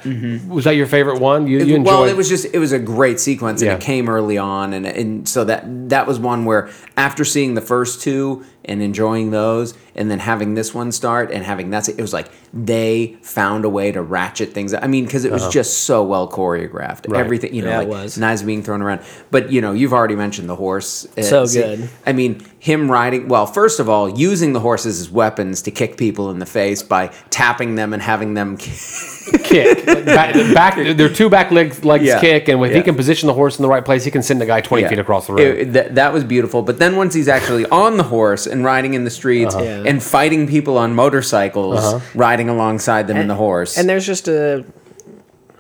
Was 0.48 0.64
that 0.64 0.76
your 0.76 0.88
favorite 0.88 1.20
one? 1.20 1.48
You, 1.48 1.60
you 1.60 1.76
enjoyed? 1.76 1.97
Well, 2.02 2.10
it 2.10 2.16
was 2.18 2.30
just 2.30 2.46
it 2.54 2.60
was 2.60 2.72
a 2.72 2.80
great 2.80 3.20
sequence, 3.20 3.62
and 3.62 3.68
Yeah. 3.68 3.76
it 3.76 3.82
came 3.82 4.10
early 4.10 4.38
on, 4.38 4.74
and 4.74 4.86
and 4.86 5.28
so 5.28 5.44
that 5.46 5.64
that 5.90 6.08
was 6.08 6.20
one 6.20 6.46
where 6.46 6.70
after 6.96 7.24
seeing 7.26 7.54
the 7.54 7.62
first 7.62 8.02
two 8.02 8.44
and 8.66 8.82
enjoying 8.82 9.32
those, 9.32 9.74
and 9.98 10.10
then 10.12 10.20
having 10.20 10.54
this 10.54 10.74
one 10.74 10.92
start 10.92 11.32
and 11.32 11.44
having 11.44 11.70
that's 11.70 11.88
it 11.90 12.00
was 12.00 12.14
like 12.14 12.28
they 12.54 13.18
found 13.22 13.66
a 13.66 13.70
way 13.70 13.92
to 13.92 14.02
ratchet 14.02 14.54
things. 14.54 14.74
I 14.74 14.88
mean, 14.88 15.06
because 15.06 15.26
it 15.26 15.32
was 15.32 15.48
just 15.50 15.80
so 15.86 16.04
well 16.04 16.30
choreographed, 16.30 17.06
Uh-huh. 17.06 17.14
Right. 17.16 17.20
everything 17.26 17.54
you 17.54 17.62
know, 17.64 17.70
Yeah, 17.70 17.82
it 17.82 17.90
like 17.90 18.04
was. 18.04 18.18
knives 18.18 18.44
being 18.44 18.64
thrown 18.64 18.82
around. 18.82 19.02
But 19.32 19.52
you 19.52 19.60
know, 19.62 19.74
you've 19.74 19.94
already 19.94 20.16
mentioned 20.16 20.48
the 20.50 20.56
horse. 20.56 21.08
Uh, 21.18 21.22
So 21.24 21.46
see- 21.46 21.62
good. 21.62 21.90
I 22.06 22.14
mean, 22.14 22.42
him 22.60 22.90
riding. 22.92 23.28
Well, 23.28 23.46
first 23.46 23.80
of 23.80 23.90
all, 23.90 24.10
using 24.10 24.54
the 24.54 24.60
horses 24.60 25.00
as 25.02 25.10
weapons 25.10 25.62
to 25.64 25.72
kick 25.72 25.98
people 25.98 26.30
in 26.32 26.40
the 26.40 26.46
face 26.46 26.82
by 26.84 27.12
tapping 27.30 27.76
them 27.76 27.94
and 27.94 28.02
having 28.02 28.34
them. 28.34 28.58
kick. 29.44 29.86
Like 29.86 30.06
back, 30.06 30.34
back, 30.54 30.76
their 30.98 31.10
two 31.10 31.30
back 31.30 31.52
legs, 31.52 31.84
legs 31.84 32.06
Yeah. 32.06 32.20
kick, 32.22 32.48
and 32.48 32.64
if 32.64 32.72
Yeah. 32.72 32.78
he 32.78 32.84
can 32.84 32.96
position 32.96 33.28
the 33.28 33.34
horse 33.34 33.58
in 33.58 33.62
the 33.64 33.68
right 33.70 33.84
place, 33.84 34.04
he 34.06 34.12
can 34.12 34.24
send 34.24 34.40
the 34.40 34.46
guy 34.46 34.62
20 34.62 34.84
Yeah. 34.84 34.90
feet 34.90 35.00
across 35.00 35.28
the 35.28 35.34
road. 35.34 35.42
It- 35.42 35.74
that, 35.74 35.96
that 35.96 36.14
was 36.14 36.24
beautiful. 36.24 36.62
But 36.62 36.80
then 36.80 36.96
once 36.96 37.14
he's 37.14 37.28
actually 37.28 37.66
on 37.68 37.98
the 37.98 38.04
horse 38.04 38.48
and 38.48 38.64
riding 38.64 38.94
in 38.94 39.04
the 39.04 39.10
streets 39.10 39.54
Uh-huh. 39.56 39.84
Yeah. 39.88 39.94
and 39.94 40.04
fighting 40.04 40.48
people 40.48 40.78
on 40.78 40.94
motorcycles, 40.94 42.02
riding 42.16 42.50
alongside 42.50 43.08
them 43.08 43.18
in 43.18 43.28
the 43.28 43.36
horse. 43.36 43.78
And 43.78 43.88
there's 43.90 44.06
just 44.06 44.28
a 44.28 44.66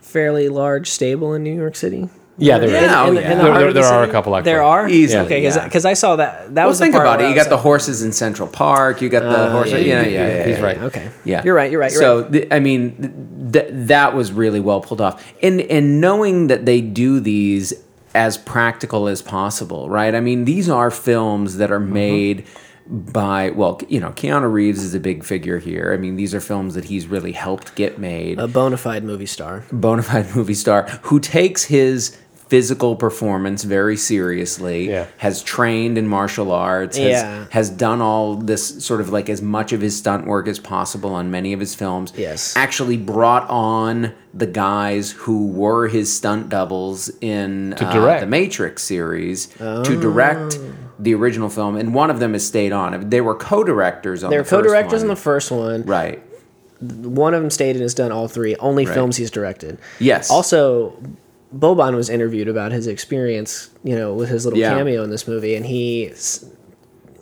fairly 0.02 0.50
large 0.50 0.90
stable 0.90 1.34
in 1.34 1.44
New 1.44 1.56
York 1.56 1.76
City. 1.76 2.10
yeah, 2.40 2.60
there 2.60 2.70
Yeah, 2.70 2.84
is. 2.86 2.92
oh, 2.92 3.08
In 3.10 3.16
the- 3.16 3.22
yeah. 3.22 3.32
in 3.32 3.38
the 3.40 3.44
There- 3.46 3.54
there- 3.60 3.74
there 3.74 3.84
are 3.86 4.04
a 4.04 4.08
couple 4.08 4.32
like 4.32 4.44
There 4.44 4.58
that. 4.60 4.63
are 4.63 4.88
Easily, 4.88 5.26
okay 5.26 5.42
yeah. 5.44 5.63
because 5.63 5.86
I 5.86 5.94
saw 5.94 6.18
that. 6.18 6.54
That 6.54 6.62
well, 6.63 6.68
was 6.70 6.78
the 6.78 6.86
think 6.86 6.94
part 6.94 7.08
about 7.08 7.22
it. 7.22 7.30
You 7.30 7.36
got 7.36 7.50
the 7.50 7.58
horses 7.58 8.04
in 8.04 8.12
Central 8.12 8.48
Park. 8.48 9.02
You 9.02 9.10
got 9.10 9.24
the 9.24 9.50
horses. 9.50 9.74
yeah, 9.86 10.02
Yeah, 10.02 10.08
yeah, 10.08 10.10
yeah, 10.28 10.28
yeah, 10.38 10.44
he's 10.48 10.58
yeah. 10.60 10.63
right. 10.63 10.82
Okay. 10.84 11.08
Yeah, 11.26 11.42
You're 11.44 11.56
right, 11.56 11.72
you're 11.72 11.82
right, 11.82 11.92
you're 11.92 12.00
so 12.02 12.22
right. 12.22 12.32
th- 12.32 12.48
I 12.52 12.60
mean, 12.60 13.50
th- 13.52 13.66
th- 13.66 13.88
that 13.88 14.13
was 14.16 14.32
really 14.32 14.60
well 14.60 14.82
pulled 14.82 15.02
off, 15.02 15.24
and 15.42 15.62
and 15.62 16.00
knowing 16.00 16.46
that 16.48 16.66
they 16.68 16.80
do 16.80 17.20
these 17.20 17.74
as 18.13 18.38
practical 18.38 19.08
as 19.08 19.22
possible, 19.24 19.90
right? 19.90 20.13
I 20.16 20.20
mean, 20.22 20.46
these 20.46 20.70
are 20.70 20.90
films 20.92 21.58
that 21.58 21.72
are 21.72 21.80
Mm-hmm. 21.80 21.94
Made 22.89 23.13
by 23.13 23.50
well, 23.52 23.80
you 23.88 24.00
know, 24.00 24.10
Keanu 24.12 24.52
Reeves 24.52 24.84
is 24.84 24.93
a 24.93 25.00
big 25.00 25.23
figure 25.23 25.60
here. 25.60 25.91
I 25.93 25.97
mean, 25.97 26.15
these 26.15 26.34
are 26.34 26.39
films 26.41 26.76
that 26.76 26.86
he's 26.86 27.08
really 27.08 27.32
helped 27.34 27.76
get 27.76 28.00
made 28.00 28.39
A 28.39 28.47
bona 28.47 28.78
fide 28.78 29.04
movie 29.04 29.26
star. 29.26 29.63
bona 29.71 30.02
fide 30.04 30.36
movie 30.36 30.54
star 30.54 30.84
who 31.04 31.19
takes 31.19 31.63
his 31.65 32.17
physical 32.47 32.95
performance 32.95 33.65
very 33.65 33.97
seriously 33.97 34.89
Yeah. 34.89 35.08
has 35.17 35.43
trained 35.43 35.97
in 35.97 36.08
martial 36.08 36.54
arts 36.54 36.95
has, 36.95 37.06
Yeah. 37.08 37.45
has 37.50 37.69
done 37.69 38.00
all 38.02 38.36
this 38.38 38.86
sort 38.86 39.02
of 39.02 39.10
like 39.10 39.30
as 39.30 39.41
much 39.41 39.73
of 39.73 39.82
his 39.82 39.97
stunt 39.97 40.26
work 40.26 40.47
as 40.47 40.58
possible 40.58 41.13
on 41.13 41.30
many 41.30 41.52
of 41.52 41.60
his 41.60 41.76
films 41.76 42.13
Yes. 42.15 42.54
actually 42.56 42.95
brought 42.95 43.50
on 43.50 44.13
the 44.34 44.45
guys 44.47 45.12
who 45.12 45.47
were 45.47 45.89
his 45.89 46.13
stunt 46.13 46.47
doubles 46.47 47.12
in 47.19 47.73
uh, 47.73 48.19
the 48.21 48.26
matrix 48.28 48.82
series 48.82 49.50
Oh. 49.60 49.84
to 49.84 50.00
direct 50.00 50.58
the 50.99 51.13
original 51.13 51.49
film 51.49 51.75
and 51.75 51.93
one 51.93 52.10
of 52.10 52.19
them 52.19 52.33
has 52.33 52.45
stayed 52.45 52.71
on 52.71 53.10
they 53.10 53.21
were 53.21 53.36
co-directors 53.36 54.23
on 54.23 54.29
They're 54.29 54.39
the 54.41 54.45
first 54.49 54.63
co-directors 54.65 55.01
in 55.01 55.07
the 55.07 55.15
first 55.15 55.51
one. 55.51 55.83
right 55.83 56.21
One 56.79 57.33
of 57.33 57.41
them 57.41 57.49
stayed 57.51 57.75
and 57.75 57.81
has 57.81 57.93
done 57.93 58.12
all 58.12 58.27
three. 58.27 58.55
Only 58.57 58.86
films 58.86 59.17
he's 59.17 59.31
directed. 59.31 59.77
yes 59.99 60.29
Also, 60.31 60.93
Boban 61.55 61.95
was 61.95 62.10
interviewed 62.10 62.47
about 62.49 62.71
his 62.71 62.88
experience, 62.88 63.69
you 63.83 63.95
know, 63.95 64.13
with 64.13 64.29
his 64.29 64.43
little 64.45 64.60
Yeah. 64.60 64.75
cameo 64.77 65.03
in 65.03 65.10
this 65.10 65.27
movie, 65.27 65.55
and 65.55 65.65
he 65.65 66.12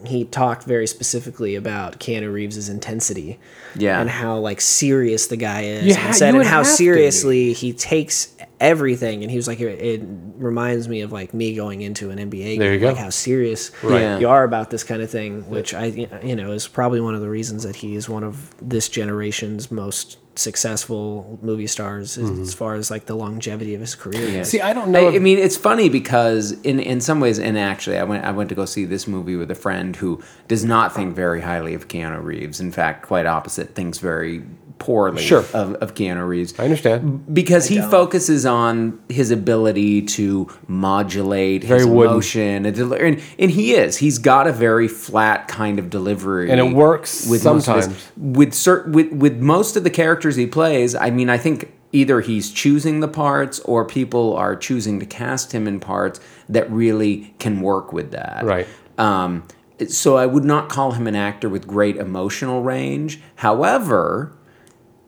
he 0.08 0.26
talked 0.26 0.64
very 0.64 0.88
specifically 0.88 1.56
about 1.56 2.00
Keanu 2.00 2.32
Reeves's 2.32 2.70
intensity, 2.70 3.40
Yeah. 3.76 4.00
and 4.00 4.10
how 4.10 4.38
like 4.40 4.62
serious 4.62 5.28
the 5.28 5.38
guy 5.38 5.62
is, 5.64 5.86
Yeah, 5.86 6.08
and 6.08 6.16
said 6.16 6.36
and 6.36 6.44
how 6.44 6.58
have 6.58 6.66
to 6.66 6.72
seriously 6.72 7.54
he 7.54 7.74
takes 7.74 8.36
everything, 8.60 9.22
and 9.24 9.30
he 9.32 9.38
was 9.38 9.48
like, 9.48 9.60
it, 9.60 9.80
it 9.80 10.02
reminds 10.38 10.88
me 10.88 11.02
of 11.02 11.12
like 11.12 11.34
me 11.34 11.56
going 11.56 11.82
into 11.82 12.10
an 12.10 12.18
NBA. 12.20 12.58
There 12.58 12.74
you 12.74 12.80
game, 12.80 12.94
go. 12.94 12.96
How 12.96 13.10
serious 13.10 13.72
Right. 13.84 14.20
you 14.20 14.28
are 14.30 14.44
about 14.44 14.70
this 14.70 14.84
kind 14.84 15.02
of 15.02 15.10
thing, 15.10 15.50
which 15.50 15.74
I 15.74 15.86
you 16.24 16.36
know 16.36 16.52
is 16.52 16.68
probably 16.68 17.02
one 17.02 17.16
of 17.16 17.22
the 17.22 17.30
reasons 17.30 17.64
that 17.64 17.78
he 17.78 17.96
is 17.96 18.08
one 18.10 18.24
of 18.24 18.54
this 18.62 18.90
generation's 18.90 19.72
most 19.72 20.18
successful 20.38 21.40
movie 21.42 21.68
stars 21.68 22.18
as- 22.18 22.30
as 22.40 22.54
far 22.54 22.76
as 22.76 22.90
like 22.92 23.06
the 23.06 23.16
longevity 23.16 23.74
of 23.76 23.82
his 23.82 23.96
career. 23.96 24.32
goes. 24.32 24.50
See, 24.50 24.62
I 24.62 24.74
don't 24.74 24.90
know. 24.90 25.06
I, 25.08 25.10
if- 25.10 25.16
I 25.16 25.20
mean, 25.20 25.38
it's 25.38 25.58
funny 25.58 25.90
because 25.90 26.52
in 26.64 26.80
in 26.80 27.02
some 27.02 27.20
ways, 27.20 27.40
and 27.40 27.58
actually, 27.58 27.98
I 27.98 28.04
went 28.04 28.24
I 28.26 28.32
went 28.32 28.50
to 28.50 28.56
go 28.56 28.66
see 28.66 28.86
this 28.86 29.08
movie 29.08 29.36
with 29.36 29.50
a 29.52 29.56
friend 29.56 29.96
who 29.96 30.22
does 30.48 30.64
not 30.66 30.94
think 30.96 31.16
very 31.16 31.42
highly 31.42 31.74
of 31.74 31.88
Keanu 31.88 32.24
Reeves. 32.24 32.60
In 32.60 32.72
fact, 32.72 33.06
quite 33.06 33.26
opposite, 33.26 33.76
thinks 33.76 33.98
very 34.00 34.44
poorly 34.78 35.22
Sure. 35.24 35.40
of, 35.54 35.74
of 35.76 35.94
Keanu 35.96 36.28
Reeves. 36.28 36.54
I 36.60 36.64
understand. 36.66 37.34
because 37.34 37.68
he 37.68 37.82
focuses 37.82 38.46
on 38.46 39.00
his 39.10 39.32
ability 39.32 40.02
to 40.04 40.50
modulate 40.68 41.64
his 41.64 41.84
Very 41.84 41.86
wooden. 41.86 42.12
emotion 42.14 42.66
and, 42.66 42.78
and 42.78 43.22
and 43.40 43.52
he 43.52 43.74
is 43.74 43.98
he's 43.98 44.18
got 44.18 44.48
a 44.48 44.52
very 44.52 44.88
flat 44.88 45.48
kind 45.48 45.80
of 45.80 45.90
delivery 45.90 46.52
And 46.52 46.60
it 46.60 46.74
works 46.76 47.26
most 47.28 47.46
of 47.46 47.56
his- 47.56 47.64
sometimes. 47.86 48.12
with 48.18 48.54
certain 48.54 48.92
with 48.92 49.12
with 49.14 49.40
most 49.40 49.76
of 49.78 49.84
the 49.84 49.90
characters 49.90 50.36
he 50.36 50.46
plays 50.46 50.94
I 50.94 51.10
mean 51.10 51.30
I 51.30 51.38
think 51.38 51.72
either 51.92 52.20
he's 52.20 52.52
choosing 52.52 53.00
the 53.00 53.08
parts 53.08 53.60
or 53.62 53.86
people 53.86 54.36
are 54.36 54.56
choosing 54.56 55.00
to 55.00 55.06
cast 55.06 55.54
him 55.54 55.68
in 55.68 55.80
parts 55.80 56.20
that 56.50 56.70
really 56.70 57.34
can 57.40 57.62
work 57.62 57.94
with 57.94 58.12
that 58.12 58.44
Right. 58.44 58.68
um, 58.98 59.44
so 59.90 60.16
I 60.18 60.26
would 60.26 60.46
not 60.46 60.70
call 60.70 60.92
him 60.94 61.06
an 61.08 61.16
actor 61.16 61.50
with 61.50 61.68
great 61.68 61.98
emotional 61.98 62.62
range. 62.64 63.20
However, 63.36 64.32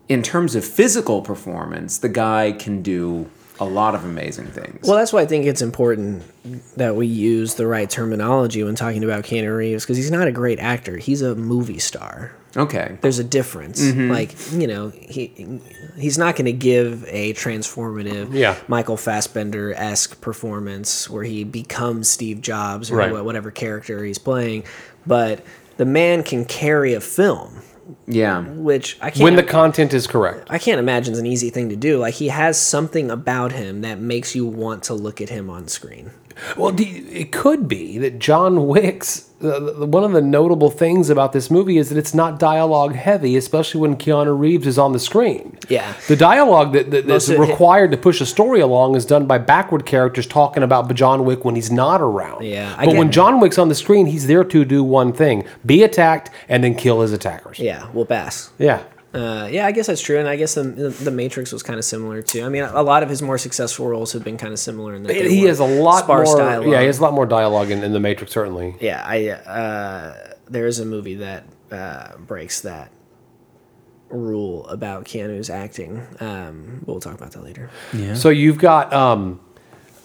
in 0.10 0.24
terms 0.24 0.55
of 0.55 0.64
physical 0.66 1.22
performance, 1.22 1.97
the 1.97 2.10
guy 2.10 2.51
can 2.53 2.82
do 2.82 3.30
a 3.60 3.66
lot 3.66 3.95
of 3.95 4.05
amazing 4.05 4.45
things. 4.47 4.88
Well, 4.88 4.95
that's 4.97 5.12
why 5.12 5.22
I 5.22 5.26
think 5.26 5.45
it's 5.45 5.64
important 5.64 6.24
that 6.78 6.95
we 6.95 7.08
use 7.08 7.55
the 7.55 7.66
right 7.66 7.89
terminology 7.89 8.64
when 8.64 8.76
talking 8.76 9.03
about 9.03 9.24
Keanu 9.24 9.58
Reeves 9.58 9.84
because 9.84 9.97
he's 9.97 10.12
not 10.12 10.28
a 10.28 10.32
great 10.32 10.60
actor. 10.60 10.97
He's 10.97 11.24
a 11.24 11.34
movie 11.36 11.80
star. 11.80 12.32
okay. 12.55 12.99
There's 13.01 13.18
a 13.18 13.24
difference. 13.24 13.82
Mm-hmm. 13.82 14.12
Like 14.12 14.36
you 14.51 14.68
know, 14.68 14.89
he 14.89 15.60
he's 15.97 16.20
not 16.20 16.36
going 16.36 16.45
to 16.45 16.53
give 16.53 17.03
a 17.08 17.34
transformative 17.34 18.32
Yeah. 18.32 18.55
Michael 18.68 18.95
Fassbender 18.97 19.74
esque 19.74 20.22
performance 20.22 21.10
where 21.10 21.24
he 21.24 21.43
becomes 21.43 22.10
Steve 22.12 22.41
Jobs 22.41 22.91
or 22.91 22.97
Right. 22.97 23.12
whatever 23.26 23.49
character 23.49 24.03
he's 24.05 24.20
playing, 24.20 24.66
but 25.08 25.43
the 25.78 25.86
man 25.86 26.22
can 26.24 26.45
carry 26.45 26.93
a 26.93 27.01
film, 27.01 27.62
Yeah. 28.08 28.42
which 28.42 28.98
I 29.02 29.10
can't. 29.10 29.24
when 29.24 29.36
the 29.36 29.44
content 29.44 29.94
is 29.94 30.08
correct. 30.08 30.48
I 30.50 30.58
can't 30.58 30.80
imagine 30.80 31.14
is 31.14 31.20
an 31.20 31.26
easy 31.26 31.50
thing 31.50 31.70
to 31.70 31.76
do. 31.76 31.98
Like 31.98 32.16
he 32.16 32.28
has 32.30 32.60
something 32.60 33.10
about 33.12 33.52
him 33.52 33.82
that 33.82 34.00
makes 34.00 34.36
you 34.36 34.46
want 34.46 34.84
to 34.84 34.94
look 34.94 35.22
at 35.22 35.30
him 35.30 35.50
on 35.50 35.68
screen. 35.68 36.12
Well, 36.56 36.80
you- 36.80 37.06
it 37.12 37.32
could 37.32 37.68
be 37.68 37.98
that 38.00 38.20
John 38.20 38.68
Wick's 38.68 39.24
uh, 39.44 39.60
one 39.86 40.04
of 40.04 40.14
the 40.14 40.22
notable 40.22 40.72
things 40.72 41.12
about 41.12 41.32
this 41.32 41.52
movie 41.52 41.78
is 41.78 41.90
that 41.90 41.98
it's 42.00 42.16
not 42.16 42.40
dialogue 42.40 42.94
heavy, 42.96 43.38
especially 43.38 43.80
when 43.82 43.96
Keanu 43.96 44.36
Reeves 44.38 44.66
is 44.66 44.80
on 44.80 44.94
the 44.94 45.00
screen. 45.00 45.60
Yeah. 45.70 45.94
the 46.08 46.16
dialogue 46.16 46.74
that, 46.74 46.90
that, 46.90 47.06
that's 47.06 47.30
required 47.30 47.92
to 47.92 47.98
push 47.98 48.20
a 48.20 48.26
story 48.26 48.62
along 48.62 48.96
is 48.96 49.06
done 49.06 49.28
by 49.28 49.38
backward 49.38 49.86
characters 49.86 50.26
talking 50.26 50.64
about 50.64 50.92
John 50.96 51.24
Wick 51.24 51.46
when 51.46 51.54
he's 51.54 51.72
not 51.72 52.02
around. 52.02 52.46
Yeah, 52.46 52.74
I 52.80 52.86
but 52.86 52.96
when 52.96 53.10
it. 53.10 53.12
John 53.12 53.40
Wick's 53.40 53.60
on 53.60 53.70
the 53.70 53.76
screen, 53.76 54.08
he's 54.08 54.26
there 54.26 54.44
to 54.44 54.66
do 54.66 54.84
one 54.84 55.14
thing: 55.14 55.46
be 55.64 55.84
attacked 55.84 56.32
and 56.50 56.64
then 56.64 56.74
kill 56.74 57.02
his 57.02 57.12
attackers. 57.14 57.60
Yeah, 57.60 57.88
well, 57.94 58.06
Bass. 58.06 58.50
yeah. 58.58 58.82
Uh, 59.18 59.47
yeah, 59.47 59.65
I 59.65 59.72
guess 59.72 59.88
that's 59.88 60.01
true, 60.01 60.20
and 60.20 60.28
I 60.28 60.36
guess 60.36 60.53
the 60.55 60.63
the 60.63 61.11
Matrix 61.11 61.51
was 61.51 61.63
kind 61.63 61.80
of 61.80 61.86
similar 61.86 62.22
too. 62.22 62.43
I 62.45 62.49
mean, 62.49 62.63
a 62.63 62.84
lot 62.84 63.01
of 63.03 63.09
his 63.09 63.22
more 63.22 63.38
successful 63.38 63.88
roles 63.88 64.13
have 64.13 64.24
been 64.24 64.38
kind 64.38 64.53
of 64.53 64.59
similar 64.59 64.93
in 64.95 65.03
that 65.03 65.15
He 65.15 65.43
has 65.45 65.59
a 65.59 65.65
lot 65.65 66.07
more. 66.07 66.24
dialogue. 66.26 66.70
Yeah, 66.72 66.82
he 66.82 66.86
has 66.88 66.99
a 66.99 67.01
lot 67.01 67.13
more 67.13 67.26
dialogue 67.26 67.72
in, 67.72 67.84
in 67.84 67.93
the 67.93 67.99
Matrix, 67.99 68.32
certainly. 68.34 68.76
Yeah, 68.80 69.03
I 69.05 69.30
uh, 69.30 70.34
there 70.49 70.68
is 70.68 70.80
a 70.80 70.86
movie 70.86 71.15
that 71.15 71.45
uh, 71.72 72.18
breaks 72.18 72.61
that 72.61 72.91
rule 74.09 74.65
about 74.68 75.05
Keanu's 75.05 75.49
acting. 75.49 76.05
Um, 76.20 76.84
we'll 76.86 76.99
talk 76.99 77.13
about 77.15 77.32
that 77.32 77.43
later. 77.43 77.70
Yeah. 77.93 78.13
So 78.13 78.30
you've 78.30 78.57
got 78.57 78.93
um, 78.93 79.39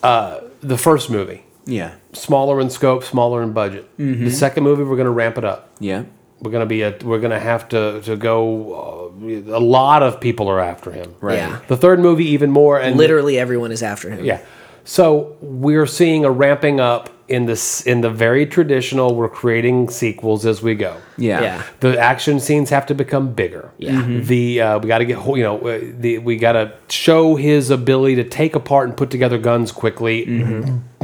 uh, 0.02 0.40
the 0.60 0.76
first 0.76 1.08
movie, 1.10 1.44
Yeah. 1.66 1.94
smaller 2.12 2.60
in 2.60 2.68
scope, 2.70 3.04
smaller 3.04 3.42
in 3.42 3.52
budget. 3.52 3.84
Mm-hmm. 3.98 4.24
The 4.24 4.30
second 4.30 4.64
movie, 4.64 4.82
we're 4.82 4.96
going 4.96 5.04
to 5.04 5.10
ramp 5.12 5.38
it 5.38 5.44
up. 5.44 5.70
Yeah. 5.78 6.04
We're 6.42 6.50
going 6.50 6.62
to 6.62 6.66
be 6.66 6.82
a, 6.82 6.90
we're 7.04 7.20
going 7.20 7.30
to 7.30 7.38
have 7.40 7.68
to 7.70 8.00
to 8.02 8.16
go. 8.16 9.12
Uh, 9.16 9.56
a 9.56 9.60
lot 9.60 10.02
of 10.02 10.20
people 10.20 10.48
are 10.48 10.58
after 10.60 10.90
him. 10.90 11.14
Right. 11.20 11.36
Yeah. 11.38 11.60
The 11.68 11.76
third 11.76 12.00
movie, 12.00 12.26
even 12.26 12.50
more. 12.50 12.80
And 12.80 12.96
Literally 12.96 13.38
everyone 13.38 13.70
is 13.72 13.82
after 13.82 14.10
him. 14.10 14.24
yeah. 14.24 14.40
So 14.84 15.36
we're 15.40 15.86
seeing 15.86 16.24
a 16.24 16.30
ramping 16.32 16.80
up 16.80 17.08
in 17.28 17.46
this 17.46 17.86
in 17.86 18.00
the 18.00 18.10
very 18.10 18.44
traditional. 18.46 19.14
We're 19.14 19.28
creating 19.28 19.90
sequels 19.90 20.44
as 20.44 20.60
we 20.60 20.74
go. 20.74 20.96
Yeah. 21.16 21.40
Yeah. 21.40 21.62
The 21.78 21.96
action 21.96 22.40
scenes 22.40 22.70
have 22.70 22.86
to 22.86 22.94
become 22.94 23.32
bigger. 23.32 23.70
Yeah. 23.78 23.92
Mhm. 24.02 24.26
The 24.26 24.60
uh, 24.60 24.78
we 24.80 24.88
got 24.88 24.98
to 24.98 25.04
get 25.04 25.24
you 25.24 25.44
know 25.44 25.58
uh, 25.60 25.78
the 26.00 26.18
we 26.18 26.36
got 26.36 26.52
to 26.52 26.72
show 26.88 27.36
his 27.36 27.70
ability 27.70 28.16
to 28.16 28.24
take 28.24 28.56
apart 28.56 28.88
and 28.88 28.96
put 28.96 29.10
together 29.10 29.38
guns 29.38 29.70
quickly, 29.70 30.26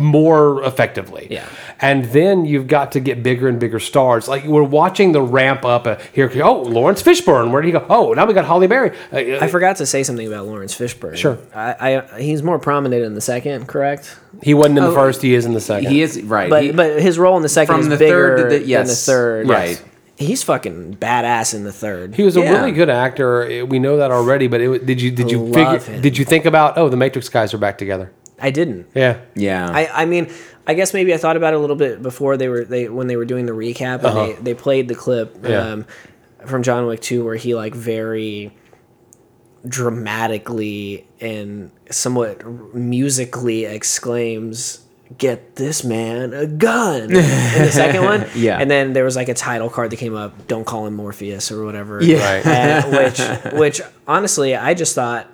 more 0.00 0.62
effectively. 0.64 1.26
Yeah. 1.30 1.46
And 1.80 2.06
then 2.06 2.44
you've 2.44 2.66
got 2.66 2.92
to 2.92 3.00
get 3.00 3.22
bigger 3.22 3.48
and 3.48 3.58
bigger 3.60 3.78
stars. 3.80 4.28
Like 4.28 4.44
we're 4.44 4.62
watching 4.62 5.12
the 5.12 5.22
ramp 5.22 5.64
up. 5.64 5.86
Uh, 5.86 5.96
here, 6.12 6.30
oh, 6.42 6.62
Laurence 6.62 7.02
Fishburne. 7.02 7.50
Where 7.50 7.62
did 7.62 7.68
he 7.68 7.72
go? 7.72 7.86
Oh, 7.88 8.12
now 8.14 8.26
we 8.26 8.34
got 8.34 8.44
Halle 8.44 8.66
Berry. 8.66 8.90
Uh, 9.12 9.38
I 9.44 9.48
forgot 9.48 9.76
to 9.76 9.86
say 9.86 10.02
something 10.02 10.26
about 10.26 10.46
Laurence 10.46 10.74
Fishburne. 10.76 11.16
Sure. 11.16 11.38
I, 11.54 11.96
I 12.12 12.20
he's 12.20 12.42
more 12.42 12.58
prominent 12.58 13.04
in 13.04 13.14
the 13.14 13.20
second, 13.20 13.66
correct? 13.68 14.16
he 14.42 14.54
wasn't 14.54 14.78
in 14.78 14.84
the 14.84 14.92
first. 14.92 15.22
He 15.22 15.34
is 15.34 15.46
in 15.46 15.54
the 15.54 15.60
second. 15.60 15.90
He 15.90 16.02
is 16.02 16.20
right. 16.22 16.50
But 16.50 16.62
He- 16.62 16.72
but 16.72 17.00
his 17.00 17.18
role 17.18 17.36
in 17.36 17.42
the 17.42 17.48
second 17.48 17.74
From 17.74 17.80
is 17.82 17.88
the 17.88 17.96
bigger 17.96 18.36
third 18.38 18.50
to 18.50 18.58
the- 18.58 18.72
than 18.74 18.86
the 18.86 18.94
third. 18.94 19.48
right. 19.48 19.82
He's 20.16 20.42
fucking 20.42 20.96
badass 20.96 21.54
in 21.54 21.62
the 21.62 21.70
third. 21.72 22.16
He 22.16 22.24
was 22.24 22.36
a 22.36 22.40
Yeah. 22.40 22.50
really 22.58 22.72
good 22.72 22.90
actor. 22.90 23.64
We 23.66 23.78
know 23.78 23.98
that 23.98 24.10
already. 24.10 24.48
But 24.48 24.60
it, 24.60 24.84
did 24.84 25.00
you 25.00 25.12
did 25.12 25.30
you 25.30 25.46
figure, 25.52 26.00
did 26.00 26.18
you 26.18 26.24
think 26.24 26.44
about 26.44 26.76
oh 26.76 26.88
the 26.88 26.96
Matrix 26.96 27.28
guys 27.28 27.54
are 27.54 27.58
back 27.58 27.78
together? 27.78 28.10
I 28.40 28.50
didn't. 28.50 28.86
Yeah. 28.94 29.20
yeah. 29.34 29.68
I, 29.70 30.02
I 30.02 30.04
mean, 30.04 30.30
I 30.66 30.74
guess 30.74 30.94
maybe 30.94 31.12
I 31.12 31.16
thought 31.16 31.36
about 31.36 31.54
it 31.54 31.56
a 31.56 31.60
little 31.60 31.76
bit 31.76 32.02
before 32.02 32.36
they 32.36 32.48
were 32.48 32.64
they 32.64 32.88
when 32.88 33.06
they 33.06 33.16
were 33.16 33.24
doing 33.24 33.46
the 33.46 33.52
recap 33.52 34.04
and 34.04 34.16
they, 34.16 34.32
they 34.42 34.54
played 34.54 34.88
the 34.88 34.94
clip 34.94 35.34
Uh-huh. 35.36 35.48
Yeah. 35.48 35.68
um, 35.72 35.86
from 36.46 36.62
John 36.62 36.86
Wick 36.86 37.00
2 37.00 37.24
where 37.24 37.34
he 37.36 37.54
like 37.54 37.74
very 37.74 38.52
dramatically 39.66 41.06
and 41.20 41.70
somewhat 41.90 42.44
musically 42.74 43.64
exclaims 43.64 44.84
get 45.16 45.56
this 45.56 45.82
man 45.84 46.34
a 46.34 46.46
gun 46.46 47.02
in 47.04 47.12
the 47.12 47.70
second 47.72 48.04
one 48.04 48.26
Yeah. 48.36 48.58
and 48.60 48.70
then 48.70 48.92
there 48.92 49.04
was 49.04 49.16
like 49.16 49.28
a 49.28 49.34
title 49.34 49.70
card 49.70 49.90
that 49.90 49.96
came 49.96 50.14
up 50.14 50.46
don't 50.46 50.64
call 50.66 50.86
him 50.86 50.94
morpheus 50.94 51.50
or 51.50 51.64
whatever 51.64 52.02
Yeah. 52.02 52.18
Right. 52.36 52.46
and 52.46 52.92
which 53.52 53.52
which 53.58 53.80
honestly 54.06 54.54
i 54.54 54.74
just 54.74 54.94
thought 54.94 55.26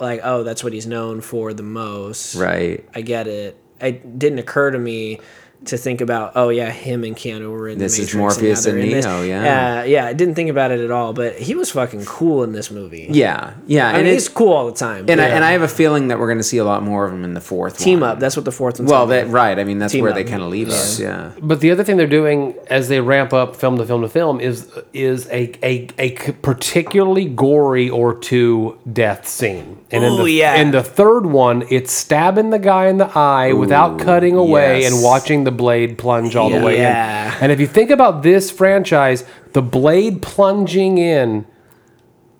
like 0.00 0.20
oh 0.22 0.42
that's 0.42 0.62
what 0.64 0.72
he's 0.72 0.86
known 0.86 1.20
for 1.20 1.52
the 1.52 1.62
most 1.62 2.34
right. 2.34 2.88
I 2.94 3.02
get 3.02 3.26
it. 3.26 3.56
It 3.80 4.18
didn't 4.18 4.40
occur 4.40 4.70
to 4.72 4.78
me 4.78 5.20
to 5.66 5.76
think 5.76 6.00
about. 6.00 6.32
Oh 6.36 6.48
yeah, 6.50 6.70
him 6.70 7.04
and 7.04 7.16
Keanu 7.16 7.50
were 7.50 7.68
in 7.68 7.78
This 7.78 7.96
the 7.96 8.02
is 8.02 8.14
Matrix. 8.14 8.36
Morpheus 8.36 8.64
now 8.66 8.70
they're 8.72 8.80
and 8.80 8.88
in 8.88 8.94
this. 8.96 9.04
Neo, 9.06 9.22
yeah. 9.22 9.80
Uh, 9.80 9.82
yeah. 9.84 10.06
I 10.06 10.12
didn't 10.12 10.34
think 10.34 10.50
about 10.50 10.70
it 10.70 10.80
at 10.80 10.90
all. 10.90 11.12
But 11.12 11.36
he 11.38 11.54
was 11.54 11.70
fucking 11.72 12.04
cool 12.04 12.44
in 12.44 12.52
this 12.52 12.70
movie. 12.70 13.08
Yeah. 13.10 13.54
Yeah. 13.66 13.88
I 13.88 13.92
mean, 13.92 14.00
and 14.00 14.08
he's 14.08 14.26
it's 14.26 14.34
cool 14.34 14.52
all 14.52 14.66
the 14.66 14.72
time. 14.76 15.06
and 15.08 15.20
I, 15.20 15.26
and 15.26 15.44
I 15.44 15.50
have 15.52 15.62
a 15.62 15.68
feeling 15.68 16.08
that 16.08 16.18
we're 16.18 16.28
going 16.28 16.38
to 16.38 16.44
see 16.44 16.58
a 16.58 16.64
lot 16.64 16.82
more 16.82 17.06
of 17.06 17.12
him 17.12 17.24
in 17.24 17.34
the 17.34 17.40
fourth 17.40 17.78
team 17.78 18.00
one. 18.00 18.10
up. 18.10 18.18
That's 18.20 18.36
what 18.36 18.44
the 18.44 18.52
fourth 18.52 18.78
one's 18.78 18.90
Well, 18.90 19.06
that 19.08 19.28
right. 19.28 19.58
I 19.58 19.64
mean, 19.64 19.78
that's 19.78 19.92
Team 19.92 20.02
where 20.02 20.12
up. 20.12 20.16
they 20.16 20.24
kind 20.24 20.42
of 20.42 20.48
leave 20.48 20.68
us. 20.68 20.98
Yeah. 21.00 21.32
But 21.40 21.60
the 21.60 21.70
other 21.70 21.82
thing 21.84 21.96
they're 21.96 22.06
doing 22.06 22.54
as 22.68 22.88
they 22.88 23.00
ramp 23.00 23.32
up 23.32 23.56
film 23.56 23.78
to 23.78 23.84
film 23.86 24.02
to 24.02 24.08
film 24.08 24.40
is 24.40 24.70
is 24.92 25.26
a 25.28 25.52
a, 25.62 25.88
a 25.98 26.16
c- 26.16 26.32
particularly 26.32 27.24
gory 27.26 27.90
or 27.90 28.14
two 28.18 28.78
death 28.90 29.26
scene. 29.26 29.84
And 29.90 30.04
in 30.04 30.16
the, 30.16 30.30
yeah. 30.30 30.56
in 30.56 30.70
the 30.70 30.82
third 30.82 31.26
one, 31.26 31.64
it's 31.70 31.90
stabbing 31.92 32.50
the 32.50 32.58
guy 32.58 32.86
in 32.88 32.98
the 32.98 33.06
eye 33.18 33.52
without 33.54 33.98
cutting 33.98 34.34
away 34.36 34.82
yes. 34.82 34.92
and 34.92 35.02
watching 35.02 35.44
the 35.44 35.47
blade 35.52 35.98
plunge 35.98 36.36
all 36.36 36.50
the 36.50 36.60
way 36.60 36.76
Yeah. 36.78 37.36
in. 37.36 37.42
And 37.42 37.52
if 37.52 37.60
you 37.60 37.66
think 37.66 37.90
about 37.90 38.22
this 38.22 38.50
franchise, 38.50 39.24
the 39.52 39.62
blade 39.62 40.22
plunging 40.22 40.98
in 40.98 41.46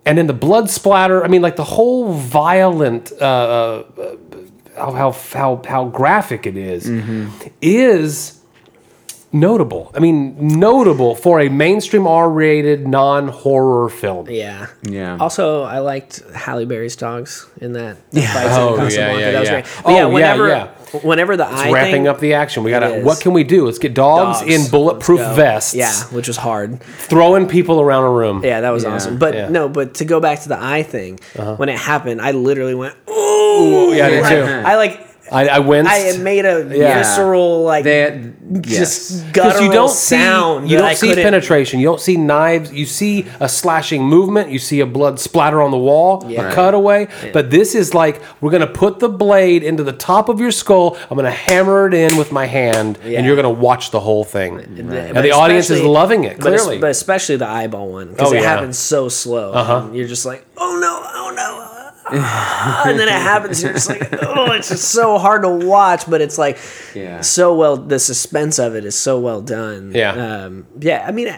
and 0.04 0.16
then 0.16 0.26
the 0.26 0.32
blood 0.34 0.70
splatter, 0.70 1.22
I 1.24 1.28
mean 1.28 1.42
like 1.42 1.56
the 1.56 1.64
whole 1.64 2.12
violent 2.12 3.12
uh, 3.20 3.24
uh, 3.24 3.84
how 4.76 4.92
how 4.92 5.12
how 5.12 5.62
how 5.66 5.84
graphic 5.86 6.46
it 6.46 6.56
is, 6.56 6.88
is 7.60 8.37
notable. 9.32 9.90
I 9.94 9.98
mean, 10.00 10.58
notable 10.58 11.14
for 11.14 11.40
a 11.40 11.48
mainstream 11.48 12.06
R-rated 12.06 12.86
non-horror 12.86 13.88
film. 13.90 14.28
Yeah. 14.30 14.68
Yeah. 14.82 15.18
Also, 15.20 15.62
I 15.62 15.80
liked 15.80 16.22
Halle 16.34 16.64
Berry's 16.64 16.96
dogs 16.96 17.46
in 17.60 17.72
that 17.74 17.96
yeah. 18.10 18.32
fight 18.32 18.46
Oh, 18.50 18.76
scene 18.76 18.84
in 18.86 18.90
yeah, 18.92 19.18
yeah, 19.18 19.30
that 19.32 19.40
was 19.40 19.48
yeah. 19.48 19.54
great. 19.62 19.64
But 19.84 19.90
yeah, 19.90 19.96
Oh, 19.96 19.98
yeah, 19.98 20.04
whenever, 20.06 20.48
yeah. 20.48 20.66
whenever 21.02 21.36
the 21.36 21.46
eye 21.46 21.70
Wrapping 21.70 21.92
thing, 21.92 22.08
up 22.08 22.20
the 22.20 22.34
action, 22.34 22.62
we 22.64 22.70
gotta. 22.70 23.00
What 23.02 23.20
can 23.20 23.32
we 23.32 23.44
do? 23.44 23.66
Let's 23.66 23.78
get 23.78 23.94
dogs, 23.94 24.40
dogs. 24.40 24.50
in 24.54 24.70
bulletproof 24.70 25.20
vests. 25.36 25.74
Yeah, 25.74 25.92
which 26.06 26.28
was 26.28 26.36
hard. 26.38 26.80
throwing 26.82 27.46
people 27.48 27.80
around 27.80 28.04
a 28.04 28.10
room. 28.10 28.42
Yeah, 28.44 28.62
that 28.62 28.70
was 28.70 28.84
Yeah. 28.84 28.94
awesome. 28.94 29.18
But 29.18 29.34
Yeah. 29.34 29.42
Uh-huh. 29.44 29.50
no, 29.52 29.68
but 29.68 29.94
to 29.94 30.04
go 30.04 30.20
back 30.20 30.40
to 30.42 30.48
the 30.48 30.58
eye 30.62 30.82
thing, 30.82 31.20
when 31.56 31.68
it 31.68 31.78
happened, 31.78 32.20
I 32.22 32.30
literally 32.32 32.74
went, 32.74 32.94
"Ooh!" 33.10 33.92
yeah, 33.94 34.06
I 34.06 34.10
did 34.10 34.24
too. 34.26 34.42
I 34.66 34.76
like 34.76 35.07
I, 35.32 35.48
I 35.48 35.58
winced. 35.58 35.90
I 35.92 36.16
made 36.18 36.44
a 36.44 36.66
Yeah. 36.74 36.98
visceral 36.98 37.62
like 37.64 37.84
They, 37.84 38.32
just 38.60 39.10
yes. 39.10 39.22
guttural 39.32 39.48
because 39.52 39.60
you 39.62 39.72
don't 39.72 39.90
sound. 39.90 40.64
see 40.66 40.70
you 40.72 40.78
don't 40.78 40.86
I 40.86 40.94
see 40.94 41.08
couldn't- 41.08 41.24
penetration. 41.24 41.80
You 41.80 41.86
don't 41.86 42.00
see 42.00 42.16
knives. 42.16 42.72
You 42.72 42.86
see 42.86 43.26
a 43.40 43.48
slashing 43.48 44.02
movement. 44.02 44.50
You 44.50 44.58
see 44.58 44.80
a 44.80 44.86
blood 44.86 45.20
splatter 45.20 45.60
on 45.60 45.70
the 45.70 45.78
wall, 45.78 46.24
Yeah. 46.28 46.50
a 46.50 46.54
cutaway. 46.54 47.08
But 47.32 47.50
this 47.50 47.74
is 47.74 47.94
like 47.94 48.20
we're 48.40 48.50
gonna 48.50 48.66
put 48.66 48.98
the 49.00 49.08
blade 49.08 49.62
into 49.62 49.82
the 49.82 49.92
top 49.92 50.28
of 50.28 50.40
your 50.40 50.50
skull. 50.50 50.96
I'm 51.10 51.16
gonna 51.16 51.30
hammer 51.30 51.86
it 51.88 51.94
in 51.94 52.16
with 52.16 52.32
my 52.32 52.46
hand, 52.46 52.98
Yeah. 53.04 53.18
and 53.18 53.26
you're 53.26 53.36
gonna 53.36 53.50
watch 53.50 53.90
the 53.90 54.00
whole 54.00 54.24
thing. 54.24 54.58
And 54.60 55.14
But 55.14 55.22
the 55.22 55.32
audience 55.32 55.70
is 55.70 55.82
loving 55.82 56.24
it 56.24 56.40
clearly. 56.40 56.78
but, 56.78 56.90
especially 56.90 57.36
the 57.36 57.48
eyeball 57.48 57.88
one 57.88 58.08
because 58.08 58.32
Oh, 58.32 58.34
it 58.36 58.42
yeah. 58.42 58.48
happens 58.54 58.78
so 58.78 59.08
slow. 59.08 59.52
Uh-huh. 59.52 59.88
You're 59.92 60.08
just 60.08 60.24
like, 60.26 60.44
oh 60.56 60.78
no, 60.80 61.02
oh 61.14 61.32
no. 61.36 61.77
Ah," 62.12 62.82
and 62.86 62.98
then 62.98 63.08
it 63.08 63.12
happens. 63.12 63.62
You're 63.62 63.72
just 63.72 63.88
like, 63.88 64.08
oh, 64.22 64.52
it's 64.52 64.68
just 64.68 64.90
so 64.92 65.18
hard 65.18 65.42
to 65.42 65.48
watch, 65.48 66.08
but 66.08 66.20
it's 66.20 66.38
like, 66.38 66.58
Yeah. 66.94 67.20
so 67.20 67.54
well. 67.54 67.76
The 67.76 67.98
suspense 67.98 68.58
of 68.58 68.74
it 68.74 68.84
is 68.84 68.94
so 68.98 69.18
well 69.20 69.40
done. 69.42 69.92
Yeah. 69.94 70.12
um, 70.44 70.66
yeah. 70.80 71.04
I 71.06 71.12
mean, 71.12 71.28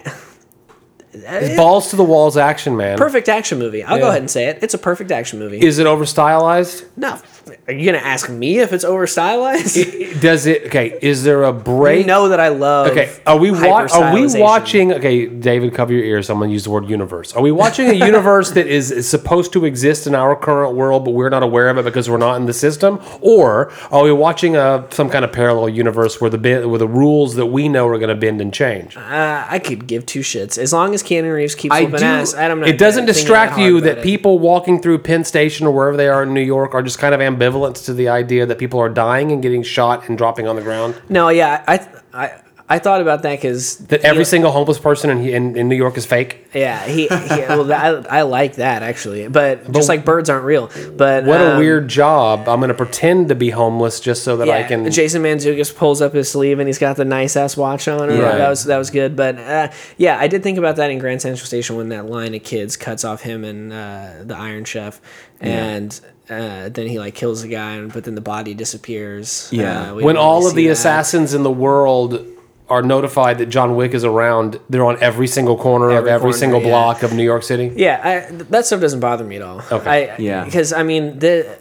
It's 1.13 1.55
balls 1.57 1.89
to 1.89 1.95
the 1.97 2.03
walls 2.05 2.37
action, 2.37 2.77
man. 2.77 2.97
perfect 2.97 3.27
action 3.27 3.59
movie. 3.59 3.83
I'll 3.83 3.99
go 3.99 4.07
ahead 4.09 4.21
and 4.21 4.31
say 4.31 4.45
it. 4.45 4.59
It's 4.61 4.73
a 4.73 4.77
perfect 4.77 5.11
action 5.11 5.39
movie. 5.39 5.59
Is 5.59 5.77
it 5.79 5.85
over 5.85 6.05
stylized? 6.05 6.85
no, 6.97 7.19
are 7.67 7.73
you 7.73 7.85
gonna 7.85 7.97
ask 8.03 8.29
me 8.29 8.59
if 8.59 8.73
it's 8.73 8.83
over 8.83 9.07
stylized? 9.07 9.75
Does 10.21 10.45
it? 10.45 10.65
Okay. 10.67 10.97
Is 11.01 11.23
there 11.23 11.43
a 11.43 11.53
break? 11.53 12.01
You 12.01 12.05
know 12.07 12.29
that 12.29 12.39
I 12.39 12.49
love. 12.49 12.87
Okay, 12.91 13.11
are 13.25 13.37
we 13.37 13.51
wa- 13.51 13.87
are 13.91 14.13
we 14.13 14.27
watching? 14.39 14.93
Okay, 14.93 15.25
David, 15.27 15.73
cover 15.73 15.93
your 15.93 16.03
ears. 16.03 16.27
Someone 16.27 16.49
used 16.49 16.65
the 16.65 16.69
word 16.69 16.89
universe. 16.89 17.33
Are 17.35 17.41
we 17.41 17.51
watching 17.51 17.89
a 17.89 17.93
universe 17.93 18.51
that 18.51 18.67
is, 18.67 18.91
is 18.91 19.09
supposed 19.09 19.53
to 19.53 19.65
exist 19.65 20.07
in 20.07 20.15
our 20.15 20.35
current 20.35 20.75
world, 20.75 21.05
but 21.05 21.11
we're 21.11 21.29
not 21.29 21.43
aware 21.43 21.69
of 21.69 21.77
it 21.77 21.85
because 21.85 22.09
we're 22.09 22.17
not 22.17 22.35
in 22.35 22.45
the 22.45 22.53
system? 22.53 22.99
Or 23.21 23.71
are 23.91 24.03
we 24.03 24.11
watching 24.11 24.55
a 24.55 24.85
some 24.91 25.09
kind 25.09 25.25
of 25.25 25.31
parallel 25.31 25.69
universe 25.69 26.19
where 26.21 26.29
the 26.29 26.67
where 26.67 26.79
the 26.79 26.87
rules 26.87 27.35
that 27.35 27.47
we 27.47 27.69
know 27.69 27.87
are 27.87 27.97
going 27.97 28.09
to 28.09 28.15
bend 28.15 28.41
and 28.41 28.53
change? 28.53 28.95
Uh, 28.97 29.45
I 29.49 29.59
could 29.59 29.87
give 29.87 30.05
two 30.05 30.21
shits 30.21 30.57
as 30.57 30.73
long 30.73 30.93
as 30.93 31.01
Keanu 31.03 31.33
Reeves 31.33 31.55
keeps 31.55 31.73
I 31.73 31.85
do- 31.85 31.95
ass. 31.97 32.33
I'm 32.33 32.59
not 32.59 32.69
It 32.69 32.77
doesn't 32.77 33.05
distract 33.05 33.53
hard 33.53 33.63
you 33.65 33.81
that 33.81 33.99
it. 33.99 34.03
people 34.03 34.39
walking 34.39 34.81
through 34.81 34.99
Penn 34.99 35.23
Station 35.23 35.65
or 35.67 35.71
wherever 35.73 35.97
they 35.97 36.07
are 36.07 36.23
in 36.23 36.33
New 36.33 36.41
York 36.41 36.73
are 36.73 36.81
just 36.83 36.99
kind 36.99 37.13
of 37.15 37.21
ambivalent 37.35 37.85
to 37.85 37.93
the 37.93 38.09
idea 38.09 38.45
that 38.45 38.57
people 38.57 38.79
are 38.79 38.89
dying 38.89 39.31
and 39.31 39.41
getting 39.41 39.63
shot 39.63 40.07
and 40.09 40.17
dropping 40.17 40.47
on 40.47 40.55
the 40.55 40.61
ground. 40.61 40.99
No, 41.09 41.29
yeah, 41.29 41.63
I 41.67 41.87
I 42.13 42.41
I 42.71 42.79
thought 42.79 43.01
about 43.01 43.23
that 43.23 43.35
because 43.35 43.79
That 43.87 43.99
every 44.05 44.23
single 44.23 44.49
homeless 44.49 44.79
person 44.79 45.09
in, 45.09 45.27
in, 45.27 45.57
in 45.57 45.67
New 45.67 45.75
York 45.75 45.97
is 45.97 46.05
fake. 46.05 46.47
yeah 46.53 46.85
he, 46.85 47.01
he 47.01 47.09
well, 47.09 47.69
I, 47.73 48.19
I 48.19 48.21
like 48.21 48.55
that 48.55 48.81
actually, 48.81 49.27
but 49.27 49.69
just 49.73 49.89
like 49.89 50.05
birds 50.05 50.29
aren't 50.29 50.45
real. 50.45 50.71
But 50.95 51.25
What 51.25 51.41
a 51.41 51.51
um, 51.53 51.57
weird 51.59 51.89
job. 51.89 52.47
I'm 52.47 52.61
going 52.61 52.69
to 52.69 52.73
pretend 52.73 53.27
to 53.27 53.35
be 53.35 53.49
homeless 53.49 53.99
just 53.99 54.23
so 54.23 54.37
that 54.37 54.49
I 54.49 54.63
can. 54.63 54.89
Jason 54.89 55.21
Mantzoukas 55.21 55.75
pulls 55.75 56.01
up 56.01 56.13
his 56.13 56.31
sleeve 56.31 56.59
and 56.59 56.67
he's 56.69 56.79
got 56.79 56.95
the 56.95 57.03
nice 57.03 57.35
ass 57.35 57.57
watch 57.57 57.89
on. 57.89 58.07
Right. 58.07 58.19
That 58.19 58.47
was 58.47 58.63
that 58.63 58.77
was 58.77 58.89
good. 58.89 59.17
But 59.17 59.37
uh, 59.37 59.67
yeah, 59.97 60.17
I 60.17 60.27
did 60.27 60.41
think 60.41 60.57
about 60.57 60.77
that 60.77 60.89
in 60.91 60.97
Grand 60.99 61.21
Central 61.21 61.45
Station 61.45 61.75
when 61.75 61.89
that 61.89 62.05
line 62.05 62.33
of 62.35 62.43
kids 62.43 62.77
cuts 62.77 63.03
off 63.03 63.21
him 63.21 63.43
and 63.43 63.73
uh, 63.73 64.23
the 64.23 64.37
Iron 64.37 64.63
Chef, 64.63 65.01
and 65.41 65.99
uh, 66.31 66.69
then 66.69 66.87
he 66.87 66.97
like 66.97 67.13
kills 67.13 67.41
the 67.41 67.49
guy, 67.49 67.71
and, 67.75 67.91
but 67.91 68.05
then 68.05 68.15
the 68.15 68.21
body 68.21 68.53
disappears. 68.53 69.49
Yeah. 69.51 69.91
Uh, 69.91 69.95
when 69.95 70.17
all 70.17 70.47
of 70.47 70.55
the 70.55 70.67
that. 70.67 70.73
assassins 70.73 71.33
in 71.33 71.43
the 71.43 71.51
world 71.51 72.25
are 72.69 72.81
notified 72.81 73.37
that 73.39 73.47
John 73.47 73.75
Wick 73.75 73.93
is 73.93 74.05
around, 74.05 74.57
they're 74.69 74.85
on 74.85 74.97
every 75.03 75.27
single 75.27 75.57
corner 75.57 75.89
of 75.89 75.97
Every 75.97 76.11
every 76.11 76.21
corner, 76.21 76.37
single 76.37 76.61
yeah. 76.61 76.69
block 76.69 77.03
of 77.03 77.13
New 77.13 77.23
York 77.23 77.43
City. 77.43 77.71
Yeah, 77.75 78.29
I, 78.31 78.31
that 78.31 78.65
stuff 78.65 78.79
doesn't 78.79 79.01
bother 79.01 79.25
me 79.25 79.35
at 79.35 79.41
all. 79.41 79.61
Okay. 79.69 80.13
I, 80.13 80.17
Yeah. 80.17 80.45
Because 80.45 80.71
I 80.71 80.83
mean 80.83 81.19
the. 81.19 81.57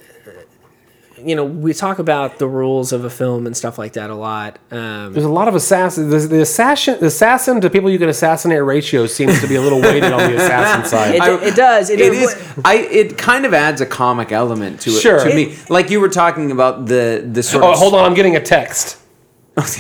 You 1.25 1.37
know, 1.37 1.45
we 1.45 1.75
talk 1.75 1.99
about 1.99 2.39
the 2.39 2.47
rules 2.49 2.93
of 2.93 3.05
a 3.05 3.11
film 3.11 3.47
and 3.47 3.57
stuff 3.57 3.79
like 3.79 3.93
that 3.95 4.11
a 4.11 4.15
lot. 4.15 4.59
Um, 4.71 5.13
There's 5.13 5.25
a 5.25 5.29
lot 5.29 5.49
of 5.49 5.55
assassins. 5.55 6.11
The, 6.11 6.29
the 6.37 6.41
assassin, 6.43 6.99
the 7.01 7.07
assassin 7.07 7.61
to 7.61 7.71
people 7.71 7.91
you 7.91 7.99
can 7.99 8.09
assassinate 8.09 8.63
ratio 8.65 9.07
seems 9.07 9.41
to 9.41 9.47
be 9.47 9.57
a 9.57 9.61
little 9.61 9.81
weighted 9.81 10.13
on 10.13 10.31
the 10.31 10.37
assassin 10.37 10.85
side. 10.91 11.15
it, 11.15 11.49
it 11.49 11.57
does. 11.57 11.91
It, 11.91 12.01
It 12.01 12.13
is. 12.13 12.35
I. 12.65 12.77
It 12.77 13.19
kind 13.19 13.45
of 13.45 13.55
adds 13.55 13.81
a 13.81 13.87
comic 13.87 14.33
element 14.33 14.81
to 14.83 14.91
it. 14.91 15.01
Sure. 15.01 15.23
To 15.29 15.35
me, 15.35 15.57
like 15.69 15.91
you 15.91 16.01
were 16.01 16.09
talking 16.09 16.51
about 16.51 16.87
the 16.87 17.27
the 17.31 17.43
sort 17.43 17.65
oh, 17.65 17.73
of. 17.73 17.79
hold 17.79 17.95
on, 17.95 18.05
I'm 18.05 18.15
getting 18.15 18.37
a 18.37 18.41
text. 18.43 18.97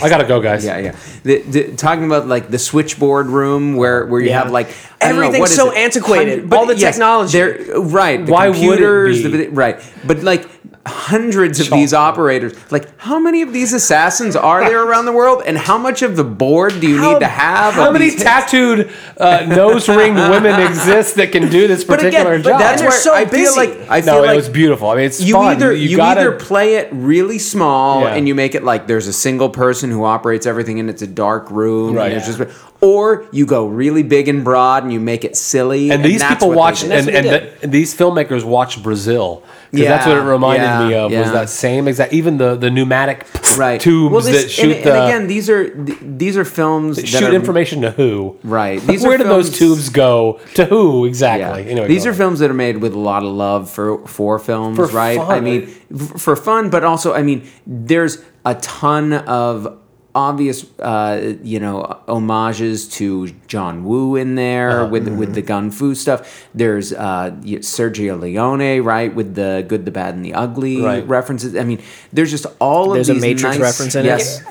I 0.02 0.08
gotta 0.08 0.24
go, 0.26 0.40
guys. 0.42 0.64
Yeah, 0.64 0.78
yeah. 0.78 0.96
The, 1.22 1.38
the, 1.42 1.76
talking 1.76 2.04
about 2.04 2.26
like 2.26 2.50
the 2.50 2.58
switchboard 2.58 3.28
room 3.28 3.76
where 3.76 4.04
where 4.06 4.20
you 4.20 4.28
Yeah. 4.28 4.42
have 4.42 4.50
like 4.50 4.68
I 5.00 5.08
don't 5.12 5.20
know, 5.32 5.38
what 5.38 5.48
is 5.48 5.56
so 5.56 5.70
it? 5.70 5.78
antiquated. 5.78 6.50
but 6.50 6.58
All 6.58 6.66
the 6.66 6.74
technology. 6.74 7.38
They're 7.38 7.80
right. 7.80 8.24
The 8.26 8.30
Why 8.32 8.48
would 8.50 8.58
it 8.58 9.22
be? 9.22 9.46
the- 9.46 9.48
right? 9.48 9.80
But 10.06 10.22
like 10.22 10.46
hundreds 10.86 11.60
of 11.60 11.70
these 11.70 11.92
operators. 11.92 12.54
Like 12.72 12.88
how 12.98 13.18
many 13.18 13.42
of 13.42 13.52
these 13.52 13.72
assassins 13.72 14.34
are 14.34 14.64
there 14.64 14.82
around 14.82 15.04
the 15.04 15.12
world, 15.12 15.42
and 15.44 15.58
how 15.58 15.76
much 15.76 16.00
of 16.02 16.16
the 16.16 16.24
board 16.24 16.80
do 16.80 16.88
you 16.88 16.98
How- 16.98 17.12
need 17.12 17.20
to 17.20 17.26
have? 17.26 17.74
How 17.74 17.90
many 17.90 18.10
tattooed 18.16 18.90
uh, 19.18 19.44
nose 19.46 19.88
ring 19.88 20.14
women 20.14 20.60
exist 20.60 21.16
that 21.16 21.32
can 21.32 21.50
do 21.50 21.68
this 21.68 21.84
But 21.84 21.98
particular 22.00 22.32
again, 22.32 22.42
but 22.42 22.50
job? 22.50 22.60
that's 22.60 22.80
And 22.82 22.88
where 22.90 22.98
so 22.98 23.14
I 23.14 23.24
feel 23.26 23.54
busy. 23.54 23.56
like 23.78 23.90
I 23.90 24.00
feel 24.00 24.14
no, 24.14 24.20
like 24.22 24.32
it 24.32 24.36
was 24.36 24.48
beautiful. 24.48 24.88
I 24.88 24.96
mean, 24.96 25.04
it's 25.04 25.20
you 25.20 25.34
fun. 25.34 25.56
either 25.56 25.72
you, 25.74 25.96
gotta, 25.96 26.20
either 26.20 26.32
play 26.32 26.76
it 26.76 26.88
really 26.92 27.38
small 27.38 28.02
Yeah. 28.02 28.14
and 28.14 28.26
you 28.26 28.34
make 28.34 28.54
it 28.54 28.64
like 28.64 28.86
there's 28.86 29.06
a 29.06 29.12
single 29.12 29.50
person 29.50 29.90
who 29.90 30.04
operates 30.04 30.46
everything 30.46 30.80
and 30.80 30.88
it's 30.88 31.02
a 31.02 31.06
dark 31.06 31.50
room 31.50 31.94
Right. 31.94 32.12
and 32.12 32.22
it's 32.22 32.36
just 32.38 32.50
or 32.80 33.26
you 33.32 33.44
go 33.44 33.66
really 33.66 34.02
big 34.02 34.28
and 34.28 34.42
broad 34.42 34.82
and 34.84 34.92
you 34.92 35.00
make 35.00 35.24
it 35.24 35.36
silly 35.36 35.90
and 35.90 36.02
these 36.02 36.20
that's 36.20 36.34
people 36.34 36.48
what 36.48 36.56
watch, 36.56 36.80
they 36.82 36.98
and, 36.98 37.10
and, 37.10 37.26
the, 37.26 37.62
and 37.62 37.70
these 37.72 37.94
filmmakers 37.94 38.42
watch 38.44 38.82
Brazil. 38.82 39.42
Because 39.70 39.86
that's 39.88 40.06
what 40.06 40.16
it 40.16 40.22
reminded 40.22 40.64
yeah, 40.64 40.88
me 40.88 40.94
of 40.94 41.12
was 41.12 41.30
that 41.32 41.48
same 41.48 41.86
exact. 41.86 42.12
Even 42.12 42.38
the 42.38 42.56
the 42.56 42.70
pneumatic 42.70 43.24
right 43.56 43.80
tubes 43.80 44.12
Well, 44.12 44.20
this- 44.22 44.44
that 44.44 44.50
shoot 44.50 44.76
and, 44.76 44.84
the 44.84 44.94
and 44.94 45.04
again 45.04 45.26
these 45.28 45.48
are 45.48 45.68
th- 45.84 45.98
these 46.02 46.36
are 46.36 46.44
films 46.44 46.96
that 46.96 47.06
shoot 47.06 47.22
are, 47.22 47.32
information 47.32 47.82
to 47.82 47.90
who. 47.92 48.36
Right. 48.42 48.80
These 48.80 49.02
Where 49.04 49.16
did 49.16 49.28
those 49.28 49.56
tubes 49.56 49.88
go 49.88 50.40
to 50.54 50.64
who 50.64 51.04
Yeah. 51.04 51.08
exactly? 51.08 51.70
Anyway, 51.70 51.88
These 51.88 52.04
are 52.06 52.10
on. 52.10 52.16
films 52.16 52.38
that 52.40 52.50
are 52.50 52.54
made 52.54 52.78
with 52.78 52.94
a 52.94 52.98
lot 52.98 53.22
of 53.22 53.30
love 53.32 53.70
for 53.70 54.06
for 54.08 54.38
films, 54.38 54.76
For 54.76 54.86
right? 54.86 55.16
fun. 55.18 55.30
I 55.30 55.40
mean, 55.40 55.72
f- 55.94 56.20
for 56.20 56.34
fun, 56.36 56.70
but 56.70 56.82
also, 56.84 57.14
I 57.14 57.22
mean, 57.22 57.46
there's 57.66 58.22
a 58.44 58.54
ton 58.56 59.12
of 59.12 59.76
obvious, 60.14 60.64
uh, 60.80 61.34
you 61.42 61.60
know, 61.60 61.98
homages 62.08 62.88
to 62.88 63.28
John 63.46 63.84
Woo 63.84 64.16
in 64.16 64.34
there 64.34 64.80
Uh-huh. 64.82 64.88
with 64.90 65.08
with 65.08 65.34
the 65.34 65.42
gun 65.42 65.70
fu 65.70 65.94
stuff. 65.94 66.46
There's 66.54 66.92
uh, 66.92 67.30
Sergio 67.44 68.18
Leone, 68.20 68.80
right, 68.82 69.14
with 69.14 69.34
the 69.34 69.64
good, 69.68 69.84
the 69.84 69.90
bad, 69.90 70.14
and 70.14 70.24
the 70.24 70.34
ugly 70.34 70.80
Right. 70.82 71.06
references. 71.08 71.54
I 71.56 71.64
mean, 71.64 71.80
there's 72.12 72.30
just 72.30 72.46
all 72.58 72.90
There's 72.90 73.08
of 73.08 73.16
a 73.16 73.20
these 73.20 73.22
Matrix 73.22 73.56
nice, 73.58 73.60
reference 73.60 73.94
in 73.94 74.04
it. 74.04 74.08
yes, 74.08 74.42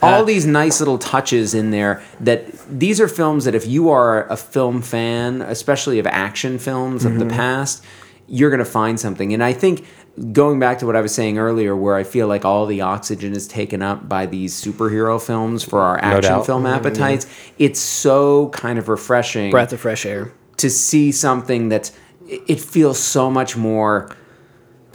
all 0.00 0.24
these 0.24 0.46
nice 0.46 0.78
little 0.80 0.98
touches 0.98 1.54
in 1.54 1.70
there 1.72 2.00
that 2.20 2.46
these 2.70 3.00
are 3.00 3.08
films 3.08 3.44
that 3.46 3.54
if 3.56 3.66
you 3.66 3.90
are 3.90 4.28
a 4.28 4.36
film 4.36 4.80
fan 4.80 5.42
especially 5.42 5.98
of 5.98 6.06
action 6.06 6.56
films 6.60 7.04
of 7.04 7.18
the 7.18 7.26
past 7.26 7.82
you're 8.28 8.50
going 8.50 8.60
to 8.60 8.64
find 8.64 9.00
something 9.00 9.32
and 9.34 9.42
i 9.42 9.52
think 9.52 9.84
going 10.32 10.58
back 10.58 10.78
to 10.78 10.86
what 10.86 10.96
i 10.96 11.00
was 11.00 11.14
saying 11.14 11.38
earlier 11.38 11.76
where 11.76 11.96
i 11.96 12.02
feel 12.02 12.26
like 12.26 12.44
all 12.44 12.66
the 12.66 12.80
oxygen 12.80 13.32
is 13.32 13.46
taken 13.46 13.82
up 13.82 14.08
by 14.08 14.26
these 14.26 14.54
superhero 14.54 15.24
films 15.24 15.62
for 15.62 15.80
our 15.80 15.98
action 15.98 16.32
doubt. 16.32 16.46
film 16.46 16.64
mm-hmm, 16.64 16.74
mm-hmm. 16.74 16.86
appetites 16.86 17.26
it's 17.58 17.80
so 17.80 18.48
kind 18.50 18.78
of 18.78 18.88
refreshing 18.88 19.50
breath 19.50 19.72
of 19.72 19.80
fresh 19.80 20.04
air. 20.04 20.32
to 20.56 20.68
see 20.68 21.12
something 21.12 21.68
that's 21.68 21.92
it 22.26 22.42
it 22.48 22.60
feels 22.60 22.98
so 22.98 23.30
much 23.30 23.56
more 23.56 24.14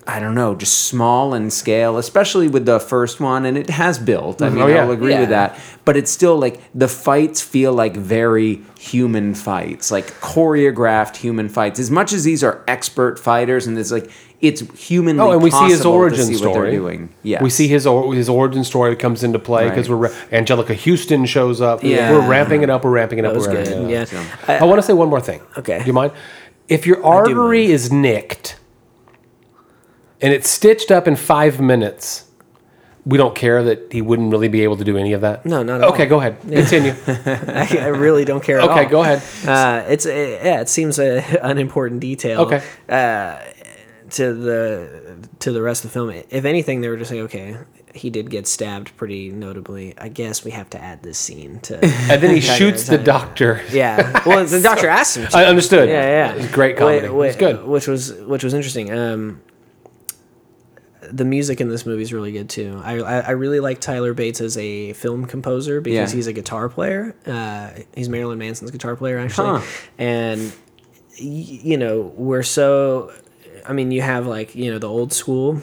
I 0.05 0.19
don't 0.19 0.35
know, 0.35 0.55
just 0.55 0.85
small 0.85 1.33
in 1.33 1.49
scale, 1.49 1.97
especially 1.97 2.47
with 2.47 2.65
the 2.65 2.79
first 2.79 3.19
one, 3.19 3.45
and 3.45 3.57
it 3.57 3.69
has 3.69 3.97
built. 3.97 4.41
I 4.41 4.47
mm-hmm. 4.47 4.55
mean, 4.55 4.63
Oh, 4.63 4.67
yeah. 4.67 4.83
I'll 4.83 4.91
agree 4.91 5.17
with 5.17 5.29
that. 5.29 5.59
But 5.85 5.97
it's 5.97 6.11
still 6.11 6.37
like 6.37 6.59
the 6.75 6.87
fights 6.87 7.41
feel 7.41 7.73
like 7.73 7.95
very 7.95 8.61
human 8.79 9.33
fights, 9.33 9.91
like 9.91 10.07
choreographed 10.19 11.17
human 11.17 11.47
fights. 11.47 11.79
As 11.79 11.89
much 11.89 12.11
as 12.11 12.23
these 12.23 12.43
are 12.43 12.63
expert 12.67 13.17
fighters, 13.17 13.65
and 13.65 13.77
it's 13.77 13.91
like 13.91 14.11
it's 14.41 14.59
humanly 14.77 15.21
Oh, 15.21 15.31
and 15.31 15.41
we 15.41 15.51
see 15.51 15.69
his 15.69 15.85
origin 15.85 16.25
see 16.25 16.35
story. 16.35 16.51
what 16.51 16.61
they're 16.63 16.71
doing. 16.71 17.09
Yes. 17.23 17.41
We 17.41 17.49
see 17.49 17.69
his 17.69 17.87
or, 17.87 18.13
his 18.13 18.27
origin 18.27 18.65
story 18.65 18.93
comes 18.97 19.23
into 19.23 19.39
play 19.39 19.69
because 19.69 19.89
Right. 19.89 20.11
we're 20.31 20.37
Anjelica 20.37 20.75
Huston 20.75 21.25
shows 21.25 21.61
up. 21.61 21.81
Yeah. 21.81 22.11
we're 22.11 22.27
ramping 22.27 22.61
it 22.61 22.69
up. 22.69 22.83
We're 22.83 22.91
ramping 22.91 23.19
it 23.19 23.25
up. 23.25 23.31
That 23.31 23.37
was 23.37 23.47
we're 23.47 23.63
good. 23.63 23.67
it 23.69 24.03
up. 24.03 24.11
Yeah. 24.47 24.57
I, 24.59 24.65
want 24.65 24.79
to 24.79 24.83
say 24.83 24.91
one 24.91 25.07
more 25.07 25.21
thing. 25.21 25.41
Okay. 25.57 25.79
Do 25.79 25.85
you 25.85 25.93
mind? 25.93 26.11
If 26.67 26.85
your 26.85 27.03
artery 27.05 27.67
is 27.67 27.91
nicked 27.91 28.57
and 30.23 30.33
it's 30.33 30.49
stitched 30.49 30.89
up 30.89 31.07
in 31.07 31.15
five 31.15 31.59
minutes, 31.61 32.25
we 33.05 33.17
don't 33.17 33.35
care 33.35 33.61
that 33.63 33.91
he 33.91 34.01
wouldn't 34.01 34.31
really 34.31 34.47
be 34.47 34.61
able 34.63 34.77
to 34.77 34.83
do 34.83 34.97
any 34.97 35.11
of 35.13 35.21
that. 35.21 35.45
No, 35.45 35.61
not 35.61 35.81
at 35.81 35.89
Okay, 35.89 36.03
all. 36.03 36.09
go 36.09 36.19
ahead. 36.19 36.37
Continue. 36.41 36.95
I, 37.07 37.67
I 37.81 37.87
really 37.87 38.23
don't 38.25 38.41
care. 38.43 38.59
At 38.59 38.69
Okay, 38.69 38.85
all. 38.85 38.89
go 38.89 39.01
ahead. 39.01 39.21
Uh, 39.47 39.83
it's 39.89 40.05
uh, 40.05 40.09
yeah, 40.09 40.61
it 40.61 40.69
seems 40.69 40.97
a 40.99 41.21
unimportant 41.43 41.99
detail. 41.99 42.41
Okay. 42.41 42.63
Uh, 42.87 43.39
to 44.11 44.33
the 44.33 45.17
to 45.39 45.51
the 45.51 45.61
rest 45.61 45.83
of 45.85 45.89
the 45.91 45.93
film, 45.93 46.09
if 46.11 46.45
anything, 46.45 46.81
they 46.81 46.87
were 46.87 46.97
just 46.97 47.09
like, 47.11 47.21
okay, 47.21 47.57
he 47.95 48.09
did 48.11 48.29
get 48.29 48.45
stabbed 48.47 48.95
pretty 48.95 49.31
notably. 49.31 49.95
I 49.97 50.07
guess 50.09 50.45
we 50.45 50.51
have 50.51 50.69
to 50.71 50.79
add 50.81 51.01
this 51.03 51.17
scene 51.17 51.59
to. 51.61 51.79
And 52.11 52.21
then 52.21 52.33
he 52.35 52.39
shoots 52.41 52.85
the 52.87 52.97
doctor. 52.99 53.61
Yeah. 53.71 54.21
Well, 54.25 54.45
the 54.45 54.61
doctor 54.61 54.87
asked 54.87 55.17
him. 55.17 55.27
to. 55.27 55.35
I 55.37 55.45
understood. 55.45 55.89
Yeah, 55.89 56.05
yeah. 56.05 56.31
It 56.33 56.37
was 56.37 56.51
great 56.51 56.77
comedy. 56.77 57.01
Wait, 57.01 57.09
wait, 57.09 57.25
it 57.25 57.27
was 57.27 57.35
good. 57.37 57.65
Which 57.65 57.87
was 57.87 58.13
which 58.13 58.43
was 58.43 58.53
interesting. 58.53 58.93
Um, 58.93 59.41
the 61.11 61.25
music 61.25 61.59
in 61.61 61.69
this 61.69 61.85
movie 61.85 62.01
is 62.03 62.13
really 62.13 62.31
good 62.31 62.49
too. 62.49 62.81
I, 62.83 62.99
I 62.99 63.19
I 63.19 63.31
really 63.31 63.59
like 63.59 63.79
Tyler 63.81 64.13
Bates 64.13 64.41
as 64.41 64.57
a 64.57 64.93
film 64.93 65.25
composer 65.25 65.81
because 65.81 66.11
Yeah. 66.11 66.15
he's 66.15 66.27
a 66.27 66.33
guitar 66.33 66.69
player. 66.69 67.15
Uh, 67.25 67.69
he's 67.95 68.09
Marilyn 68.09 68.37
Manson's 68.39 68.71
guitar 68.71 68.95
player 68.95 69.17
actually, 69.19 69.59
Huh. 69.59 69.65
and 69.97 70.53
you 71.15 71.77
know 71.77 72.11
we're 72.15 72.43
so. 72.43 73.11
I 73.65 73.73
mean, 73.73 73.91
you 73.91 74.01
have 74.01 74.27
like 74.27 74.55
you 74.55 74.71
know 74.71 74.79
the 74.79 74.89
old 74.89 75.13
school 75.13 75.61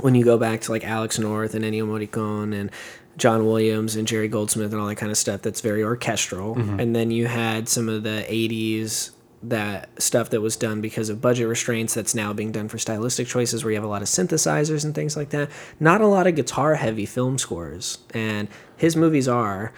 when 0.00 0.14
you 0.14 0.24
go 0.24 0.38
back 0.38 0.60
to 0.62 0.72
like 0.72 0.84
Alex 0.84 1.18
North 1.18 1.54
and 1.54 1.64
Ennio 1.64 1.84
Morricone 1.84 2.54
and 2.58 2.70
John 3.16 3.46
Williams 3.46 3.96
and 3.96 4.06
Jerry 4.06 4.28
Goldsmith 4.28 4.72
and 4.72 4.80
all 4.80 4.86
that 4.88 4.94
kind 4.96 5.10
of 5.10 5.18
stuff 5.18 5.42
that's 5.42 5.60
very 5.60 5.82
orchestral. 5.82 6.56
And 6.56 6.94
then 6.94 7.10
you 7.10 7.26
had 7.26 7.68
some 7.68 7.88
of 7.88 8.04
the 8.04 8.24
80s 8.28 9.10
that 9.42 9.88
stuff 10.02 10.30
that 10.30 10.40
was 10.40 10.56
done 10.56 10.80
because 10.80 11.08
of 11.08 11.20
budget 11.20 11.46
restraints 11.46 11.94
that's 11.94 12.14
now 12.14 12.32
being 12.32 12.50
done 12.50 12.68
for 12.68 12.78
stylistic 12.78 13.28
choices 13.28 13.62
where 13.62 13.70
you 13.70 13.76
have 13.76 13.84
a 13.84 13.88
lot 13.88 14.02
of 14.02 14.08
synthesizers 14.08 14.84
and 14.84 14.94
things 14.94 15.16
like 15.16 15.30
that. 15.30 15.48
Not 15.78 16.00
a 16.00 16.06
lot 16.06 16.26
of 16.26 16.34
guitar 16.34 16.74
heavy 16.74 17.06
film 17.06 17.38
scores. 17.38 17.98
And 18.12 18.48
his 18.76 18.96
movies 18.96 19.28
are 19.28 19.72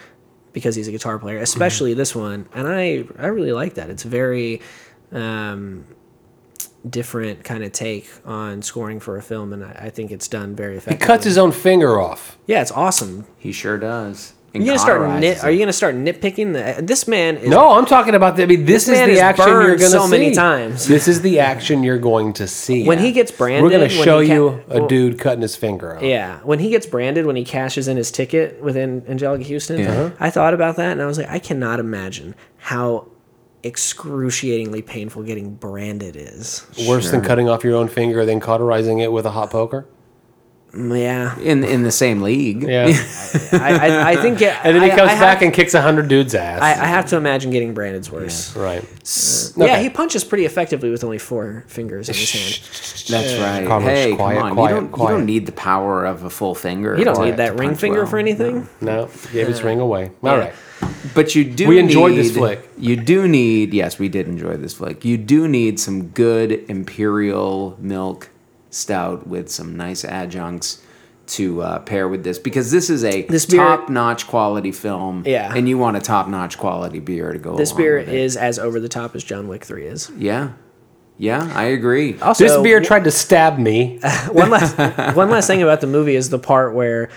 because 0.53 0.77
he's 0.77 0.89
a 0.89 0.93
guitar 0.93 1.19
player, 1.19 1.39
especially 1.39 1.95
this 1.95 2.15
one. 2.15 2.49
And 2.55 2.67
I 2.67 3.05
I 3.19 3.27
really 3.27 3.53
like 3.53 3.75
that. 3.75 3.91
It's 3.91 4.03
very 4.03 4.63
um 5.13 5.85
different 6.89 7.45
kind 7.45 7.63
of 7.63 7.73
take 7.73 8.09
on 8.25 8.63
scoring 8.63 9.01
for 9.01 9.17
a 9.17 9.23
film, 9.23 9.53
and 9.53 9.65
I, 9.65 9.73
I 9.73 9.91
think 9.91 10.11
it's 10.11 10.29
done 10.29 10.57
very 10.57 10.77
effectively. 10.79 11.05
He 11.05 11.07
cuts 11.07 11.25
his 11.25 11.37
own 11.37 11.53
finger 11.53 12.01
off. 12.01 12.39
yeah, 12.47 12.63
it's 12.63 12.73
awesome. 12.73 13.27
He 13.39 13.53
sure 13.53 13.77
does. 13.77 14.33
And 14.53 14.65
You 14.65 14.71
gonna 14.71 14.79
start 14.81 15.21
nit? 15.21 15.45
Are 15.45 15.51
you 15.51 15.61
gonna 15.61 15.73
start 15.73 15.95
nitpicking? 15.95 16.55
The, 16.55 16.79
uh, 16.79 16.81
this 16.83 17.07
man 17.07 17.37
is 17.37 17.49
No, 17.51 17.71
I'm 17.71 17.87
talking 17.87 18.17
about 18.17 18.35
the. 18.37 18.43
I 18.43 18.47
mean, 18.47 18.65
this, 18.65 18.87
This 18.87 18.99
is 18.99 19.09
is 19.09 19.15
the 19.19 19.21
action 19.21 19.47
you're 19.49 19.63
going 19.77 19.79
to 19.79 19.87
so 19.89 20.05
see. 20.07 20.11
many 20.11 20.33
times. 20.33 20.89
This 20.89 21.07
is 21.07 21.21
the 21.23 21.39
action 21.39 21.85
you're 21.85 21.99
going 21.99 22.33
to 22.33 22.49
see. 22.49 22.85
when 22.85 22.99
he 22.99 23.13
gets 23.13 23.31
branded. 23.31 23.63
We're 23.63 23.71
going 23.71 23.89
to 23.89 23.95
show 23.95 24.19
he 24.19 24.27
ca- 24.29 24.35
you 24.35 24.65
a 24.69 24.89
dude 24.89 25.21
cutting 25.21 25.43
his 25.43 25.55
finger 25.55 25.97
off. 25.97 26.03
Yeah, 26.03 26.41
when 26.43 26.59
he 26.59 26.69
gets 26.71 26.85
branded, 26.87 27.27
when 27.27 27.37
he 27.37 27.45
cashes 27.45 27.87
in 27.87 27.97
his 27.97 28.11
ticket 28.11 28.61
within 28.61 29.03
Anjelica 29.03 29.49
Huston, 29.49 29.79
Yeah. 29.79 29.93
Uh-huh. 29.93 30.11
I 30.19 30.31
thought 30.31 30.53
about 30.53 30.75
that 30.77 30.91
and 30.93 31.01
I 31.03 31.07
was 31.07 31.17
like, 31.19 31.29
I 31.31 31.39
cannot 31.39 31.79
imagine 31.79 32.35
how 32.57 33.07
excruciatingly 33.63 34.83
painful 34.83 35.23
getting 35.23 35.55
branded 35.55 36.17
is. 36.17 36.67
Worse 36.89 37.11
than 37.11 37.21
cutting 37.23 37.49
off 37.49 37.63
your 37.63 37.77
own 37.77 37.89
finger, 37.89 38.25
then 38.25 38.41
cauterizing 38.41 38.99
it 38.99 39.13
with 39.13 39.27
a 39.27 39.31
hot 39.31 39.51
poker. 39.51 39.87
Yeah, 40.73 41.37
in 41.41 41.65
in 41.65 41.83
the 41.83 41.91
same 41.91 42.23
league. 42.23 42.63
Yeah. 42.63 42.87
I, 43.53 43.59
I, 43.89 44.11
I 44.13 44.17
think. 44.17 44.41
It, 44.41 44.55
and 44.65 44.77
then 44.77 44.83
he 44.85 44.91
I- 44.93 44.97
comes 44.97 45.11
I 45.11 45.15
back 45.19 45.39
have, 45.39 45.43
and 45.43 45.53
kicks 45.55 45.75
a 45.75 45.83
hundred 45.83 46.09
dudes' 46.09 46.35
ass. 46.35 46.61
I, 46.63 46.71
I 46.71 46.87
have 46.87 47.07
to 47.07 47.17
imagine 47.17 47.51
getting 47.51 47.75
Brandon's 47.75 48.11
worse. 48.11 48.55
right. 48.57 48.83
Yeah, 49.57 49.65
Okay. 49.65 49.83
he 49.83 49.91
punches 49.91 50.23
pretty 50.23 50.45
effectively 50.45 50.91
with 50.91 51.03
only 51.03 51.19
four 51.19 51.65
fingers 51.67 52.09
in 52.09 52.15
his 52.15 52.31
hand. 52.31 52.55
That's 53.09 53.41
right. 53.41 53.67
Carlos, 53.67 53.89
hey, 53.89 54.15
quiet, 54.15 54.39
come 54.39 54.47
on. 54.47 54.55
quiet, 54.55 54.75
you 54.75 54.81
don't 54.81 55.01
you 55.01 55.09
don't 55.09 55.27
need 55.27 55.47
the 55.47 55.53
power 55.53 56.05
of 56.05 56.23
a 56.23 56.31
full 56.31 56.55
finger. 56.55 56.97
You 56.97 57.05
don't 57.05 57.25
need 57.25 57.39
that 57.39 57.59
ring 57.59 57.75
finger 57.75 58.03
well. 58.03 58.11
for 58.11 58.19
anything. 58.19 58.69
No, 58.81 59.09
gave 59.33 59.49
his 59.49 59.63
ring 59.63 59.81
away. 59.81 60.13
All 60.23 60.39
right. 60.39 60.55
But 61.15 61.35
you 61.35 61.45
do. 61.45 61.67
We 61.67 61.79
enjoyed 61.79 62.15
this 62.17 62.35
flick. 62.37 62.69
You 62.79 62.95
do 62.97 63.27
need. 63.27 63.75
Yes, 63.75 63.99
we 63.99 64.09
did 64.09 64.29
enjoy 64.29 64.57
this 64.57 64.75
flick. 64.75 65.05
You 65.05 65.19
do 65.19 65.49
need 65.49 65.81
some 65.81 66.09
good 66.09 66.53
imperial 66.71 67.77
milk 67.81 68.31
stout 68.71 69.27
with 69.27 69.49
some 69.51 69.77
nice 69.77 70.05
adjuncts 70.05 70.83
to 71.27 71.63
uh, 71.63 71.79
pair 71.81 72.09
with 72.09 72.25
this 72.25 72.39
because 72.41 72.71
this 72.73 72.91
is 72.91 73.05
a 73.05 73.23
This 73.23 73.47
beer- 73.47 73.59
top-notch 73.61 74.27
quality 74.27 74.73
film. 74.73 75.23
Yeah. 75.27 75.53
and 75.55 75.69
you 75.69 75.79
want 75.79 75.97
a 75.97 76.01
top-notch 76.01 76.59
quality 76.59 76.99
beer 76.99 77.33
to 77.33 77.39
go. 77.39 77.57
This 77.57 77.71
along 77.71 77.83
beer 77.83 77.99
with 77.99 78.09
it. 78.09 78.15
is 78.15 78.37
as 78.37 78.59
over 78.59 78.81
the 78.81 78.89
top 78.89 79.15
as 79.15 79.23
John 79.23 79.47
Wick 79.47 79.65
Three 79.65 79.87
is. 79.87 80.11
Yeah, 80.17 80.53
yeah, 81.19 81.53
I 81.55 81.65
agree. 81.65 82.19
Also, 82.21 82.45
This 82.45 82.57
beer 82.63 82.81
tried 82.81 83.05
to 83.05 83.11
stab 83.13 83.59
me. 83.59 83.99
one 84.33 84.51
last 84.51 84.77
one 85.15 85.31
last 85.31 85.47
thing 85.47 85.63
about 85.63 85.81
the 85.81 85.87
movie 85.87 86.17
is 86.17 86.31
the 86.31 86.39
part 86.39 86.75
where 86.75 87.11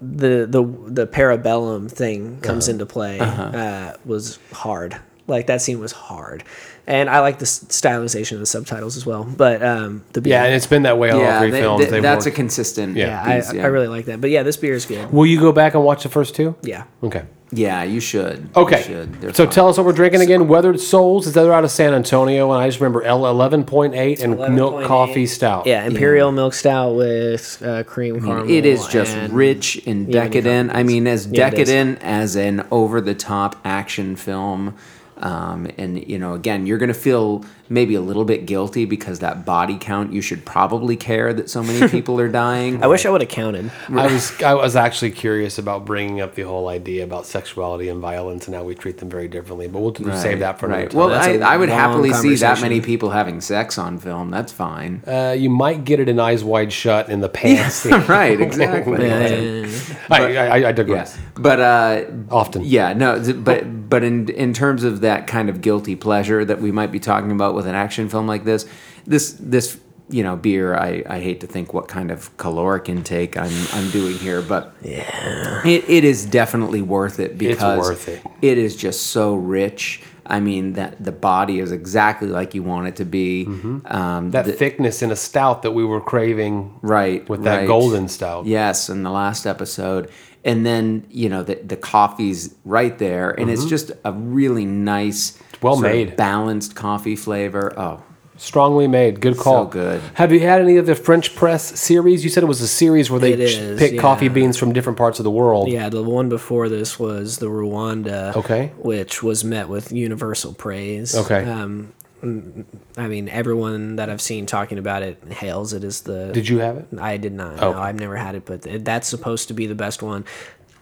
the 0.00 0.46
the 0.46 0.62
the 0.86 1.06
parabellum 1.06 1.90
thing 1.90 2.40
comes 2.40 2.68
Uh-huh. 2.68 2.72
into 2.72 2.86
play 2.86 3.18
uh, 3.18 3.94
was 4.04 4.38
hard. 4.52 5.00
Like 5.26 5.46
that 5.46 5.62
scene 5.62 5.78
was 5.80 5.92
hard, 5.92 6.44
and 6.86 7.08
I 7.10 7.20
like 7.20 7.38
the 7.38 7.44
stylization 7.44 8.32
of 8.32 8.40
the 8.40 8.46
subtitles 8.46 8.96
as 8.96 9.06
well. 9.06 9.24
But 9.24 9.62
um, 9.62 10.04
the 10.12 10.20
beer, 10.20 10.32
Yeah, 10.34 10.44
and 10.44 10.54
it's 10.54 10.66
been 10.66 10.82
that 10.82 10.98
way 10.98 11.10
on 11.10 11.16
all 11.16 11.22
yeah, 11.22 11.38
three 11.40 11.50
they- 11.50 11.60
films. 11.60 11.84
they- 11.84 11.90
They've 11.90 12.02
that's 12.02 12.26
a 12.26 12.30
consistent. 12.30 12.96
yeah, 12.96 13.40
piece, 13.40 13.50
I, 13.54 13.58
I 13.58 13.66
really 13.66 13.88
like 13.88 14.06
that. 14.06 14.20
But 14.20 14.30
yeah, 14.30 14.42
this 14.42 14.56
beer 14.56 14.74
is 14.74 14.86
good. 14.86 15.12
Will 15.12 15.26
you 15.26 15.38
go 15.40 15.52
back 15.52 15.74
and 15.74 15.84
watch 15.84 16.02
the 16.02 16.08
first 16.08 16.34
two? 16.34 16.54
Yeah. 16.62 16.84
Okay. 17.02 17.24
Yeah, 17.52 17.82
you 17.82 17.98
should. 17.98 18.48
Okay. 18.54 18.78
You 18.78 18.84
should. 19.20 19.34
So 19.36 19.44
fun. 19.46 19.52
tell 19.52 19.68
us 19.68 19.76
what 19.76 19.84
we're 19.84 19.90
drinking 19.92 20.20
again. 20.20 20.46
Weathered 20.46 20.78
Souls. 20.78 21.26
Is 21.26 21.34
that 21.34 21.42
they're 21.42 21.52
out 21.52 21.64
of 21.64 21.72
San 21.72 21.94
Antonio? 21.94 22.52
And 22.52 22.62
I 22.62 22.68
just 22.68 22.78
remember 22.78 23.02
L 23.02 23.26
eleven 23.26 23.64
point 23.64 23.96
eight 23.96 24.20
and 24.20 24.38
milk 24.54 24.74
11.8. 24.74 24.86
coffee 24.86 25.26
stout. 25.26 25.66
Yeah, 25.66 25.84
imperial 25.84 26.30
milk 26.30 26.54
stout 26.54 26.94
with 26.94 27.60
uh, 27.66 27.82
cream 27.82 28.20
caramel. 28.20 28.48
It 28.48 28.64
is 28.64 28.86
just 28.86 29.16
and- 29.16 29.32
rich 29.32 29.82
and 29.84 30.12
decadent. 30.12 30.70
I 30.72 30.84
mean, 30.84 31.08
as 31.08 31.26
Yeah, 31.26 31.50
decadent 31.50 31.98
as 32.02 32.36
an 32.36 32.64
over 32.70 33.00
the 33.00 33.16
top 33.16 33.56
action 33.64 34.14
film. 34.14 34.76
Um, 35.20 35.68
and, 35.78 36.06
you 36.08 36.18
know, 36.18 36.34
again, 36.34 36.66
you're 36.66 36.78
going 36.78 36.88
to 36.88 36.94
feel 36.94 37.44
maybe 37.70 37.94
a 37.94 38.00
little 38.00 38.24
bit 38.24 38.44
guilty 38.46 38.84
because 38.84 39.20
that 39.20 39.46
body 39.46 39.78
count, 39.80 40.12
you 40.12 40.20
should 40.20 40.44
probably 40.44 40.96
care 40.96 41.32
that 41.32 41.48
so 41.48 41.62
many 41.62 41.88
people 41.96 42.20
are 42.20 42.28
dying. 42.28 42.82
I 42.82 42.88
wish 42.88 43.06
I 43.06 43.10
would 43.10 43.20
have 43.22 43.30
counted. 43.30 43.70
I 43.88 44.12
was 44.12 44.42
I 44.42 44.54
was 44.54 44.74
actually 44.76 45.12
curious 45.12 45.56
about 45.56 45.84
bringing 45.84 46.20
up 46.20 46.34
the 46.34 46.42
whole 46.42 46.68
idea 46.68 47.04
about 47.04 47.26
sexuality 47.26 47.88
and 47.88 48.00
violence 48.00 48.46
and 48.48 48.54
how 48.56 48.64
we 48.64 48.74
treat 48.74 48.98
them 48.98 49.08
very 49.08 49.28
differently. 49.28 49.68
But 49.68 49.80
we'll 49.80 49.94
Right, 50.00 50.18
save 50.18 50.40
that 50.40 50.58
for 50.58 50.66
another 50.66 50.82
right. 50.82 50.90
time. 50.90 50.98
Well, 50.98 51.08
That's 51.10 51.26
I, 51.28 51.30
a 51.32 51.40
I 51.40 51.56
would 51.56 51.68
happily 51.68 52.12
see 52.12 52.34
that 52.36 52.60
many 52.60 52.80
people 52.80 53.10
having 53.10 53.40
sex 53.40 53.78
on 53.78 53.98
film. 53.98 54.30
That's 54.30 54.52
fine. 54.52 55.02
uh, 55.06 55.34
you 55.38 55.48
might 55.50 55.84
get 55.84 56.00
it 56.00 56.08
in 56.08 56.18
eyes 56.18 56.42
wide 56.42 56.72
shut 56.72 57.08
in 57.08 57.20
the 57.20 57.28
pants. 57.40 57.86
right, 58.08 58.40
exactly. 58.40 59.08
Uh, 59.10 59.68
I, 60.10 60.36
I, 60.36 60.46
I 60.54 60.56
Yeah, 60.56 60.72
digress. 60.72 61.18
but 61.34 61.60
uh, 61.60 62.04
Often. 62.30 62.64
yeah, 62.64 62.92
no, 62.94 63.22
but 63.34 63.88
but 63.88 64.02
in 64.02 64.28
in 64.30 64.52
terms 64.52 64.82
of 64.84 65.00
that 65.02 65.26
kind 65.26 65.48
of 65.48 65.60
guilty 65.60 65.94
pleasure 65.96 66.44
that 66.44 66.60
we 66.60 66.72
might 66.72 66.90
be 66.92 66.98
talking 67.00 67.30
about 67.30 67.54
with 67.60 67.68
an 67.68 67.74
action 67.74 68.08
film 68.08 68.26
like 68.26 68.44
this, 68.44 68.66
this 69.06 69.32
this 69.38 69.78
you 70.08 70.22
know 70.24 70.36
beer, 70.36 70.74
I, 70.74 71.04
I 71.16 71.20
hate 71.20 71.40
to 71.40 71.46
think 71.46 71.72
what 71.72 71.86
kind 71.86 72.10
of 72.10 72.36
caloric 72.36 72.88
intake 72.88 73.36
I'm 73.36 73.52
I'm 73.72 73.90
doing 73.90 74.16
here, 74.18 74.42
but 74.42 74.72
yeah, 74.82 75.64
it, 75.64 75.88
it 75.88 76.04
is 76.04 76.26
definitely 76.26 76.82
worth 76.82 77.20
it 77.20 77.38
because 77.38 77.78
worth 77.78 78.08
it. 78.08 78.20
it 78.42 78.58
is 78.58 78.74
just 78.76 79.00
so 79.08 79.34
rich. 79.34 80.02
I 80.26 80.38
mean 80.38 80.74
that 80.74 81.02
the 81.04 81.10
body 81.12 81.58
is 81.58 81.72
exactly 81.72 82.28
like 82.28 82.54
you 82.54 82.62
want 82.62 82.86
it 82.86 82.96
to 82.96 83.04
be. 83.04 83.46
Um, 83.84 84.30
That 84.30 84.44
the- 84.46 84.52
thickness 84.52 85.02
in 85.02 85.10
a 85.10 85.16
stout 85.16 85.62
that 85.62 85.72
we 85.72 85.84
were 85.84 86.00
craving 86.00 86.78
right 86.82 87.28
with 87.28 87.42
that 87.44 87.56
right. 87.58 87.66
golden 87.66 88.06
stout. 88.08 88.46
Yes, 88.46 88.88
in 88.88 89.02
the 89.02 89.10
last 89.10 89.44
episode, 89.46 90.08
and 90.44 90.64
then 90.64 91.04
you 91.10 91.28
know 91.28 91.42
the 91.42 91.56
the 91.56 91.76
coffee's 91.76 92.54
right 92.64 92.96
there, 92.98 93.30
and 93.40 93.50
it's 93.50 93.64
just 93.64 93.90
a 94.04 94.12
really 94.12 94.66
nice, 94.66 95.32
Mm-hmm. 95.32 95.44
Well 95.62 95.76
made. 95.76 96.16
balanced 96.16 96.74
coffee 96.74 97.16
flavor. 97.16 97.72
Oh, 97.78 98.02
Strongly 98.40 98.88
made. 98.88 99.20
Good 99.20 99.36
call. 99.36 99.66
So 99.66 99.70
good. 99.70 100.00
Have 100.14 100.32
you 100.32 100.40
had 100.40 100.62
any 100.62 100.78
of 100.78 100.86
the 100.86 100.94
French 100.94 101.36
press 101.36 101.78
series? 101.78 102.24
You 102.24 102.30
said 102.30 102.42
it 102.42 102.46
was 102.46 102.62
a 102.62 102.68
series 102.68 103.10
where 103.10 103.20
they 103.20 103.34
is, 103.34 103.78
pick 103.78 103.92
yeah. 103.92 104.00
coffee 104.00 104.28
beans 104.28 104.56
from 104.56 104.72
different 104.72 104.96
parts 104.96 105.20
of 105.20 105.24
the 105.24 105.30
world. 105.30 105.68
Yeah, 105.68 105.90
the 105.90 106.02
one 106.02 106.30
before 106.30 106.70
this 106.70 106.98
was 106.98 107.36
the 107.36 107.48
Rwanda. 107.48 108.34
Okay. 108.34 108.72
Which 108.78 109.22
was 109.22 109.44
met 109.44 109.68
with 109.68 109.92
universal 109.92 110.54
praise. 110.54 111.14
Okay. 111.14 111.44
Um, 111.44 111.92
I 112.22 113.08
mean, 113.08 113.28
everyone 113.28 113.96
that 113.96 114.08
I've 114.08 114.22
seen 114.22 114.46
talking 114.46 114.78
about 114.78 115.02
it 115.02 115.22
hails 115.30 115.74
it 115.74 115.84
as 115.84 116.00
the. 116.00 116.32
Did 116.32 116.48
you 116.48 116.60
have 116.60 116.78
it? 116.78 116.86
I 116.98 117.18
did 117.18 117.34
not. 117.34 117.62
Oh. 117.62 117.72
No, 117.72 117.78
I've 117.78 118.00
never 118.00 118.16
had 118.16 118.36
it, 118.36 118.46
but 118.46 118.62
that's 118.62 119.06
supposed 119.06 119.48
to 119.48 119.54
be 119.54 119.66
the 119.66 119.74
best 119.74 120.02
one. 120.02 120.24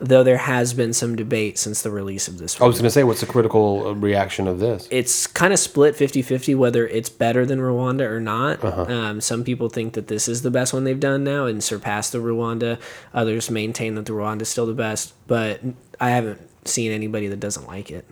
Though 0.01 0.23
there 0.23 0.37
has 0.39 0.75
been 0.75 0.93
some 0.93 1.17
debate 1.17 1.59
since 1.59 1.83
the 1.83 1.91
release 1.91 2.29
of 2.29 2.39
this. 2.39 2.61
I 2.61 2.67
was 2.67 2.77
going 2.77 2.85
to 2.85 2.91
say, 2.91 3.03
what's 3.03 3.21
the 3.21 3.27
critical 3.27 3.89
uh, 3.89 3.93
reaction 3.95 4.47
of 4.47 4.61
this? 4.61 4.87
it's 4.93 5.27
kind 5.27 5.53
of 5.53 5.59
split 5.59 5.97
50-50 5.97 6.57
whether 6.57 6.87
it's 6.87 7.09
better 7.09 7.45
than 7.45 7.59
Rwanda 7.59 8.03
or 8.03 8.21
not. 8.21 8.63
Uh-huh. 8.63 8.83
Um, 8.85 9.21
some 9.21 9.43
people 9.43 9.69
think 9.69 9.95
that 9.95 10.07
this 10.07 10.29
is 10.29 10.43
the 10.43 10.51
best 10.53 10.73
one 10.73 10.85
they've 10.85 11.01
done 11.01 11.25
now 11.25 11.47
and 11.47 11.63
surpassed 11.65 12.13
the 12.13 12.19
Rwanda. 12.19 12.79
Others 13.13 13.51
maintain 13.51 13.97
that 13.97 14.07
the 14.07 14.13
Rwanda 14.13 14.43
is 14.43 14.49
still 14.49 14.67
the 14.67 14.73
best, 14.73 15.15
but 15.27 15.61
I 16.01 16.11
haven't 16.11 16.41
seen 16.65 16.93
anybody 16.93 17.27
that 17.29 17.41
doesn't 17.41 17.67
like 17.67 17.91
it. 17.91 18.05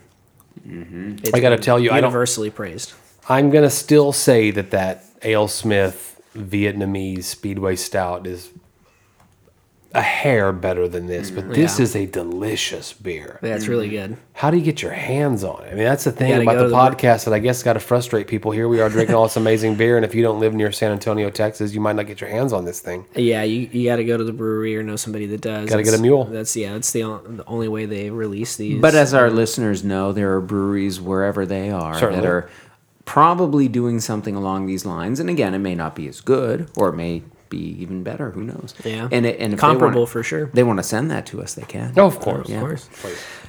It's 0.68 1.32
I 1.34 1.40
gotta 1.40 1.58
tell 1.58 1.78
you, 1.78 1.90
I 1.90 2.00
don't- 2.00 2.10
universally 2.10 2.50
praised. 2.50 2.94
I'm 3.28 3.50
going 3.50 3.64
to 3.64 3.70
still 3.70 4.12
say 4.12 4.50
that 4.52 4.70
that 4.70 5.04
AleSmith 5.20 6.14
Vietnamese 6.36 7.24
Speedway 7.24 7.74
Stout 7.76 8.26
is 8.26 8.50
a 9.96 10.02
hair 10.02 10.52
better 10.52 10.86
than 10.86 11.06
this, 11.06 11.30
but 11.30 11.44
mm, 11.44 11.54
this 11.54 11.78
Yeah. 11.78 11.82
is 11.84 11.96
a 11.96 12.06
delicious 12.06 12.92
beer. 12.92 13.40
Yeah, 13.42 13.54
it's 13.56 13.66
really 13.66 13.88
good. 13.88 14.16
How 14.34 14.50
do 14.50 14.56
you 14.58 14.62
get 14.62 14.82
your 14.82 14.92
hands 14.92 15.42
on 15.42 15.64
it? 15.64 15.68
I 15.72 15.74
mean, 15.74 15.84
that's 15.84 16.04
the 16.04 16.12
thing 16.12 16.32
about 16.42 16.52
go 16.52 16.58
the 16.58 16.64
to 16.64 16.68
the- 16.68 16.74
podcast 16.76 17.24
that 17.24 17.32
I 17.34 17.38
guess 17.38 17.62
got 17.62 17.72
to 17.72 17.80
frustrate 17.80 18.26
people. 18.28 18.50
Here 18.50 18.68
we 18.68 18.80
are 18.80 18.88
drinking 18.88 19.14
all 19.14 19.22
this 19.24 19.36
amazing 19.36 19.76
beer, 19.76 19.96
and 19.96 20.04
if 20.04 20.14
you 20.14 20.22
don't 20.22 20.38
live 20.38 20.54
near 20.54 20.70
San 20.70 20.92
Antonio, 20.92 21.30
Texas, 21.30 21.72
you 21.72 21.80
might 21.80 21.96
not 21.96 22.06
get 22.06 22.20
your 22.20 22.30
hands 22.30 22.52
on 22.52 22.64
this 22.66 22.80
thing. 22.80 23.06
Yeah, 23.14 23.42
you, 23.42 23.68
you 23.72 23.88
got 23.88 23.96
to 23.96 24.04
go 24.04 24.16
to 24.16 24.24
the 24.24 24.32
brewery 24.32 24.76
or 24.76 24.82
know 24.82 24.96
somebody 24.96 25.26
that 25.26 25.40
does. 25.40 25.68
Gotta 25.70 25.82
get 25.82 25.94
a 25.94 25.98
mule. 25.98 26.24
That's 26.24 26.54
yeah, 26.56 26.74
that's 26.74 26.90
the, 26.92 27.02
on- 27.02 27.38
the 27.38 27.44
only 27.46 27.68
way 27.68 27.86
they 27.86 28.10
release 28.10 28.56
these. 28.56 28.80
but 28.80 28.94
as 28.94 29.14
our 29.14 29.30
listeners 29.30 29.82
know, 29.82 30.12
there 30.12 30.34
are 30.34 30.40
breweries 30.40 31.00
wherever 31.00 31.46
they 31.46 31.70
are 31.70 31.94
Certainly. 31.98 32.20
that 32.20 32.28
are 32.28 32.50
probably 33.04 33.68
doing 33.68 34.00
something 34.00 34.34
along 34.34 34.66
these 34.66 34.84
lines. 34.84 35.20
And 35.20 35.30
again, 35.30 35.54
it 35.54 35.60
may 35.60 35.74
not 35.74 35.94
be 35.94 36.08
as 36.08 36.20
good, 36.20 36.68
or 36.76 36.88
it 36.88 36.94
may 36.96 37.22
be 37.48 37.58
even 37.80 38.02
better. 38.02 38.30
Who 38.30 38.42
knows? 38.42 38.74
Yeah. 38.84 39.08
and 39.10 39.26
it, 39.26 39.40
and 39.40 39.54
if 39.54 39.58
Comparable 39.60 40.06
they 40.06 40.12
for 40.12 40.22
sure. 40.22 40.46
They 40.52 40.62
want 40.62 40.78
to 40.78 40.82
send 40.82 41.10
that 41.10 41.26
to 41.26 41.42
us, 41.42 41.54
they 41.54 41.62
can. 41.62 41.92
Oh, 41.96 42.06
of 42.06 42.20
course. 42.20 42.48
Yeah. 42.48 42.56
Of 42.56 42.62
course. 42.62 42.88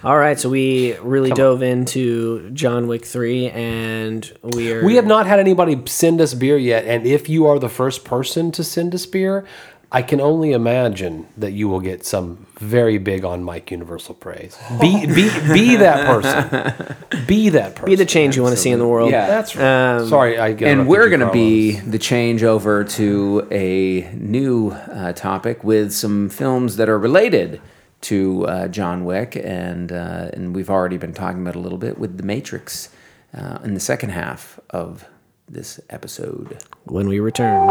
All 0.04 0.18
right, 0.18 0.39
so 0.39 0.50
we 0.50 0.95
really 0.98 1.32
dove 1.32 1.64
into 1.64 2.50
John 2.52 2.88
Wick 2.88 3.04
3 3.06 3.50
and 3.50 4.32
we 4.43 4.72
are 4.72 4.84
We 4.84 4.95
have 4.95 5.08
not 5.08 5.26
had 5.26 5.39
anybody 5.39 5.82
send 5.88 6.22
us 6.22 6.34
beer 6.34 6.58
yet, 6.58 6.86
and 6.86 7.06
if 7.06 7.30
you 7.30 7.48
are 7.48 7.58
the 7.60 7.70
first 7.70 8.06
person 8.06 8.52
to 8.54 8.64
send 8.64 8.93
us 8.93 9.06
beer, 9.06 9.45
I 9.89 10.01
can 10.01 10.19
only 10.19 10.51
imagine 10.51 11.27
that 11.38 11.51
you 11.51 11.69
will 11.69 11.79
get 11.79 12.05
some 12.05 12.45
very 12.59 12.97
big 12.97 13.23
on 13.23 13.43
Mike 13.43 13.71
Universal 13.71 14.15
praise. 14.15 14.57
Be 14.81 15.05
be 15.05 15.29
be 15.53 15.75
that 15.77 16.05
person. 16.05 16.95
Be 17.25 17.49
that 17.49 17.75
person. 17.75 17.85
be 17.88 17.95
the 17.95 18.05
change 18.05 18.38
you 18.38 18.43
want 18.43 18.55
to 18.55 18.61
see 18.61 18.69
in 18.69 18.79
the 18.79 18.88
world. 18.88 19.11
Yeah. 19.11 19.27
That's 19.27 19.55
right. 19.55 20.07
Sorry, 20.07 20.38
I 20.38 20.49
interrupted 20.49 20.67
and 20.67 20.88
we're 20.88 21.09
going 21.09 21.19
to 21.19 21.31
be 21.31 21.77
the 21.79 21.99
change 21.99 22.41
over 22.41 22.85
to 22.85 23.47
a 23.51 24.09
new 24.13 24.71
uh, 24.71 25.11
topic 25.13 25.61
with 25.63 25.91
some 25.91 26.29
films 26.29 26.77
that 26.77 26.88
are 26.88 26.97
related 26.97 27.61
to 28.01 28.45
uh, 28.47 28.67
John 28.69 29.03
Wick, 29.03 29.35
and 29.35 29.91
uh, 29.91 30.29
and 30.33 30.55
we've 30.55 30.69
already 30.69 30.97
been 30.97 31.13
talking 31.13 31.41
about 31.41 31.55
a 31.55 31.59
little 31.59 31.77
bit 31.77 31.97
with 31.97 32.17
The 32.17 32.23
Matrix 32.23 32.89
uh, 33.33 33.59
in 33.63 33.73
the 33.73 33.79
second 33.79 34.09
half 34.09 34.59
of 34.69 35.05
this 35.49 35.79
episode. 35.89 36.63
When 36.85 37.07
we 37.07 37.19
return. 37.19 37.67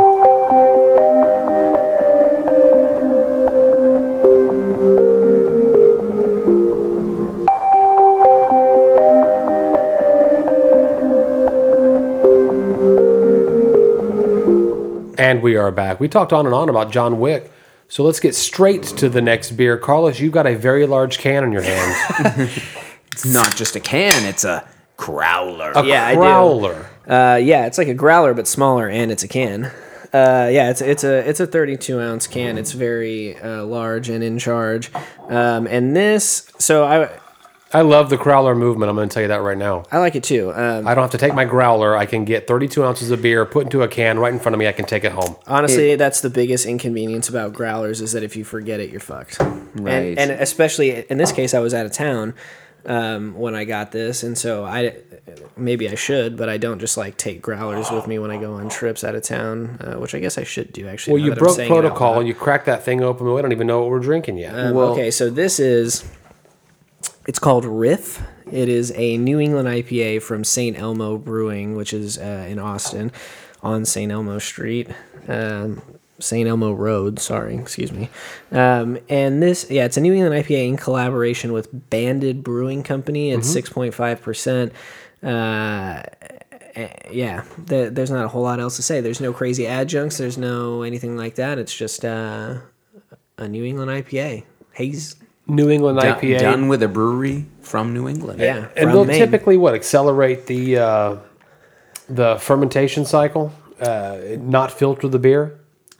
And 15.36 15.42
we 15.42 15.56
are 15.56 15.70
back. 15.70 16.00
We 16.00 16.08
talked 16.08 16.32
on 16.32 16.46
and 16.46 16.54
on 16.54 16.68
about 16.70 16.90
John 16.90 17.20
Wick. 17.20 17.52
So 17.88 18.02
let's 18.02 18.20
get 18.20 18.34
straight 18.34 18.82
to 18.84 19.08
the 19.10 19.20
next 19.20 19.52
beer. 19.52 19.76
Carlos, 19.76 20.18
you've 20.18 20.32
got 20.32 20.46
a 20.46 20.56
very 20.56 20.86
large 20.86 21.18
can 21.18 21.44
in 21.44 21.52
your 21.52 21.62
hands. 21.62 22.58
It's 23.12 23.24
not 23.32 23.56
just 23.56 23.74
a 23.76 23.80
can; 23.80 24.26
it's 24.26 24.44
a 24.44 24.68
growler. 24.98 25.72
A 25.74 25.82
Yeah, 25.82 26.06
I 26.06 26.12
do. 26.12 26.18
growler. 26.20 26.86
Uh, 27.08 27.38
yeah, 27.42 27.64
it's 27.64 27.78
like 27.78 27.88
a 27.88 27.94
growler 27.94 28.34
but 28.34 28.46
smaller, 28.46 28.90
and 28.90 29.10
it's 29.10 29.22
a 29.22 29.28
can. 29.28 29.64
Uh, 30.12 30.48
yeah, 30.52 30.68
it's 30.68 30.82
it's 30.82 31.02
a 31.02 31.26
it's 31.26 31.40
a 31.40 31.46
32 31.46 31.98
ounce 31.98 32.26
can. 32.26 32.58
It's 32.58 32.72
very 32.72 33.38
uh, 33.38 33.64
large 33.64 34.10
and 34.10 34.22
in 34.22 34.38
charge. 34.38 34.90
Um, 35.30 35.66
and 35.66 35.96
this, 35.96 36.50
so 36.58 36.84
I 36.84 37.08
I 37.72 37.80
love 37.82 38.10
the 38.10 38.16
growler 38.16 38.54
movement. 38.54 38.88
I'm 38.88 38.96
going 38.96 39.08
to 39.08 39.12
tell 39.12 39.22
you 39.22 39.28
that 39.28 39.42
right 39.42 39.58
now. 39.58 39.84
I 39.90 39.98
like 39.98 40.14
it 40.14 40.22
too. 40.22 40.52
Um, 40.54 40.86
I 40.86 40.94
don't 40.94 41.02
have 41.02 41.10
to 41.10 41.18
take 41.18 41.34
my 41.34 41.44
growler. 41.44 41.96
I 41.96 42.06
can 42.06 42.24
get 42.24 42.46
32 42.46 42.84
ounces 42.84 43.10
of 43.10 43.20
beer, 43.20 43.44
put 43.44 43.64
into 43.64 43.82
a 43.82 43.88
can 43.88 44.18
right 44.20 44.32
in 44.32 44.38
front 44.38 44.54
of 44.54 44.58
me. 44.60 44.68
I 44.68 44.72
can 44.72 44.84
take 44.84 45.02
it 45.04 45.12
home. 45.12 45.36
honestly, 45.46 45.96
that's 45.96 46.20
the 46.20 46.30
biggest 46.30 46.64
inconvenience 46.64 47.28
about 47.28 47.52
growlers 47.52 48.00
is 48.00 48.12
that 48.12 48.22
if 48.22 48.36
you 48.36 48.44
forget 48.44 48.78
it, 48.78 48.90
you're 48.90 49.00
fucked. 49.00 49.40
Right. 49.40 50.16
And, 50.16 50.18
and 50.18 50.30
especially 50.30 51.04
in 51.10 51.18
this 51.18 51.32
case, 51.32 51.54
I 51.54 51.58
was 51.58 51.74
out 51.74 51.86
of 51.86 51.92
town 51.92 52.34
um, 52.86 53.34
when 53.34 53.56
I 53.56 53.64
got 53.64 53.90
this, 53.90 54.22
and 54.22 54.38
so 54.38 54.64
I 54.64 54.96
maybe 55.56 55.88
I 55.88 55.96
should, 55.96 56.36
but 56.36 56.48
I 56.48 56.56
don't 56.56 56.78
just 56.78 56.96
like 56.96 57.16
take 57.16 57.42
growlers 57.42 57.90
with 57.90 58.06
me 58.06 58.20
when 58.20 58.30
I 58.30 58.38
go 58.38 58.54
on 58.54 58.68
trips 58.68 59.02
out 59.02 59.16
of 59.16 59.24
town, 59.24 59.78
uh, 59.80 59.94
which 59.98 60.14
I 60.14 60.20
guess 60.20 60.38
I 60.38 60.44
should 60.44 60.72
do 60.72 60.86
actually. 60.86 61.14
Well, 61.14 61.22
you 61.24 61.34
broke 61.34 61.56
saying 61.56 61.70
it 61.70 61.74
out 61.74 61.80
protocol 61.80 62.20
and 62.20 62.28
you 62.28 62.34
cracked 62.34 62.66
that 62.66 62.84
thing 62.84 63.02
open. 63.02 63.26
We 63.32 63.42
don't 63.42 63.50
even 63.50 63.66
know 63.66 63.80
what 63.80 63.90
we're 63.90 63.98
drinking 63.98 64.38
yet. 64.38 64.54
Um, 64.54 64.74
Well- 64.74 64.92
okay, 64.92 65.10
so 65.10 65.28
this 65.30 65.58
is 65.58 66.04
it's 67.26 67.38
called 67.38 67.64
Riff. 67.64 68.22
It 68.50 68.68
is 68.68 68.92
a 68.94 69.18
New 69.18 69.40
England 69.40 69.68
IPA 69.68 70.22
from 70.22 70.44
St. 70.44 70.78
Elmo 70.78 71.18
Brewing, 71.18 71.74
which 71.74 71.92
is 71.92 72.18
uh, 72.18 72.46
in 72.48 72.58
Austin 72.58 73.10
on 73.62 73.84
St. 73.84 74.10
Elmo 74.12 74.38
Street. 74.38 74.88
Um, 75.26 75.82
St. 76.18 76.48
Elmo 76.48 76.72
Road, 76.72 77.18
sorry, 77.18 77.56
excuse 77.56 77.92
me. 77.92 78.08
Um, 78.50 78.98
and 79.08 79.42
this, 79.42 79.70
yeah, 79.70 79.84
it's 79.84 79.96
a 79.96 80.00
New 80.00 80.14
England 80.14 80.34
IPA 80.34 80.68
in 80.68 80.76
collaboration 80.76 81.52
with 81.52 81.90
Banded 81.90 82.42
Brewing 82.42 82.82
Company. 82.82 83.32
It's 83.32 83.54
6.5%. 83.54 84.72
Uh, 85.22 86.02
yeah, 87.10 87.44
the, 87.66 87.90
there's 87.92 88.10
not 88.10 88.24
a 88.24 88.28
whole 88.28 88.42
lot 88.42 88.60
else 88.60 88.76
to 88.76 88.82
say. 88.82 89.00
There's 89.00 89.20
no 89.20 89.32
crazy 89.32 89.66
adjuncts, 89.66 90.18
there's 90.18 90.38
no 90.38 90.82
anything 90.82 91.16
like 91.16 91.34
that. 91.34 91.58
It's 91.58 91.74
just 91.74 92.04
uh, 92.04 92.58
a 93.38 93.48
New 93.48 93.64
England 93.64 93.90
IPA. 93.90 94.44
Haze 94.72 95.16
New 95.46 95.70
England 95.70 95.98
Done- 96.00 96.18
IPA. 96.20 96.38
done 96.40 96.68
with 96.68 96.82
a 96.82 96.88
brewery 96.88 97.46
from 97.60 97.94
New 97.94 98.08
England. 98.08 98.40
Yeah, 98.40 98.66
and 98.76 98.86
from 98.86 98.92
they'll 98.92 99.04
Maine. 99.04 99.18
typically 99.18 99.56
what 99.56 99.74
accelerate 99.74 100.46
the 100.46 100.78
uh, 100.78 101.16
the 102.08 102.36
fermentation 102.36 103.04
cycle, 103.04 103.52
uh, 103.80 104.18
not 104.38 104.70
filter 104.72 105.08
the 105.08 105.18
beer. 105.18 105.58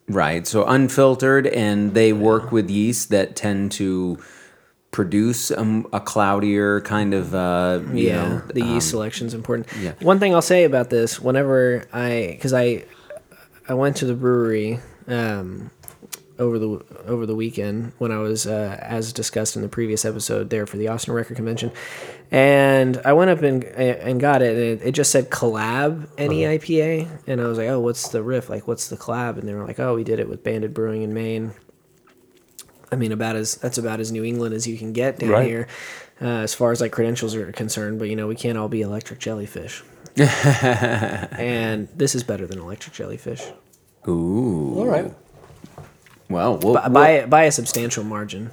Right. 0.08 0.46
So 0.46 0.64
unfiltered, 0.64 1.46
and 1.48 1.94
they 1.94 2.12
work 2.12 2.52
with 2.52 2.70
yeast 2.70 3.10
that 3.10 3.34
tend 3.34 3.72
to 3.72 4.18
produce 4.92 5.50
a, 5.50 5.82
a 5.92 6.00
cloudier 6.00 6.80
kind 6.82 7.12
of. 7.12 7.34
Uh, 7.34 7.80
you 7.92 8.08
yeah, 8.08 8.28
know, 8.28 8.38
the 8.54 8.64
yeast 8.64 8.90
selection 8.90 9.26
is 9.26 9.34
important. 9.34 9.66
yeah. 9.80 9.92
One 10.00 10.18
thing 10.20 10.34
I'll 10.34 10.42
say 10.42 10.64
about 10.64 10.90
this, 10.90 11.20
whenever 11.20 11.86
I, 11.92 12.30
because 12.36 12.52
I, 12.52 12.84
I 13.68 13.74
went 13.74 13.96
to 13.96 14.04
the 14.06 14.14
brewery 14.14 14.78
um, 15.08 15.70
over 16.38 16.58
the 16.58 16.84
over 17.06 17.26
the 17.26 17.34
weekend 17.34 17.92
when 17.98 18.12
I 18.12 18.18
was, 18.18 18.46
uh, 18.46 18.78
as 18.80 19.12
discussed 19.12 19.56
in 19.56 19.62
the 19.62 19.68
previous 19.68 20.04
episode, 20.04 20.50
there 20.50 20.66
for 20.66 20.76
the 20.76 20.88
Austin 20.88 21.14
Record 21.14 21.36
Convention, 21.36 21.72
and 22.30 23.00
I 23.04 23.12
went 23.12 23.30
up 23.30 23.42
and 23.42 23.64
and 23.64 24.20
got 24.20 24.42
it, 24.42 24.56
and 24.56 24.80
it, 24.82 24.88
it 24.88 24.92
just 24.92 25.10
said 25.10 25.30
collab 25.30 26.08
any 26.18 26.42
IPA, 26.42 27.08
and 27.26 27.40
I 27.40 27.46
was 27.46 27.58
like, 27.58 27.68
oh, 27.68 27.80
what's 27.80 28.08
the 28.08 28.22
riff? 28.22 28.48
Like, 28.50 28.66
what's 28.68 28.88
the 28.88 28.96
collab? 28.96 29.38
And 29.38 29.48
they 29.48 29.54
were 29.54 29.64
like, 29.66 29.80
oh, 29.80 29.94
we 29.94 30.04
did 30.04 30.20
it 30.20 30.28
with 30.28 30.42
Banded 30.44 30.74
Brewing 30.74 31.02
in 31.02 31.14
Maine. 31.14 31.52
I 32.92 32.96
mean, 32.96 33.12
about 33.12 33.36
as 33.36 33.56
that's 33.56 33.78
about 33.78 34.00
as 34.00 34.12
New 34.12 34.24
England 34.24 34.54
as 34.54 34.66
you 34.66 34.76
can 34.78 34.92
get 34.92 35.18
down 35.18 35.30
Right. 35.30 35.46
here, 35.46 35.68
uh, 36.20 36.26
as 36.26 36.54
far 36.54 36.70
as 36.72 36.80
like 36.80 36.92
credentials 36.92 37.34
are 37.34 37.50
concerned. 37.52 37.98
But 37.98 38.08
you 38.10 38.16
know, 38.16 38.26
we 38.28 38.36
can't 38.36 38.56
all 38.58 38.68
be 38.68 38.82
electric 38.82 39.18
jellyfish. 39.18 39.82
and 40.16 41.88
this 41.94 42.14
is 42.14 42.22
better 42.24 42.46
than 42.46 42.58
electric 42.58 42.94
jellyfish 42.94 43.42
Ooh. 44.08 44.74
All 44.78 44.86
right. 44.86 45.12
Well, 46.28 46.58
we'll, 46.58 46.74
by 46.74 46.88
by, 46.88 47.26
by 47.26 47.42
a 47.44 47.52
substantial 47.52 48.04
margin. 48.04 48.50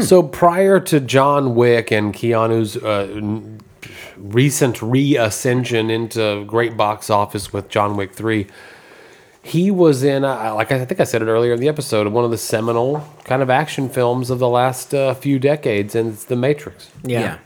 So 0.00 0.22
prior 0.22 0.80
to 0.80 0.98
John 0.98 1.54
Wick 1.54 1.90
and 1.90 2.14
Keanu's 2.14 2.76
uh, 2.76 3.08
n- 3.14 3.60
recent 4.16 4.80
reascension 4.80 5.90
into 5.90 6.44
great 6.46 6.74
box 6.74 7.10
office 7.10 7.52
with 7.52 7.68
John 7.68 7.96
Wick 7.96 8.14
Three, 8.14 8.46
he 9.42 9.70
was 9.70 10.02
in, 10.02 10.24
uh, 10.24 10.54
like 10.54 10.72
I 10.72 10.82
think 10.86 11.00
I 11.00 11.04
said 11.04 11.20
it 11.20 11.26
earlier 11.26 11.52
in 11.52 11.60
the 11.60 11.68
episode, 11.68 12.06
one 12.08 12.24
of 12.24 12.30
the 12.30 12.38
seminal 12.38 13.06
kind 13.24 13.42
of 13.42 13.50
action 13.50 13.90
films 13.90 14.30
of 14.30 14.38
the 14.38 14.48
last 14.48 14.94
uh, 14.94 15.12
few 15.12 15.38
decades, 15.38 15.94
and 15.94 16.14
it's 16.14 16.24
The 16.24 16.36
Matrix. 16.36 16.90
Yeah. 17.02 17.38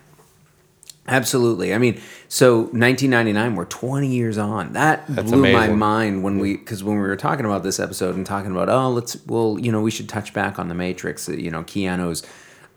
Absolutely. 1.08 1.74
I 1.74 1.78
mean, 1.78 2.00
so 2.28 2.58
1999, 2.60 3.56
we're 3.56 3.64
20 3.64 4.06
years 4.08 4.38
on. 4.38 4.74
That 4.74 5.04
That's 5.08 5.30
blew 5.30 5.42
my 5.52 5.68
mind 5.68 6.22
when 6.22 6.38
we, 6.38 6.56
because 6.56 6.84
when 6.84 6.96
we 6.96 7.02
were 7.02 7.16
talking 7.16 7.44
about 7.46 7.62
this 7.62 7.80
episode 7.80 8.14
and 8.14 8.24
talking 8.26 8.50
about, 8.50 8.68
oh, 8.68 8.90
let's, 8.90 9.16
well, 9.26 9.58
you 9.58 9.72
know, 9.72 9.80
we 9.80 9.90
should 9.90 10.08
touch 10.08 10.32
back 10.34 10.58
on 10.58 10.68
the 10.68 10.74
Matrix. 10.74 11.28
uh, 11.28 11.32
You 11.32 11.50
know, 11.50 11.62
Keanu's 11.64 12.22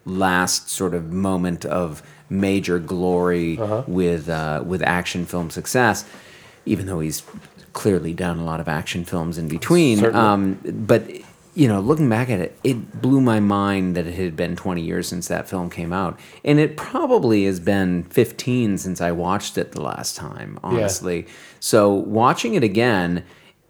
last 0.06 0.70
sort 0.70 0.94
of 0.96 1.12
moment 1.12 1.66
of 1.66 2.02
major 2.30 2.80
glory 2.80 3.58
Uh-huh. 3.60 3.84
with 3.88 4.30
uh, 4.30 4.64
with 4.66 4.82
action 4.82 5.26
film 5.26 5.50
success, 5.50 6.06
even 6.66 6.86
though 6.86 7.02
he's 7.02 7.24
clearly 7.74 8.14
done 8.14 8.40
a 8.40 8.44
lot 8.44 8.60
of 8.60 8.68
action 8.68 9.06
films 9.06 9.38
in 9.38 9.48
between. 9.48 10.04
Um, 10.16 10.60
but 10.64 11.04
you 11.54 11.68
know, 11.68 11.80
looking 11.80 12.10
back 12.10 12.30
at 12.30 12.40
it, 12.40 12.58
it 12.64 13.02
blew 13.02 13.20
my 13.20 13.40
mind 13.40 13.96
that 13.96 14.08
it 14.08 14.14
had 14.14 14.36
been 14.36 14.56
20 14.56 14.82
years 14.82 15.08
since 15.08 15.28
that 15.28 15.50
film 15.50 15.70
came 15.70 15.92
out, 15.92 16.20
and 16.46 16.60
it 16.60 16.78
probably 16.78 17.46
has 17.46 17.60
been 17.60 18.04
15 18.04 18.78
since 18.78 19.02
I 19.02 19.12
watched 19.12 19.58
it 19.58 19.74
the 19.74 19.82
last 19.82 20.16
time. 20.16 20.60
Honestly, 20.64 21.28
so 21.60 21.92
watching 21.94 22.54
it 22.54 22.64
again, 22.64 23.26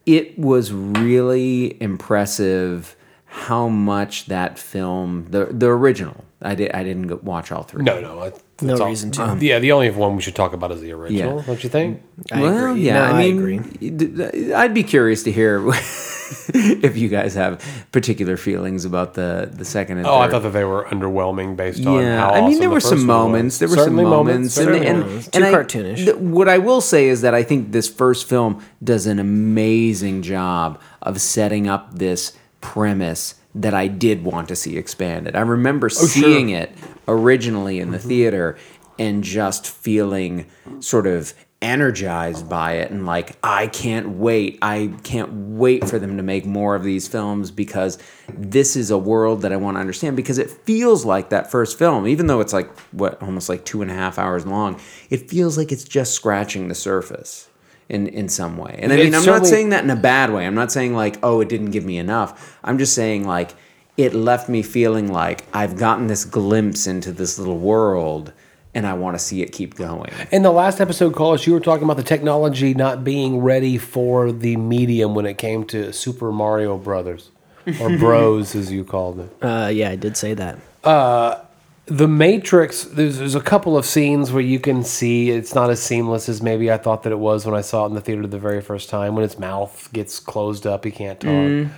it 0.06 0.38
was 0.38 0.72
really 0.72 1.82
impressive 1.82 2.96
how 3.26 3.68
much 3.68 4.26
that 4.26 4.60
film, 4.60 5.28
the 5.30 5.46
the 5.46 5.68
original, 5.68 6.26
I 6.42 6.56
did 6.56 6.72
I 6.74 6.84
didn't 6.84 7.08
go 7.08 7.20
watch 7.24 7.52
all 7.52 7.64
three. 7.64 7.84
No, 7.84 8.00
no, 8.02 8.20
I- 8.20 8.32
No 8.62 8.68
that's 8.68 8.80
all- 8.82 8.88
reason 8.88 9.12
to. 9.12 9.24
Um, 9.24 9.40
yeah, 9.42 9.60
the 9.60 9.72
only 9.72 9.90
one 9.92 10.16
we 10.16 10.22
should 10.22 10.36
talk 10.36 10.54
about 10.54 10.72
is 10.72 10.82
the 10.82 10.92
original. 10.92 11.38
Yeah. 11.40 11.46
Don't 11.46 11.64
you 11.64 11.70
think? 11.70 12.02
I 12.32 12.42
well, 12.42 12.68
agree. 12.72 12.82
yeah, 12.84 12.94
No, 12.94 13.02
I 13.04 13.10
I 13.22 13.32
mean, 13.32 13.38
agree. 13.38 14.54
I'd 14.54 14.74
be 14.74 14.84
curious 14.84 15.24
to 15.24 15.32
hear 15.32 15.62
if 16.54 16.98
you 16.98 17.10
guys 17.10 17.34
have 17.36 17.62
particular 17.92 18.38
feelings 18.38 18.86
about 18.86 19.14
the 19.16 19.50
the 19.52 19.66
second 19.66 19.98
and 20.00 20.08
Oh, 20.08 20.18
I 20.18 20.30
thought 20.30 20.44
that 20.44 20.54
they 20.54 20.64
were 20.64 20.86
underwhelming 20.86 21.56
based 21.56 21.86
on 21.86 22.00
yeah, 22.02 22.20
how 22.20 22.30
I 22.32 22.36
mean, 22.42 22.44
awesome 22.50 22.60
there 22.60 22.70
were 22.70 22.76
first 22.80 22.90
some 22.90 23.06
moments. 23.06 23.56
was. 23.56 23.60
There 23.60 23.70
were 23.70 23.76
Certainly 23.84 24.04
some 24.04 24.10
moments, 24.12 24.58
and, 24.58 24.66
certainly 24.66 24.88
and, 24.88 25.00
moments. 25.02 25.28
Too 25.28 25.44
I- 25.44 25.52
cartoonish. 25.52 25.96
th- 26.06 26.16
what 26.18 26.48
I 26.50 26.58
will 26.58 26.82
say 26.82 27.08
is 27.10 27.22
that 27.22 27.34
I 27.34 27.44
think 27.44 27.72
this 27.72 27.88
first 27.90 28.28
film 28.30 28.64
does 28.84 29.06
an 29.08 29.20
amazing 29.20 30.22
job 30.22 30.80
of 31.02 31.20
setting 31.22 31.68
up 31.68 31.94
this 31.98 32.34
premise 32.62 33.36
that 33.56 33.74
I 33.74 33.88
did 33.88 34.24
want 34.24 34.48
to 34.50 34.56
see 34.56 34.78
expanded. 34.78 35.36
I 35.36 35.42
remember 35.42 35.88
oh, 35.88 35.90
seeing 35.90 36.50
it 36.50 36.72
originally 37.08 37.80
in 37.80 37.92
the 37.92 37.98
mm-hmm. 37.98 38.08
theater 38.08 38.58
and 38.98 39.24
just 39.24 39.68
feeling 39.68 40.48
sort 40.80 41.08
of 41.08 41.34
energized 41.62 42.50
by 42.50 42.74
it 42.74 42.90
and 42.90 43.06
like 43.06 43.38
I 43.44 43.68
can't 43.68 44.10
wait. 44.18 44.58
I 44.62 44.94
can't 45.04 45.32
wait 45.32 45.88
for 45.88 46.00
them 46.00 46.18
to 46.18 46.24
make 46.24 46.46
more 46.46 46.76
of 46.76 46.84
these 46.84 47.08
films 47.08 47.52
because 47.52 48.00
this 48.34 48.76
is 48.76 48.90
a 48.90 48.98
world 48.98 49.44
that 49.44 49.54
I 49.54 49.58
want 49.58 49.76
to 49.76 49.80
understand 49.82 50.16
because 50.16 50.40
it 50.40 50.50
feels 50.50 51.06
like 51.06 51.30
that 51.30 51.52
first 51.52 51.78
film, 51.78 52.08
even 52.08 52.28
though 52.28 52.42
it's 52.42 52.54
like 52.54 52.76
what 52.92 53.22
almost 53.22 53.48
like 53.48 53.64
two 53.64 53.82
and 53.82 53.92
a 53.92 53.94
half 53.94 54.18
hours 54.18 54.46
long, 54.46 54.80
it 55.10 55.30
feels 55.30 55.58
like 55.58 55.72
it's 55.72 55.84
just 55.84 56.14
scratching 56.14 56.68
the 56.68 56.76
surface 56.76 57.48
in 57.92 58.08
in 58.08 58.30
some 58.30 58.58
way. 58.58 58.80
And 58.82 58.92
I 58.92 58.96
mean, 58.96 59.08
It's 59.14 59.18
I'm 59.18 59.26
not 59.26 59.46
saying 59.46 59.70
that 59.70 59.84
in 59.84 59.90
a 59.90 59.96
bad 59.96 60.32
way. 60.32 60.48
I'm 60.48 60.56
not 60.56 60.72
saying 60.72 60.96
like, 60.96 61.20
oh, 61.22 61.42
it 61.42 61.50
didn't 61.50 61.72
give 61.72 61.86
me 61.86 61.98
enough. 61.98 62.58
I'm 62.64 62.78
just 62.78 62.96
saying 62.96 63.28
like 63.28 63.54
it 63.98 64.14
left 64.14 64.48
me 64.50 64.64
feeling 64.64 65.12
like 65.12 65.44
I've 65.54 65.78
gotten 65.78 66.08
this 66.08 66.24
glimpse 66.26 66.88
into 66.88 67.12
this 67.12 67.38
little 67.38 67.58
world 67.58 68.32
and 68.74 68.88
I 68.88 68.94
want 68.94 69.16
to 69.16 69.20
see 69.20 69.42
it 69.42 69.52
keep 69.52 69.76
going. 69.76 70.12
In 70.32 70.44
the 70.44 70.52
last 70.52 70.80
episode, 70.80 71.14
Carlos, 71.14 71.46
you 71.46 71.52
were 71.52 71.60
talking 71.60 71.84
about 71.84 71.98
the 71.98 72.04
technology 72.04 72.74
not 72.74 73.04
being 73.04 73.42
ready 73.42 73.78
for 73.78 74.32
the 74.32 74.56
medium 74.56 75.14
when 75.14 75.26
it 75.26 75.38
came 75.38 75.66
to 75.66 75.92
Super 75.92 76.32
Mario 76.32 76.78
Brothers, 76.78 77.32
or 77.82 77.98
Bros, 78.00 78.56
as 78.56 78.72
you 78.72 78.86
called 78.86 79.20
it. 79.20 79.30
Uh, 79.42 79.70
yeah, 79.74 79.90
I 79.90 79.98
did 79.98 80.16
say 80.16 80.34
that. 80.36 80.58
The 81.88 82.08
Matrix, 82.08 82.84
there's, 82.86 83.18
there's 83.18 83.36
a 83.36 83.42
couple 83.42 83.76
of 83.76 83.86
scenes 83.86 84.32
where 84.32 84.42
you 84.44 84.60
can 84.60 84.84
see 84.84 85.32
it's 85.32 85.56
not 85.56 85.70
as 85.70 85.82
seamless 85.82 86.30
as 86.30 86.42
maybe 86.42 86.72
I 86.72 86.78
thought 86.78 87.04
that 87.04 87.12
it 87.12 87.20
was 87.20 87.46
when 87.46 87.56
I 87.56 87.62
saw 87.62 87.84
it 87.86 87.90
in 87.90 87.96
the 87.96 88.02
theater 88.02 88.26
the 88.28 88.38
very 88.40 88.62
first 88.62 88.90
time. 88.90 89.16
When 89.16 89.26
its 89.26 89.38
mouth 89.40 89.90
gets 89.92 90.20
closed 90.20 90.66
up, 90.68 90.86
he 90.86 90.92
can't 90.92 91.20
talk. 91.20 91.72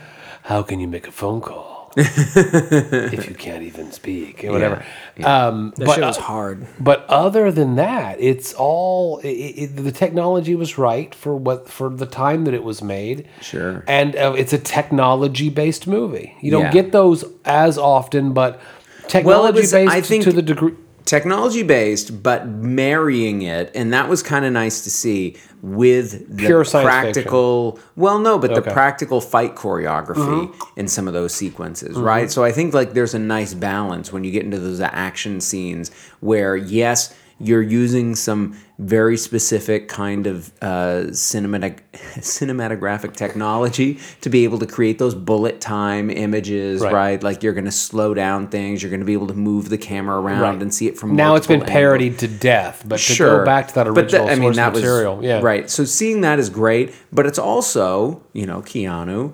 How 0.44 0.62
can 0.62 0.80
you 0.82 0.88
make 0.90 1.08
a 1.08 1.12
phone 1.12 1.40
call 1.40 1.94
if 1.98 3.30
you 3.30 3.34
can't 3.36 3.64
even 3.64 3.94
speak? 3.94 4.44
Or 4.44 4.52
whatever. 4.52 4.84
Um, 5.24 5.74
That 5.78 5.86
but, 5.86 5.96
shit 5.96 6.04
was 6.04 6.18
hard. 6.18 6.68
But 6.82 7.06
other 7.08 7.50
than 7.50 7.76
that, 7.78 8.20
it's 8.20 8.54
all 8.54 9.20
it, 9.20 9.30
it, 9.30 9.68
the 9.78 9.92
technology 9.94 10.54
was 10.54 10.78
right 10.78 11.16
for 11.16 11.34
what 11.36 11.70
for 11.70 11.90
the 11.90 12.06
time 12.06 12.44
that 12.44 12.54
it 12.54 12.64
was 12.64 12.84
made. 12.84 13.30
Sure. 13.42 13.86
and 13.88 14.16
uh, 14.18 14.36
it's 14.38 14.52
a 14.52 14.60
technology 14.60 15.50
based 15.50 15.88
movie. 15.88 16.36
You 16.42 16.52
don't 16.52 16.64
Yeah. 16.64 16.72
get 16.72 16.92
those 16.92 17.24
as 17.46 17.78
often, 17.78 18.34
but 18.34 18.60
technology 19.08 19.62
was- 19.62 19.72
based 19.72 19.92
I 19.92 20.02
think- 20.02 20.24
to 20.26 20.32
the 20.32 20.42
degree. 20.42 20.74
Technology 21.06 21.64
based, 21.64 22.24
but 22.24 22.48
marrying 22.48 23.42
it, 23.42 23.70
and 23.76 23.92
that 23.92 24.08
was 24.08 24.24
kind 24.24 24.46
of 24.46 24.54
nice 24.54 24.86
to 24.86 24.90
see 24.90 25.36
with 25.62 26.38
the 26.38 26.46
Pure 26.46 26.64
practical. 26.64 27.78
Well, 27.98 28.20
no, 28.20 28.40
but 28.40 28.56
the 28.56 28.62
practical 28.62 29.20
fight 29.20 29.54
choreography 29.56 30.48
mm-hmm. 30.48 30.80
in 30.80 30.88
some 30.88 31.10
of 31.10 31.14
those 31.14 31.34
sequences, 31.34 31.98
mm-hmm. 31.98 32.06
right? 32.06 32.32
So 32.32 32.46
I 32.46 32.54
think 32.54 32.74
like 32.74 32.94
there's 32.94 33.14
a 33.14 33.20
nice 33.20 33.54
balance 33.54 34.14
when 34.14 34.24
you 34.24 34.32
get 34.32 34.46
into 34.46 34.60
those 34.60 34.80
action 34.80 35.42
scenes 35.42 35.92
where 36.22 36.56
yes, 36.56 37.14
you're 37.44 37.62
using 37.62 38.16
some 38.16 38.58
very 38.80 39.18
specific 39.18 39.88
kind 39.88 40.26
of 40.28 40.52
uh, 40.62 41.06
cinematic 41.12 41.80
cinematographic 41.94 43.16
technology 43.16 44.00
to 44.22 44.30
be 44.30 44.44
able 44.44 44.58
to 44.60 44.66
create 44.66 44.98
those 45.00 45.14
bullet 45.16 45.62
time 45.62 46.10
images, 46.10 46.82
Right. 46.82 46.94
right? 46.94 47.24
Like 47.24 47.44
you're 47.44 47.54
going 47.54 47.66
to 47.66 47.72
slow 47.72 48.14
down 48.14 48.48
things, 48.48 48.82
you're 48.82 48.90
going 48.90 49.00
to 49.02 49.06
be 49.06 49.14
able 49.14 49.28
to 49.28 49.34
move 49.34 49.70
the 49.70 49.78
camera 49.78 50.20
around 50.20 50.42
Right. 50.42 50.62
and 50.62 50.74
see 50.74 50.88
it 50.88 50.98
from 50.98 51.16
Now 51.16 51.36
it's 51.36 51.48
been 51.48 51.62
angles. 51.62 51.72
parodied 51.72 52.20
to 52.20 52.28
death, 52.28 52.84
but 52.88 53.00
to 53.00 53.18
go 53.18 53.46
back 53.46 53.68
to 53.70 53.76
that 53.76 53.88
original 53.88 54.26
But 54.28 54.36
the, 54.36 54.46
original 54.46 54.52
the- 54.54 54.56
source 54.56 54.76
material, 54.82 55.24
yeah, 55.24 55.40
right. 55.42 55.70
So 55.70 55.84
seeing 55.86 56.22
that 56.22 56.40
is 56.40 56.50
great, 56.50 56.94
but 57.12 57.26
it's 57.26 57.40
also 57.40 58.24
you 58.34 58.46
know 58.46 58.62
Keanu, 58.62 59.34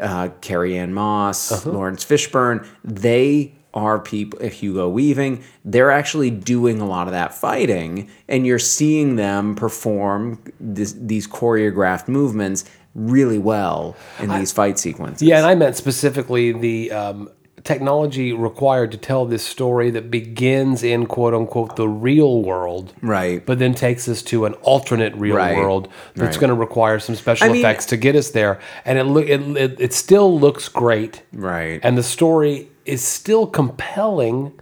uh, 0.00 0.28
Carrie 0.40 0.76
Ann 0.78 0.92
Moss, 0.94 1.52
Uh-huh. 1.52 1.70
Laurence 1.70 2.04
Fishburne. 2.04 2.66
They 2.84 3.54
are 3.76 4.00
people. 4.00 4.40
Hugo 4.48 4.88
Weaving. 4.88 5.44
They're 5.64 5.92
actually 5.92 6.30
doing 6.30 6.80
a 6.80 6.86
lot 6.86 7.06
of 7.06 7.12
that 7.12 7.34
fighting, 7.34 8.10
and 8.28 8.46
you're 8.46 8.58
seeing 8.58 9.16
them 9.16 9.54
perform 9.54 10.42
this, 10.58 10.94
these 10.98 11.28
choreographed 11.28 12.08
movements 12.08 12.64
really 12.94 13.38
well 13.38 13.94
in 14.18 14.30
these 14.30 14.50
fight 14.50 14.78
sequences. 14.78 15.28
Yeah, 15.28 15.36
and 15.36 15.46
I 15.46 15.54
meant 15.54 15.76
specifically 15.76 16.52
the 16.52 16.90
um, 16.90 17.30
technology 17.66 18.32
required 18.32 18.90
to 18.92 18.96
tell 18.96 19.26
this 19.26 19.42
story 19.44 19.90
that 19.90 20.10
begins 20.10 20.82
in 20.82 21.04
quote 21.06 21.34
unquote 21.34 21.76
the 21.76 21.88
real 21.88 22.40
world, 22.42 22.94
Right. 23.02 23.44
But 23.44 23.58
then 23.58 23.74
takes 23.74 24.08
us 24.08 24.22
to 24.22 24.46
an 24.46 24.54
alternate 24.62 25.14
real 25.16 25.36
Right. 25.36 25.56
world 25.56 25.88
that's 26.14 26.36
Right. 26.36 26.40
going 26.42 26.48
to 26.48 26.54
require 26.54 26.98
some 26.98 27.14
special 27.16 27.48
I 27.48 27.52
mean- 27.52 27.60
effects 27.60 27.84
to 27.86 27.96
get 27.98 28.16
us 28.16 28.30
there, 28.30 28.58
and 28.86 28.98
it, 28.98 29.04
look 29.04 29.28
it, 29.28 29.40
it 29.56 29.80
it 29.80 29.92
still 29.92 30.38
looks 30.38 30.68
great, 30.68 31.22
Right. 31.34 31.80
And 31.82 31.98
the 31.98 32.02
story 32.02 32.68
is 32.86 33.02
still 33.02 33.46
compelling. 33.46 34.52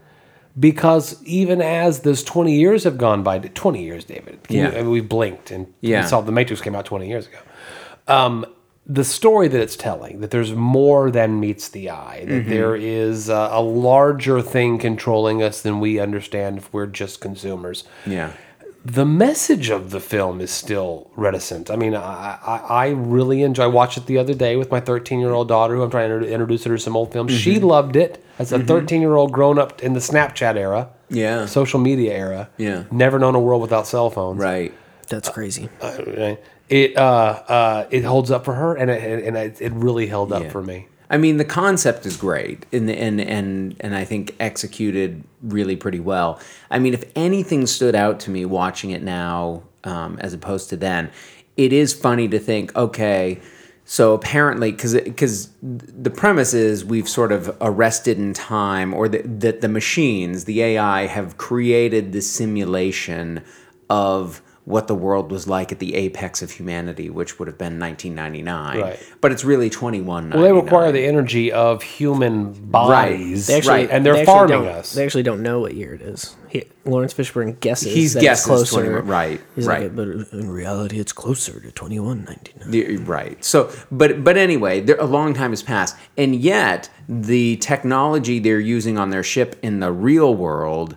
Because 0.58 1.20
even 1.24 1.60
as 1.60 2.00
those 2.00 2.22
twenty 2.22 2.54
years 2.54 2.84
have 2.84 2.96
gone 2.96 3.24
by, 3.24 3.38
twenty 3.40 3.82
years, 3.82 4.04
David, 4.04 4.38
you- 4.48 4.60
Yeah. 4.60 4.68
I 4.68 4.82
mean, 4.82 4.90
we 4.90 5.00
blinked 5.00 5.50
and 5.50 5.66
Yeah. 5.80 6.02
we 6.02 6.06
saw 6.06 6.20
the 6.20 6.30
Matrix 6.30 6.62
came 6.62 6.76
out 6.76 6.84
twenty 6.84 7.08
years 7.08 7.26
ago 7.26 7.38
um, 8.06 8.46
the 8.86 9.04
story 9.04 9.48
that 9.48 9.60
it's 9.60 9.76
telling 9.76 10.20
that 10.20 10.30
there's 10.30 10.52
more 10.52 11.10
than 11.10 11.40
meets 11.40 11.68
the 11.68 11.88
eye 11.90 12.24
that 12.26 12.28
Mm-hmm. 12.42 12.50
there 12.50 12.76
is 12.76 13.28
a, 13.30 13.48
a 13.52 13.62
larger 13.62 14.42
thing 14.42 14.78
controlling 14.78 15.42
us 15.42 15.62
than 15.62 15.80
we 15.80 15.98
understand 15.98 16.58
if 16.58 16.72
we're 16.72 16.86
just 16.86 17.20
consumers 17.20 17.84
yeah. 18.04 18.32
the 18.84 19.06
message 19.06 19.70
of 19.70 19.90
the 19.90 20.00
film 20.00 20.38
is 20.40 20.50
still 20.50 21.10
reticent 21.16 21.70
i 21.70 21.76
mean 21.76 21.94
i, 21.94 22.38
I, 22.44 22.56
I 22.68 22.86
really 22.88 23.42
enjoy 23.42 23.64
i 23.64 23.66
watched 23.66 23.96
it 23.96 24.04
the 24.06 24.18
other 24.18 24.34
day 24.34 24.56
with 24.56 24.70
my 24.70 24.80
13 24.80 25.18
year 25.18 25.30
old 25.32 25.48
daughter 25.48 25.74
who 25.76 25.82
i'm 25.82 25.90
trying 25.90 26.10
to 26.20 26.28
introduce 26.30 26.64
her 26.64 26.76
to 26.76 26.82
some 26.82 26.94
old 26.96 27.10
films 27.10 27.32
she 27.32 27.54
Mm-hmm. 27.56 27.64
loved 27.66 27.96
it 27.96 28.22
as 28.38 28.52
a 28.52 28.58
13 28.62 29.00
year 29.00 29.14
old 29.16 29.32
grown 29.32 29.58
up 29.58 29.82
in 29.82 29.94
the 29.94 30.00
snapchat 30.00 30.56
era 30.56 30.90
Yeah. 31.08 31.46
social 31.46 31.80
media 31.80 32.12
era 32.12 32.50
Yeah. 32.58 32.84
never 32.90 33.18
known 33.18 33.34
a 33.34 33.40
world 33.40 33.62
without 33.62 33.86
cell 33.86 34.10
phones 34.10 34.40
Right. 34.40 34.74
That's 35.08 35.28
crazy. 35.28 35.68
Right. 35.82 36.38
It 36.68 36.96
uh, 36.96 37.00
uh, 37.00 37.86
it 37.90 38.04
holds 38.04 38.30
up 38.30 38.44
for 38.44 38.54
her, 38.54 38.74
and 38.74 38.90
it, 38.90 39.24
and 39.24 39.36
it, 39.36 39.60
it 39.60 39.72
really 39.72 40.06
held 40.06 40.32
up 40.32 40.44
Yeah. 40.44 40.50
for 40.50 40.62
me. 40.62 40.88
I 41.10 41.18
mean, 41.18 41.36
the 41.36 41.44
concept 41.44 42.06
is 42.06 42.16
great, 42.16 42.64
and 42.72 42.90
and 42.90 43.20
and 43.20 43.76
and 43.80 43.94
I 43.94 44.04
think 44.04 44.34
executed 44.40 45.22
really 45.42 45.76
pretty 45.76 46.00
well. 46.00 46.40
I 46.70 46.78
mean, 46.78 46.94
if 46.94 47.04
anything 47.14 47.66
stood 47.66 47.94
out 47.94 48.18
to 48.20 48.30
me 48.30 48.44
watching 48.46 48.90
it 48.90 49.02
now, 49.02 49.62
um, 49.84 50.18
as 50.20 50.32
opposed 50.32 50.70
to 50.70 50.76
then, 50.76 51.10
it 51.56 51.72
is 51.72 51.92
funny 51.92 52.26
to 52.28 52.38
think, 52.38 52.74
okay, 52.74 53.40
so 53.84 54.14
apparently, 54.14 54.72
because 54.72 54.94
because 54.94 55.50
the 55.62 56.10
premise 56.10 56.54
is 56.54 56.82
we've 56.86 57.08
sort 57.08 57.30
of 57.32 57.54
arrested 57.60 58.16
in 58.18 58.32
time, 58.32 58.94
or 58.94 59.06
that 59.10 59.40
that 59.40 59.60
the 59.60 59.68
machines, 59.68 60.46
the 60.46 60.62
AI, 60.62 61.06
have 61.06 61.36
created 61.36 62.12
the 62.12 62.22
simulation 62.22 63.42
of 63.90 64.40
what 64.66 64.88
the 64.88 64.94
world 64.94 65.30
was 65.30 65.46
like 65.46 65.70
at 65.72 65.78
the 65.78 65.94
apex 65.94 66.40
of 66.40 66.50
humanity, 66.50 67.10
which 67.10 67.38
would 67.38 67.48
have 67.48 67.58
been 67.58 67.78
1999. 67.78 68.80
Right. 68.80 68.98
But 69.20 69.30
it's 69.30 69.44
really 69.44 69.68
21. 69.68 70.30
Well, 70.30 70.42
they 70.42 70.52
require 70.52 70.90
the 70.90 71.04
energy 71.04 71.52
of 71.52 71.82
human 71.82 72.52
bodies, 72.70 73.46
They 73.46 73.58
actually, 73.58 73.74
Right, 73.74 73.90
and 73.90 74.06
they're 74.06 74.14
they 74.14 74.24
farming 74.24 74.66
us. 74.66 74.94
They 74.94 75.04
actually 75.04 75.22
don't 75.22 75.42
know 75.42 75.60
what 75.60 75.74
year 75.74 75.92
it 75.92 76.00
is. 76.00 76.34
He, 76.48 76.64
Laurence 76.86 77.12
Fishburne 77.12 77.60
guesses. 77.60 77.92
He's 77.92 78.14
guesses 78.14 78.46
it's 78.62 78.70
closer. 78.70 78.84
21, 78.84 79.06
right, 79.06 79.40
He's 79.54 79.66
right. 79.66 79.82
like, 79.82 79.96
but 79.96 80.08
in 80.32 80.48
reality, 80.50 80.98
it's 80.98 81.12
closer 81.12 81.60
to 81.60 81.70
2199. 81.70 82.70
The- 82.70 82.96
Right. 83.04 83.44
So, 83.44 83.70
but 83.90 84.24
but 84.24 84.36
anyway, 84.38 84.80
there, 84.80 84.96
a 84.96 85.04
long 85.04 85.34
time 85.34 85.50
has 85.50 85.62
passed, 85.62 85.96
and 86.16 86.34
yet 86.36 86.88
the 87.08 87.56
technology 87.56 88.38
they're 88.38 88.60
using 88.60 88.96
on 88.96 89.10
their 89.10 89.22
ship 89.22 89.56
in 89.62 89.80
the 89.80 89.92
real 89.92 90.34
world 90.34 90.96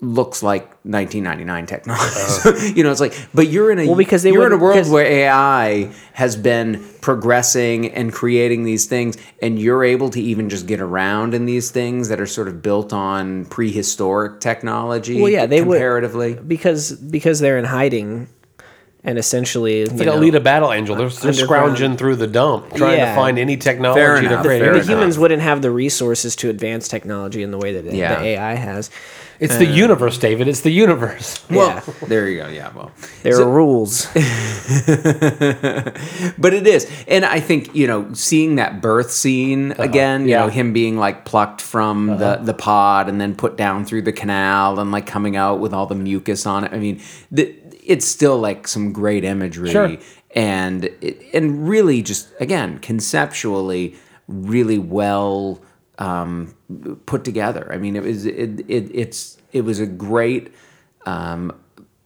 looks 0.00 0.42
like 0.42 0.62
1999 0.84 1.66
technology. 1.66 2.10
So, 2.10 2.56
you 2.76 2.82
know, 2.82 2.90
it's 2.90 3.00
like, 3.00 3.14
but 3.34 3.48
you're 3.48 3.70
in 3.70 3.78
a 3.78 3.86
Well, 3.86 3.96
because 3.96 4.22
they 4.22 4.32
you're 4.32 4.46
in 4.46 4.52
a 4.52 4.56
world 4.56 4.88
where 4.90 5.04
AI 5.04 5.92
has 6.12 6.36
been 6.36 6.84
progressing 7.00 7.90
and 7.92 8.12
creating 8.12 8.64
these 8.64 8.86
things, 8.86 9.16
and 9.42 9.58
you're 9.58 9.84
able 9.84 10.10
to 10.10 10.20
even 10.20 10.48
just 10.48 10.66
get 10.66 10.80
around 10.80 11.34
in 11.34 11.46
these 11.46 11.70
things 11.70 12.08
that 12.08 12.20
are 12.20 12.26
sort 12.26 12.48
of 12.48 12.62
built 12.62 12.92
on 12.92 13.44
prehistoric 13.46 14.40
technology. 14.40 15.20
Well, 15.20 15.30
yeah, 15.30 15.46
they 15.46 15.62
would- 15.62 15.74
comparatively. 15.74 16.34
Because 16.34 16.92
because 16.92 17.40
they're 17.40 17.58
in 17.58 17.64
hiding, 17.64 18.28
and 19.04 19.16
essentially, 19.18 19.82
It's 19.82 19.92
like 19.92 20.08
Alita 20.08 20.42
Battle 20.42 20.72
Angel. 20.72 20.96
They're, 20.96 21.08
they're 21.08 21.32
scrounging 21.32 21.96
through 21.96 22.16
the 22.16 22.26
dump, 22.26 22.74
trying 22.74 22.98
Yeah. 22.98 23.10
to 23.10 23.14
find 23.14 23.38
any 23.38 23.56
technology 23.56 24.00
Fair 24.00 24.20
to 24.20 24.26
enough, 24.26 24.44
create. 24.44 24.60
fair 24.60 24.70
any- 24.72 24.80
the 24.80 24.92
humans 24.92 25.18
wouldn't 25.18 25.42
have 25.42 25.62
the 25.62 25.70
resources 25.70 26.34
to 26.36 26.50
advance 26.50 26.88
technology 26.88 27.42
in 27.42 27.50
the 27.50 27.58
way 27.58 27.72
that 27.72 27.84
the- 27.84 27.96
Yeah. 27.96 28.16
the 28.16 28.24
AI 28.24 28.54
has. 28.54 28.90
It's 29.40 29.56
the 29.56 29.68
uh, 29.68 29.72
universe, 29.72 30.18
David. 30.18 30.48
It's 30.48 30.62
the 30.62 30.72
universe. 30.72 31.44
Well, 31.50 31.68
Yeah. 31.68 32.06
there 32.08 32.28
you 32.28 32.42
go. 32.42 32.48
Yeah, 32.48 32.70
well. 32.74 32.90
There 33.22 33.40
are 33.40 33.48
rules. 33.48 34.06
but 36.38 36.52
it 36.52 36.66
is 36.66 36.90
and 37.06 37.24
i 37.24 37.40
think 37.40 37.74
you 37.74 37.86
know 37.86 38.12
seeing 38.12 38.56
that 38.56 38.82
birth 38.82 39.10
scene 39.10 39.72
uh-huh. 39.72 39.82
again 39.82 40.22
you 40.22 40.30
yeah. 40.30 40.40
know 40.40 40.48
him 40.48 40.72
being 40.72 40.96
like 40.98 41.24
plucked 41.24 41.60
from 41.60 42.10
uh-huh. 42.10 42.36
the 42.36 42.44
the 42.44 42.54
pod 42.54 43.08
and 43.08 43.20
then 43.20 43.34
put 43.34 43.56
down 43.56 43.84
through 43.84 44.02
the 44.02 44.12
canal 44.12 44.78
and 44.78 44.92
like 44.92 45.06
coming 45.06 45.36
out 45.36 45.58
with 45.60 45.72
all 45.72 45.86
the 45.86 45.94
mucus 45.94 46.44
on 46.46 46.64
it 46.64 46.72
i 46.72 46.78
mean 46.78 47.00
the, 47.30 47.54
it's 47.88 48.06
still 48.06 48.38
like 48.38 48.68
some 48.68 48.92
great 48.92 49.24
imagery 49.24 49.70
Sure. 49.70 49.96
and 50.36 50.84
it, 51.00 51.20
and 51.34 51.68
really 51.68 52.02
just 52.02 52.28
again 52.38 52.78
conceptually 52.78 53.96
really 54.28 54.78
well 54.78 55.60
um, 55.98 56.54
put 57.06 57.24
together 57.24 57.68
i 57.72 57.78
mean 57.78 57.96
it 57.96 58.04
was 58.04 58.24
it, 58.26 58.60
it 58.68 58.90
it's 58.94 59.38
it 59.52 59.62
was 59.62 59.80
a 59.80 59.86
great 59.86 60.52
um, 61.06 61.52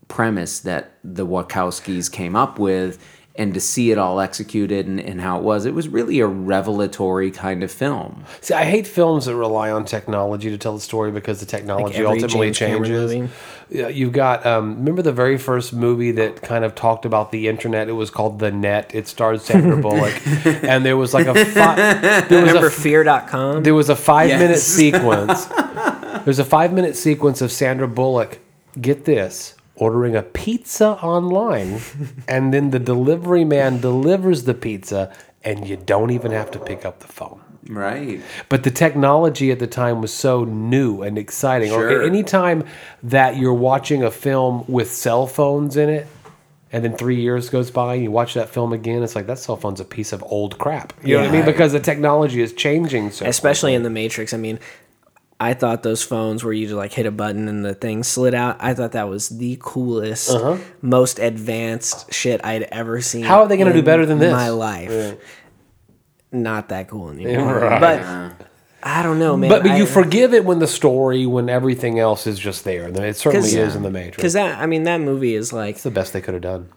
premise 0.08 0.60
that 0.60 0.92
the 1.02 1.26
Wachowskis 1.26 2.10
came 2.10 2.36
up 2.36 2.58
with 2.58 2.98
and 3.34 3.54
to 3.54 3.60
see 3.60 3.90
it 3.90 3.96
all 3.96 4.20
executed 4.20 4.86
and, 4.86 5.00
and 5.00 5.20
how 5.20 5.38
it 5.38 5.42
was, 5.42 5.64
it 5.64 5.72
was 5.74 5.88
really 5.88 6.20
a 6.20 6.26
revelatory 6.26 7.30
kind 7.30 7.62
of 7.62 7.70
film. 7.70 8.24
See, 8.42 8.52
I 8.52 8.64
hate 8.64 8.86
films 8.86 9.24
that 9.24 9.34
rely 9.36 9.70
on 9.70 9.86
technology 9.86 10.50
to 10.50 10.58
tell 10.58 10.74
the 10.74 10.80
story 10.80 11.10
because 11.10 11.40
the 11.40 11.46
technology 11.46 11.94
every 11.96 12.06
ultimately 12.06 12.50
James 12.50 12.86
changes. 12.88 13.30
Yeah, 13.70 13.88
you've 13.88 14.12
got 14.12 14.44
um, 14.44 14.76
remember 14.76 15.00
the 15.00 15.12
very 15.14 15.38
first 15.38 15.72
movie 15.72 16.10
that 16.12 16.42
kind 16.42 16.62
of 16.62 16.74
talked 16.74 17.06
about 17.06 17.32
the 17.32 17.48
internet. 17.48 17.88
It 17.88 17.92
was 17.92 18.10
called 18.10 18.38
The 18.38 18.50
Net. 18.50 18.90
It 18.94 19.08
starred 19.08 19.40
Sandra 19.40 19.76
Bullock, 19.80 20.12
and 20.62 20.84
there 20.84 20.98
was 20.98 21.14
like 21.14 21.26
a 21.26 21.42
fi- 21.46 21.76
there 22.28 22.42
was 22.42 22.50
Remember 22.50 22.66
a 22.66 22.70
fear.com? 22.70 23.62
there 23.62 23.74
was 23.74 23.88
a 23.88 23.96
five 23.96 24.28
minute 24.28 24.50
Yes. 24.56 24.62
sequence. 24.64 25.46
There's 26.26 26.38
a 26.38 26.44
five 26.44 26.74
minute 26.74 26.96
sequence 26.96 27.40
of 27.40 27.50
Sandra 27.50 27.88
Bullock. 27.88 28.40
Get 28.78 29.06
this. 29.06 29.54
Ordering 29.74 30.14
a 30.14 30.22
pizza 30.22 30.90
online, 31.02 31.80
and 32.28 32.52
then 32.52 32.70
the 32.70 32.78
delivery 32.78 33.44
man 33.44 33.80
delivers 33.80 34.44
the 34.44 34.54
pizza, 34.54 35.14
and 35.42 35.66
you 35.66 35.76
don't 35.76 36.10
even 36.10 36.30
have 36.32 36.50
to 36.52 36.58
pick 36.58 36.84
up 36.84 37.00
the 37.00 37.08
phone. 37.08 37.42
Right. 37.68 38.20
But 38.48 38.64
the 38.64 38.70
technology 38.70 39.50
at 39.50 39.58
the 39.58 39.66
time 39.66 40.00
was 40.00 40.12
so 40.12 40.44
new 40.44 41.02
and 41.02 41.16
exciting. 41.16 41.68
Sure. 41.68 42.00
Or 42.00 42.02
anytime 42.02 42.64
that 43.04 43.36
you're 43.36 43.54
watching 43.54 44.02
a 44.02 44.10
film 44.10 44.64
with 44.66 44.90
cell 44.90 45.26
phones 45.26 45.76
in 45.76 45.88
it, 45.88 46.06
and 46.72 46.82
then 46.82 46.96
three 46.96 47.20
years 47.20 47.50
goes 47.50 47.70
by 47.70 47.94
and 47.94 48.02
you 48.02 48.10
watch 48.10 48.34
that 48.34 48.48
film 48.48 48.72
again, 48.72 49.02
it's 49.02 49.14
like 49.14 49.26
that 49.26 49.38
cell 49.38 49.56
phone's 49.56 49.78
a 49.78 49.84
piece 49.84 50.12
of 50.12 50.24
old 50.24 50.58
crap. 50.58 50.94
You 51.04 51.16
know 51.16 51.20
what 51.20 51.28
I 51.28 51.32
mean? 51.32 51.44
Because 51.44 51.72
the 51.72 51.80
technology 51.80 52.40
is 52.40 52.52
changing 52.54 53.10
so 53.10 53.26
especially 53.26 53.74
in 53.74 53.82
the 53.82 53.90
Matrix. 53.90 54.32
I 54.32 54.38
mean, 54.38 54.58
I 55.42 55.54
thought 55.54 55.82
those 55.82 56.02
phones 56.04 56.44
where 56.44 56.52
you 56.52 56.66
just 56.66 56.76
like 56.76 56.92
hit 56.92 57.04
a 57.06 57.10
button 57.10 57.48
and 57.48 57.64
the 57.64 57.74
thing 57.74 58.04
slid 58.04 58.32
out. 58.34 58.56
I 58.60 58.74
thought 58.74 58.92
that 58.92 59.08
was 59.08 59.28
the 59.28 59.58
coolest, 59.60 60.30
most 60.80 61.18
advanced 61.18 62.12
shit 62.12 62.40
I'd 62.44 62.62
ever 62.64 63.00
seen. 63.00 63.24
Uh-huh. 63.24 63.34
How 63.34 63.40
are 63.42 63.48
they 63.48 63.56
gonna 63.56 63.72
do 63.72 63.82
better 63.82 64.06
than 64.06 64.18
this? 64.20 64.30
My 64.32 64.50
life, 64.50 65.16
not 66.30 66.68
that 66.68 66.88
cool 66.88 67.10
anymore. 67.10 67.58
Right. 67.60 67.80
But 67.80 68.46
I 68.84 69.02
don't 69.02 69.18
know, 69.18 69.36
man. 69.36 69.48
But, 69.50 69.62
but 69.62 69.76
you 69.78 69.84
I- 69.84 69.86
forgive 69.86 70.34
it 70.34 70.44
when 70.44 70.58
the 70.58 70.66
story, 70.66 71.24
when 71.26 71.48
everything 71.48 71.98
else 71.98 72.26
is 72.26 72.38
just 72.38 72.64
there. 72.64 72.88
It 72.88 73.16
certainly 73.16 73.48
is 73.54 73.76
in 73.76 73.82
the 73.82 73.90
Matrix. 73.90 74.16
Because 74.16 74.32
that, 74.32 74.60
I 74.60 74.66
mean, 74.66 74.84
that 74.84 75.00
movie 75.00 75.34
is 75.34 75.52
like, 75.52 75.76
It's 75.76 75.84
the 75.84 75.90
best 75.92 76.12
they 76.12 76.20
could 76.20 76.34
have 76.34 76.42
done. 76.42 76.68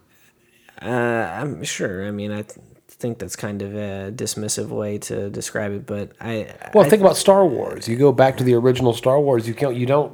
uh, 0.80 0.86
I'm 0.86 1.64
sure. 1.64 2.06
I 2.06 2.10
mean, 2.12 2.30
I 2.32 2.44
think 2.98 3.18
that's 3.18 3.36
kind 3.36 3.60
of 3.62 3.74
a 3.74 4.10
dismissive 4.14 4.68
way 4.68 4.98
to 4.98 5.28
describe 5.30 5.72
it, 5.72 5.86
but 5.86 6.12
I, 6.20 6.52
Well, 6.72 6.84
I 6.84 6.88
think 6.88 7.02
about 7.02 7.16
Star 7.16 7.44
Wars. 7.46 7.86
You 7.88 7.96
go 7.96 8.10
back 8.12 8.36
to 8.38 8.44
the 8.44 8.54
original 8.54 8.92
Star 8.94 9.20
Wars. 9.20 9.46
You 9.46 9.54
can't. 9.54 9.76
You 9.76 9.84
don't 9.86 10.12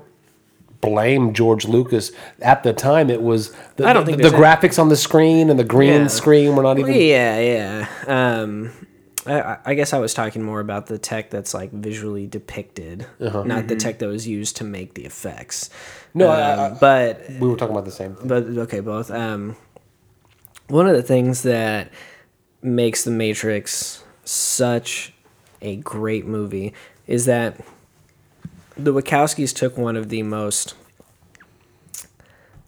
blame 0.81 1.33
George 1.33 1.65
Lucas. 1.65 2.11
At 2.41 2.65
the 2.65 2.73
time, 2.73 3.09
it 3.09 3.23
was 3.23 3.53
the, 3.77 3.87
I 3.87 3.93
don't 3.93 4.05
the, 4.05 4.13
think 4.13 4.23
the 4.23 4.31
there's 4.31 4.41
graphics 4.43 4.81
on 4.81 4.89
the 4.89 4.97
screen 4.97 5.49
and 5.49 5.59
the 5.59 5.65
green 5.65 6.03
Yeah. 6.03 6.07
screen 6.09 6.57
were 6.57 6.63
not 6.65 6.77
Well, 6.77 6.89
even. 6.89 7.01
yeah, 7.01 7.39
yeah. 8.09 8.41
Um, 8.43 8.71
I- 9.25 9.41
I, 9.41 9.59
I 9.67 9.75
guess 9.75 9.93
I 9.93 10.01
was 10.01 10.13
talking 10.13 10.43
more 10.43 10.59
about 10.59 10.87
the 10.89 10.99
tech 10.99 11.31
that's 11.31 11.55
like 11.55 11.71
visually 11.71 12.27
depicted, 12.27 13.07
Uh-huh. 13.21 13.45
not 13.45 13.69
the 13.69 13.77
tech 13.77 14.01
that 14.01 14.09
was 14.09 14.27
used 14.27 14.57
to 14.57 14.65
make 14.65 14.95
the 14.95 15.05
effects. 15.05 15.71
No, 16.15 16.29
Um, 16.29 16.37
I- 16.37 16.67
I- 16.67 16.71
but 16.81 17.27
We 17.39 17.47
were 17.47 17.57
talking 17.57 17.77
about 17.77 17.85
the 17.85 17.93
same 17.93 18.17
thing. 18.17 18.27
but 18.27 18.43
okay, 18.65 18.81
both. 18.81 19.13
Um, 19.13 19.55
one 20.67 20.89
of 20.89 20.97
the 20.97 21.03
things 21.05 21.43
that 21.43 21.93
makes 22.63 23.05
The 23.05 23.11
Matrix 23.11 24.05
such 24.25 25.13
a 25.61 25.77
great 25.77 26.27
movie 26.27 26.73
is 27.07 27.27
that 27.27 27.57
the 28.77 28.93
Wachowskis 28.93 29.55
took 29.55 29.77
one 29.77 29.97
of 29.97 30.09
the 30.09 30.23
most 30.23 30.75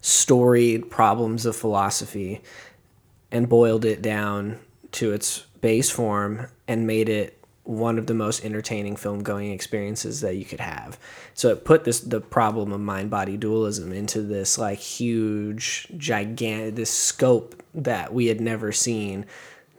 storied 0.00 0.90
problems 0.90 1.46
of 1.46 1.56
philosophy 1.56 2.42
and 3.30 3.48
boiled 3.48 3.84
it 3.84 4.02
down 4.02 4.58
to 4.92 5.12
its 5.12 5.46
base 5.60 5.90
form 5.90 6.46
and 6.68 6.86
made 6.86 7.08
it 7.08 7.40
one 7.64 7.98
of 7.98 8.06
the 8.06 8.14
most 8.14 8.44
entertaining 8.44 8.94
film 8.94 9.22
going 9.22 9.50
experiences 9.50 10.20
that 10.20 10.36
you 10.36 10.44
could 10.44 10.60
have. 10.60 10.98
So 11.32 11.48
it 11.48 11.64
put 11.64 11.84
this 11.84 12.00
the 12.00 12.20
problem 12.20 12.72
of 12.72 12.80
mind 12.80 13.10
body 13.10 13.38
dualism 13.38 13.92
into 13.92 14.20
this 14.20 14.58
like 14.58 14.78
huge 14.78 15.88
gigantic 15.96 16.74
this 16.74 16.90
scope 16.90 17.62
that 17.72 18.12
we 18.12 18.26
had 18.26 18.40
never 18.40 18.70
seen 18.70 19.24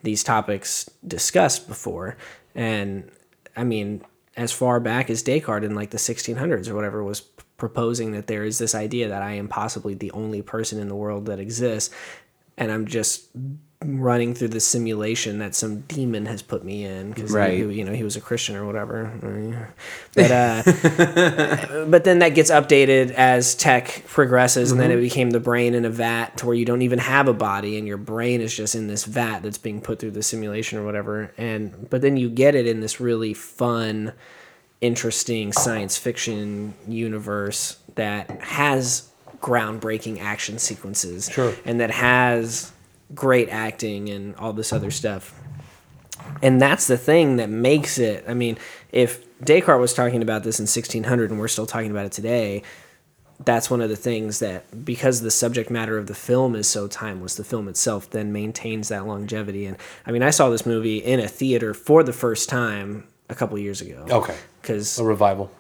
these 0.05 0.23
topics 0.23 0.89
discussed 1.05 1.67
before. 1.67 2.15
And 2.55 3.11
I 3.57 3.65
mean, 3.65 4.01
as 4.37 4.53
far 4.53 4.79
back 4.79 5.09
as 5.09 5.21
Descartes 5.21 5.65
in 5.65 5.75
like 5.75 5.89
the 5.89 5.97
1600s 5.97 6.69
or 6.69 6.75
whatever 6.75 7.03
was 7.03 7.21
proposing 7.57 8.11
that 8.13 8.27
there 8.27 8.43
is 8.43 8.57
this 8.57 8.75
idea 8.75 9.09
that 9.09 9.21
I 9.21 9.33
am 9.33 9.47
possibly 9.47 9.93
the 9.93 10.11
only 10.11 10.41
person 10.41 10.79
in 10.79 10.87
the 10.87 10.95
world 10.95 11.25
that 11.25 11.39
exists 11.39 11.93
and 12.57 12.71
I'm 12.71 12.85
just 12.85 13.27
running 13.87 14.33
through 14.35 14.49
the 14.49 14.59
simulation 14.59 15.39
that 15.39 15.55
some 15.55 15.81
demon 15.81 16.25
has 16.25 16.41
put 16.41 16.63
me 16.63 16.83
in 16.85 17.09
because 17.11 17.31
Right. 17.31 17.57
you 17.57 17.83
know 17.83 17.93
he 17.93 18.03
was 18.03 18.15
a 18.15 18.21
Christian 18.21 18.55
or 18.55 18.65
whatever. 18.65 19.11
But 20.13 20.31
uh, 20.31 21.85
but 21.89 22.03
then 22.03 22.19
that 22.19 22.29
gets 22.35 22.51
updated 22.51 23.11
as 23.11 23.55
tech 23.55 24.03
progresses, 24.07 24.71
and 24.71 24.79
then 24.79 24.91
it 24.91 24.97
became 24.97 25.29
the 25.31 25.39
brain 25.39 25.73
in 25.73 25.85
a 25.85 25.89
vat 25.89 26.37
to 26.37 26.45
where 26.45 26.55
you 26.55 26.65
don't 26.65 26.81
even 26.81 26.99
have 26.99 27.27
a 27.27 27.33
body, 27.33 27.77
and 27.77 27.87
your 27.87 27.97
brain 27.97 28.41
is 28.41 28.55
just 28.55 28.75
in 28.75 28.87
this 28.87 29.05
vat 29.05 29.39
that's 29.43 29.57
being 29.57 29.81
put 29.81 29.99
through 29.99 30.11
the 30.11 30.23
simulation 30.23 30.77
or 30.79 30.85
whatever. 30.85 31.31
And 31.37 31.89
but 31.89 32.01
then 32.01 32.17
you 32.17 32.29
get 32.29 32.55
it 32.55 32.67
in 32.67 32.79
this 32.81 32.99
really 32.99 33.33
fun, 33.33 34.13
interesting 34.81 35.51
science 35.51 35.97
fiction 35.97 36.73
universe 36.87 37.77
that 37.95 38.29
has 38.41 39.09
groundbreaking 39.41 40.19
action 40.21 40.57
sequences, 40.57 41.29
Sure. 41.31 41.53
and 41.65 41.79
that 41.79 41.91
has 41.91 42.71
great 43.13 43.49
acting 43.49 44.09
and 44.09 44.35
all 44.35 44.53
this 44.53 44.73
other 44.73 44.91
stuff. 44.91 45.39
And 46.41 46.61
that's 46.61 46.87
the 46.87 46.97
thing 46.97 47.35
that 47.37 47.49
makes 47.49 47.97
it 47.97 48.23
i 48.27 48.33
mean 48.33 48.57
if 48.91 49.23
descartes 49.43 49.79
was 49.79 49.93
talking 49.93 50.21
about 50.21 50.43
this 50.43 50.59
in 50.59 50.63
1600 50.63 51.29
and 51.29 51.39
we're 51.39 51.47
still 51.47 51.65
talking 51.65 51.91
about 51.91 52.05
it 52.05 52.11
today 52.13 52.63
that's 53.43 53.69
one 53.69 53.81
of 53.81 53.89
the 53.89 53.95
things 53.97 54.39
that 54.39 54.85
because 54.85 55.21
the 55.21 55.29
subject 55.29 55.69
matter 55.69 55.97
of 55.97 56.07
the 56.07 56.15
film 56.15 56.55
is 56.55 56.67
so 56.67 56.87
timeless 56.87 57.35
the 57.35 57.43
film 57.43 57.67
itself 57.67 58.09
then 58.09 58.31
maintains 58.31 58.87
that 58.87 59.05
longevity. 59.05 59.65
And 59.65 59.77
i 60.05 60.11
mean 60.11 60.23
i 60.23 60.29
saw 60.29 60.49
this 60.49 60.65
movie 60.65 60.97
in 60.97 61.19
a 61.19 61.27
theater 61.27 61.73
for 61.73 62.01
the 62.01 62.13
first 62.13 62.47
time 62.49 63.05
a 63.29 63.35
couple 63.35 63.57
years 63.57 63.81
ago. 63.81 64.05
Okay, 64.09 64.37
because 64.61 64.99
a 64.99 65.03
revival, 65.03 65.51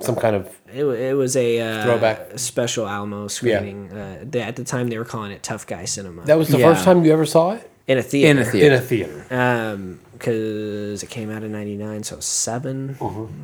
some 0.00 0.16
kind 0.16 0.36
of 0.36 0.46
it, 0.74 0.84
it 0.84 1.14
was 1.16 1.36
a 1.36 1.58
uh, 1.60 1.84
Throwback. 1.84 2.38
special 2.38 2.86
alamo 2.86 3.28
screening 3.28 3.90
uh, 3.92 4.22
they, 4.22 4.42
at 4.42 4.56
the 4.56 4.64
time 4.64 4.88
they 4.88 4.98
were 4.98 5.04
calling 5.04 5.32
it 5.32 5.42
tough 5.42 5.66
guy 5.66 5.84
cinema 5.86 6.22
that 6.26 6.36
was 6.38 6.48
the 6.48 6.58
Yeah. 6.58 6.72
first 6.72 6.84
time 6.84 7.04
you 7.04 7.12
ever 7.12 7.24
saw 7.26 7.52
it 7.52 7.70
in 7.86 7.98
a 7.98 8.02
theater 8.02 8.30
In 8.30 8.46
a 8.46 8.50
theater. 8.50 8.66
in 8.66 8.72
a 8.72 8.80
theater. 8.80 9.26
um 9.30 10.00
because 10.18 11.02
it 11.02 11.10
came 11.10 11.30
out 11.30 11.42
in 11.42 11.52
99 11.52 12.02
so 12.02 12.20
7 12.20 12.96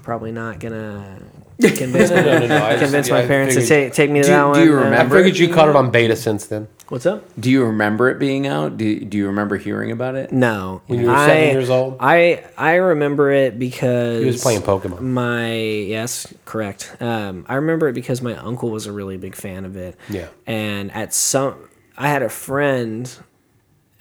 probably 0.02 0.32
not 0.32 0.58
gonna 0.60 1.18
convince, 1.60 2.10
Uh-huh. 2.10 2.22
No, 2.22 2.38
no, 2.40 2.46
no, 2.46 2.64
I 2.64 2.70
just- 2.72 2.82
convince 2.82 3.08
yeah, 3.08 3.14
my 3.14 3.22
I 3.22 3.26
parents 3.26 3.54
to 3.54 3.66
take, 3.66 3.92
take 3.92 4.10
me 4.10 4.20
to 4.20 4.26
Do- 4.26 4.32
that 4.32 4.42
do 4.42 4.48
one 4.48 4.64
you 4.66 4.76
Uh, 4.76 4.80
I 4.80 4.84
remember? 4.84 5.16
figured 5.16 5.36
you 5.38 5.52
caught 5.52 5.68
it 5.68 5.76
on 5.76 5.90
beta 5.90 6.16
since 6.16 6.46
then. 6.46 6.68
what's 6.88 7.06
up 7.06 7.24
Do 7.38 7.50
you 7.50 7.64
remember 7.64 8.10
it 8.10 8.18
being 8.18 8.46
out? 8.46 8.76
Do, 8.76 9.00
do 9.00 9.16
you 9.16 9.26
remember 9.26 9.56
hearing 9.56 9.90
about 9.92 10.14
it? 10.14 10.32
no 10.32 10.82
When 10.86 11.00
you 11.00 11.06
were 11.06 11.12
I, 11.14 11.26
seven 11.26 11.48
years 11.50 11.70
old? 11.70 11.96
i 12.00 12.44
i 12.58 12.74
remember 12.74 13.30
it 13.30 13.58
because 13.58 14.20
He 14.20 14.26
was 14.26 14.42
playing 14.42 14.62
Pokemon. 14.62 15.00
my 15.00 15.54
yes 15.54 16.32
correct 16.44 16.96
um 17.00 17.44
i 17.48 17.54
remember 17.54 17.88
it 17.88 17.92
because 17.94 18.20
my 18.22 18.34
uncle 18.36 18.70
was 18.70 18.86
a 18.86 18.92
really 18.92 19.16
big 19.16 19.34
fan 19.34 19.64
of 19.64 19.76
it 19.76 19.96
Yeah. 20.10 20.28
and 20.46 20.90
at 20.92 21.14
some 21.14 21.54
i 21.96 22.08
had 22.08 22.22
a 22.22 22.28
friend 22.28 23.10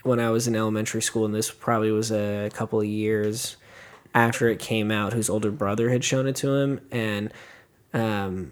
when 0.04 0.20
i 0.20 0.30
was 0.30 0.48
in 0.48 0.56
elementary 0.56 1.02
school 1.02 1.26
and 1.26 1.34
this 1.34 1.52
probably 1.52 1.92
was 1.92 2.12
a 2.12 2.50
couple 2.54 2.80
of 2.80 2.86
years 2.86 3.58
after 4.14 4.50
it 4.50 4.60
came 4.60 4.92
out 4.92 5.14
whose 5.14 5.30
older 5.30 5.52
brother 5.52 5.90
had 5.90 6.04
shown 6.04 6.28
it 6.28 6.36
to 6.36 6.54
him 6.54 6.82
and 6.92 7.32
um 7.94 8.52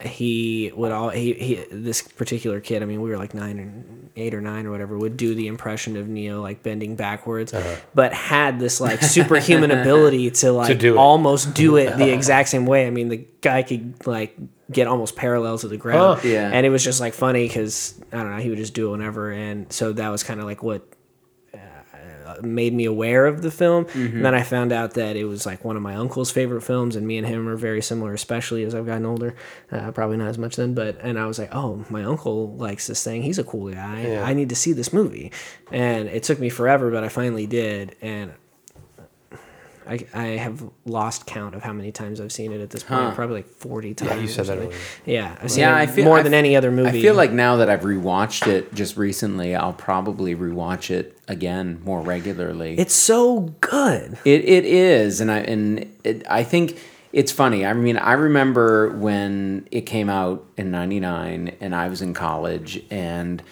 he 0.00 0.70
would 0.74 0.92
all 0.92 1.08
he, 1.08 1.32
he 1.34 1.64
this 1.70 2.02
particular 2.02 2.60
kid 2.60 2.82
i 2.82 2.86
mean 2.86 3.00
we 3.00 3.08
were 3.08 3.16
like 3.16 3.32
nine 3.32 3.58
or 3.58 3.72
eight 4.16 4.34
or 4.34 4.40
nine 4.40 4.66
or 4.66 4.70
whatever 4.70 4.98
would 4.98 5.16
do 5.16 5.34
the 5.34 5.46
impression 5.46 5.96
of 5.96 6.08
neo 6.08 6.42
like 6.42 6.62
bending 6.62 6.94
backwards 6.94 7.54
but 7.94 8.12
had 8.12 8.58
this 8.58 8.80
like 8.80 9.02
superhuman 9.02 9.70
ability 9.80 10.30
to 10.30 10.52
like 10.52 10.78
do 10.78 10.98
almost 10.98 11.54
do 11.54 11.76
it 11.76 11.96
the 11.96 12.12
exact 12.12 12.48
same 12.48 12.66
way. 12.66 12.86
I 12.86 12.90
mean 12.90 13.08
the 13.08 13.26
guy 13.40 13.62
could 13.62 14.06
like 14.06 14.36
get 14.72 14.86
almost 14.86 15.14
parallel 15.16 15.58
to 15.58 15.68
the 15.68 15.76
ground 15.76 16.20
Huh. 16.20 16.28
Yeah. 16.28 16.50
and 16.52 16.64
it 16.64 16.70
was 16.70 16.82
just 16.82 17.00
like 17.00 17.12
funny 17.14 17.46
because 17.46 18.00
i 18.12 18.16
don't 18.16 18.30
know 18.34 18.42
he 18.42 18.48
would 18.48 18.58
just 18.58 18.72
do 18.74 18.88
it 18.88 18.90
whenever 18.92 19.30
and 19.30 19.72
so 19.72 19.92
that 19.92 20.08
was 20.08 20.22
kind 20.22 20.40
of 20.40 20.46
like 20.46 20.62
what 20.62 20.82
uh, 22.26 22.36
made 22.42 22.72
me 22.72 22.86
aware 22.86 23.26
of 23.26 23.42
the 23.42 23.50
film. 23.50 23.86
And 23.92 24.24
then 24.24 24.34
I 24.34 24.42
found 24.42 24.72
out 24.72 24.94
that 24.94 25.14
it 25.14 25.24
was 25.24 25.44
like 25.44 25.62
one 25.62 25.76
of 25.76 25.82
my 25.82 25.94
uncle's 25.94 26.30
favorite 26.30 26.62
films, 26.62 26.96
and 26.96 27.06
me 27.06 27.18
and 27.18 27.26
him 27.26 27.46
are 27.46 27.54
very 27.56 27.82
similar, 27.82 28.14
especially 28.14 28.64
as 28.64 28.74
I've 28.74 28.86
gotten 28.86 29.04
older. 29.04 29.34
Uh, 29.70 29.90
probably 29.92 30.16
not 30.16 30.28
as 30.28 30.38
much 30.38 30.56
then, 30.56 30.72
but 30.72 30.96
and 31.02 31.18
I 31.18 31.26
was 31.26 31.38
like, 31.38 31.54
oh, 31.54 31.84
my 31.90 32.02
uncle 32.02 32.56
likes 32.56 32.86
this 32.86 33.04
thing. 33.04 33.22
He's 33.22 33.38
a 33.38 33.44
cool 33.44 33.70
guy. 33.70 34.06
Yeah. 34.06 34.24
I 34.24 34.32
need 34.32 34.48
to 34.48 34.56
see 34.56 34.72
this 34.72 34.90
movie. 34.90 35.32
And 35.70 36.08
it 36.08 36.22
took 36.22 36.38
me 36.40 36.48
forever, 36.48 36.90
but 36.90 37.04
I 37.04 37.10
finally 37.10 37.46
did. 37.46 37.94
And 38.00 38.32
I, 39.86 40.06
I 40.14 40.24
have 40.36 40.62
lost 40.86 41.26
count 41.26 41.54
of 41.54 41.62
how 41.62 41.72
many 41.72 41.92
times 41.92 42.20
I've 42.20 42.32
seen 42.32 42.52
it 42.52 42.60
at 42.60 42.70
this 42.70 42.82
point. 42.82 43.14
Probably 43.14 43.36
like 43.36 43.48
forty 43.48 43.94
times. 43.94 44.10
Yeah, 44.12 44.16
you 44.18 44.24
or 44.24 44.28
said 44.28 44.46
that 44.46 44.46
something. 44.46 44.66
earlier. 44.68 44.78
Yeah, 45.04 45.36
I've 45.42 45.50
seen 45.50 45.60
Yeah, 45.62 45.78
it 45.78 45.82
I 45.82 45.86
feel 45.86 46.04
more 46.04 46.18
I 46.18 46.22
than 46.22 46.34
any 46.34 46.56
other 46.56 46.70
movie. 46.70 46.98
I 46.98 47.02
feel 47.02 47.14
like 47.14 47.32
now 47.32 47.56
that 47.56 47.68
I've 47.68 47.82
rewatched 47.82 48.46
it 48.46 48.74
just 48.74 48.96
recently, 48.96 49.54
I'll 49.54 49.72
probably 49.72 50.34
rewatch 50.34 50.90
it 50.90 51.18
again 51.28 51.80
more 51.84 52.00
regularly. 52.00 52.78
it's 52.78 52.94
so 52.94 53.54
good. 53.60 54.18
It 54.24 54.44
it 54.44 54.64
is, 54.64 55.20
and 55.20 55.30
I 55.30 55.38
and 55.38 55.86
it, 56.04 56.24
I 56.30 56.44
think 56.44 56.78
it's 57.12 57.30
funny. 57.32 57.64
I 57.64 57.72
mean, 57.74 57.96
I 57.96 58.12
remember 58.14 58.90
when 58.96 59.68
it 59.70 59.82
came 59.82 60.08
out 60.10 60.44
in 60.56 60.70
'99, 60.70 61.56
and 61.60 61.74
I 61.74 61.88
was 61.88 62.02
in 62.02 62.12
college, 62.14 62.82
and 62.90 63.42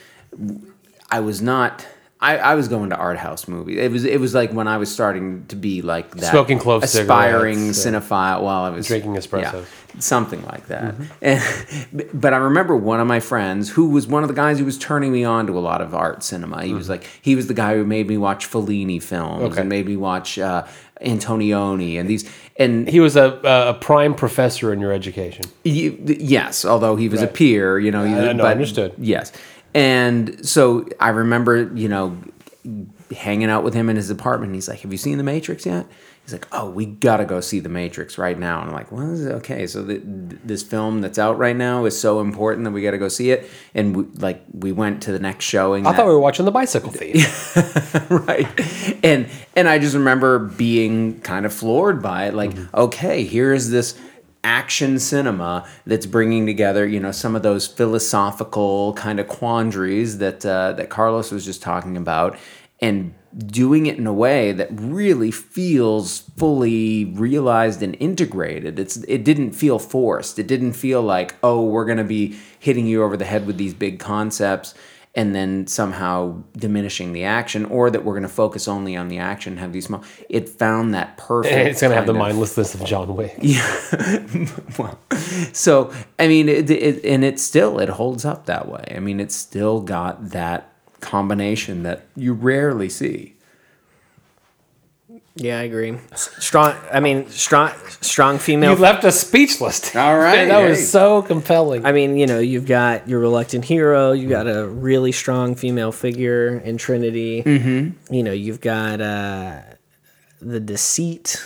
I 1.10 1.20
was 1.20 1.42
not. 1.42 1.86
I, 2.22 2.36
I 2.38 2.54
was 2.54 2.68
going 2.68 2.90
to 2.90 2.96
art 2.96 3.18
house 3.18 3.48
movies. 3.48 3.78
It 3.78 3.90
was 3.90 4.04
it 4.04 4.20
was 4.20 4.32
like 4.32 4.52
when 4.52 4.68
I 4.68 4.76
was 4.78 4.90
starting 4.92 5.44
to 5.48 5.56
be 5.56 5.82
like 5.82 6.14
that 6.16 6.30
Smoking 6.30 6.58
clove 6.60 6.82
aspiring 6.84 7.58
cinephile 7.72 8.42
while 8.42 8.62
I 8.62 8.70
was 8.70 8.86
Drinking 8.86 9.14
espressos. 9.16 9.64
yeah, 9.94 10.00
something 10.00 10.42
like 10.46 10.66
that. 10.68 10.94
And, 11.20 11.42
but 12.14 12.32
I 12.32 12.36
remember 12.38 12.76
one 12.76 13.00
of 13.00 13.06
my 13.08 13.20
friends 13.20 13.70
who 13.70 13.88
was 13.90 14.06
one 14.06 14.22
of 14.22 14.28
the 14.28 14.34
guys 14.34 14.58
who 14.60 14.64
was 14.64 14.78
turning 14.78 15.12
me 15.12 15.24
on 15.24 15.46
to 15.48 15.58
a 15.58 15.60
lot 15.60 15.80
of 15.80 15.94
art 15.94 16.22
cinema. 16.22 16.62
He 16.64 16.72
was 16.74 16.88
like 16.88 17.04
he 17.20 17.34
was 17.34 17.48
the 17.48 17.54
guy 17.54 17.74
who 17.74 17.84
made 17.84 18.06
me 18.06 18.16
watch 18.18 18.48
Fellini 18.48 19.02
films 19.02 19.42
Okay. 19.52 19.60
and 19.60 19.68
made 19.68 19.86
me 19.86 19.96
watch 19.96 20.38
uh, 20.38 20.64
Antonioni 21.04 21.98
and 21.98 22.08
these 22.08 22.28
and 22.56 22.88
He 22.88 23.00
was 23.00 23.16
a, 23.16 23.40
a 23.44 23.74
prime 23.80 24.14
professor 24.14 24.72
in 24.72 24.78
your 24.80 24.92
education. 24.92 25.44
you, 25.64 25.98
yes, 26.06 26.64
although 26.64 26.96
he 26.96 27.08
was 27.08 27.22
a 27.22 27.26
peer, 27.26 27.78
you 27.78 27.90
know. 27.90 28.04
He, 28.04 28.14
I 28.14 28.32
know, 28.32 28.44
understood. 28.44 28.92
Yes, 28.98 29.32
and 29.74 30.46
so 30.46 30.86
I 31.00 31.10
remember, 31.10 31.72
you 31.74 31.88
know, 31.88 32.16
hanging 33.12 33.50
out 33.50 33.64
with 33.64 33.74
him 33.74 33.88
in 33.88 33.96
his 33.96 34.10
apartment. 34.10 34.54
He's 34.54 34.68
like, 34.68 34.80
"Have 34.80 34.92
you 34.92 34.98
seen 34.98 35.18
The 35.18 35.24
Matrix 35.24 35.66
yet?" 35.66 35.86
He's 36.24 36.32
like, 36.32 36.46
"Oh, 36.52 36.70
we 36.70 36.86
gotta 36.86 37.24
go 37.24 37.40
see 37.40 37.58
The 37.58 37.68
Matrix 37.68 38.16
right 38.16 38.38
now." 38.38 38.60
And 38.60 38.70
I'm 38.70 38.74
like, 38.74 38.92
"Well, 38.92 39.14
it 39.14 39.32
okay?" 39.32 39.66
So 39.66 39.82
the, 39.82 40.00
this 40.04 40.62
film 40.62 41.00
that's 41.00 41.18
out 41.18 41.38
right 41.38 41.56
now 41.56 41.84
is 41.84 41.98
so 41.98 42.20
important 42.20 42.64
that 42.64 42.70
we 42.70 42.82
gotta 42.82 42.98
go 42.98 43.08
see 43.08 43.30
it. 43.30 43.50
And 43.74 43.96
we, 43.96 44.04
like, 44.18 44.44
we 44.52 44.72
went 44.72 45.02
to 45.04 45.12
the 45.12 45.18
next 45.18 45.44
showing. 45.44 45.86
I 45.86 45.90
that- 45.90 45.96
thought 45.96 46.06
we 46.06 46.12
were 46.12 46.20
watching 46.20 46.44
the 46.44 46.52
bicycle 46.52 46.90
thief. 46.90 47.56
right 48.10 48.46
and 49.04 49.28
and 49.56 49.68
i 49.68 49.78
just 49.78 49.94
remember 49.94 50.38
being 50.38 51.20
kind 51.20 51.44
of 51.44 51.52
floored 51.52 52.02
by 52.02 52.26
it 52.26 52.34
like 52.34 52.50
mm-hmm. 52.50 52.76
okay 52.76 53.24
here's 53.24 53.68
this 53.70 53.98
action 54.44 54.98
cinema 54.98 55.66
that's 55.86 56.06
bringing 56.06 56.46
together 56.46 56.86
you 56.86 56.98
know 56.98 57.12
some 57.12 57.36
of 57.36 57.42
those 57.42 57.66
philosophical 57.66 58.92
kind 58.94 59.20
of 59.20 59.28
quandaries 59.28 60.18
that 60.18 60.44
uh, 60.44 60.72
that 60.72 60.90
carlos 60.90 61.30
was 61.30 61.44
just 61.44 61.62
talking 61.62 61.96
about 61.96 62.36
and 62.80 63.14
doing 63.46 63.86
it 63.86 63.96
in 63.96 64.06
a 64.06 64.12
way 64.12 64.52
that 64.52 64.68
really 64.72 65.30
feels 65.30 66.20
fully 66.36 67.06
realized 67.06 67.82
and 67.82 67.96
integrated. 67.98 68.78
It's 68.78 68.96
it 69.08 69.24
didn't 69.24 69.52
feel 69.52 69.78
forced. 69.78 70.38
It 70.38 70.46
didn't 70.46 70.74
feel 70.74 71.00
like 71.00 71.36
oh 71.42 71.64
we're 71.64 71.86
going 71.86 71.98
to 71.98 72.04
be 72.04 72.36
hitting 72.58 72.86
you 72.86 73.02
over 73.02 73.16
the 73.16 73.24
head 73.24 73.46
with 73.46 73.56
these 73.56 73.72
big 73.72 73.98
concepts 73.98 74.74
and 75.14 75.34
then 75.34 75.66
somehow 75.66 76.42
diminishing 76.56 77.12
the 77.12 77.24
action, 77.24 77.66
or 77.66 77.90
that 77.90 78.04
we're 78.04 78.14
going 78.14 78.22
to 78.22 78.28
focus 78.28 78.66
only 78.66 78.96
on 78.96 79.08
the 79.08 79.18
action, 79.18 79.58
have 79.58 79.72
these 79.72 79.86
small. 79.86 80.02
It 80.28 80.48
found 80.48 80.94
that 80.94 81.16
perfect. 81.18 81.54
It's 81.54 81.80
going 81.80 81.90
to 81.90 81.96
have 81.96 82.06
the 82.06 82.12
of- 82.12 82.18
mindlessness 82.18 82.74
of 82.74 82.84
John 82.84 83.14
Wick. 83.14 83.36
well, 84.78 84.98
so 85.52 85.92
I 86.18 86.28
mean, 86.28 86.48
it, 86.48 86.70
it, 86.70 87.04
and 87.04 87.24
it 87.24 87.38
still 87.38 87.78
it 87.78 87.90
holds 87.90 88.24
up 88.24 88.46
that 88.46 88.68
way. 88.68 88.92
I 88.96 89.00
mean, 89.00 89.20
it's 89.20 89.34
still 89.34 89.80
got 89.80 90.30
that 90.30 90.72
combination 91.00 91.82
that 91.82 92.06
you 92.16 92.32
rarely 92.32 92.88
see. 92.88 93.34
Yeah, 95.34 95.58
I 95.58 95.62
agree. 95.62 95.96
Strong. 96.14 96.74
I 96.92 97.00
mean, 97.00 97.26
strong. 97.30 97.70
Strong 98.02 98.38
female. 98.38 98.72
You 98.74 98.76
left 98.76 99.02
us 99.04 99.18
speechless. 99.20 99.96
All 99.96 100.18
right, 100.18 100.44
that 100.44 100.62
hey. 100.62 100.68
was 100.68 100.90
so 100.90 101.22
compelling. 101.22 101.86
I 101.86 101.92
mean, 101.92 102.16
you 102.18 102.26
know, 102.26 102.38
you've 102.38 102.66
got 102.66 103.08
your 103.08 103.18
reluctant 103.20 103.64
hero. 103.64 104.12
You 104.12 104.28
got 104.28 104.46
a 104.46 104.68
really 104.68 105.10
strong 105.12 105.54
female 105.54 105.90
figure 105.90 106.58
in 106.58 106.76
Trinity. 106.76 107.42
Mm-hmm. 107.42 108.14
You 108.14 108.22
know, 108.22 108.32
you've 108.32 108.60
got 108.60 109.00
uh, 109.00 109.60
the 110.42 110.60
deceit 110.60 111.42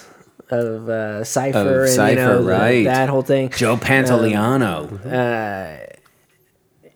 of 0.51 0.89
uh, 0.89 1.23
Cypher 1.23 1.59
Of 1.59 1.67
and 1.67 1.89
you 1.89 1.95
Cypher, 1.95 2.15
know 2.17 2.43
the- 2.43 2.85
that 2.85 3.09
whole 3.09 3.23
thing. 3.23 3.51
Joe 3.51 3.77
Pantoliano. 3.77 4.93
uh 5.07 5.95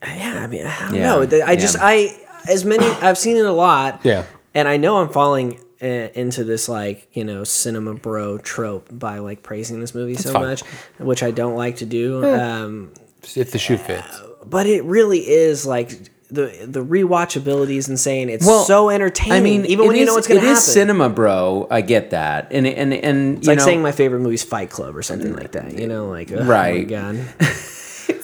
Yeah, 0.03 0.41
I 0.43 0.47
mean, 0.49 0.66
I 0.66 0.80
don't 0.86 0.95
Yeah, 0.95 1.03
know. 1.24 1.45
I 1.47 1.55
just 1.57 1.76
yeah. 1.76 1.84
I 1.86 2.16
as 2.49 2.64
many 2.64 2.84
I've 2.86 3.18
seen 3.18 3.36
it 3.36 3.45
a 3.45 3.53
lot. 3.53 4.01
Yeah. 4.03 4.24
and 4.55 4.66
I 4.66 4.76
know 4.76 4.97
I'm 4.99 5.09
falling 5.11 5.61
into 5.81 6.45
this 6.45 6.68
like 6.68 7.09
you 7.12 7.24
know 7.24 7.45
cinema 7.45 7.95
bro 7.95 8.39
trope 8.39 8.89
by 8.93 9.18
like 9.18 9.43
praising 9.43 9.81
this 9.81 9.95
movie 9.95 10.14
so 10.16 10.33
fine. 10.33 10.43
much, 10.47 10.61
which 10.99 11.22
I 11.22 11.31
don't 11.31 11.55
like 11.57 11.76
to 11.76 11.87
do. 11.87 12.24
Um, 12.35 12.93
if 13.37 13.51
the 13.53 13.59
shoe 13.59 13.76
fits. 13.76 14.20
but 14.45 14.66
it 14.66 14.83
really 14.85 15.18
is 15.20 15.66
like 15.66 15.91
the 16.31 16.64
the 16.66 16.85
rewatchability 16.85 17.76
is 17.76 17.89
insane. 17.89 18.28
It's 18.28 18.47
Well, 18.47 18.64
so 18.64 18.89
entertaining. 18.89 19.33
I 19.33 19.41
mean, 19.41 19.66
even 19.66 19.87
when 19.89 19.97
you 19.97 20.05
know 20.07 20.14
what's 20.14 20.28
going 20.28 20.41
to 20.41 20.47
It 20.47 20.49
happen. 20.49 20.59
is 20.59 20.64
cinema, 20.64 21.09
bro. 21.09 21.66
I 21.70 21.81
get 21.81 22.11
that, 22.11 22.49
and 22.53 22.66
and 22.66 22.95
and 22.95 23.39
it's 23.39 23.47
like 23.49 23.59
know, 23.59 23.64
saying 23.64 23.83
my 23.83 23.91
favorite 23.93 24.20
movie 24.20 24.35
is 24.37 24.45
Fight 24.45 24.70
Club 24.70 24.97
or 24.97 25.03
something 25.03 25.35
like 25.35 25.53
that. 25.53 25.76
You 25.78 25.87
know, 25.89 26.09
like 26.09 26.31
oh 26.33 26.45
Right. 26.45 26.87
god, 26.87 27.16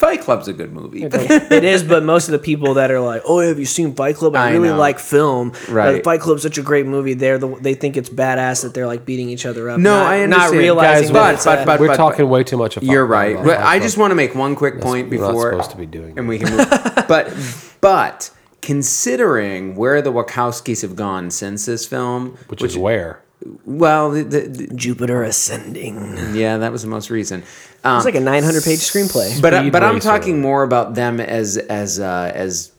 Fight 0.06 0.20
Club's 0.20 0.46
a 0.46 0.52
good 0.52 0.72
movie. 0.72 1.02
it 1.04 1.64
is. 1.64 1.82
But 1.82 2.04
most 2.04 2.28
of 2.28 2.32
the 2.32 2.38
people 2.38 2.74
that 2.74 2.92
are 2.92 3.00
like, 3.00 3.22
"Oh, 3.26 3.40
have 3.40 3.58
you 3.58 3.64
seen 3.64 3.92
Fight 3.94 4.14
Club? 4.14 4.36
I, 4.36 4.50
I 4.50 4.52
really 4.52 4.68
know. 4.68 4.78
like 4.78 5.00
film. 5.00 5.52
Right. 5.68 6.00
Uh, 6.00 6.02
Fight 6.04 6.20
Club's 6.20 6.42
such 6.42 6.58
a 6.58 6.62
great 6.62 6.86
movie. 6.86 7.14
They're 7.14 7.38
the, 7.38 7.48
they 7.48 7.74
think 7.74 7.96
it's 7.96 8.08
badass 8.08 8.62
that 8.62 8.72
they're 8.72 8.86
like 8.86 9.04
beating 9.04 9.30
each 9.30 9.44
other 9.46 9.68
up. 9.68 9.80
No, 9.80 9.96
not, 9.98 10.12
I 10.12 10.26
not 10.26 10.52
realizing 10.52 11.08
Guys, 11.08 11.10
but- 11.12 11.34
it's 11.34 11.44
but- 11.44 11.62
a- 11.62 11.66
but- 11.66 11.80
We're 11.80 11.96
talking 11.96 12.28
way 12.28 12.44
too 12.44 12.56
much. 12.56 12.76
Of 12.76 12.84
You're 12.84 13.04
right. 13.04 13.34
Club. 13.34 13.46
But 13.46 13.56
Fight 13.58 13.66
I 13.66 13.78
just 13.80 13.98
want 13.98 14.12
to 14.12 14.14
make 14.14 14.36
one 14.36 14.54
quick 14.54 14.80
point 14.80 15.10
before 15.10 15.34
we're 15.34 15.50
not 15.50 15.64
supposed 15.64 15.70
to 15.72 15.76
be 15.76 15.86
doing 15.86 16.16
and 16.16 16.28
we 16.28 16.38
can 16.38 16.56
move. 16.56 16.68
but 17.08 17.34
but 17.80 18.30
considering 18.62 19.74
where 19.74 20.00
the 20.02 20.12
Wachowskis 20.12 20.82
have 20.82 20.94
gone 20.94 21.32
since 21.32 21.66
this 21.66 21.84
film, 21.84 22.38
which, 22.46 22.62
is 22.62 22.78
where. 22.78 23.22
Well, 23.64 24.10
the, 24.10 24.22
the, 24.22 24.40
the- 24.40 24.74
Jupiter 24.74 25.22
Ascending. 25.22 26.34
yeah, 26.34 26.58
that 26.58 26.72
was 26.72 26.82
the 26.82 26.88
most 26.88 27.10
recent. 27.10 27.44
Um, 27.84 27.96
It's 27.96 28.04
like 28.04 28.14
a 28.14 28.20
900 28.20 28.64
page 28.64 28.80
screenplay. 28.80 29.40
but 29.40 29.54
uh, 29.54 29.70
but 29.70 29.82
I'm 29.84 30.00
talking 30.00 30.40
more 30.40 30.62
about 30.62 30.94
them 30.94 31.20
as 31.20 31.56
as 31.56 32.00
uh, 32.00 32.32
as 32.34 32.72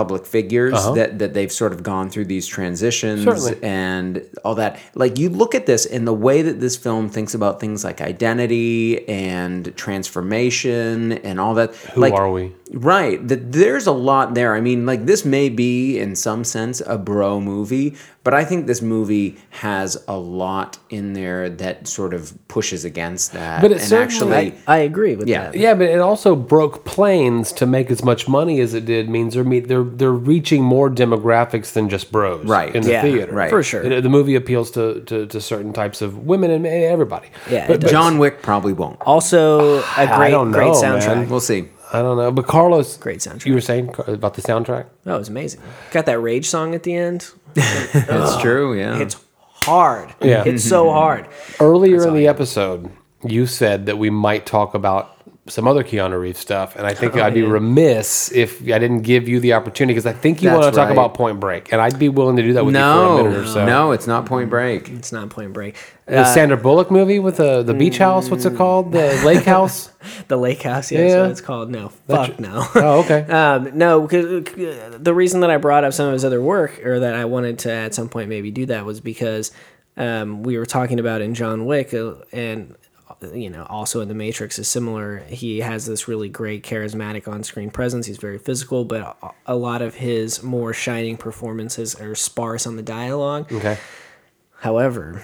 public 0.00 0.26
figures 0.26 0.74
Uh-huh. 0.74 0.92
that 0.98 1.10
that 1.20 1.32
they've 1.34 1.52
sort 1.62 1.72
of 1.72 1.82
gone 1.82 2.10
through 2.10 2.26
these 2.34 2.46
transitions 2.46 3.22
Certainly. 3.24 3.58
and 3.62 4.10
all 4.44 4.56
that. 4.56 4.72
Like 4.94 5.18
you 5.20 5.28
look 5.30 5.54
at 5.54 5.64
this 5.66 5.86
and 5.86 6.06
the 6.06 6.12
way 6.28 6.42
that 6.42 6.58
this 6.60 6.76
film 6.76 7.08
thinks 7.08 7.32
about 7.34 7.60
things 7.60 7.84
like 7.84 8.00
identity 8.00 9.06
and 9.08 9.60
transformation 9.76 11.12
and 11.12 11.38
all 11.40 11.54
that. 11.54 11.74
Who 11.94 12.00
like, 12.00 12.12
are 12.14 12.30
we? 12.30 12.52
Right. 12.72 13.26
That 13.28 13.52
there's 13.52 13.86
a 13.86 13.92
lot 13.92 14.34
there. 14.34 14.54
I 14.54 14.60
mean, 14.60 14.86
like 14.86 15.06
this 15.06 15.24
may 15.24 15.48
be 15.48 15.98
in 15.98 16.16
some 16.16 16.44
sense 16.44 16.82
a 16.86 16.98
bro 16.98 17.40
movie, 17.40 17.94
but 18.24 18.34
I 18.34 18.44
think 18.44 18.66
this 18.66 18.82
movie 18.82 19.36
has 19.50 20.02
a 20.08 20.16
lot 20.16 20.78
in 20.90 21.12
there 21.12 21.48
that 21.50 21.86
sort 21.86 22.14
of 22.14 22.32
pushes 22.48 22.84
against 22.84 23.32
that. 23.32 23.60
But 23.62 23.70
it 23.70 23.82
and 23.82 23.92
actually 23.92 24.54
I 24.66 24.78
agree 24.78 25.14
with 25.14 25.28
Yeah. 25.28 25.50
that. 25.50 25.56
Yeah, 25.56 25.74
but 25.74 25.88
it 25.88 26.00
also 26.00 26.34
broke 26.34 26.84
planes 26.84 27.52
to 27.52 27.66
make 27.66 27.90
as 27.90 28.02
much 28.02 28.26
money 28.28 28.60
as 28.60 28.74
it 28.74 28.86
did. 28.86 29.08
Means 29.08 29.34
they're 29.34 29.44
meet- 29.44 29.68
they're 29.84 30.04
they're 30.04 30.12
reaching 30.12 30.62
more 30.62 30.90
demographics 30.90 31.72
than 31.72 31.88
just 31.88 32.12
bros, 32.12 32.44
Right. 32.44 32.74
In 32.74 32.82
the 32.82 32.90
Yeah, 32.90 33.02
theater, 33.02 33.32
right. 33.32 33.50
for 33.50 33.62
sure. 33.62 33.82
It- 33.82 33.92
uh, 33.92 34.00
the 34.00 34.08
movie 34.08 34.34
appeals 34.34 34.70
to, 34.72 35.00
to, 35.02 35.26
to 35.26 35.40
certain 35.40 35.72
types 35.72 36.02
of 36.02 36.26
women 36.26 36.50
and 36.50 36.66
everybody. 36.66 37.28
Yeah, 37.50 37.66
but, 37.66 37.76
it 37.76 37.80
does. 37.80 37.90
John 37.90 38.18
Wick 38.18 38.42
probably 38.42 38.72
won't. 38.72 39.00
Also, 39.02 39.78
a 39.78 40.06
great, 40.16 40.30
don't 40.30 40.52
great 40.52 40.72
soundtrack. 40.72 41.16
man. 41.16 41.28
We'll 41.28 41.40
see. 41.40 41.68
I 41.92 42.02
don't 42.02 42.16
know. 42.16 42.32
But 42.32 42.46
Carlos, 42.46 42.96
Great 42.96 43.20
soundtrack. 43.20 43.46
You 43.46 43.54
were 43.54 43.60
saying 43.60 43.94
about 44.08 44.34
the 44.34 44.42
soundtrack. 44.42 44.86
Oh, 45.06 45.14
it 45.14 45.18
was 45.18 45.28
amazing. 45.28 45.60
Got 45.92 46.06
that 46.06 46.18
rage 46.18 46.46
song 46.46 46.74
at 46.74 46.82
the 46.82 46.94
end. 46.94 47.30
That's 47.54 48.40
true. 48.42 48.76
Yeah. 48.76 48.98
It's 48.98 49.16
hard. 49.52 50.12
Yeah. 50.20 50.42
It's 50.44 50.64
so 50.64 50.86
mm-hmm. 50.86 50.96
hard. 50.96 51.28
Earlier 51.60 52.06
in 52.08 52.14
the 52.14 52.26
episode, 52.26 52.90
you 53.24 53.46
said 53.46 53.86
that 53.86 53.96
we 53.96 54.10
might 54.10 54.44
talk 54.44 54.74
about 54.74 55.13
some 55.46 55.68
other 55.68 55.84
Keanu 55.84 56.18
Reeves 56.18 56.38
stuff, 56.38 56.74
and 56.74 56.86
I 56.86 56.94
think 56.94 57.16
I'd 57.16 57.34
be 57.34 57.40
yeah. 57.40 57.48
remiss 57.48 58.32
if 58.32 58.62
I 58.62 58.78
didn't 58.78 59.02
give 59.02 59.28
you 59.28 59.40
the 59.40 59.52
opportunity 59.52 59.92
because 59.92 60.06
I 60.06 60.14
think 60.14 60.42
you 60.42 60.48
That's 60.48 60.62
want 60.62 60.74
to 60.74 60.78
talk 60.78 60.88
right. 60.88 60.92
about 60.92 61.14
Point 61.14 61.38
Break, 61.38 61.70
and 61.70 61.82
I'd 61.82 61.98
be 61.98 62.08
willing 62.08 62.36
to 62.36 62.42
do 62.42 62.54
that 62.54 62.64
with 62.64 62.74
you 62.74 62.80
for 62.80 62.86
a 62.86 63.22
minute 63.24 63.38
or 63.38 63.46
so. 63.46 63.66
no, 63.66 63.92
it's 63.92 64.06
not 64.06 64.24
Point 64.24 64.48
Break. 64.48 64.88
It's 64.88 65.12
not 65.12 65.28
Point 65.28 65.52
Break. 65.52 65.76
The 66.06 66.24
Sandra 66.24 66.56
Bullock 66.56 66.90
movie 66.90 67.18
with 67.18 67.36
the 67.36 67.62
the 67.62 67.74
beach 67.74 67.98
house. 67.98 68.30
What's 68.30 68.44
it 68.46 68.56
called? 68.56 68.92
The 68.92 69.22
lake 69.26 69.44
house. 69.44 69.90
The 70.28 70.36
Lake 70.36 70.62
House, 70.62 70.92
yeah, 70.92 71.00
that's 71.00 71.12
Yeah. 71.12 71.20
what 71.22 71.30
it's 71.30 71.40
called. 71.40 71.70
No, 71.70 71.88
fuck 71.88 72.38
no. 72.38 72.66
Oh, 72.74 73.00
okay. 73.04 73.24
Um, 73.34 73.76
no, 73.76 74.02
because 74.02 74.44
the 75.02 75.14
reason 75.14 75.40
that 75.40 75.50
I 75.50 75.56
brought 75.56 75.84
up 75.84 75.92
some 75.92 76.06
of 76.06 76.12
his 76.12 76.24
other 76.24 76.40
work, 76.42 76.84
or 76.84 77.00
that 77.00 77.14
I 77.14 77.24
wanted 77.24 77.58
to 77.60 77.72
at 77.72 77.94
some 77.94 78.08
point 78.08 78.28
maybe 78.28 78.50
do 78.50 78.66
that, 78.66 78.84
was 78.84 79.00
because 79.00 79.50
um, 79.96 80.42
we 80.42 80.58
were 80.58 80.66
talking 80.66 81.00
about 81.00 81.20
in 81.20 81.34
John 81.34 81.64
Wick, 81.66 81.94
uh, 81.94 82.14
and 82.32 82.72
uh, 82.72 82.83
you 83.34 83.48
know, 83.50 83.64
also 83.70 84.00
in 84.00 84.08
The 84.08 84.14
Matrix 84.14 84.58
is 84.58 84.68
similar. 84.68 85.18
He 85.28 85.60
has 85.60 85.86
this 85.86 86.08
really 86.08 86.28
great 86.28 86.62
charismatic 86.64 87.26
on-screen 87.28 87.70
presence. 87.70 88.06
He's 88.06 88.18
very 88.18 88.38
physical, 88.38 88.84
but 88.84 89.16
a- 89.22 89.30
a 89.46 89.56
lot 89.56 89.82
of 89.82 89.94
his 89.96 90.42
more 90.42 90.72
shining 90.72 91.16
performances 91.16 91.94
are 92.00 92.14
sparse 92.14 92.66
on 92.66 92.76
the 92.76 92.82
dialogue. 92.82 93.52
Okay. 93.52 93.78
However, 94.60 95.22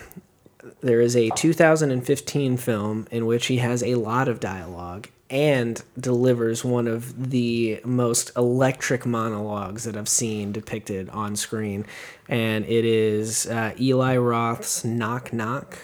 there 0.83 1.01
is 1.01 1.17
a 1.17 1.31
2015 1.31 2.57
film 2.57 3.07
in 3.11 3.27
which 3.27 3.47
he 3.47 3.59
has 3.59 3.83
a 3.83 3.95
lot 3.97 4.29
of 4.29 4.41
dialogue 4.41 5.09
and 5.31 5.83
delivers 5.99 6.65
one 6.65 6.89
of 6.89 7.31
the 7.31 7.81
most 7.85 8.33
electric 8.37 9.07
monologues 9.07 9.85
that 9.85 9.97
I've 9.97 10.09
seen 10.09 10.51
depicted 10.53 11.09
on 11.11 11.37
screen. 11.37 11.87
And 12.29 12.65
it 12.65 12.85
is 12.85 13.47
uh, 13.47 13.73
Eli 13.81 14.17
Roth's 14.17 14.85
Knock 14.85 15.33
Knock. 15.33 15.79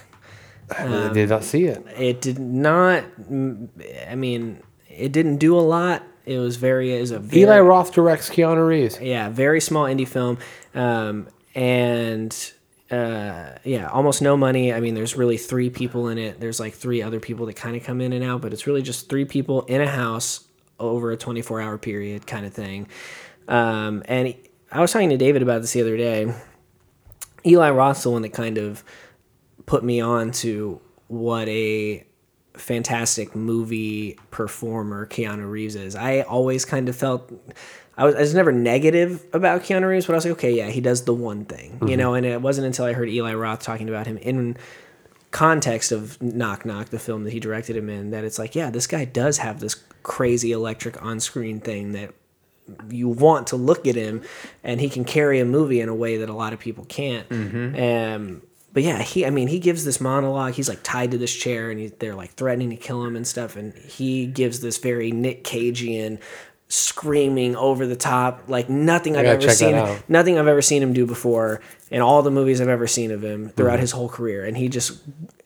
I 0.71 1.13
did 1.13 1.29
not 1.29 1.45
see 1.45 1.65
it. 1.65 1.85
It 1.97 2.21
did 2.21 2.39
not, 2.39 3.05
I 3.31 4.15
mean, 4.15 4.63
it 4.91 5.13
didn't 5.13 5.37
do 5.39 5.57
a 5.59 5.61
lot. 5.61 6.03
It 6.25 6.39
was 6.39 6.57
very, 6.57 6.99
was 7.01 7.13
a 7.13 7.19
very, 7.21 7.43
Eli 7.43 7.61
Roth 7.61 7.93
directs 7.93 8.29
Keanu 8.31 8.67
Reeves. 8.67 8.99
yeah, 9.01 9.29
very 9.29 9.61
small 9.61 9.85
indie 9.85 10.09
film, 10.09 10.39
um, 10.75 11.29
and 11.55 12.53
uh, 12.91 13.51
yeah, 13.65 13.89
almost 13.93 14.23
no 14.23 14.37
money. 14.37 14.73
I 14.73 14.81
mean, 14.81 14.95
there's 14.95 15.17
really 15.17 15.37
three 15.37 15.71
people 15.71 16.09
in 16.09 16.19
it. 16.19 16.41
There's 16.41 16.59
like 16.59 16.75
three 16.75 17.01
other 17.01 17.21
people 17.21 17.47
that 17.47 17.55
kind 17.55 17.77
of 17.77 17.85
come 17.85 18.01
in 18.01 18.13
and 18.13 18.25
out, 18.25 18.41
but 18.43 18.53
it's 18.53 18.67
really 18.67 18.83
just 18.83 19.09
three 19.09 19.25
people 19.25 19.63
in 19.63 19.81
a 19.81 19.87
house 19.89 20.45
over 20.81 21.13
a 21.13 21.17
24 21.17 21.61
hour 21.61 21.79
period 21.79 22.27
kind 22.27 22.45
of 22.45 22.53
thing. 22.53 22.89
Um, 23.49 24.03
and 24.07 24.27
he- 24.29 24.41
I 24.73 24.81
was 24.81 24.93
talking 24.93 25.11
to 25.11 25.17
David 25.17 25.43
about 25.43 25.61
this 25.63 25.73
the 25.73 25.81
other 25.81 25.97
day. 25.97 26.35
Eli 27.47 27.71
Roth's 27.71 28.03
the 28.03 28.11
one 28.11 28.23
that 28.23 28.31
kind 28.33 28.59
of 28.59 28.83
put 29.67 29.85
me 29.85 30.01
on 30.01 30.31
to 30.31 30.81
what 31.09 31.49
a 31.49 32.05
fantastic 32.55 33.37
movie 33.37 34.19
performer 34.31 35.07
Keanu 35.07 35.51
Reeves 35.51 35.75
is. 35.75 35.95
I 35.95 36.23
always 36.23 36.65
kind 36.65 36.89
of 36.89 36.97
felt 36.97 37.31
I 37.99 38.05
was, 38.05 38.15
I 38.15 38.21
was 38.21 38.35
never 38.35 38.53
negative 38.53 39.25
about 39.33 39.63
Keanu 39.63 39.89
Reeves, 39.89 40.07
but 40.07 40.13
I 40.13 40.17
was 40.17 40.25
like, 40.25 40.33
okay, 40.33 40.55
yeah, 40.55 40.69
he 40.69 40.81
does 40.81 41.05
the 41.05 41.15
one 41.15 41.45
thing, 41.45 41.79
you 41.89 41.97
know. 41.97 42.15
And 42.15 42.27
it 42.27 42.41
wasn't 42.43 42.67
until 42.67 42.85
I 42.85 42.93
heard 42.93 43.09
Eli 43.09 43.35
Roth 43.35 43.61
talking 43.61 43.89
about 43.89 44.07
him 44.07 44.19
in 44.19 44.57
context 45.31 45.93
of 45.93 46.21
Knock 46.23 46.65
Knock, 46.65 46.91
the 46.91 46.99
film 46.99 47.25
that 47.25 47.33
he 47.33 47.41
directed 47.41 47.77
him 47.77 47.89
in, 47.89 48.11
that 48.11 48.25
it's 48.25 48.39
like, 48.39 48.55
yeah, 48.55 48.71
this 48.71 48.87
guy 48.87 49.05
does 49.05 49.39
have 49.39 49.61
this 49.61 49.83
crazy 50.03 50.53
electric 50.53 51.03
on-screen 51.03 51.61
thing 51.61 51.93
that 51.93 52.15
you 52.91 53.09
want 53.09 53.47
to 53.49 53.57
look 53.57 53.87
at 53.87 53.95
him, 53.95 54.23
and 54.63 54.81
he 54.81 54.89
can 54.89 55.05
carry 55.05 55.41
a 55.41 55.45
movie 55.45 55.81
in 55.81 55.89
a 55.89 55.95
way 55.95 56.19
that 56.19 56.29
a 56.29 56.35
lot 56.35 56.53
of 56.53 56.59
people 56.59 56.85
can't. 56.85 57.27
Um, 57.77 58.43
but 58.77 58.83
yeah, 58.83 59.01
he, 59.01 59.25
I 59.25 59.31
mean, 59.31 59.49
he 59.49 59.59
gives 59.59 59.87
this 59.87 60.03
monologue. 60.03 60.53
He's 60.53 60.69
like 60.69 60.81
tied 60.83 61.13
to 61.13 61.17
this 61.17 61.35
chair, 61.35 61.71
and 61.71 61.81
he, 61.81 61.87
they're 61.87 62.15
like 62.15 62.33
threatening 62.33 62.69
to 62.69 62.77
kill 62.77 63.03
him 63.07 63.17
and 63.17 63.27
stuff. 63.27 63.57
And 63.57 63.73
he 63.73 64.27
gives 64.27 64.61
this 64.61 64.77
very 64.77 65.13
Nick 65.13 65.45
Cagean, 65.45 66.19
screaming 66.69 67.57
over 67.57 67.87
the 67.87 67.97
top, 67.97 68.43
like 68.49 68.69
nothing 68.69 69.17
I've 69.17 69.25
ever 69.25 69.49
seen. 69.51 69.99
Nothing 70.09 70.39
I've 70.39 70.47
ever 70.47 70.61
seen 70.61 70.83
him 70.83 70.93
do 70.93 71.07
before 71.07 71.63
in 71.91 72.03
all 72.03 72.21
the 72.21 72.31
movies 72.31 72.61
I've 72.61 72.69
ever 72.69 72.87
seen 72.87 73.13
of 73.13 73.25
him 73.25 73.49
throughout 73.49 73.77
Mm-hmm. 73.77 73.81
his 73.81 73.93
whole 73.93 74.11
career. 74.11 74.45
And 74.45 74.59
he 74.59 74.69
just, 74.69 75.01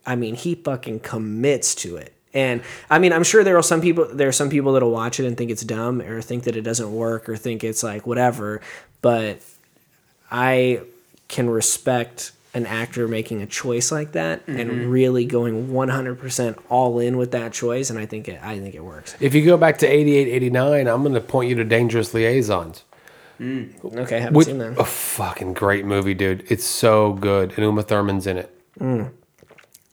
I 0.04 0.16
mean, 0.16 0.34
he 0.34 0.56
fucking 0.56 0.98
commits 0.98 1.76
to 1.76 1.98
it. 1.98 2.12
And 2.34 2.62
I 2.90 2.98
mean, 2.98 3.12
I'm 3.12 3.22
sure 3.22 3.44
there 3.44 3.56
are 3.58 3.62
some 3.62 3.80
people. 3.80 4.08
There 4.12 4.26
are 4.26 4.32
some 4.32 4.50
people 4.50 4.72
that'll 4.72 4.90
watch 4.90 5.20
it 5.20 5.26
and 5.26 5.36
think 5.36 5.52
it's 5.52 5.62
dumb, 5.62 6.00
or 6.00 6.20
think 6.20 6.42
that 6.44 6.56
it 6.56 6.62
doesn't 6.62 6.92
work, 6.92 7.28
or 7.28 7.36
think 7.36 7.62
it's 7.62 7.84
like 7.84 8.08
whatever. 8.08 8.60
But 9.02 9.38
I 10.32 10.80
can 11.28 11.48
respect 11.48 12.32
an 12.52 12.66
actor 12.66 13.06
making 13.06 13.42
a 13.42 13.46
choice 13.46 13.92
like 13.92 14.12
that 14.12 14.42
and 14.46 14.70
mm-hmm. 14.70 14.90
really 14.90 15.24
going 15.24 15.68
100% 15.68 16.58
all 16.68 16.98
in 16.98 17.16
with 17.16 17.30
that 17.30 17.52
choice 17.52 17.90
and 17.90 17.98
I 17.98 18.06
think 18.06 18.28
it 18.28 18.40
I 18.42 18.58
think 18.58 18.74
it 18.74 18.82
works. 18.82 19.16
If 19.20 19.34
you 19.34 19.44
go 19.44 19.56
back 19.56 19.78
to 19.78 19.86
88, 19.86 20.28
89, 20.28 20.88
I'm 20.88 21.02
going 21.02 21.14
to 21.14 21.20
point 21.20 21.48
you 21.48 21.54
to 21.56 21.64
Dangerous 21.64 22.12
Liaisons. 22.12 22.84
Mm. 23.40 23.96
Okay, 23.96 24.16
I 24.16 24.20
haven't 24.20 24.36
With, 24.36 24.48
seen 24.48 24.58
that. 24.58 24.78
a 24.78 24.84
fucking 24.84 25.54
great 25.54 25.86
movie, 25.86 26.12
dude. 26.12 26.44
It's 26.48 26.64
so 26.64 27.14
good. 27.14 27.52
And 27.52 27.60
Uma 27.60 27.82
Thurman's 27.82 28.26
in 28.26 28.36
it. 28.36 28.54
Mm. 28.78 29.12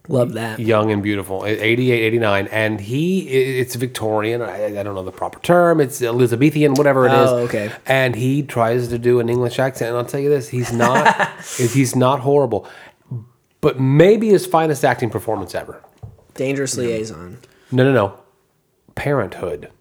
Love 0.09 0.34
that. 0.34 0.59
young 0.59 0.91
and 0.91 1.03
beautiful. 1.03 1.45
88 1.45 2.01
89 2.01 2.47
and 2.47 2.79
he 2.79 3.27
it's 3.27 3.75
victorian. 3.75 4.41
I, 4.41 4.79
I 4.79 4.84
don't 4.84 4.95
know 4.95 5.03
the 5.03 5.11
proper 5.11 5.39
term. 5.39 5.81
It's 5.81 6.01
elizabethan 6.01 6.75
whatever 6.75 7.07
it 7.07 7.11
is. 7.11 7.29
Oh, 7.29 7.38
okay. 7.39 7.71
and 7.85 8.15
he 8.15 8.43
tries 8.43 8.88
to 8.89 8.97
do 8.97 9.19
an 9.19 9.29
english 9.29 9.59
accent. 9.59 9.89
And 9.89 9.97
i'll 9.97 10.05
tell 10.05 10.19
you 10.19 10.29
this 10.29 10.49
he's 10.49 10.71
not 10.71 11.29
he's 11.57 11.95
not 11.95 12.21
horrible. 12.21 12.67
But 13.59 13.79
maybe 13.79 14.29
his 14.29 14.45
finest 14.45 14.85
acting 14.85 15.09
performance 15.09 15.53
ever. 15.55 15.84
Dangerous 16.35 16.77
Liaison. 16.77 17.39
no 17.71 17.84
no 17.84 17.91
no. 17.91 18.19
Parenthood. 18.95 19.71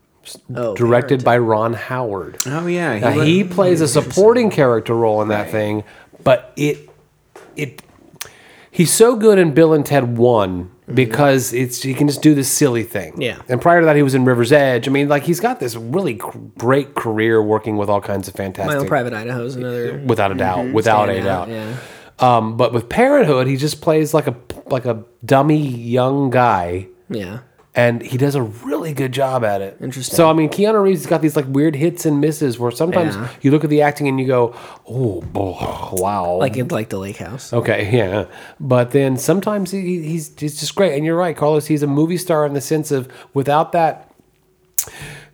Oh, 0.57 0.75
directed 0.75 1.23
by 1.23 1.39
ron 1.39 1.73
howard. 1.75 2.39
Oh 2.47 2.67
yeah, 2.67 2.99
now, 2.99 3.11
he 3.21 3.45
plays 3.45 3.81
a 3.81 3.87
supporting 3.87 4.51
character 4.51 4.93
role 4.93 5.23
in 5.23 5.29
that 5.29 5.51
thing, 5.51 5.85
but 6.25 6.53
it 6.57 6.91
it 7.55 7.81
he's 8.77 8.93
so 8.93 9.17
good 9.17 9.39
in 9.39 9.55
Bill 9.55 9.73
and 9.73 9.85
Ted 9.87 10.19
One 10.19 10.71
because 10.93 11.55
it's 11.55 11.83
he 11.83 11.95
can 11.95 12.07
just 12.07 12.21
do 12.21 12.35
this 12.35 12.49
silly 12.49 12.83
thing. 12.83 13.21
Yeah. 13.21 13.41
And 13.49 13.61
prior 13.61 13.81
to 13.81 13.87
that, 13.87 13.97
he 13.97 14.03
was 14.03 14.15
in 14.15 14.27
River's 14.27 14.53
Edge. 14.53 14.87
I 14.87 14.91
mean, 14.91 15.09
like 15.09 15.23
he's 15.23 15.41
got 15.41 15.59
this 15.61 15.75
really 15.75 16.15
gr- 16.15 16.39
great 16.59 16.95
career 16.95 17.43
working 17.43 17.79
with 17.79 17.89
all 17.89 18.01
kinds 18.03 18.29
of 18.29 18.35
fantastic. 18.35 18.75
My 18.75 18.81
own 18.81 18.87
Private 18.87 19.15
Idaho 19.15 19.45
is 19.47 19.57
another 19.57 19.99
without 20.07 20.31
a 20.31 20.35
doubt, 20.35 20.73
without 20.75 21.09
a 21.09 21.23
doubt. 21.23 21.49
Yeah. 21.49 21.77
Um, 22.19 22.57
but 22.57 22.73
with 22.73 22.89
Parenthood, 22.89 23.47
he 23.47 23.57
just 23.57 23.81
plays 23.81 24.13
like 24.15 24.27
a 24.27 24.37
like 24.67 24.85
a 24.85 25.05
dummy 25.25 25.67
young 25.67 26.31
guy 26.31 26.89
Yeah. 27.09 27.41
And 27.77 28.01
he 28.01 28.17
does 28.17 28.35
a 28.35 28.43
really 28.43 28.95
good 28.95 29.13
job 29.13 29.45
at 29.45 29.61
it. 29.61 29.77
Interesting. 29.83 30.17
So 30.17 30.29
I 30.29 30.33
mean, 30.33 30.49
Keanu 30.49 30.83
Reeves 30.83 31.01
has 31.03 31.07
got 31.07 31.21
these 31.23 31.37
like 31.37 31.45
weird 31.47 31.77
hits 31.77 32.07
and 32.07 32.21
misses 32.21 32.59
where 32.59 32.71
sometimes 32.71 33.15
Yeah. 33.15 33.29
you 33.43 33.51
look 33.51 33.63
at 33.65 33.71
the 33.71 33.83
acting 33.83 34.09
and 34.09 34.19
you 34.19 34.27
go, 34.27 34.55
"Oh, 34.89 35.21
boy, 35.21 35.57
wow." 35.93 36.37
Like 36.41 36.57
in 36.57 36.69
like 36.69 36.89
the 36.89 36.99
Lake 36.99 37.19
House. 37.19 37.53
okay, 37.53 37.91
yeah. 37.97 38.25
But 38.59 38.91
then 38.93 39.17
sometimes 39.19 39.71
he, 39.71 40.03
he's 40.03 40.33
he's 40.39 40.59
just 40.59 40.75
great. 40.75 40.95
And 40.97 41.05
you're 41.05 41.17
right, 41.17 41.37
Carlos. 41.37 41.67
He's 41.67 41.83
a 41.83 41.87
movie 41.87 42.17
star 42.17 42.47
in 42.47 42.55
the 42.55 42.61
sense 42.63 42.91
of 42.91 43.09
without 43.35 43.73
that 43.73 44.11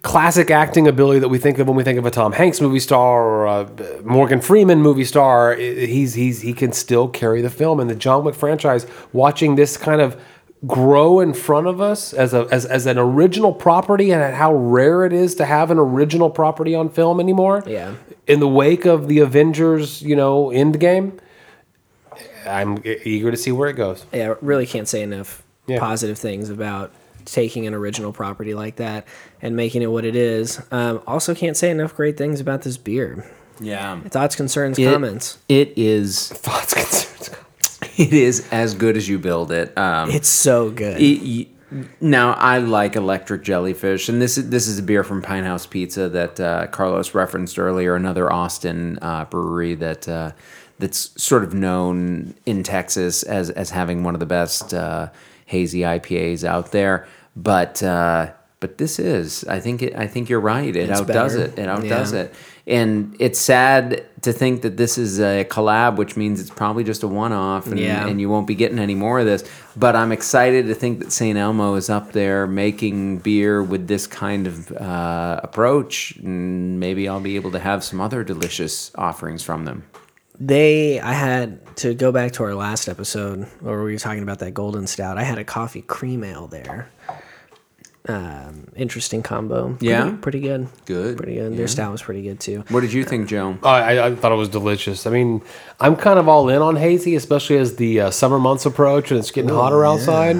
classic 0.02 0.50
acting 0.50 0.88
ability 0.88 1.20
that 1.20 1.28
we 1.28 1.38
think 1.38 1.58
of 1.60 1.68
when 1.68 1.76
we 1.76 1.84
think 1.84 1.98
of 1.98 2.04
a 2.04 2.10
Tom 2.10 2.32
Hanks 2.32 2.60
movie 2.60 2.80
star 2.80 3.22
or 3.24 3.46
a 3.46 3.50
uh, 3.60 3.68
Morgan 4.04 4.40
Freeman 4.40 4.80
movie 4.82 5.04
star. 5.04 5.54
He's 5.54 6.14
he's 6.14 6.40
he 6.40 6.52
can 6.52 6.72
still 6.72 7.08
carry 7.08 7.40
the 7.40 7.50
film. 7.50 7.78
And 7.78 7.88
the 7.88 7.94
John 7.94 8.24
Wick 8.24 8.34
franchise, 8.34 8.86
watching 9.12 9.54
this 9.54 9.76
kind 9.76 10.00
of 10.00 10.20
grow 10.66 11.18
in 11.20 11.34
front 11.34 11.66
of 11.66 11.80
us 11.80 12.12
as 12.12 12.32
a 12.34 12.46
as, 12.52 12.64
as 12.64 12.86
an 12.86 12.96
original 12.98 13.52
property 13.52 14.12
and 14.12 14.34
how 14.34 14.54
rare 14.54 15.04
it 15.04 15.12
is 15.12 15.34
to 15.36 15.44
have 15.44 15.70
an 15.70 15.78
original 15.78 16.30
property 16.30 16.74
on 16.74 16.88
film 16.88 17.18
anymore. 17.18 17.62
Yeah. 17.66 17.94
In 18.28 18.38
the 18.40 18.48
wake 18.48 18.84
of 18.84 19.08
the 19.08 19.18
Avengers, 19.18 20.02
you 20.02 20.14
know, 20.14 20.46
Endgame, 20.46 21.18
I'm 22.46 22.80
eager 22.84 23.30
to 23.30 23.36
see 23.36 23.52
where 23.52 23.68
it 23.68 23.74
goes. 23.74 24.04
Yeah, 24.12 24.34
really 24.40 24.66
can't 24.66 24.86
say 24.88 25.02
enough 25.02 25.42
Yeah. 25.66 25.78
positive 25.80 26.18
things 26.18 26.48
about 26.50 26.92
taking 27.24 27.66
an 27.66 27.74
original 27.74 28.12
property 28.12 28.52
like 28.54 28.76
that 28.76 29.06
and 29.40 29.54
making 29.56 29.82
it 29.82 29.86
what 29.86 30.04
it 30.04 30.16
is. 30.16 30.60
Um, 30.72 31.00
also, 31.06 31.34
can't 31.34 31.56
say 31.56 31.70
enough 31.70 31.94
great 31.94 32.16
things 32.16 32.40
about 32.40 32.62
this 32.62 32.76
beer. 32.76 33.24
yeah. 33.60 34.00
Thoughts, 34.08 34.34
concerns, 34.36 34.78
It- 34.78 34.90
comments. 34.90 35.38
It 35.48 35.72
is. 35.76 36.28
Thoughts, 36.32 36.74
concerns. 36.74 37.30
It 37.98 38.12
is 38.12 38.48
as 38.50 38.74
good 38.74 38.96
as 38.96 39.08
you 39.08 39.18
build 39.18 39.52
it. 39.52 39.76
Um, 39.76 40.10
It's 40.10 40.28
so 40.28 40.70
good. 40.70 41.00
it- 41.00 41.48
now 42.00 42.34
I 42.34 42.58
like 42.58 42.96
electric 42.96 43.42
jellyfish, 43.44 44.10
and 44.10 44.20
this 44.20 44.36
is 44.36 44.50
this 44.50 44.68
is 44.68 44.78
a 44.78 44.82
beer 44.82 45.02
from 45.02 45.22
Pinthouse 45.22 45.68
Pizza 45.68 46.06
that 46.10 46.38
uh, 46.38 46.66
Carlos 46.66 47.14
referenced 47.14 47.58
earlier. 47.58 47.94
Another 47.96 48.30
Austin 48.30 48.98
uh, 49.00 49.24
brewery 49.24 49.74
that 49.76 50.06
uh, 50.06 50.32
that's 50.78 51.10
sort 51.22 51.42
of 51.44 51.54
known 51.54 52.34
in 52.44 52.62
Texas 52.62 53.22
as 53.22 53.48
as 53.48 53.70
having 53.70 54.04
one 54.04 54.12
of 54.14 54.20
the 54.20 54.26
best 54.26 54.74
uh, 54.74 55.08
hazy 55.46 55.80
IPAs 55.80 56.44
out 56.44 56.72
there. 56.72 57.06
But 57.36 57.82
uh, 57.82 58.32
but 58.60 58.76
this 58.76 58.98
is, 58.98 59.42
I 59.48 59.58
think 59.58 59.80
it, 59.80 59.96
I 59.96 60.06
think 60.06 60.28
you're 60.28 60.40
right. 60.40 60.76
It 60.76 60.90
It's 60.90 61.00
outdoes 61.00 61.34
better. 61.36 61.44
it. 61.52 61.58
It 61.58 61.68
outdoes 61.70 62.12
Yeah. 62.12 62.20
it. 62.20 62.34
And 62.66 63.16
it's 63.18 63.38
sad 63.38 64.04
to 64.22 64.32
think 64.32 64.62
that 64.62 64.76
this 64.76 64.98
is 64.98 65.20
a 65.20 65.44
collab, 65.44 65.96
which 65.96 66.16
means 66.16 66.40
it's 66.40 66.50
probably 66.50 66.84
just 66.84 67.02
a 67.02 67.08
one-off, 67.08 67.66
and, 67.66 67.78
Yeah. 67.78 68.06
and 68.06 68.20
you 68.20 68.28
won't 68.30 68.46
be 68.46 68.54
getting 68.54 68.78
any 68.78 68.94
more 68.94 69.20
of 69.20 69.26
this. 69.26 69.44
But 69.76 69.96
I'm 69.96 70.12
excited 70.12 70.66
to 70.68 70.74
think 70.74 71.00
that 71.00 71.12
St. 71.12 71.36
Elmo 71.38 71.74
is 71.74 71.90
up 71.90 72.12
there 72.12 72.46
making 72.46 73.18
beer 73.18 73.62
with 73.62 73.88
this 73.88 74.06
kind 74.06 74.46
of 74.46 74.70
uh, 74.72 75.40
approach, 75.42 76.16
and 76.22 76.78
maybe 76.80 77.08
I'll 77.08 77.20
be 77.20 77.36
able 77.36 77.50
to 77.52 77.58
have 77.58 77.82
some 77.84 78.00
other 78.00 78.22
delicious 78.24 78.90
offerings 78.96 79.42
from 79.42 79.64
them. 79.64 79.82
they 80.40 80.98
i 81.00 81.12
had 81.12 81.58
to 81.76 81.94
go 81.94 82.10
back 82.10 82.32
to 82.32 82.42
our 82.42 82.54
last 82.54 82.88
episode 82.88 83.44
where 83.60 83.82
we 83.84 83.92
were 83.92 83.98
talking 83.98 84.22
about 84.22 84.38
that 84.38 84.52
golden 84.52 84.86
stout 84.86 85.18
i 85.18 85.22
had 85.22 85.38
a 85.38 85.44
coffee 85.44 85.82
cream 85.82 86.24
ale 86.24 86.46
there 86.48 86.88
um 88.08 88.66
interesting 88.74 89.22
combo 89.22 89.76
Yeah? 89.80 90.02
pretty, 90.02 90.16
pretty 90.16 90.40
good 90.40 90.68
Good, 90.86 91.16
pretty 91.16 91.34
good 91.36 91.56
their 91.56 91.68
stout 91.68 91.92
was 91.92 92.02
pretty 92.02 92.22
good 92.22 92.40
too 92.40 92.64
What 92.68 92.80
did 92.80 92.92
you 92.92 93.04
think, 93.04 93.28
Joe? 93.28 93.56
I, 93.62 93.98
I, 93.98 94.06
I 94.08 94.14
thought 94.16 94.32
it 94.32 94.36
was 94.36 94.48
delicious. 94.48 95.06
I 95.06 95.10
mean, 95.10 95.40
I'm 95.78 95.94
kind 95.94 96.18
of 96.18 96.28
all 96.28 96.48
in 96.48 96.60
on 96.62 96.74
hazy, 96.76 97.14
especially 97.14 97.58
as 97.58 97.76
the 97.76 98.00
uh, 98.00 98.10
summer 98.10 98.38
months 98.40 98.66
approach 98.66 99.10
and 99.12 99.20
it's 99.20 99.30
getting 99.30 99.50
hotter 99.50 99.84
outside. 99.84 100.36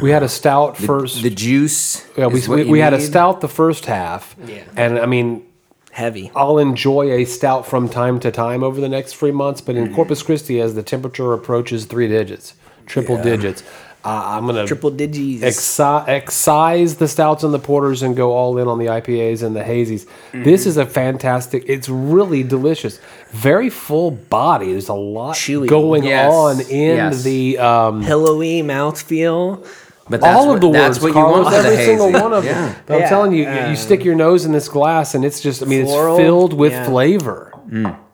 We 0.00 0.10
had 0.10 0.22
a 0.22 0.28
stout 0.28 0.76
first. 0.78 1.22
The 1.22 1.30
juice. 1.30 2.06
yeah, 2.16 2.28
we, 2.28 2.38
is 2.38 2.48
what 2.48 2.56
we, 2.56 2.64
you 2.64 2.70
we 2.70 2.78
had 2.78 2.94
a 2.94 3.00
stout 3.00 3.40
the 3.42 3.48
first 3.48 3.84
half. 3.86 4.34
Yeah. 4.46 4.64
And 4.76 4.98
I 4.98 5.06
mean, 5.06 5.44
heavy 5.90 6.30
I'll 6.34 6.58
enjoy 6.58 7.10
a 7.12 7.24
stout 7.24 7.66
from 7.66 7.88
time 7.88 8.20
to 8.20 8.30
time 8.30 8.62
over 8.62 8.80
the 8.80 8.88
next 8.88 9.14
three 9.16 9.32
months, 9.32 9.60
but 9.60 9.76
in 9.76 9.94
Corpus 9.94 10.22
Christi, 10.22 10.60
as 10.60 10.74
the 10.74 10.82
temperature 10.82 11.32
approaches 11.32 11.84
three 11.84 12.08
digits, 12.08 12.54
triple 12.86 13.20
digits. 13.22 13.62
Uh, 14.06 14.22
I'm 14.24 14.46
gonna 14.46 14.64
Triple 14.66 14.92
digis. 14.92 15.40
exci- 15.40 16.06
excise 16.08 16.94
the 16.96 17.08
stouts 17.08 17.42
and 17.42 17.52
the 17.52 17.58
porters 17.58 18.02
and 18.04 18.14
go 18.14 18.32
all 18.32 18.56
in 18.58 18.68
on 18.68 18.78
the 18.78 18.86
IPAs 18.86 19.42
and 19.42 19.56
the 19.56 19.62
hazies. 19.64 20.06
This 20.32 20.64
is 20.64 20.76
a 20.76 20.86
fantastic. 20.86 21.64
It's 21.66 21.88
really 21.88 22.44
delicious. 22.44 23.00
Very 23.32 23.68
full 23.68 24.12
body. 24.12 24.70
There's 24.70 24.88
a 24.88 24.94
lot 24.94 25.34
Chewy. 25.34 25.66
going 25.66 26.04
Yes. 26.04 26.32
on 26.32 26.60
in 26.60 26.96
Yes. 26.96 27.22
the. 27.24 27.58
Um, 27.58 28.04
Pillowy 28.04 28.62
mouthfeel. 28.62 29.66
But 30.08 30.20
that's 30.20 30.36
all 30.36 30.54
of 30.54 30.60
the 30.60 30.70
that's 30.70 31.00
words, 31.02 31.14
what 31.16 31.20
you 31.20 31.28
want 31.42 31.52
every 31.52 31.84
single 31.84 32.12
one 32.12 32.32
of 32.32 32.44
yeah. 32.44 32.52
them. 32.86 32.96
I'm 32.96 33.00
Yeah, 33.00 33.08
telling 33.08 33.32
you, 33.32 33.44
uh, 33.48 33.70
you 33.70 33.74
stick 33.74 34.04
your 34.04 34.14
nose 34.14 34.44
in 34.44 34.52
this 34.52 34.68
glass, 34.68 35.16
and 35.16 35.24
it's 35.24 35.40
just. 35.40 35.64
I 35.64 35.66
mean, 35.66 35.84
Floral, 35.84 36.14
it's 36.16 36.22
filled 36.22 36.52
with 36.52 36.70
yeah. 36.70 36.84
flavor, 36.86 37.52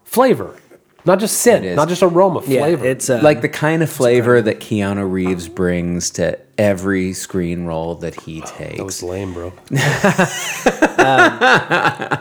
flavor, 0.05 0.57
not 1.05 1.19
just 1.19 1.39
scent, 1.41 1.65
is. 1.65 1.77
not 1.77 1.89
just 1.89 2.03
aroma, 2.03 2.43
Yeah, 2.47 2.61
flavor. 2.61 2.87
it's 2.87 3.11
uh, 3.11 3.21
Like 3.23 3.41
the 3.41 3.49
kind 3.49 3.83
of 3.83 3.91
flavor 3.91 4.41
that 4.43 4.61
Keanu 4.61 5.11
Reeves 5.11 5.49
brings 5.49 6.11
to 6.13 6.39
every 6.59 7.13
screen 7.13 7.65
role 7.67 7.97
that 7.97 8.21
he 8.23 8.41
takes. 8.43 8.77
that 8.79 8.85
was 8.85 9.03
lame, 9.03 9.35
bro. 9.35 9.53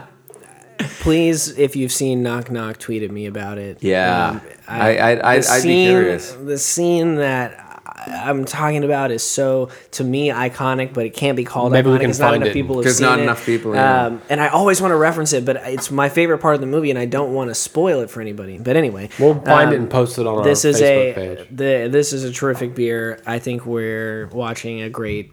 please, 1.01 1.57
if 1.57 1.75
you've 1.75 1.91
seen 1.91 2.23
Knock 2.23 2.49
Knock, 2.51 2.77
tweet 2.77 3.03
at 3.03 3.11
me 3.11 3.25
about 3.27 3.57
it. 3.57 3.77
Yeah. 3.81 4.29
Um, 4.31 4.41
I- 4.67 4.97
I- 4.97 5.15
the 5.15 5.25
I'd- 5.27 5.47
I'd 5.47 5.63
be 5.63 5.85
curious. 5.85 6.31
The 6.31 6.57
scene 6.57 7.15
that 7.15 7.57
I- 7.59 7.70
I'm 8.07 8.45
talking 8.45 8.83
about 8.83 9.11
is 9.11 9.23
so 9.23 9.69
to 9.91 10.03
me 10.03 10.29
iconic, 10.29 10.93
but 10.93 11.05
it 11.05 11.11
can't 11.13 11.35
be 11.37 11.43
called 11.43 11.71
Maybe 11.71 11.89
iconic 11.89 11.91
we 11.93 11.97
can 11.99 12.07
because 12.07 12.19
not 12.19 12.29
find 12.31 12.43
enough 12.43 12.49
it. 12.49 12.53
people 12.53 12.75
have 12.77 12.85
'Cause 12.85 12.97
seen 12.97 13.07
not 13.07 13.19
it. 13.19 13.23
enough 13.23 13.45
people, 13.45 13.75
yeah. 13.75 14.05
Um, 14.07 14.21
and 14.29 14.41
I 14.41 14.47
always 14.47 14.81
want 14.81 14.91
to 14.91 14.95
reference 14.97 15.33
it, 15.33 15.45
but 15.45 15.57
it's 15.65 15.91
my 15.91 16.09
favorite 16.09 16.39
part 16.39 16.55
of 16.55 16.61
the 16.61 16.67
movie, 16.67 16.89
and 16.89 16.97
I 16.99 17.05
don't 17.05 17.33
want 17.33 17.49
to 17.51 17.55
spoil 17.55 18.01
it 18.01 18.09
for 18.09 18.21
anybody. 18.21 18.57
But 18.57 18.75
anyway, 18.75 19.09
We'll 19.19 19.35
find 19.35 19.69
um, 19.69 19.73
it 19.73 19.79
and 19.79 19.89
post 19.89 20.17
it 20.17 20.25
on 20.25 20.37
our 20.39 20.43
this 20.43 20.65
is 20.65 20.81
Facebook 20.81 21.11
a 21.11 21.13
page. 21.35 21.47
the 21.51 21.89
this 21.91 22.11
is 22.13 22.23
a 22.23 22.31
terrific 22.31 22.73
beer. 22.75 23.19
I 23.25 23.39
think 23.39 23.65
we're 23.65 24.27
watching 24.33 24.81
a 24.81 24.89
great, 24.89 25.31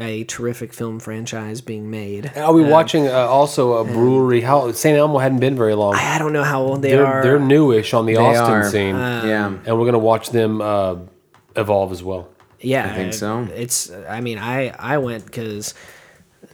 a 0.00 0.24
terrific 0.24 0.72
film 0.72 0.98
franchise 1.00 1.60
being 1.60 1.90
made. 1.90 2.30
Are 2.36 2.52
we 2.52 2.62
watching 2.62 3.06
uh, 3.08 3.12
also 3.12 3.74
a 3.74 3.84
brewery? 3.84 4.40
How 4.40 4.70
St. 4.72 4.96
Elmo 4.96 5.18
hadn't 5.18 5.38
been 5.40 5.56
very 5.56 5.74
long. 5.74 5.94
I 5.94 6.18
don't 6.18 6.32
know 6.32 6.44
how 6.44 6.62
old 6.62 6.82
they 6.82 6.90
They're 6.92 7.06
are. 7.06 7.22
they're 7.22 7.38
newish 7.40 7.94
on 7.94 8.06
the 8.06 8.14
They 8.14 8.20
Austin 8.20 8.54
are. 8.54 8.70
scene, 8.70 8.94
yeah. 8.96 9.52
and 9.66 9.78
we're 9.78 9.84
gonna 9.86 9.98
watch 9.98 10.30
them 10.30 10.60
uh, 10.60 10.96
evolve 11.58 11.92
as 11.92 12.02
well. 12.02 12.28
Yeah, 12.60 12.90
I 12.90 12.94
think 12.94 13.12
so. 13.12 13.48
It's. 13.54 13.90
I 13.90 14.20
mean, 14.20 14.38
I 14.38 14.70
I 14.70 14.98
went 14.98 15.26
because 15.26 15.74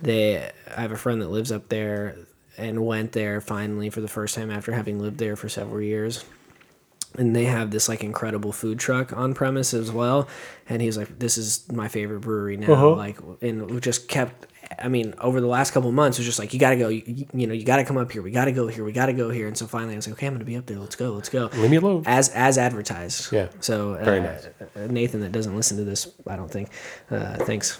they. 0.03 0.51
I 0.77 0.81
have 0.81 0.93
a 0.93 0.97
friend 0.97 1.23
that 1.23 1.29
lives 1.29 1.53
up 1.53 1.69
there, 1.69 2.17
and 2.59 2.85
went 2.85 3.13
there 3.13 3.41
finally 3.41 3.91
for 3.91 4.01
the 4.01 4.09
first 4.09 4.35
time 4.35 4.51
after 4.51 4.73
having 4.73 4.99
lived 4.99 5.19
there 5.19 5.37
for 5.37 5.49
several 5.49 5.81
years. 5.81 6.25
And 7.17 7.35
they 7.35 7.45
have 7.45 7.71
this 7.71 7.89
like 7.89 8.03
incredible 8.03 8.51
food 8.51 8.79
truck 8.79 9.17
on 9.17 9.35
premise 9.35 9.73
as 9.73 9.91
well. 9.93 10.29
And 10.69 10.83
he's 10.83 10.99
like, 10.99 11.19
"This 11.19 11.39
is 11.39 11.65
my 11.73 11.89
favorite 11.89 12.21
brewery 12.21 12.57
now." 12.57 12.73
Uh-huh. 12.73 12.95
Like, 12.95 13.19
and 13.41 13.71
we 13.71 13.81
just 13.81 14.09
kept. 14.09 14.47
I 14.79 14.89
mean, 14.89 15.15
over 15.21 15.41
the 15.41 15.47
last 15.47 15.73
couple 15.73 15.89
of 15.89 15.95
months, 15.95 16.19
it 16.19 16.21
was 16.23 16.27
just 16.27 16.39
like, 16.39 16.53
"You 16.55 16.61
got 16.61 16.71
to 16.71 16.77
go. 16.77 16.89
You, 16.89 17.27
you 17.33 17.47
know, 17.47 17.55
you 17.55 17.65
got 17.65 17.77
to 17.77 17.85
come 17.85 17.97
up 17.97 18.11
here. 18.13 18.23
We 18.23 18.31
got 18.31 18.47
to 18.47 18.53
go 18.53 18.67
here. 18.69 18.85
We 18.85 18.93
got 18.93 19.07
to 19.07 19.13
go 19.13 19.31
here." 19.31 19.47
And 19.47 19.57
so 19.57 19.67
finally, 19.67 19.95
I 19.95 19.97
was 19.97 20.07
like, 20.07 20.15
"Okay, 20.19 20.27
I'm 20.27 20.35
gonna 20.35 20.45
be 20.45 20.57
up 20.57 20.67
there. 20.67 20.79
Let's 20.79 20.97
go. 20.97 21.13
Let's 21.13 21.29
go." 21.29 21.51
Leave 21.55 21.71
me 21.71 21.77
alone. 21.77 22.05
as 22.07 22.29
as 22.31 22.59
advertised. 22.59 23.33
Yeah. 23.33 23.49
So 23.61 23.95
Very 24.03 24.21
uh, 24.21 24.23
nice. 24.23 24.47
uh, 24.77 24.87
Nathan 24.89 25.21
that 25.21 25.33
doesn't 25.33 25.55
listen 25.57 25.77
to 25.79 25.85
this, 25.85 26.09
I 26.27 26.37
don't 26.37 26.51
think. 26.51 26.69
Uh, 27.11 27.37
thanks. 27.45 27.79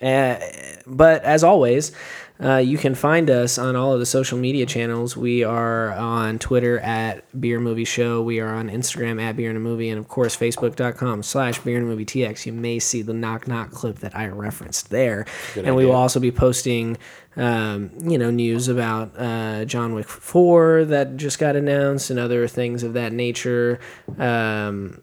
Uh, 0.00 0.38
but 0.86 1.22
as 1.24 1.42
always, 1.42 1.92
uh, 2.40 2.58
you 2.58 2.78
can 2.78 2.94
find 2.94 3.30
us 3.30 3.58
on 3.58 3.74
all 3.74 3.92
of 3.92 3.98
the 3.98 4.06
social 4.06 4.38
media 4.38 4.64
channels. 4.64 5.16
We 5.16 5.42
are 5.42 5.90
on 5.92 6.38
Twitter 6.38 6.78
at 6.78 7.24
Beer 7.40 7.58
Movie 7.58 7.84
Show. 7.84 8.22
We 8.22 8.38
are 8.38 8.54
on 8.54 8.70
Instagram 8.70 9.20
at 9.20 9.36
Beer 9.36 9.48
and 9.48 9.56
a 9.56 9.60
Movie, 9.60 9.88
and 9.88 9.98
of 9.98 10.06
course 10.06 10.36
Facebook.com 10.36 11.24
slash 11.24 11.58
Beer 11.58 11.78
and 11.78 11.86
a 11.86 11.88
Movie 11.88 12.04
TX. 12.04 12.46
You 12.46 12.52
may 12.52 12.78
see 12.78 13.02
the 13.02 13.12
knock 13.12 13.48
knock 13.48 13.72
clip 13.72 13.98
that 13.98 14.16
I 14.16 14.28
referenced 14.28 14.90
there, 14.90 15.26
and 15.56 15.74
we 15.74 15.84
will 15.84 15.96
also 15.96 16.20
be 16.20 16.30
posting, 16.30 16.96
um, 17.36 17.90
you 18.00 18.18
know, 18.18 18.30
news 18.30 18.68
about 18.68 19.18
uh, 19.18 19.64
John 19.64 19.94
Wick 19.94 20.06
Four 20.08 20.84
that 20.84 21.16
just 21.16 21.40
got 21.40 21.56
announced 21.56 22.08
and 22.10 22.20
other 22.20 22.46
things 22.46 22.84
of 22.84 22.92
that 22.92 23.12
nature. 23.12 23.80
Um, 24.16 25.02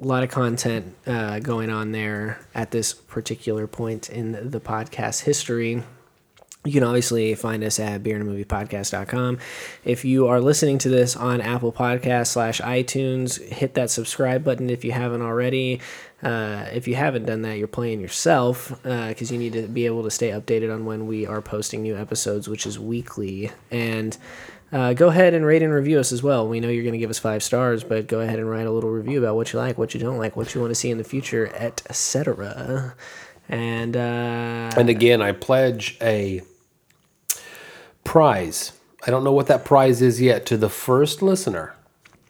a 0.00 0.04
lot 0.04 0.22
of 0.22 0.30
content 0.30 0.94
uh, 1.06 1.40
going 1.40 1.70
on 1.70 1.92
there 1.92 2.40
at 2.54 2.70
this 2.70 2.92
particular 2.92 3.66
point 3.66 4.08
in 4.08 4.50
the 4.50 4.60
podcast 4.60 5.22
history. 5.22 5.82
You 6.64 6.72
can 6.72 6.82
obviously 6.82 7.34
find 7.34 7.64
us 7.64 7.80
at 7.80 8.02
beerandmoviepodcast.com. 8.02 9.38
If 9.84 10.04
you 10.04 10.26
are 10.26 10.40
listening 10.40 10.78
to 10.78 10.88
this 10.88 11.16
on 11.16 11.40
Apple 11.40 11.72
Podcasts 11.72 12.28
slash 12.28 12.60
iTunes, 12.60 13.42
hit 13.42 13.74
that 13.74 13.90
subscribe 13.90 14.44
button 14.44 14.68
if 14.68 14.84
you 14.84 14.92
haven't 14.92 15.22
already. 15.22 15.80
Uh, 16.22 16.66
if 16.72 16.88
you 16.88 16.96
haven't 16.96 17.26
done 17.26 17.42
that, 17.42 17.58
you're 17.58 17.68
playing 17.68 18.00
yourself 18.00 18.70
because 18.82 19.30
you 19.30 19.38
need 19.38 19.52
to 19.52 19.68
be 19.68 19.86
able 19.86 20.02
to 20.02 20.10
stay 20.10 20.30
updated 20.30 20.72
on 20.74 20.84
when 20.84 21.06
we 21.06 21.26
are 21.26 21.40
posting 21.40 21.82
new 21.82 21.96
episodes, 21.96 22.48
which 22.48 22.66
is 22.66 22.78
weekly. 22.78 23.50
And 23.70 24.16
uh, 24.72 24.92
go 24.92 25.08
ahead 25.08 25.34
and 25.34 25.44
rate 25.46 25.62
and 25.62 25.72
review 25.72 25.98
us 25.98 26.12
as 26.12 26.22
well. 26.22 26.46
We 26.48 26.60
know 26.60 26.68
you're 26.68 26.82
going 26.82 26.92
to 26.92 26.98
give 26.98 27.10
us 27.10 27.18
five 27.18 27.42
stars, 27.42 27.84
but 27.84 28.06
go 28.06 28.20
ahead 28.20 28.38
and 28.38 28.48
write 28.48 28.66
a 28.66 28.70
little 28.70 28.90
review 28.90 29.18
about 29.18 29.36
what 29.36 29.52
you 29.52 29.58
like, 29.58 29.78
what 29.78 29.94
you 29.94 30.00
don't 30.00 30.18
like, 30.18 30.36
what 30.36 30.54
you 30.54 30.60
want 30.60 30.70
to 30.70 30.74
see 30.74 30.90
in 30.90 30.98
the 30.98 31.04
future, 31.04 31.50
etc. 31.54 32.94
And 33.48 33.96
uh, 33.96 34.70
And 34.76 34.88
again, 34.90 35.22
I 35.22 35.32
pledge 35.32 35.96
a 36.02 36.42
prize. 38.04 38.72
I 39.06 39.10
don't 39.10 39.24
know 39.24 39.32
what 39.32 39.46
that 39.46 39.64
prize 39.64 40.02
is 40.02 40.20
yet 40.20 40.44
to 40.46 40.56
the 40.56 40.68
first 40.68 41.22
listener 41.22 41.74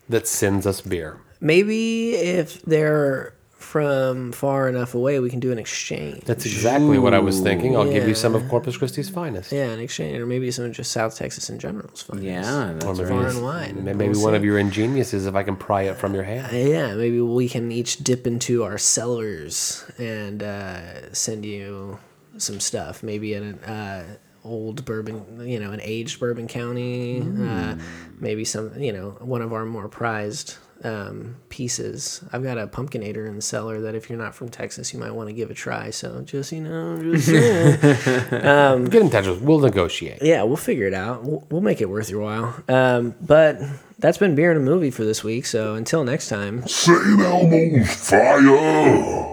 that 0.09 0.27
sends 0.27 0.67
us 0.67 0.81
beer. 0.81 1.21
maybe 1.41 2.13
if 2.15 2.63
they're 2.63 3.35
from 3.59 4.33
far 4.33 4.69
enough 4.69 4.95
away, 4.95 5.19
we 5.19 5.29
can 5.29 5.41
do 5.41 5.51
an 5.53 5.59
exchange. 5.59 6.23
That's 6.25 6.47
exactly 6.47 6.97
what 6.99 7.13
I 7.13 7.19
was 7.19 7.41
thinking. 7.41 7.77
I'll 7.77 7.91
give 7.91 8.07
you 8.09 8.15
some 8.15 8.35
of 8.35 8.49
Corpus 8.49 8.77
Christi's 8.77 9.09
finest. 9.11 9.53
yeah, 9.53 9.67
an 9.71 9.81
exchange, 9.81 10.17
or 10.19 10.27
maybe 10.27 10.51
some 10.51 10.65
of 10.65 10.73
just 10.73 10.93
South 10.93 11.17
Texas 11.17 11.51
in 11.51 11.59
general 11.59 11.91
is 11.93 12.03
fine. 12.03 12.23
Yeah, 12.23 12.73
that's 12.79 12.85
Or 12.87 12.95
maybe, 12.95 13.09
Far 13.09 13.27
and 13.27 13.43
wide. 13.43 13.77
may- 13.77 13.93
maybe 13.93 14.13
We'll 14.13 14.23
one 14.23 14.33
see. 14.33 14.37
of 14.37 14.45
your 14.45 14.59
ingeniouses 14.59 15.27
if 15.27 15.35
I 15.35 15.43
can 15.43 15.57
pry 15.57 15.83
it 15.83 15.97
from 15.97 16.15
your 16.15 16.23
hand. 16.23 16.57
Yeah, 16.57 16.95
maybe 16.95 17.21
we 17.21 17.49
can 17.49 17.71
each 17.73 17.99
dip 17.99 18.27
into 18.27 18.63
our 18.65 18.79
cellars 18.79 19.85
and 19.99 20.43
uh, 20.43 21.13
send 21.13 21.45
you 21.45 21.99
some 22.39 22.61
stuff. 22.61 23.03
Maybe 23.03 23.35
an 23.35 23.59
uh, 23.65 24.05
old 24.45 24.85
bourbon, 24.85 25.47
you 25.47 25.59
know, 25.59 25.73
an 25.73 25.81
aged 25.83 26.21
bourbon 26.21 26.47
county. 26.47 27.21
Uh, 27.21 27.75
maybe 28.21 28.45
some, 28.45 28.79
you 28.81 28.93
know, 28.93 29.11
one 29.21 29.43
of 29.43 29.53
our 29.53 29.65
more 29.67 29.89
prized 29.89 30.57
um, 30.85 31.37
pieces. 31.49 32.23
I've 32.33 32.43
got 32.43 32.59
a 32.59 32.67
pumpkinator 32.67 33.27
in 33.27 33.37
the 33.37 33.43
cellar 33.43 33.81
that 33.83 33.95
if 33.95 34.09
you're 34.09 34.19
not 34.19 34.35
from 34.35 34.49
Texas, 34.49 34.93
you 34.93 35.01
might 35.01 35.11
want 35.11 35.29
to 35.29 35.33
give 35.33 35.51
a 35.51 35.55
try. 35.55 35.91
So 35.91 36.23
just 36.23 36.53
you 36.53 36.61
know, 36.61 37.03
just 37.03 37.27
saying. 37.27 38.85
Get 38.87 39.03
in 39.03 39.11
touch 39.11 39.27
with. 39.27 39.41
We'll 39.43 39.61
negotiate. 39.61 40.23
yeah, 40.23 40.43
we'll 40.43 40.57
figure 40.57 40.87
it 40.87 40.95
out. 40.95 41.25
We'll, 41.25 41.47
we'll 41.51 41.61
make 41.61 41.81
it 41.81 41.89
worth 41.89 42.11
your 42.11 42.23
while. 42.23 42.63
Um, 42.69 43.15
but 43.21 43.59
that's 43.99 44.19
been 44.19 44.35
beer 44.35 44.51
and 44.51 44.61
a 44.61 44.63
movie 44.63 44.91
for 44.91 45.05
this 45.05 45.25
week. 45.25 45.47
So 45.47 45.75
until 45.75 46.05
next 46.05 46.29
time. 46.29 46.67
St. 46.67 47.21
Elmo's 47.21 47.95
fire! 48.09 49.33